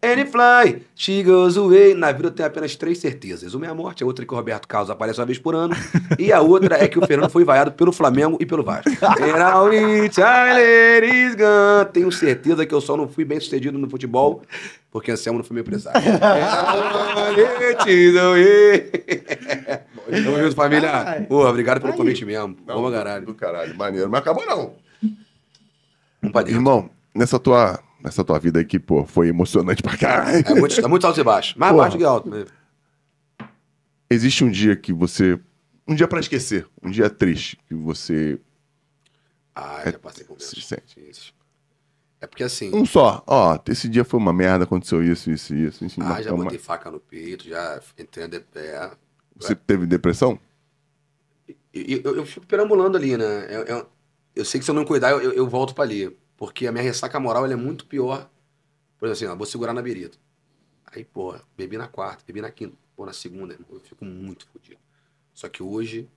[0.00, 1.94] and fly, she goes away.
[1.94, 3.54] Na vida eu tenho apenas três certezas.
[3.54, 5.56] Uma é a morte, a outra é que o Roberto Carlos aparece uma vez por
[5.56, 5.74] ano.
[6.16, 8.88] E a outra é que o Fernando foi vaiado pelo Flamengo e pelo Vasco.
[9.02, 11.90] And all it, I let it go.
[11.92, 14.42] Tenho certeza que eu só não fui bem sucedido no futebol
[14.92, 16.00] porque Anselmo não foi meu empresário.
[20.10, 21.26] Tamo junto, família.
[21.28, 22.56] Porra, obrigado pelo convite mesmo.
[22.66, 23.26] Vamos, caralho.
[23.26, 24.08] Do caralho, maneiro.
[24.10, 24.74] Mas acabou não.
[26.20, 26.58] Vamos pra dentro.
[26.58, 30.44] Irmão, nessa tua, nessa tua vida aqui, pô, foi emocionante pra caralho.
[30.46, 31.58] É muito, é muito alto e baixo.
[31.58, 31.84] Mais Porra.
[31.84, 32.28] baixo que alto.
[32.30, 32.44] né?
[34.10, 35.38] Existe um dia que você.
[35.86, 36.66] Um dia pra esquecer.
[36.82, 37.58] Um dia triste.
[37.68, 38.38] Que você.
[39.54, 40.68] Ah, já passei por Se menos.
[40.68, 41.00] sente.
[41.10, 41.34] Isso.
[42.20, 42.74] É porque assim.
[42.74, 43.22] Um só.
[43.26, 45.84] Ó, esse dia foi uma merda, aconteceu isso, isso, isso.
[45.84, 48.96] Enfim, Ah, já uma- botei faca no peito, já entrei na DPE.
[49.38, 50.38] Você teve depressão?
[51.72, 53.46] Eu, eu, eu fico perambulando ali, né?
[53.54, 53.90] Eu, eu,
[54.34, 56.10] eu sei que se eu não cuidar, eu, eu, volto pra ali.
[56.36, 58.30] Porque a minha ressaca moral é muito pior.
[58.98, 60.18] Por exemplo, assim, ó, vou segurar na berita.
[60.86, 64.46] Aí, pô, bebi na quarta, bebi na quinta, pô, na segunda, irmão, eu fico muito
[64.48, 64.80] fodido.
[65.34, 66.08] Só que hoje,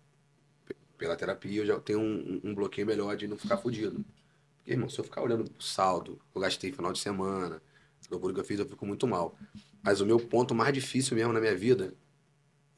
[0.65, 4.05] pe- pela terapia, eu já tenho um, um bloqueio melhor de não ficar fodido.
[4.59, 7.61] Porque, irmão, se eu ficar olhando pro saldo, eu gastei final de semana,
[8.09, 9.37] loucura que eu fiz, eu fico muito mal.
[9.83, 11.93] Mas o meu ponto mais difícil mesmo na minha vida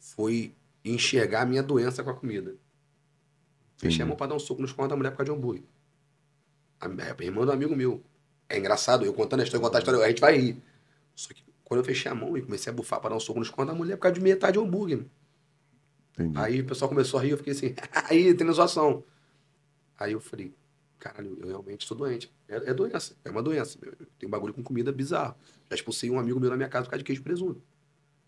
[0.04, 0.54] foi
[0.84, 2.56] enxergar a minha doença com a comida.
[3.78, 5.64] Fechei a mão pra dar um soco nos cornos da mulher por causa de hambúrguer.
[6.80, 8.04] A, a irmã do amigo meu.
[8.50, 10.62] É engraçado, eu contando a história, contar a história, a gente vai rir.
[11.16, 13.40] Só que quando eu fechei a mão e comecei a bufar pra dar um soco
[13.40, 15.06] nos cornos da mulher por causa de metade de hambúrguer.
[16.14, 16.38] Entendi.
[16.38, 17.74] Aí o pessoal começou a rir, eu fiquei assim,
[18.10, 19.04] aí tem zoação.
[19.98, 20.54] Aí eu falei,
[21.00, 22.32] caralho, eu realmente sou doente.
[22.48, 23.80] É, é doença, é uma doença.
[23.82, 25.36] Eu, tenho um bagulho com comida bizarro.
[25.70, 27.62] Já expulsei um amigo meu da minha casa por causa de queijo e presunto.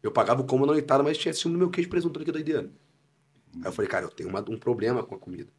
[0.06, 2.70] Eu pagava o como na noitada, mas tinha ciúme do meu queijo presunto, que doideira.
[3.56, 5.50] Aí eu falei, cara, eu tenho uma- um problema com a comida.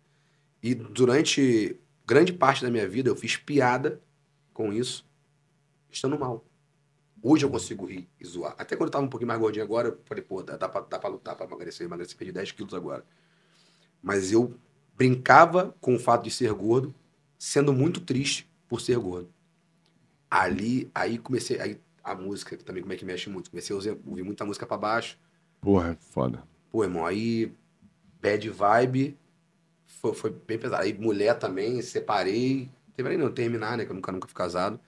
[0.63, 4.01] E durante grande parte da minha vida eu fiz piada
[4.55, 5.07] com isso,
[5.91, 6.45] estando mal.
[7.23, 8.55] Hoje eu consigo rir e zoar.
[8.59, 10.83] Até quando eu tava um pouquinho mais gordinho agora, eu falei, pô, dá, dá, pra,
[10.83, 11.85] dá pra lutar pra emagrecer.
[11.85, 13.05] Eu emagreci, perdi 10 quilos agora.
[14.03, 14.55] Mas eu
[14.97, 16.95] brincava com o fato de ser gordo,
[17.39, 19.29] sendo muito triste por ser gordo.
[20.31, 23.51] Ali, aí comecei, aí a música também, como é que mexe muito.
[23.51, 25.19] Comecei a usar- ouvir muita música pra baixo.
[25.61, 26.43] Porra, é foda.
[26.71, 27.53] Pô, irmão, aí
[28.21, 29.19] bad vibe
[29.87, 30.83] foi, foi bem pesado.
[30.83, 32.71] Aí mulher também, separei.
[32.95, 33.85] Separei não, terminar, né?
[33.85, 34.81] Que eu nunca, nunca fui casado.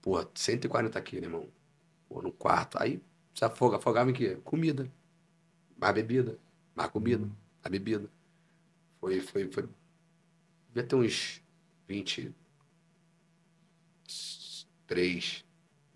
[0.00, 1.48] Pô, 140 quilos, irmão.
[2.08, 2.78] Pô, no quarto.
[2.80, 3.02] Aí
[3.34, 4.36] se afoga, afogava em quê?
[4.44, 4.90] Comida.
[5.76, 6.38] Mais bebida.
[6.74, 7.26] Mais comida.
[7.62, 8.08] Mais bebida.
[9.00, 9.68] Foi, foi, foi.
[10.68, 11.42] Devia ter uns
[14.88, 15.44] 23,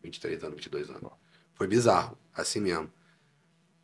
[0.02, 1.10] 23 anos, 22 anos.
[1.55, 2.90] Foi bizarro, assim mesmo.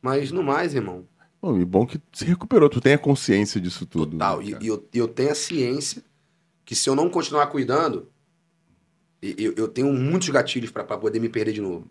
[0.02, 1.06] Mas no mais, irmão,
[1.40, 4.12] Bom, e bom que se recuperou, tu tem a consciência disso tudo.
[4.12, 4.38] Total.
[4.40, 4.64] né, E, cara?
[4.64, 6.02] e eu, e eu tenho a ciência
[6.64, 8.10] que se eu não continuar cuidando,
[9.22, 11.88] e- eu, eu tenho muitos gatilhos pra poder me perder de novo.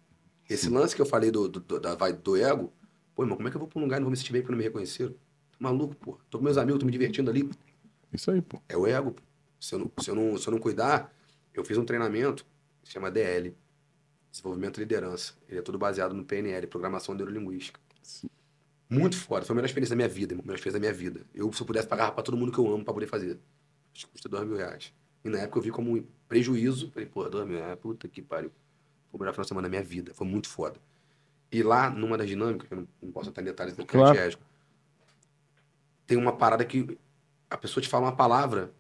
[0.49, 2.73] Esse lance que eu falei do, do, da, vai, do ego,
[3.15, 4.34] pô, irmão, como é que eu vou pra um lugar e não vou me sentir
[4.34, 5.11] bem porque não me reconheceram?
[5.14, 6.18] Tô maluco, pô.
[6.30, 7.49] Tô com meus amigos, tô me divertindo ali.
[8.11, 8.61] Isso aí, pô.
[8.68, 9.11] É o ego.
[9.11, 9.22] pô.
[9.61, 11.14] Se eu, não, se, eu não, se eu não cuidar,
[11.53, 12.45] eu fiz um treinamento
[12.91, 13.55] chama DL
[14.31, 15.34] Desenvolvimento e Liderança.
[15.47, 17.80] Ele é todo baseado no PNL, Programação Neurolinguística.
[18.89, 19.45] Muito foda.
[19.45, 20.43] Foi a melhor experiência da minha vida, irmão.
[20.43, 21.26] A melhor experiência da minha vida.
[21.34, 23.38] Eu, se eu pudesse, pagava pra todo mundo que eu amo pra poder fazer.
[23.93, 24.93] Acho que custa dois mil reais.
[25.26, 26.91] E na época eu vi como um prejuízo.
[26.91, 28.51] Falei, pô, dois mil reais, puta que pariu.
[29.11, 30.14] Foi o melhor final de semana da minha vida.
[30.14, 30.80] Foi muito foda.
[31.51, 34.15] E lá, numa das dinâmicas, que eu não, não posso entrar em detalhes do Claro.
[34.15, 34.38] claro.
[36.05, 36.97] tem uma parada que
[37.49, 38.72] a pessoa te fala uma palavra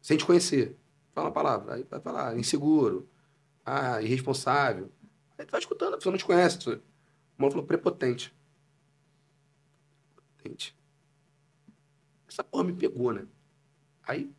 [0.00, 0.76] sem te conhecer.
[1.16, 1.74] Fala uma palavra.
[1.76, 3.08] Aí vai falar inseguro,
[3.64, 4.92] ah, irresponsável.
[5.38, 6.58] Aí tu vai escutando, a pessoa não te conhece.
[6.68, 6.82] O
[7.38, 8.36] mano falou prepotente.
[10.14, 10.76] Prepotente.
[12.28, 13.26] Essa porra me pegou, né?
[14.06, 14.30] Aí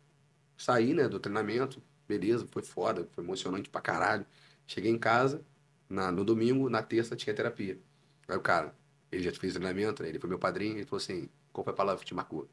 [0.56, 4.24] saí, né, do treinamento, beleza, foi foda, foi emocionante pra caralho.
[4.68, 5.44] Cheguei em casa,
[5.90, 7.80] na, no domingo, na terça tinha terapia.
[8.28, 8.76] Aí o cara,
[9.12, 10.10] ele já fez treinamento, né?
[10.10, 12.48] ele foi meu padrinho, ele falou assim, qual foi a palavra que te marcou?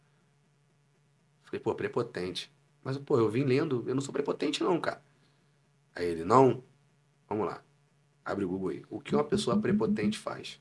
[1.43, 2.51] Falei, pô, prepotente.
[2.85, 5.03] Mas, pô, eu vim lendo, eu não sou prepotente não, cara.
[5.97, 6.63] Aí ele, não?
[7.27, 7.63] Vamos lá.
[8.25, 8.83] Abre o Google aí.
[8.91, 10.61] O que uma pessoa prepotente faz?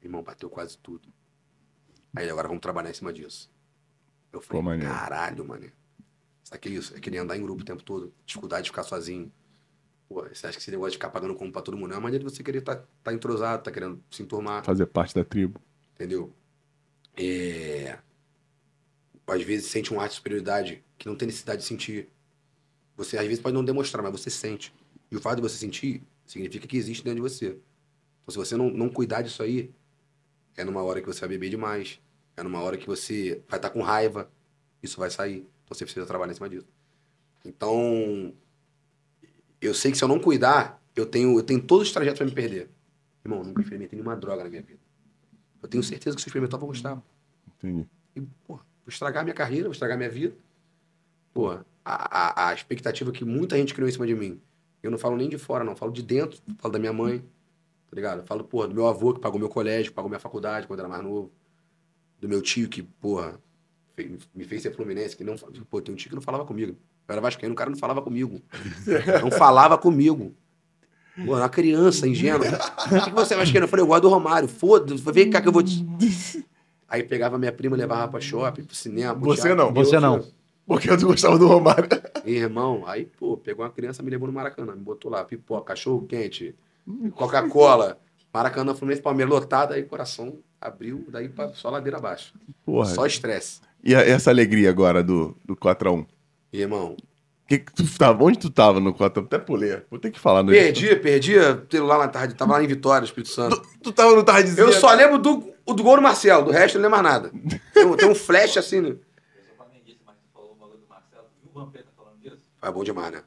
[0.00, 1.08] Irmão, bateu quase tudo.
[2.14, 3.50] Aí agora vamos trabalhar em cima disso.
[4.32, 5.70] Eu falei, Pô, caralho, mano.
[6.44, 6.96] Sabe que é isso?
[6.96, 8.12] É que nem andar em grupo o tempo todo.
[8.24, 9.32] Dificuldade de ficar sozinho.
[10.08, 12.02] Pô, você acha que esse negócio de ficar pagando como pra todo mundo é uma
[12.02, 14.64] maneira de você querer estar tá, entrosado, tá querendo se enturmar.
[14.64, 15.60] Fazer parte da tribo.
[15.94, 16.32] Entendeu?
[17.16, 17.98] É...
[19.26, 22.08] Às vezes sente um ar de superioridade que não tem necessidade de sentir.
[22.96, 24.72] Você às vezes pode não demonstrar, mas você sente.
[25.10, 27.58] E o fato de você sentir significa que existe dentro de você.
[28.22, 29.74] Então, se você não, não cuidar disso aí,
[30.56, 32.00] é numa hora que você vai beber demais.
[32.36, 34.30] É numa hora que você vai estar com raiva.
[34.80, 35.38] Isso vai sair.
[35.64, 36.68] Então, você precisa trabalhar em cima disso.
[37.44, 38.32] Então,
[39.60, 42.26] eu sei que se eu não cuidar, eu tenho, eu tenho todos os trajetos para
[42.26, 42.70] me perder.
[43.24, 44.78] Irmão, eu nunca experimentei nenhuma droga na minha vida.
[45.60, 47.02] Eu tenho certeza que se eu experimentar, eu vou gostar.
[47.58, 47.88] Entendi.
[48.14, 50.36] E, porra, vou estragar minha carreira, vou estragar minha vida.
[51.32, 54.40] Porra, a, a, a expectativa que muita gente criou em cima de mim.
[54.82, 55.76] Eu não falo nem de fora, não.
[55.76, 56.40] Falo de dentro.
[56.58, 58.26] Falo da minha mãe, tá ligado?
[58.26, 60.88] Falo, porra, do meu avô que pagou meu colégio, que pagou minha faculdade quando era
[60.88, 61.30] mais novo.
[62.20, 63.38] Do meu tio que, porra,
[64.34, 65.34] me fez ser fluminense, que não...
[65.70, 66.76] Pô, tem um tio que não falava comigo.
[67.08, 68.40] Eu era vascaíno, o cara não falava comigo.
[69.22, 70.34] Não falava comigo.
[71.26, 72.46] Pô, uma criança ingênua.
[72.46, 73.64] O que você é vascaíno?
[73.64, 74.48] Eu falei, eu gosto do Romário.
[74.48, 75.84] Foda-se, vem cá que eu vou te...
[76.88, 79.14] Aí pegava minha prima, levava pra shopping, pro cinema.
[79.14, 79.56] pro Você teatro.
[79.56, 79.72] não.
[79.72, 80.22] Você não.
[80.22, 80.34] filho,
[80.66, 81.88] Porque eu gostava do Romário.
[82.24, 86.06] Irmão, aí, pô, pegou uma criança, me levou no Maracanã, me botou lá, pipoca, cachorro
[86.06, 86.54] quente,
[87.14, 87.98] Coca-Cola,
[88.32, 92.32] Maracanã, Fluminense, Palmeiras lotado, aí o coração abriu, daí pra, só ladeira abaixo.
[92.64, 92.86] Porra.
[92.86, 93.60] Só estresse.
[93.82, 96.06] E a- essa alegria agora do, do 4x1?
[96.52, 96.96] E, irmão,
[97.48, 98.22] Que que tu tava?
[98.24, 99.24] Onde tu tava no 4x1?
[99.26, 99.82] Até pulei.
[99.90, 103.04] Vou ter que falar no perdi, perdi o celular na tarde, tava lá em Vitória,
[103.04, 103.60] Espírito Santo.
[103.60, 104.68] Tu, tu tava no Tardezinho?
[104.68, 107.32] Eu só lembro do, do gol do Marcelo, do resto eu não lembro mais nada.
[107.74, 108.88] Tem, um- tem um flash assim, né?
[108.90, 108.96] Eu
[109.48, 111.24] sou flamenguista, mas tu falou o bagulho do Marcelo.
[111.42, 112.38] Viu o Vampeta falando disso?
[112.62, 113.22] É bom demais, né?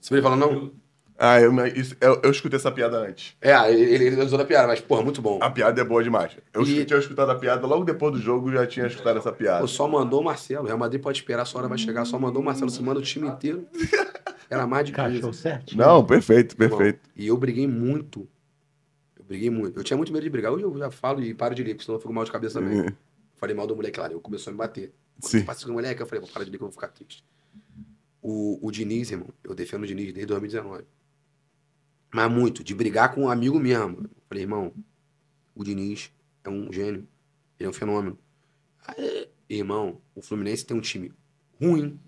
[0.00, 0.72] Você veio falando, não?
[1.22, 3.36] Ah, eu, isso- eu, eu escutei essa piada antes.
[3.42, 5.38] É, ele, ele usou da piada, mas, porra, muito bom.
[5.42, 6.34] A piada é boa demais.
[6.54, 9.60] Eu E- tinha escutado a piada logo depois do jogo, já tinha escutado essa piada.
[9.60, 10.64] Pô, só mandou o Marcelo.
[10.64, 12.06] O Real Madrid pode esperar, sua hora vai chegar.
[12.06, 13.66] Só mandou o Marcelo, se manda o time inteiro.
[14.48, 15.38] Era mais de Cachorro 15.
[15.42, 15.76] certo?
[15.76, 17.00] Não, perfeito, perfeito.
[17.14, 18.26] E eu briguei muito.
[19.16, 19.78] Eu briguei muito.
[19.78, 20.50] Eu tinha muito medo de brigar.
[20.52, 22.60] Hoje eu já falo e paro de ler, porque senão eu fico mal de cabeça
[22.60, 22.80] também.
[22.80, 22.92] É.
[23.36, 24.92] Falei mal do moleque lá, ele começou a me bater.
[25.20, 25.42] Sim.
[25.44, 27.22] Passei com o moleque, eu falei, vou parar de ler que eu vou ficar triste.
[28.30, 30.84] O, o Diniz, irmão, eu defendo o Diniz desde 2019.
[32.14, 34.02] Mas muito, de brigar com um amigo mesmo.
[34.04, 34.72] Eu falei, irmão,
[35.52, 36.12] o Diniz
[36.44, 37.08] é um gênio.
[37.58, 38.16] Ele é um fenômeno.
[38.86, 41.12] Aí, irmão, o Fluminense tem um time
[41.60, 41.98] ruim.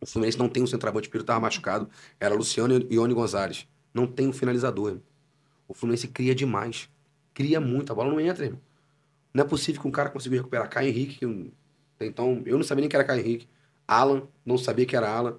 [0.00, 1.88] O Fluminense não tem um centroavante, o Piro tava machucado.
[2.18, 3.68] Era Luciano e Ione Gonzalez.
[3.92, 5.02] Não tem um finalizador, irmão.
[5.68, 6.88] O Fluminense cria demais.
[7.34, 8.60] Cria muito, a bola não entra, irmão.
[9.34, 11.52] Não é possível que um cara conseguiu recuperar Caio Henrique, que
[12.00, 13.48] então eu não sabia nem que era Caio Henrique.
[13.86, 15.36] Alan, não sabia que era Alan.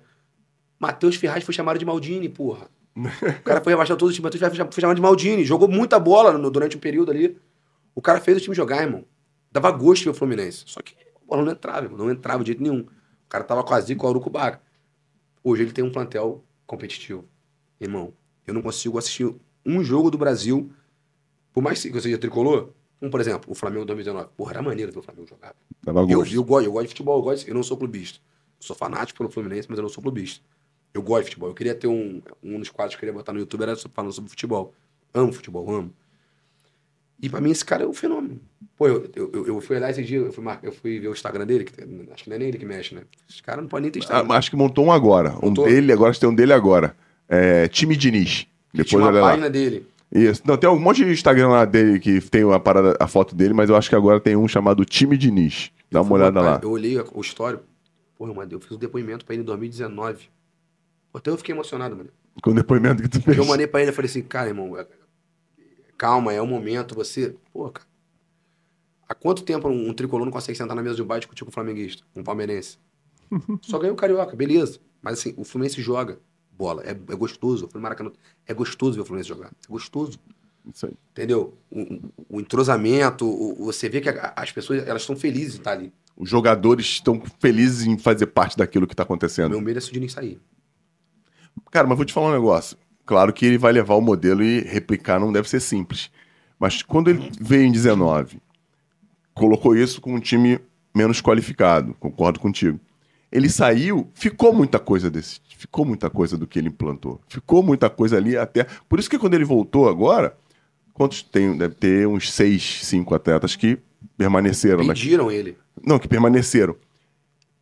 [0.79, 2.69] Matheus Ferraz foi chamado de Maldini, porra.
[2.95, 4.23] O cara foi rebaixado todo o time.
[4.23, 5.43] Matheus Ferraz foi chamado de Maldini.
[5.43, 7.37] Jogou muita bola no- durante um período ali.
[7.93, 9.05] O cara fez o time jogar, irmão.
[9.51, 10.63] Dava gosto de ver o Fluminense.
[10.67, 11.97] Só que a bola não entrava, irmão.
[11.97, 12.81] Não entrava de jeito nenhum.
[12.81, 14.61] O cara tava quase com o Urucubaca.
[15.43, 17.25] Hoje ele tem um plantel competitivo.
[17.79, 18.13] Irmão,
[18.45, 19.33] eu não consigo assistir
[19.65, 20.71] um jogo do Brasil,
[21.53, 22.69] por mais que seja tricolor,
[23.01, 24.29] um, por exemplo, o Flamengo 2019.
[24.37, 25.53] Porra, era maneiro ver o Flamengo jogar.
[25.83, 26.33] Tava Eu, gosto.
[26.35, 28.19] eu, gosto, eu gosto de futebol, eu, gosto, eu não sou clubista.
[28.65, 30.43] Eu sou fanático pelo Fluminense, mas eu não sou clubista.
[30.93, 31.49] Eu gosto de futebol.
[31.49, 34.11] Eu queria ter um, um dos quadros que eu queria botar no YouTube, era falando
[34.11, 34.73] sobre futebol.
[35.13, 35.93] Amo futebol, amo.
[37.21, 38.39] E pra mim esse cara é um fenômeno.
[38.77, 41.11] Pô, eu, eu, eu- fui lá esse dia, eu fui, mar- eu fui ver o
[41.11, 43.01] Instagram dele, que tem- acho que não é nem ele que mexe, né?
[43.29, 44.27] Esse cara não pode nem ter Instagram.
[44.33, 45.31] Ah, acho que montou um agora.
[45.41, 45.65] Montou?
[45.65, 46.95] Um dele, agora tem um dele agora.
[47.29, 48.47] É, time Diniz.
[48.73, 49.29] Depois Tinha uma olha lá.
[49.29, 49.87] página dele.
[50.11, 50.41] Isso.
[50.45, 53.53] Não, tem um monte de Instagram lá dele que tem a, parada, a foto dele,
[53.53, 55.71] mas eu acho que agora tem um chamado Time Diniz.
[55.91, 56.59] Dá uma olhada lá.
[56.61, 57.63] Eu olhei o histórico.
[58.17, 60.29] Porra, mano, eu fiz um depoimento pra ele em 2019.
[61.11, 62.09] Pô, Até eu fiquei emocionado, mano.
[62.41, 63.37] Com o depoimento que tu fez.
[63.37, 64.87] Eu mandei pra ele, eu falei assim, cara, irmão, é-
[65.97, 67.35] calma, é o momento, você...
[67.53, 67.87] Pô, cara,
[69.07, 71.19] há quanto tempo um, um tricolor não consegue sentar na mesa de um bar e
[71.19, 72.77] discutir com um flamenguista, um palmeirense?
[73.61, 74.79] Só ganhou o Carioca, beleza.
[75.01, 76.19] Mas assim, o Fluminense joga
[76.51, 77.69] bola, é, é gostoso.
[77.73, 78.11] No Maracanã,
[78.47, 80.19] é gostoso ver o Fluminense jogar, é gostoso.
[80.73, 80.93] Isso aí.
[81.11, 81.53] Entendeu?
[81.69, 85.57] O, o- o entrosamento, o- você vê que a- as pessoas, elas estão felizes de
[85.59, 85.93] estar ali.
[86.17, 89.49] Os jogadores estão felizes em fazer parte daquilo que tá O acontecendo.
[89.51, 90.39] meu medo é se o Diniz sair.
[91.71, 92.77] Cara, mas vou te falar um negócio.
[93.05, 96.09] Claro que ele vai levar o modelo e replicar não deve ser simples.
[96.59, 98.39] Mas quando ele veio em 19,
[99.33, 100.59] colocou isso com um time
[100.93, 102.79] menos qualificado, concordo contigo.
[103.31, 107.19] Ele saiu, ficou muita coisa desse, ficou muita coisa do que ele implantou.
[107.27, 108.65] Ficou muita coisa ali até.
[108.87, 110.37] Por isso que quando ele voltou agora,
[110.93, 111.57] quantos tem?
[111.57, 113.77] Deve ter uns seis, cinco atletas que
[114.17, 114.93] permaneceram, né?
[114.93, 115.57] Pediram ele.
[115.83, 116.75] Não, que permaneceram.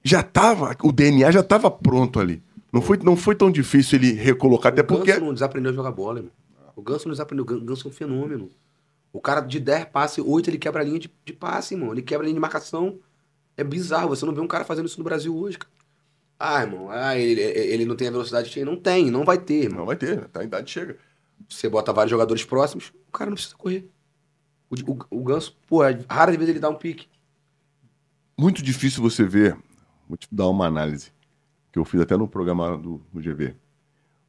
[0.03, 2.43] Já tava, o DNA já estava pronto ali.
[2.71, 5.11] Não foi, não foi tão difícil ele recolocar, até o porque.
[5.11, 6.31] Ganso não desaprendeu a jogar bola, irmão.
[6.75, 7.45] O Ganso não desaprendeu.
[7.45, 8.49] O Ganso é um fenômeno.
[9.11, 11.91] O cara de 10 passes, 8 ele quebra a linha de, de passe, irmão.
[11.91, 12.97] Ele quebra a linha de marcação.
[13.55, 14.09] É bizarro.
[14.09, 15.71] Você não vê um cara fazendo isso no Brasil hoje, cara.
[16.39, 18.65] Ah, irmão, ah, ele, ele não tem a velocidade que.
[18.65, 19.79] Não tem, não vai ter, irmão.
[19.79, 20.41] Não vai ter, tá?
[20.41, 20.97] A idade chega.
[21.47, 23.87] Você bota vários jogadores próximos, o cara não precisa correr.
[24.69, 27.07] O, o, o Ganso, pô, é rara de vez ele dá um pique.
[28.37, 29.57] Muito difícil você ver.
[30.07, 31.11] Vou te dar uma análise
[31.71, 33.55] que eu fiz até no programa do, do GV.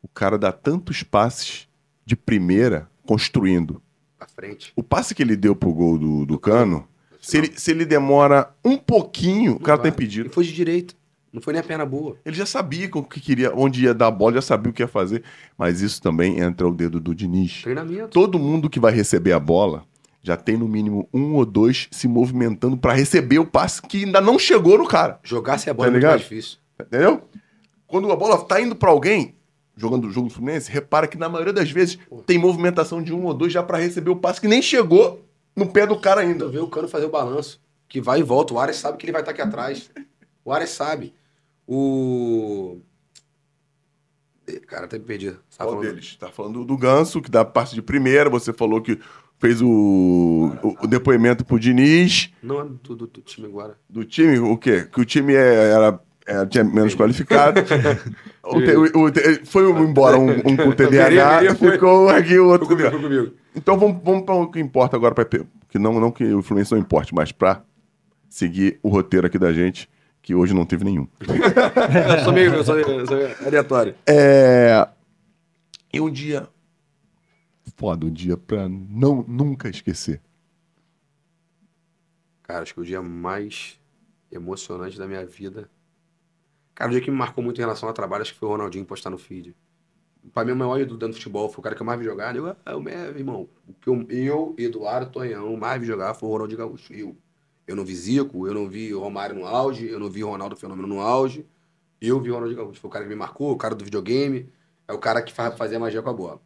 [0.02, 1.68] O cara dá tantos passes
[2.04, 3.82] de primeira construindo.
[4.18, 4.72] Pra frente.
[4.74, 6.86] O passe que ele deu pro gol do, do Cano,
[7.20, 9.90] se ele, se ele demora um pouquinho, o cara tá vai.
[9.90, 10.28] impedido.
[10.28, 10.94] E foi de direita.
[11.32, 12.16] Não foi nem a perna boa.
[12.24, 14.82] Ele já sabia o que queria, onde ia dar a bola, já sabia o que
[14.82, 15.24] ia fazer.
[15.58, 17.62] Mas isso também entra o dedo do Diniz.
[17.62, 18.08] Treinamento.
[18.08, 19.84] Todo mundo que vai receber a bola
[20.24, 24.20] já tem no mínimo um ou dois se movimentando pra receber o passe que ainda
[24.22, 25.20] não chegou no cara.
[25.22, 26.58] Jogar sem a bola Tá é muito mais difícil.
[26.80, 27.22] Entendeu?
[27.86, 29.34] Quando a bola tá indo pra alguém,
[29.76, 33.24] jogando o jogo do Fluminense, repara que na maioria das vezes tem movimentação de um
[33.26, 35.22] ou dois já pra receber o passe que nem chegou
[35.54, 36.46] no pé do cara ainda.
[36.46, 38.54] Tu vê o Cano fazer o balanço, que vai e volta.
[38.54, 39.90] O Ares sabe que ele vai estar aqui atrás.
[40.42, 41.12] O Ares sabe.
[41.68, 42.78] O.
[44.66, 45.26] Cara, até me perdi.
[45.30, 46.16] Você tava Qual falando- deles?
[46.16, 48.28] Tá falando do Ganso, que dá passe de primeira.
[48.28, 48.98] Você falou que
[49.44, 49.68] fez o,
[50.62, 52.30] o, o depoimento pro Diniz.
[52.42, 53.74] Não é do, do, do time agora.
[53.90, 54.86] Do time, o quê?
[54.90, 57.60] Que o time é- era, era- tinha menos qualificado.
[58.46, 61.70] O te- o- o foi embora um, um com TDAH, Queria, queria, foi.
[61.72, 62.66] ficou aqui o outro.
[62.68, 63.32] Comigo, foi comigo.
[63.56, 66.70] Então vamos, vamos para o que importa agora, pra, que não, não que o Fluminense
[66.72, 67.62] não importe, mas para
[68.28, 69.88] seguir o roteiro aqui da gente,
[70.20, 71.06] que hoje não teve nenhum.
[72.18, 73.94] Eu sou meio, eu sou, eu sou meio aleatório.
[74.06, 74.86] É...
[75.90, 76.46] E um dia.
[77.84, 80.22] Foda, um dia pra não, nunca esquecer.
[82.42, 83.78] Cara, acho que o dia mais
[84.30, 85.68] emocionante da minha vida.
[86.74, 88.52] Cara, o dia que me marcou muito em relação ao trabalho, acho que foi o
[88.52, 89.54] Ronaldinho postar no feed.
[90.32, 92.04] Pra mim, o maior ídolo dentro do futebol foi o cara que eu mais vi
[92.06, 92.36] jogar.
[92.36, 96.28] Eu, ah, o meu irmão, o que eu, eu, Eduardo Tonhão, mais vi jogar foi
[96.28, 96.92] o Ronaldinho Gaúcho.
[96.94, 97.16] Eu.
[97.66, 100.88] Eu não vi Zico, eu não vi Romário no auge, eu não vi Ronaldo Fenômeno
[100.88, 101.46] no auge.
[102.00, 102.80] Eu vi o Ronaldinho Gaúcho.
[102.80, 104.52] Foi o cara que me marcou, o cara do videogame.
[104.88, 106.42] É o cara que fa- fazia magia com a bola.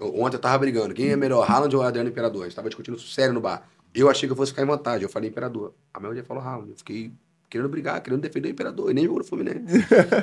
[0.00, 0.94] Ontem eu tava brigando.
[0.94, 2.42] Quem é melhor, Haaland ou Adriano Imperador?
[2.42, 3.68] A gente tava discutindo sério no bar.
[3.94, 5.02] Eu achei que eu fosse ficar em vantagem.
[5.02, 5.74] Eu falei Imperador.
[5.92, 6.70] A maioria falou Haaland.
[6.70, 7.12] Eu fiquei
[7.50, 8.90] querendo brigar, querendo defender o Imperador.
[8.90, 9.78] E nem jogou no Fluminense.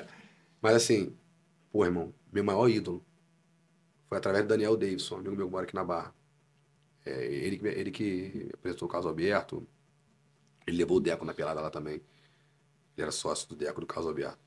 [0.62, 1.16] Mas assim,
[1.72, 3.04] pô, irmão, meu maior ídolo
[4.08, 6.14] foi através do Daniel Davidson, amigo meu que mora aqui na Barra.
[7.06, 9.68] É, ele, que- ele que apresentou o caso aberto.
[10.68, 11.96] Ele levou o Deco na pelada lá também.
[11.96, 12.04] Ele
[12.98, 14.40] era sócio do Deco do caso aberto.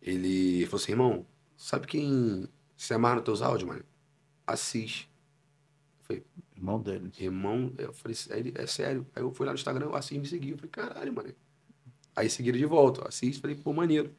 [0.00, 1.26] Ele falou assim, irmão,
[1.56, 3.82] sabe quem se amarra nos teus áudios, mano?
[4.46, 5.08] Assis.
[6.00, 6.24] Eu falei,
[6.56, 7.12] Irmão dele.
[7.18, 9.06] Irmão, eu falei, aí ele, é sério.
[9.14, 10.52] Aí eu fui lá no Instagram, o Assis me seguiu.
[10.52, 11.28] Eu falei, caralho, mano.
[12.14, 13.04] Aí seguiram de volta.
[13.04, 14.10] o Assis, falei, pô, maneiro.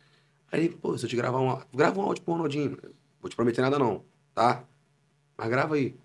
[0.51, 2.71] Aí ele, pô, se eu te gravar um áudio, grava um áudio pro Ronaldinho.
[2.71, 2.93] mano.
[3.21, 4.03] Vou te prometer nada não,
[4.35, 4.63] tá?
[5.37, 5.95] Mas grava aí.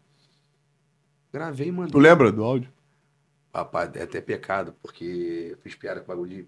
[1.32, 1.90] Gravei, mano.
[1.90, 2.70] Tu lembra do áudio?
[3.52, 6.46] Papai, é até pecado, porque eu fiz piada com bagulho de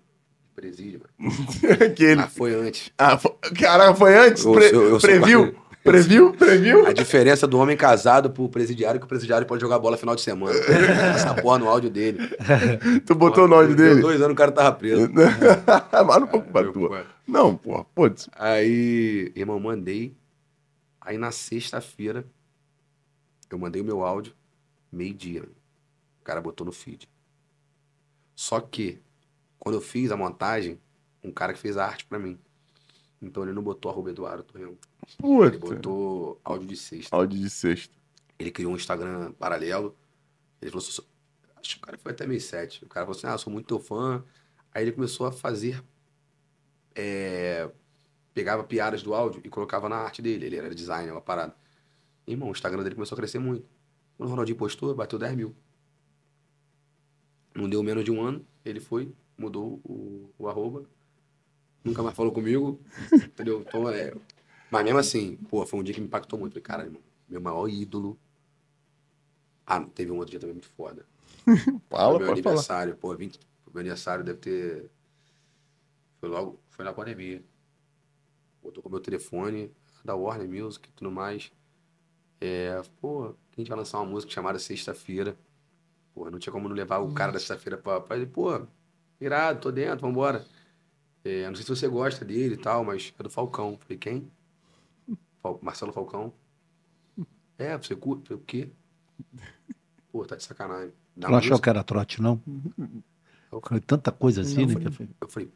[0.54, 1.34] presídio, mano.
[1.84, 2.16] Aquele.
[2.16, 2.90] Mas foi antes.
[2.96, 3.32] Ah, foi...
[3.58, 4.44] Caraca, foi antes?
[4.44, 5.54] Eu- Pre- eu- eu sou previu?
[5.84, 6.32] Previu?
[6.32, 6.86] Previu?
[6.86, 10.16] A diferença do homem casado pro presidiário é que o presidiário pode jogar bola final
[10.16, 10.58] de semana.
[11.14, 12.18] Essa porra no áudio dele.
[13.06, 14.00] Tu botou o áudio Deu dele?
[14.00, 15.10] dois anos o cara tava preso.
[15.12, 17.06] Mas não culpa Foi, tua.
[17.28, 18.30] Não, porra, putz.
[18.34, 20.14] Aí, irmão, mandei.
[21.00, 22.24] Aí na sexta-feira,
[23.50, 24.32] eu mandei o meu áudio,
[24.90, 25.42] meio-dia.
[25.42, 27.06] O cara botou no feed.
[28.34, 28.98] Só que,
[29.58, 30.78] quando eu fiz a montagem,
[31.22, 32.38] um cara que fez a arte pra mim.
[33.24, 34.76] Então ele não botou arroba Eduardo Torreão.
[35.22, 37.14] Ele botou áudio de sexta.
[37.14, 37.94] Áudio de sexta.
[38.38, 39.96] Ele criou um Instagram paralelo.
[40.60, 41.02] Ele falou assim,
[41.56, 42.84] acho que o cara foi até meio sete.
[42.84, 44.22] O cara falou assim, ah, sou muito teu fã.
[44.72, 45.82] Aí ele começou a fazer,
[46.94, 47.70] é,
[48.32, 50.46] pegava piadas do áudio e colocava na arte dele.
[50.46, 51.54] Ele era designer, uma parada.
[52.26, 53.66] Irmão, o Instagram dele começou a crescer muito.
[54.16, 55.54] Quando o Ronaldinho postou, bateu 10 mil.
[57.54, 60.88] Não deu menos de um ano, ele foi, mudou o, o arroba.
[61.84, 62.80] Nunca mais falou comigo,
[63.12, 63.60] entendeu?
[63.60, 64.14] Então, é...
[64.70, 66.54] Mas mesmo assim, pô, foi um dia que me impactou muito.
[66.54, 66.92] Falei, cara,
[67.28, 68.18] meu maior ídolo.
[69.66, 71.06] Ah, teve um outro dia também muito foda.
[71.90, 72.54] Fala, meu pode falar.
[72.54, 73.38] aniversário, pô, 20,
[73.72, 74.90] meu aniversário deve ter.
[76.18, 77.42] Foi logo, foi na pandemia.
[78.62, 79.70] Botou com o meu telefone,
[80.04, 81.52] da Warner Music e tudo mais.
[82.40, 85.36] É, pô, a gente vai lançar uma música chamada Sexta-feira.
[86.14, 88.60] Pô, não tinha como não levar o cara da sexta-feira pra, pra ele, pô,
[89.20, 90.44] irado, tô dentro, vambora.
[91.24, 93.78] É, não sei se você gosta dele e tal, mas é do Falcão.
[93.80, 94.30] Falei, quem?
[95.42, 96.32] Fal- Marcelo Falcão.
[97.58, 98.28] É, você curte?
[98.28, 98.68] Falei, o quê?
[100.12, 100.92] Pô, tá de sacanagem.
[101.16, 102.40] Na Não achou que era trote, não?
[103.50, 104.74] Eu falei, tanta coisa assim, Eu né?
[104.74, 105.52] eu falei, eu falei,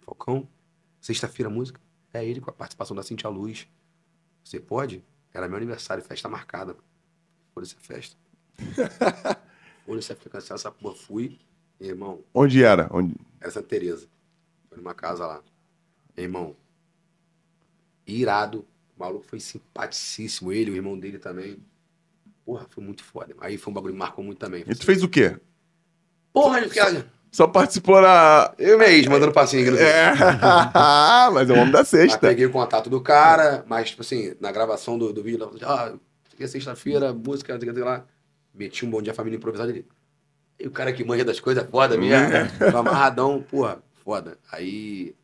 [0.00, 0.48] Falcão,
[1.00, 1.80] sexta-feira música?
[2.12, 3.68] É ele com a participação da Cintia Luz.
[4.42, 5.04] Você pode?
[5.32, 6.76] Era meu aniversário, festa marcada.
[7.54, 8.16] Foda-se a festa.
[9.86, 10.94] Foda-se a festa, essa porra.
[10.94, 11.38] Fui,
[11.80, 12.88] irmão, Onde era?
[12.90, 13.14] Onde...
[13.40, 14.06] era Santa Teresa.
[14.72, 15.42] Foi numa casa lá.
[16.16, 16.56] Irmão,
[18.06, 18.66] irado.
[18.96, 20.50] O maluco foi simpaticíssimo.
[20.50, 21.58] Ele, o irmão dele também.
[22.44, 23.34] Porra, foi muito foda.
[23.40, 24.64] Aí foi um bagulho que marcou muito também.
[24.66, 25.36] E tu fez o quê?
[26.32, 27.06] Porra, ele fica...
[27.30, 28.52] Só participou na.
[28.58, 30.12] Eu mesmo, mandando passinho aqui É.
[31.32, 32.18] mas é o homem da sexta.
[32.18, 35.94] peguei o contato do cara, mas, tipo assim, na gravação do, do vídeo, ah,
[36.38, 38.04] é sexta-feira, música, não sei o que, lá.
[38.54, 39.86] Meti um bom dia família improvisada ali.
[40.60, 42.26] E o cara que manja das coisas é foda mesmo.
[42.70, 44.38] Tô amarradão, porra, foda.
[44.50, 45.14] Aí.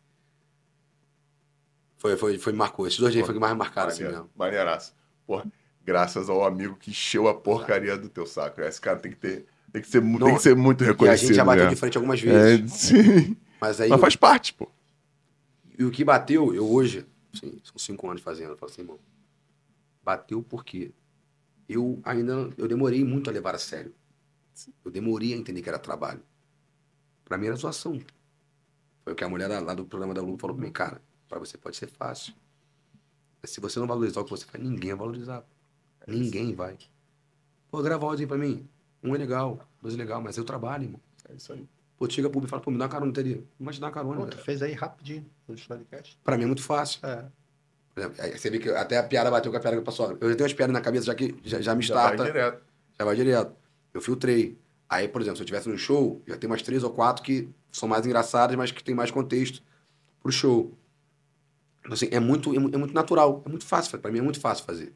[1.96, 2.86] Foi, foi, foi, marcou.
[2.86, 4.30] Esses dois dias foi o que mais marcaram assim mesmo.
[4.36, 4.94] Maneiraço.
[5.26, 5.44] Porra,
[5.84, 8.60] graças ao amigo que encheu a porcaria do teu saco.
[8.60, 9.46] Esse cara tem que ter.
[9.72, 11.28] Tem que ser, Não, tem que ser muito E a reconhecido.
[11.28, 11.70] gente já bateu né?
[11.70, 12.72] de frente algumas É, vezes.
[12.72, 13.36] sim.
[13.60, 13.90] Mas aí.
[13.90, 14.68] Mas faz parte, pô.
[15.78, 18.98] E o que bateu, eu hoje, assim, são cinco anos fazendo, eu falo assim, irmão,
[20.02, 20.90] bateu porque
[21.68, 23.92] eu ainda, eu demorei muito a levar a sério.
[24.84, 26.22] Eu demorei a entender que era trabalho.
[27.24, 28.00] Pra mim era zoação.
[29.08, 31.38] Foi o que a mulher lá do programa da Globo falou pra mim, cara, pra
[31.38, 32.34] você pode ser fácil.
[33.40, 35.44] Mas se você não valorizar o que você faz, ninguém vai valorizar.
[36.06, 36.76] Ninguém vai.
[37.70, 38.68] Pô, grava áudio aí pra mim.
[39.02, 41.00] Um é legal, dois é legal, mas eu trabalho, irmão.
[41.26, 41.66] É isso aí.
[41.96, 43.36] Pô, chega pro público e fala, pô, me dá uma carona, teria.
[43.58, 46.18] Não vai te dar uma carona, Pô, tu fez aí rapidinho no Storycast.
[46.22, 47.00] Pra mim é muito fácil.
[47.06, 47.24] É.
[47.94, 50.18] Por exemplo, aí você vê que até a piada bateu com a piada que passou.
[50.20, 52.24] Eu já tenho as piadas na cabeça já que já, já me Já vai starta,
[52.30, 52.62] direto.
[52.98, 53.56] já vai direto.
[53.94, 54.58] Eu filtrei.
[54.88, 57.48] Aí, por exemplo, se eu tivesse no show, já tem umas três ou quatro que
[57.70, 59.62] são mais engraçadas, mas que tem mais contexto
[60.22, 60.72] pro show.
[61.80, 63.98] Então, assim, é muito, é, é muito natural, é muito fácil.
[63.98, 64.94] Pra mim é muito fácil fazer.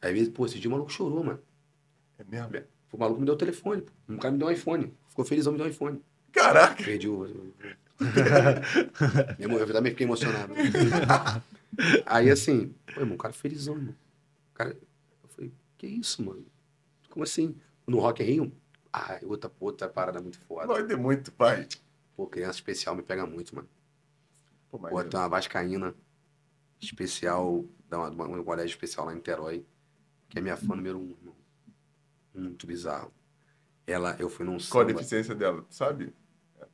[0.00, 1.40] Aí, às vezes, pô, esse dia o maluco chorou, mano.
[2.18, 2.66] É mesmo?
[2.92, 3.84] O maluco me deu o telefone.
[4.08, 4.92] Um cara me deu um iPhone.
[5.08, 6.00] Ficou felizão, me deu um iPhone.
[6.30, 6.82] Caraca!
[6.82, 7.26] Perdi o.
[9.38, 10.52] Eu também fiquei emocionado.
[12.04, 13.94] Aí assim, pô, irmão, o cara felizão, irmão.
[14.50, 14.76] O cara,
[15.22, 16.44] eu falei, que isso, mano?
[17.08, 17.54] Como assim?
[17.86, 18.52] No Rock in Rio?
[18.92, 20.66] Ah, outra, outra parada muito foda.
[20.66, 21.66] Vai ter muito, pai.
[22.14, 23.68] Pô, criança especial me pega muito, mano.
[24.70, 25.08] Pô, Pô, maneiro.
[25.08, 25.94] tem uma vascaína
[26.80, 29.64] especial, da uma, uma, um colégio especial lá em Niterói,
[30.28, 31.34] que é minha fã número um, irmão.
[32.34, 33.12] Muito bizarro.
[33.86, 35.64] Ela, eu fui num Qual a deficiência dela?
[35.70, 36.12] Sabe?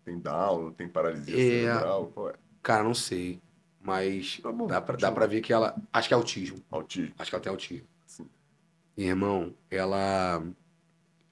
[0.04, 1.38] Tem Down, tem paralisia É.
[1.72, 2.34] cerebral, qual é?
[2.62, 3.40] Cara, não sei.
[3.80, 5.76] Mas Tá bom, dá, pra, dá pra ver que ela.
[5.92, 6.58] Acho que é autismo.
[6.70, 7.14] Autismo.
[7.18, 7.86] Acho que ela tem autismo.
[8.06, 8.28] Sim.
[8.96, 10.42] Irmão, ela.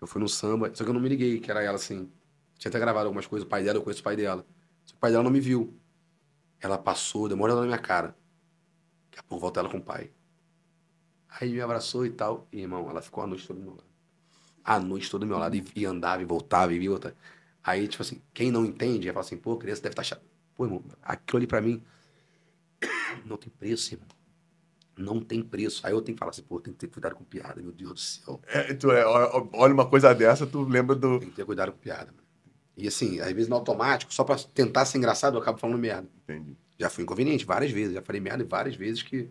[0.07, 2.09] Eu fui no samba, só que eu não me liguei, que era ela assim.
[2.57, 4.47] Tinha até gravado algumas coisas, o pai dela, eu conheço o pai dela.
[4.85, 5.77] Só que o pai dela não me viu.
[6.61, 8.17] Ela passou, demora ela na minha cara.
[9.11, 10.13] Daqui a pouco volta ela com o pai.
[11.29, 12.47] Aí me abraçou e tal.
[12.53, 13.89] E, irmão, ela ficou a noite toda do meu lado.
[14.65, 15.57] A noite toda do meu lado.
[15.57, 17.17] E, e andava, e voltava, e via outra.
[17.65, 20.23] Aí, tipo assim, quem não entende, ia falar assim, pô, criança deve estar chata.
[20.55, 21.83] Pô, irmão, aquilo ali pra mim
[23.27, 24.07] não tem preço, irmão.
[24.97, 25.87] Não tem preço.
[25.87, 27.93] Aí eu tenho que falar assim, pô, tem que ter cuidado com piada, meu Deus
[27.93, 28.41] do céu.
[28.47, 31.19] É, tu é, olha uma coisa dessa, tu lembra do.
[31.21, 32.27] Tem que ter cuidado com piada, mano.
[32.77, 36.09] E assim, às vezes no automático, só pra tentar ser engraçado, eu acabo falando merda.
[36.25, 36.57] Entendi.
[36.79, 39.31] Já fui inconveniente várias vezes, já falei merda várias vezes que,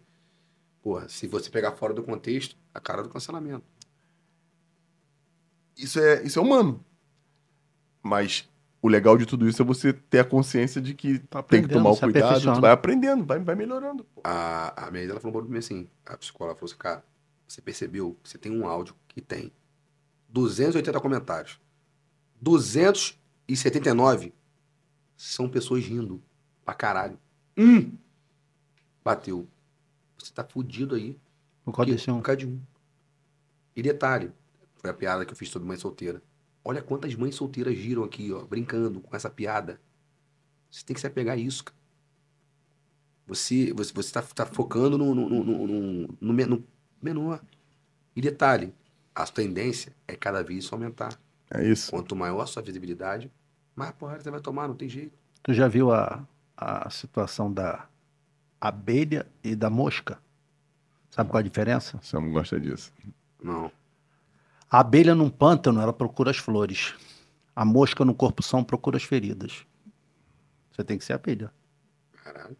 [0.82, 3.64] porra, se você pegar fora do contexto, a cara do cancelamento.
[5.78, 6.84] Isso é, isso é humano.
[8.02, 8.50] Mas
[8.86, 11.70] o legal de tudo isso é você ter a consciência de que Tá tem que
[11.70, 14.03] tomar o cuidado, tu vai aprendendo, vai, vai melhorando.
[14.03, 14.22] pô.
[14.24, 17.03] A, a minha ela falou pra mim assim, a psicóloga falou assim, cara,
[17.48, 19.52] você percebeu que você tem um áudio que tem
[20.30, 21.60] 280 comentários.
[22.40, 24.34] 279
[25.18, 26.22] são pessoas rindo
[26.64, 27.18] pra caralho.
[27.57, 27.91] Hum!
[29.03, 29.48] Bateu.
[30.18, 31.18] Você tá fudido aí.
[31.64, 32.22] Por causa desse um.
[32.22, 32.60] causa de um.
[33.76, 34.32] E detalhe,
[34.76, 36.22] foi a piada que eu fiz sobre mãe solteira.
[36.68, 39.80] Olha quantas mães solteiras giram aqui, ó, brincando com essa piada.
[40.72, 41.78] Você tem que se apegar a isso, cara.
[43.28, 46.64] Você, você, você tá, tá focando no, no, no, no, no- no me- no
[47.02, 47.42] menor.
[48.16, 48.74] E detalhe,
[49.14, 51.20] a tendência é cada vez isso aumentar.
[51.52, 51.92] É isso.
[51.92, 53.32] Quanto maior a sua visibilidade,
[53.76, 55.14] mais porrada você vai tomar, não tem jeito.
[55.44, 56.26] Tu já viu a,
[56.58, 57.88] a situação da
[58.60, 60.20] abelha e da mosca?
[61.12, 62.00] Sabe qual a diferença?
[62.02, 62.92] Você não gosta disso.
[63.42, 63.72] Não.
[64.76, 66.93] A abelha num pântano, ela procura as flores.
[67.56, 69.65] A mosca no corpo são procura as feridas.
[70.73, 71.49] Você tem que ser abelha.
[72.22, 72.57] Caralho.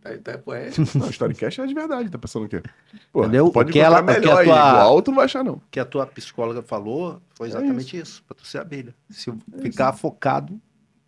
[0.00, 0.84] Tá, tá poético.
[0.98, 2.60] Não, Storycast é de verdade, tá pensando o quê?
[3.12, 3.52] Pô, Entendeu?
[3.52, 5.44] Pode O que ela- o que melhor a aí, tua- igual tu não vai achar,
[5.44, 5.54] não.
[5.54, 8.92] O que a tua psicóloga falou foi É exatamente isso, pra tu ser abelha.
[9.08, 10.60] Se ficar focado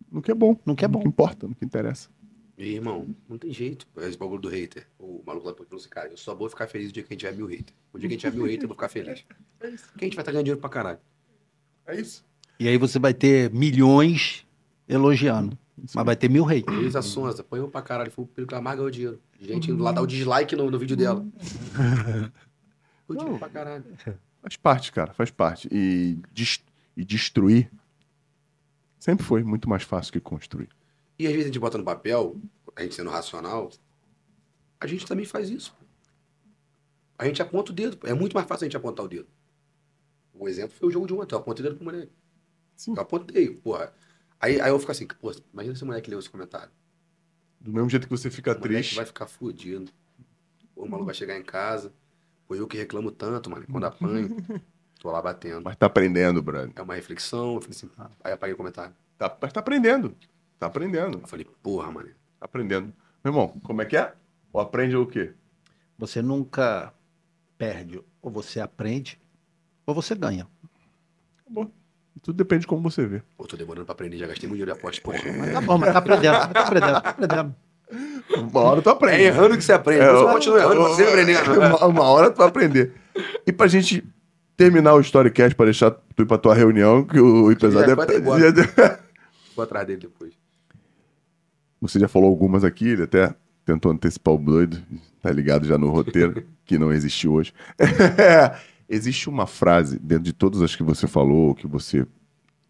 [0.09, 0.57] No que é bom.
[0.65, 1.01] no que é No bom.
[1.01, 2.07] que importa, no que interessa.
[2.57, 3.85] E, irmão, não tem jeito.
[3.97, 4.87] Esse bagulho do hater.
[4.97, 7.13] O maluco lá falou assim, cara, eu só vou ficar feliz o dia que a
[7.13, 7.75] gente tiver mil haters.
[7.91, 9.25] O dia que a gente tiver mil haters, eu vou ficar feliz.
[9.59, 10.99] Porque a gente vai estar ganhando dinheiro pra caralho.
[11.85, 12.23] É isso.
[12.59, 14.45] E aí você vai ter milhões
[14.87, 15.57] elogiando.
[15.93, 16.63] Mas vai ter mil reis.
[16.65, 18.09] Luísa Sonza, apanhou pra caralho.
[18.09, 19.21] Foi o período que ela mais ganhou dinheiro.
[19.41, 21.25] Gente indo lá dar o dislike no, no vídeo dela.
[23.05, 23.83] Foi dinheiro pra caralho.
[24.41, 25.67] Faz parte, cara, faz parte.
[25.71, 26.63] E, des-
[26.95, 27.69] e destruir
[28.99, 30.69] sempre foi muito mais fácil que construir.
[31.17, 32.35] E às vezes a gente bota no papel,
[32.75, 33.71] a gente sendo racional,
[34.79, 35.75] a gente também faz isso.
[37.17, 37.97] A gente aponta o dedo.
[38.05, 39.27] É muito mais fácil a gente apontar o dedo.
[40.33, 41.33] O exemplo foi o jogo de ontem.
[41.33, 42.11] Eu apontei o dedo pro moleque.
[42.75, 42.93] Sim.
[42.93, 43.93] Eu apontei, porra.
[44.39, 46.71] Aí, aí eu fico assim, pô, imagina se o moleque leu esse comentário.
[47.59, 48.95] Do mesmo jeito que você fica o moleque triste.
[48.95, 49.91] vai ficar fudido.
[50.73, 51.93] Pô, o maluco vai chegar em casa.
[52.47, 53.65] Pô, eu que reclamo tanto, mano.
[53.71, 54.35] Quando apanho,
[54.99, 55.63] tô lá batendo.
[55.63, 56.73] Mas tá aprendendo, brother.
[56.75, 57.55] É uma reflexão.
[57.55, 57.89] Eu falei assim,
[58.23, 58.93] aí apaguei o comentário.
[59.17, 60.15] Tá, mas tá aprendendo.
[60.59, 61.19] Tá aprendendo.
[61.21, 62.07] Eu falei, porra, mano.
[62.39, 62.93] Tá aprendendo.
[63.23, 64.13] Meu irmão, como é que é?
[64.53, 65.33] Ou aprende o quê?
[65.97, 66.93] Você nunca
[67.57, 68.01] perde.
[68.21, 69.19] Ou você aprende,
[69.85, 70.47] ou você ganha.
[71.41, 71.71] Acabou.
[72.21, 73.21] Tudo depende de como você vê.
[73.37, 75.19] Pô, tô demorando pra aprender, já gastei muito dinheiro de aposta, porra.
[75.37, 77.55] Mas tá bom, mas tá aprendendo, tá aprendendo, tá aprendendo.
[78.37, 79.23] Uma hora tu aprende.
[79.23, 80.01] É errando que você aprende.
[80.01, 81.59] É, Você eu- continua errando, você sempre aprendendo.
[81.77, 82.93] Uma, uma hora tu vai aprender.
[83.45, 84.03] E pra gente
[84.57, 88.99] terminar o Storycast, pra deixar tu ir pra tua reunião, que o empresário já-
[89.55, 90.33] Vou atrás dele depois.
[91.87, 93.33] Você já falou algumas aqui, ele até
[93.65, 94.81] tentou antecipar o doido,
[95.21, 97.53] tá ligado já no roteiro, que não existe hoje.
[98.87, 102.05] existe uma frase dentro de todas as que você falou, que você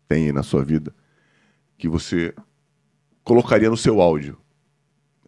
[0.07, 0.93] tem na sua vida,
[1.77, 2.33] que você
[3.23, 4.37] colocaria no seu áudio.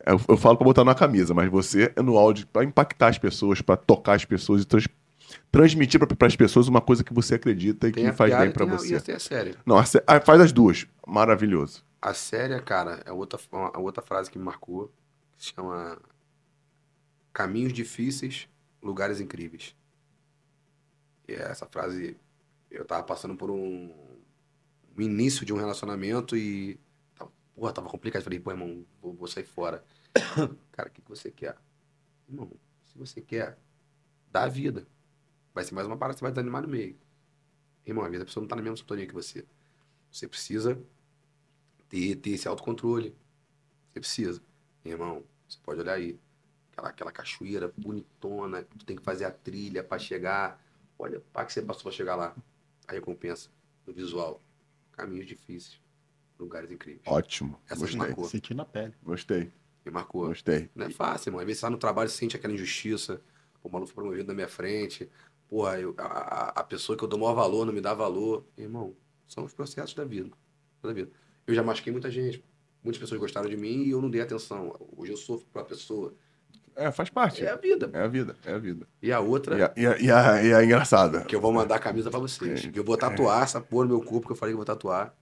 [0.06, 3.18] Eu, eu falo pra botar na camisa, mas você é no áudio pra impactar as
[3.18, 4.88] pessoas, pra tocar as pessoas e trans-
[5.52, 8.46] transmitir para as pessoas uma coisa que você acredita e Tem que a faz piada
[8.46, 8.96] bem pra tem a- você.
[8.96, 9.56] E tem a série.
[9.66, 10.88] Não, a sé- ah, faz as duas.
[11.06, 11.84] Maravilhoso.
[12.02, 14.92] A série, cara, é outra, uma, outra frase que me marcou.
[15.36, 16.00] Que se chama
[17.34, 18.48] Caminhos difíceis,
[18.82, 19.76] lugares incríveis.
[21.28, 22.18] E essa frase,
[22.72, 23.94] eu tava passando por um,
[24.98, 26.80] um início de um relacionamento e.
[27.56, 28.24] Porra, tava complicado.
[28.24, 29.84] Falei, pô, irmão, vou, vou sair fora.
[30.72, 31.58] Cara, o que, que você quer?
[32.30, 32.52] Irmão,
[32.86, 33.58] se você quer,
[34.32, 34.88] dá a vida.
[35.54, 36.96] Vai ser mais uma parada, você vai desanimar no meio.
[37.86, 39.46] Irmão, a vida a pessoa não tá na mesma sintonia que você.
[40.12, 40.80] Você precisa
[41.90, 43.16] ter, ter esse autocontrole.
[43.94, 44.42] Você precisa.
[44.86, 46.20] Irmão, você pode olhar aí.
[46.72, 50.64] Aquela, aquela cachoeira bonitona, que tu tem que fazer a trilha pra chegar.
[51.00, 52.36] Olha o que você passou pra chegar lá.
[52.88, 53.50] A recompensa
[53.86, 54.42] no visual.
[54.92, 55.80] Caminhos difíceis.
[56.40, 57.02] Lugares incríveis.
[57.06, 57.60] Ótimo.
[57.66, 57.98] Essa me Gostei.
[58.00, 58.26] marcou.
[58.26, 58.94] Senti na pele.
[59.04, 59.52] Gostei.
[59.84, 60.28] Me marcou.
[60.28, 60.70] Gostei.
[60.76, 61.40] Não é fácil, irmão.
[61.40, 63.20] Às vezes você tá no trabalho e sente aquela injustiça.
[63.62, 65.10] Pô, o maluco foi promovido na minha frente.
[65.50, 68.46] Porra, eu- a, a- a pessoa que eu dou maior valor não me dá valor.
[68.56, 68.96] Irmão,
[69.28, 70.30] são os processos da vida.
[70.84, 71.10] Da vida.
[71.48, 72.44] Eu já machuquei muita gente.
[72.84, 74.76] Muitas pessoas gostaram de mim e eu não dei atenção.
[74.96, 76.14] Hoje eu sofro pra pessoa.
[76.76, 77.44] É, faz parte.
[77.44, 77.90] É a vida.
[77.92, 78.88] É a vida, é a vida.
[79.02, 81.22] E a outra, E a, e a, e a, e a engraçada.
[81.22, 82.68] que eu vou mandar a camisa pra vocês.
[82.68, 84.66] Que eu vou tatuar essa porra no meu corpo que eu falei que eu vou
[84.66, 85.16] tatuar.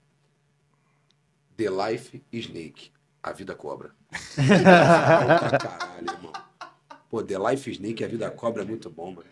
[1.56, 2.90] The Life Snake.
[3.22, 3.90] A vida cobra.
[4.36, 6.32] Caralho, irmão.
[7.16, 9.24] Pô, The Life Snake, a vida cobra é muito bom, mano.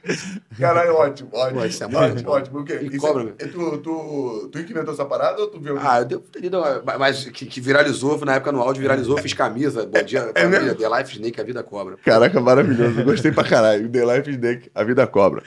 [0.59, 1.61] Caralho, ótimo, ótimo.
[1.61, 2.59] Pô, isso é ótimo, ótimo.
[2.61, 2.79] O quê?
[2.83, 5.77] E Isso cobra, é- é tu, tu, tu inventou essa parada ou tu viu?
[5.79, 6.63] Ah, eu devo ter lido,
[6.99, 10.63] mas que, que viralizou, na época no áudio viralizou, fiz camisa, bom dia, família, É
[10.63, 10.75] mesmo?
[10.79, 11.97] The Life Snake, a vida cobra.
[12.03, 13.05] Caraca, maravilhoso.
[13.05, 13.87] Gostei pra caralho.
[13.91, 15.43] The Life Snake, a vida cobra.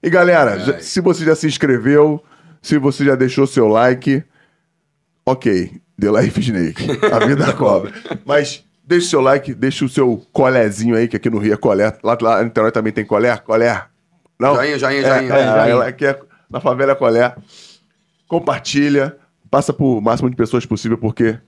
[0.00, 2.22] E galera, já- se você já se inscreveu,
[2.62, 4.22] se você já deixou seu like,
[5.26, 5.80] ok.
[6.00, 7.92] The Life Snake, a vida cobra.
[8.24, 11.56] Mas deixa o seu like, deixa o seu colézinho aí, que aqui no Rio é
[11.56, 11.96] colé.
[12.02, 13.36] Lá, lá em Niterói também tem colé?
[13.38, 13.84] Colé?
[14.38, 14.54] Não?
[14.56, 15.34] Joinha, joinha, É, joinha.
[15.34, 15.84] é, joinha.
[15.88, 16.18] aqui é
[16.50, 17.34] na favela Colé.
[18.28, 19.16] Compartilha,
[19.50, 21.38] passa pro máximo de pessoas possível, porque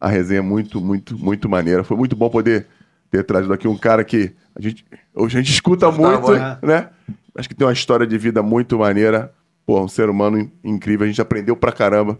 [0.00, 1.82] a resenha é muito, muito, muito maneira.
[1.84, 2.66] Foi muito bom poder
[3.10, 4.84] ter trazido aqui um cara que a gente,
[5.14, 6.32] hoje a gente escuta muito, bom,
[6.66, 6.88] né?
[7.36, 9.32] Acho que tem uma história de vida muito maneira.
[9.64, 11.04] Pô, um ser humano in- incrível.
[11.04, 12.18] A gente aprendeu pra caramba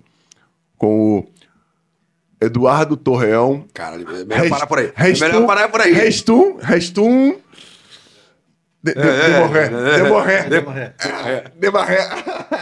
[0.78, 1.26] com o
[2.40, 3.66] Eduardo Torreão.
[3.74, 4.86] Caralho, é melhor parar por aí.
[4.96, 5.92] É Restum- melhor parar por aí.
[5.92, 7.36] Restum, Restum.
[8.82, 11.52] De, de, de morrer, de morrer, É.
[11.54, 12.08] de morrer.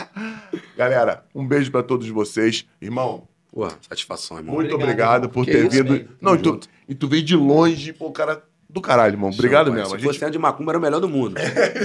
[0.76, 2.66] Galera, um beijo pra todos vocês.
[2.82, 4.56] Irmão, Pô, satisfação, irmão.
[4.56, 5.98] muito Obrigado, obrigado por Que ter isso, vindo.
[6.00, 9.30] Tamo Não, e tu, e tu veio de longe, pô, cara do caralho, irmão.
[9.30, 9.96] Obrigado Show, mesmo.
[9.96, 11.36] Se gente, ano de macumba, era o melhor do mundo.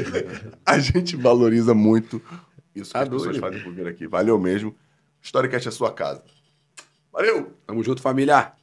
[0.66, 2.22] a gente valoriza muito
[2.76, 4.08] isso que as pessoas fazem por vir aqui.
[4.08, 4.76] Valeu mesmo.
[5.22, 6.24] Storycast é sua casa.
[7.14, 7.54] Valeu!
[7.68, 8.58] Tamo junto, família.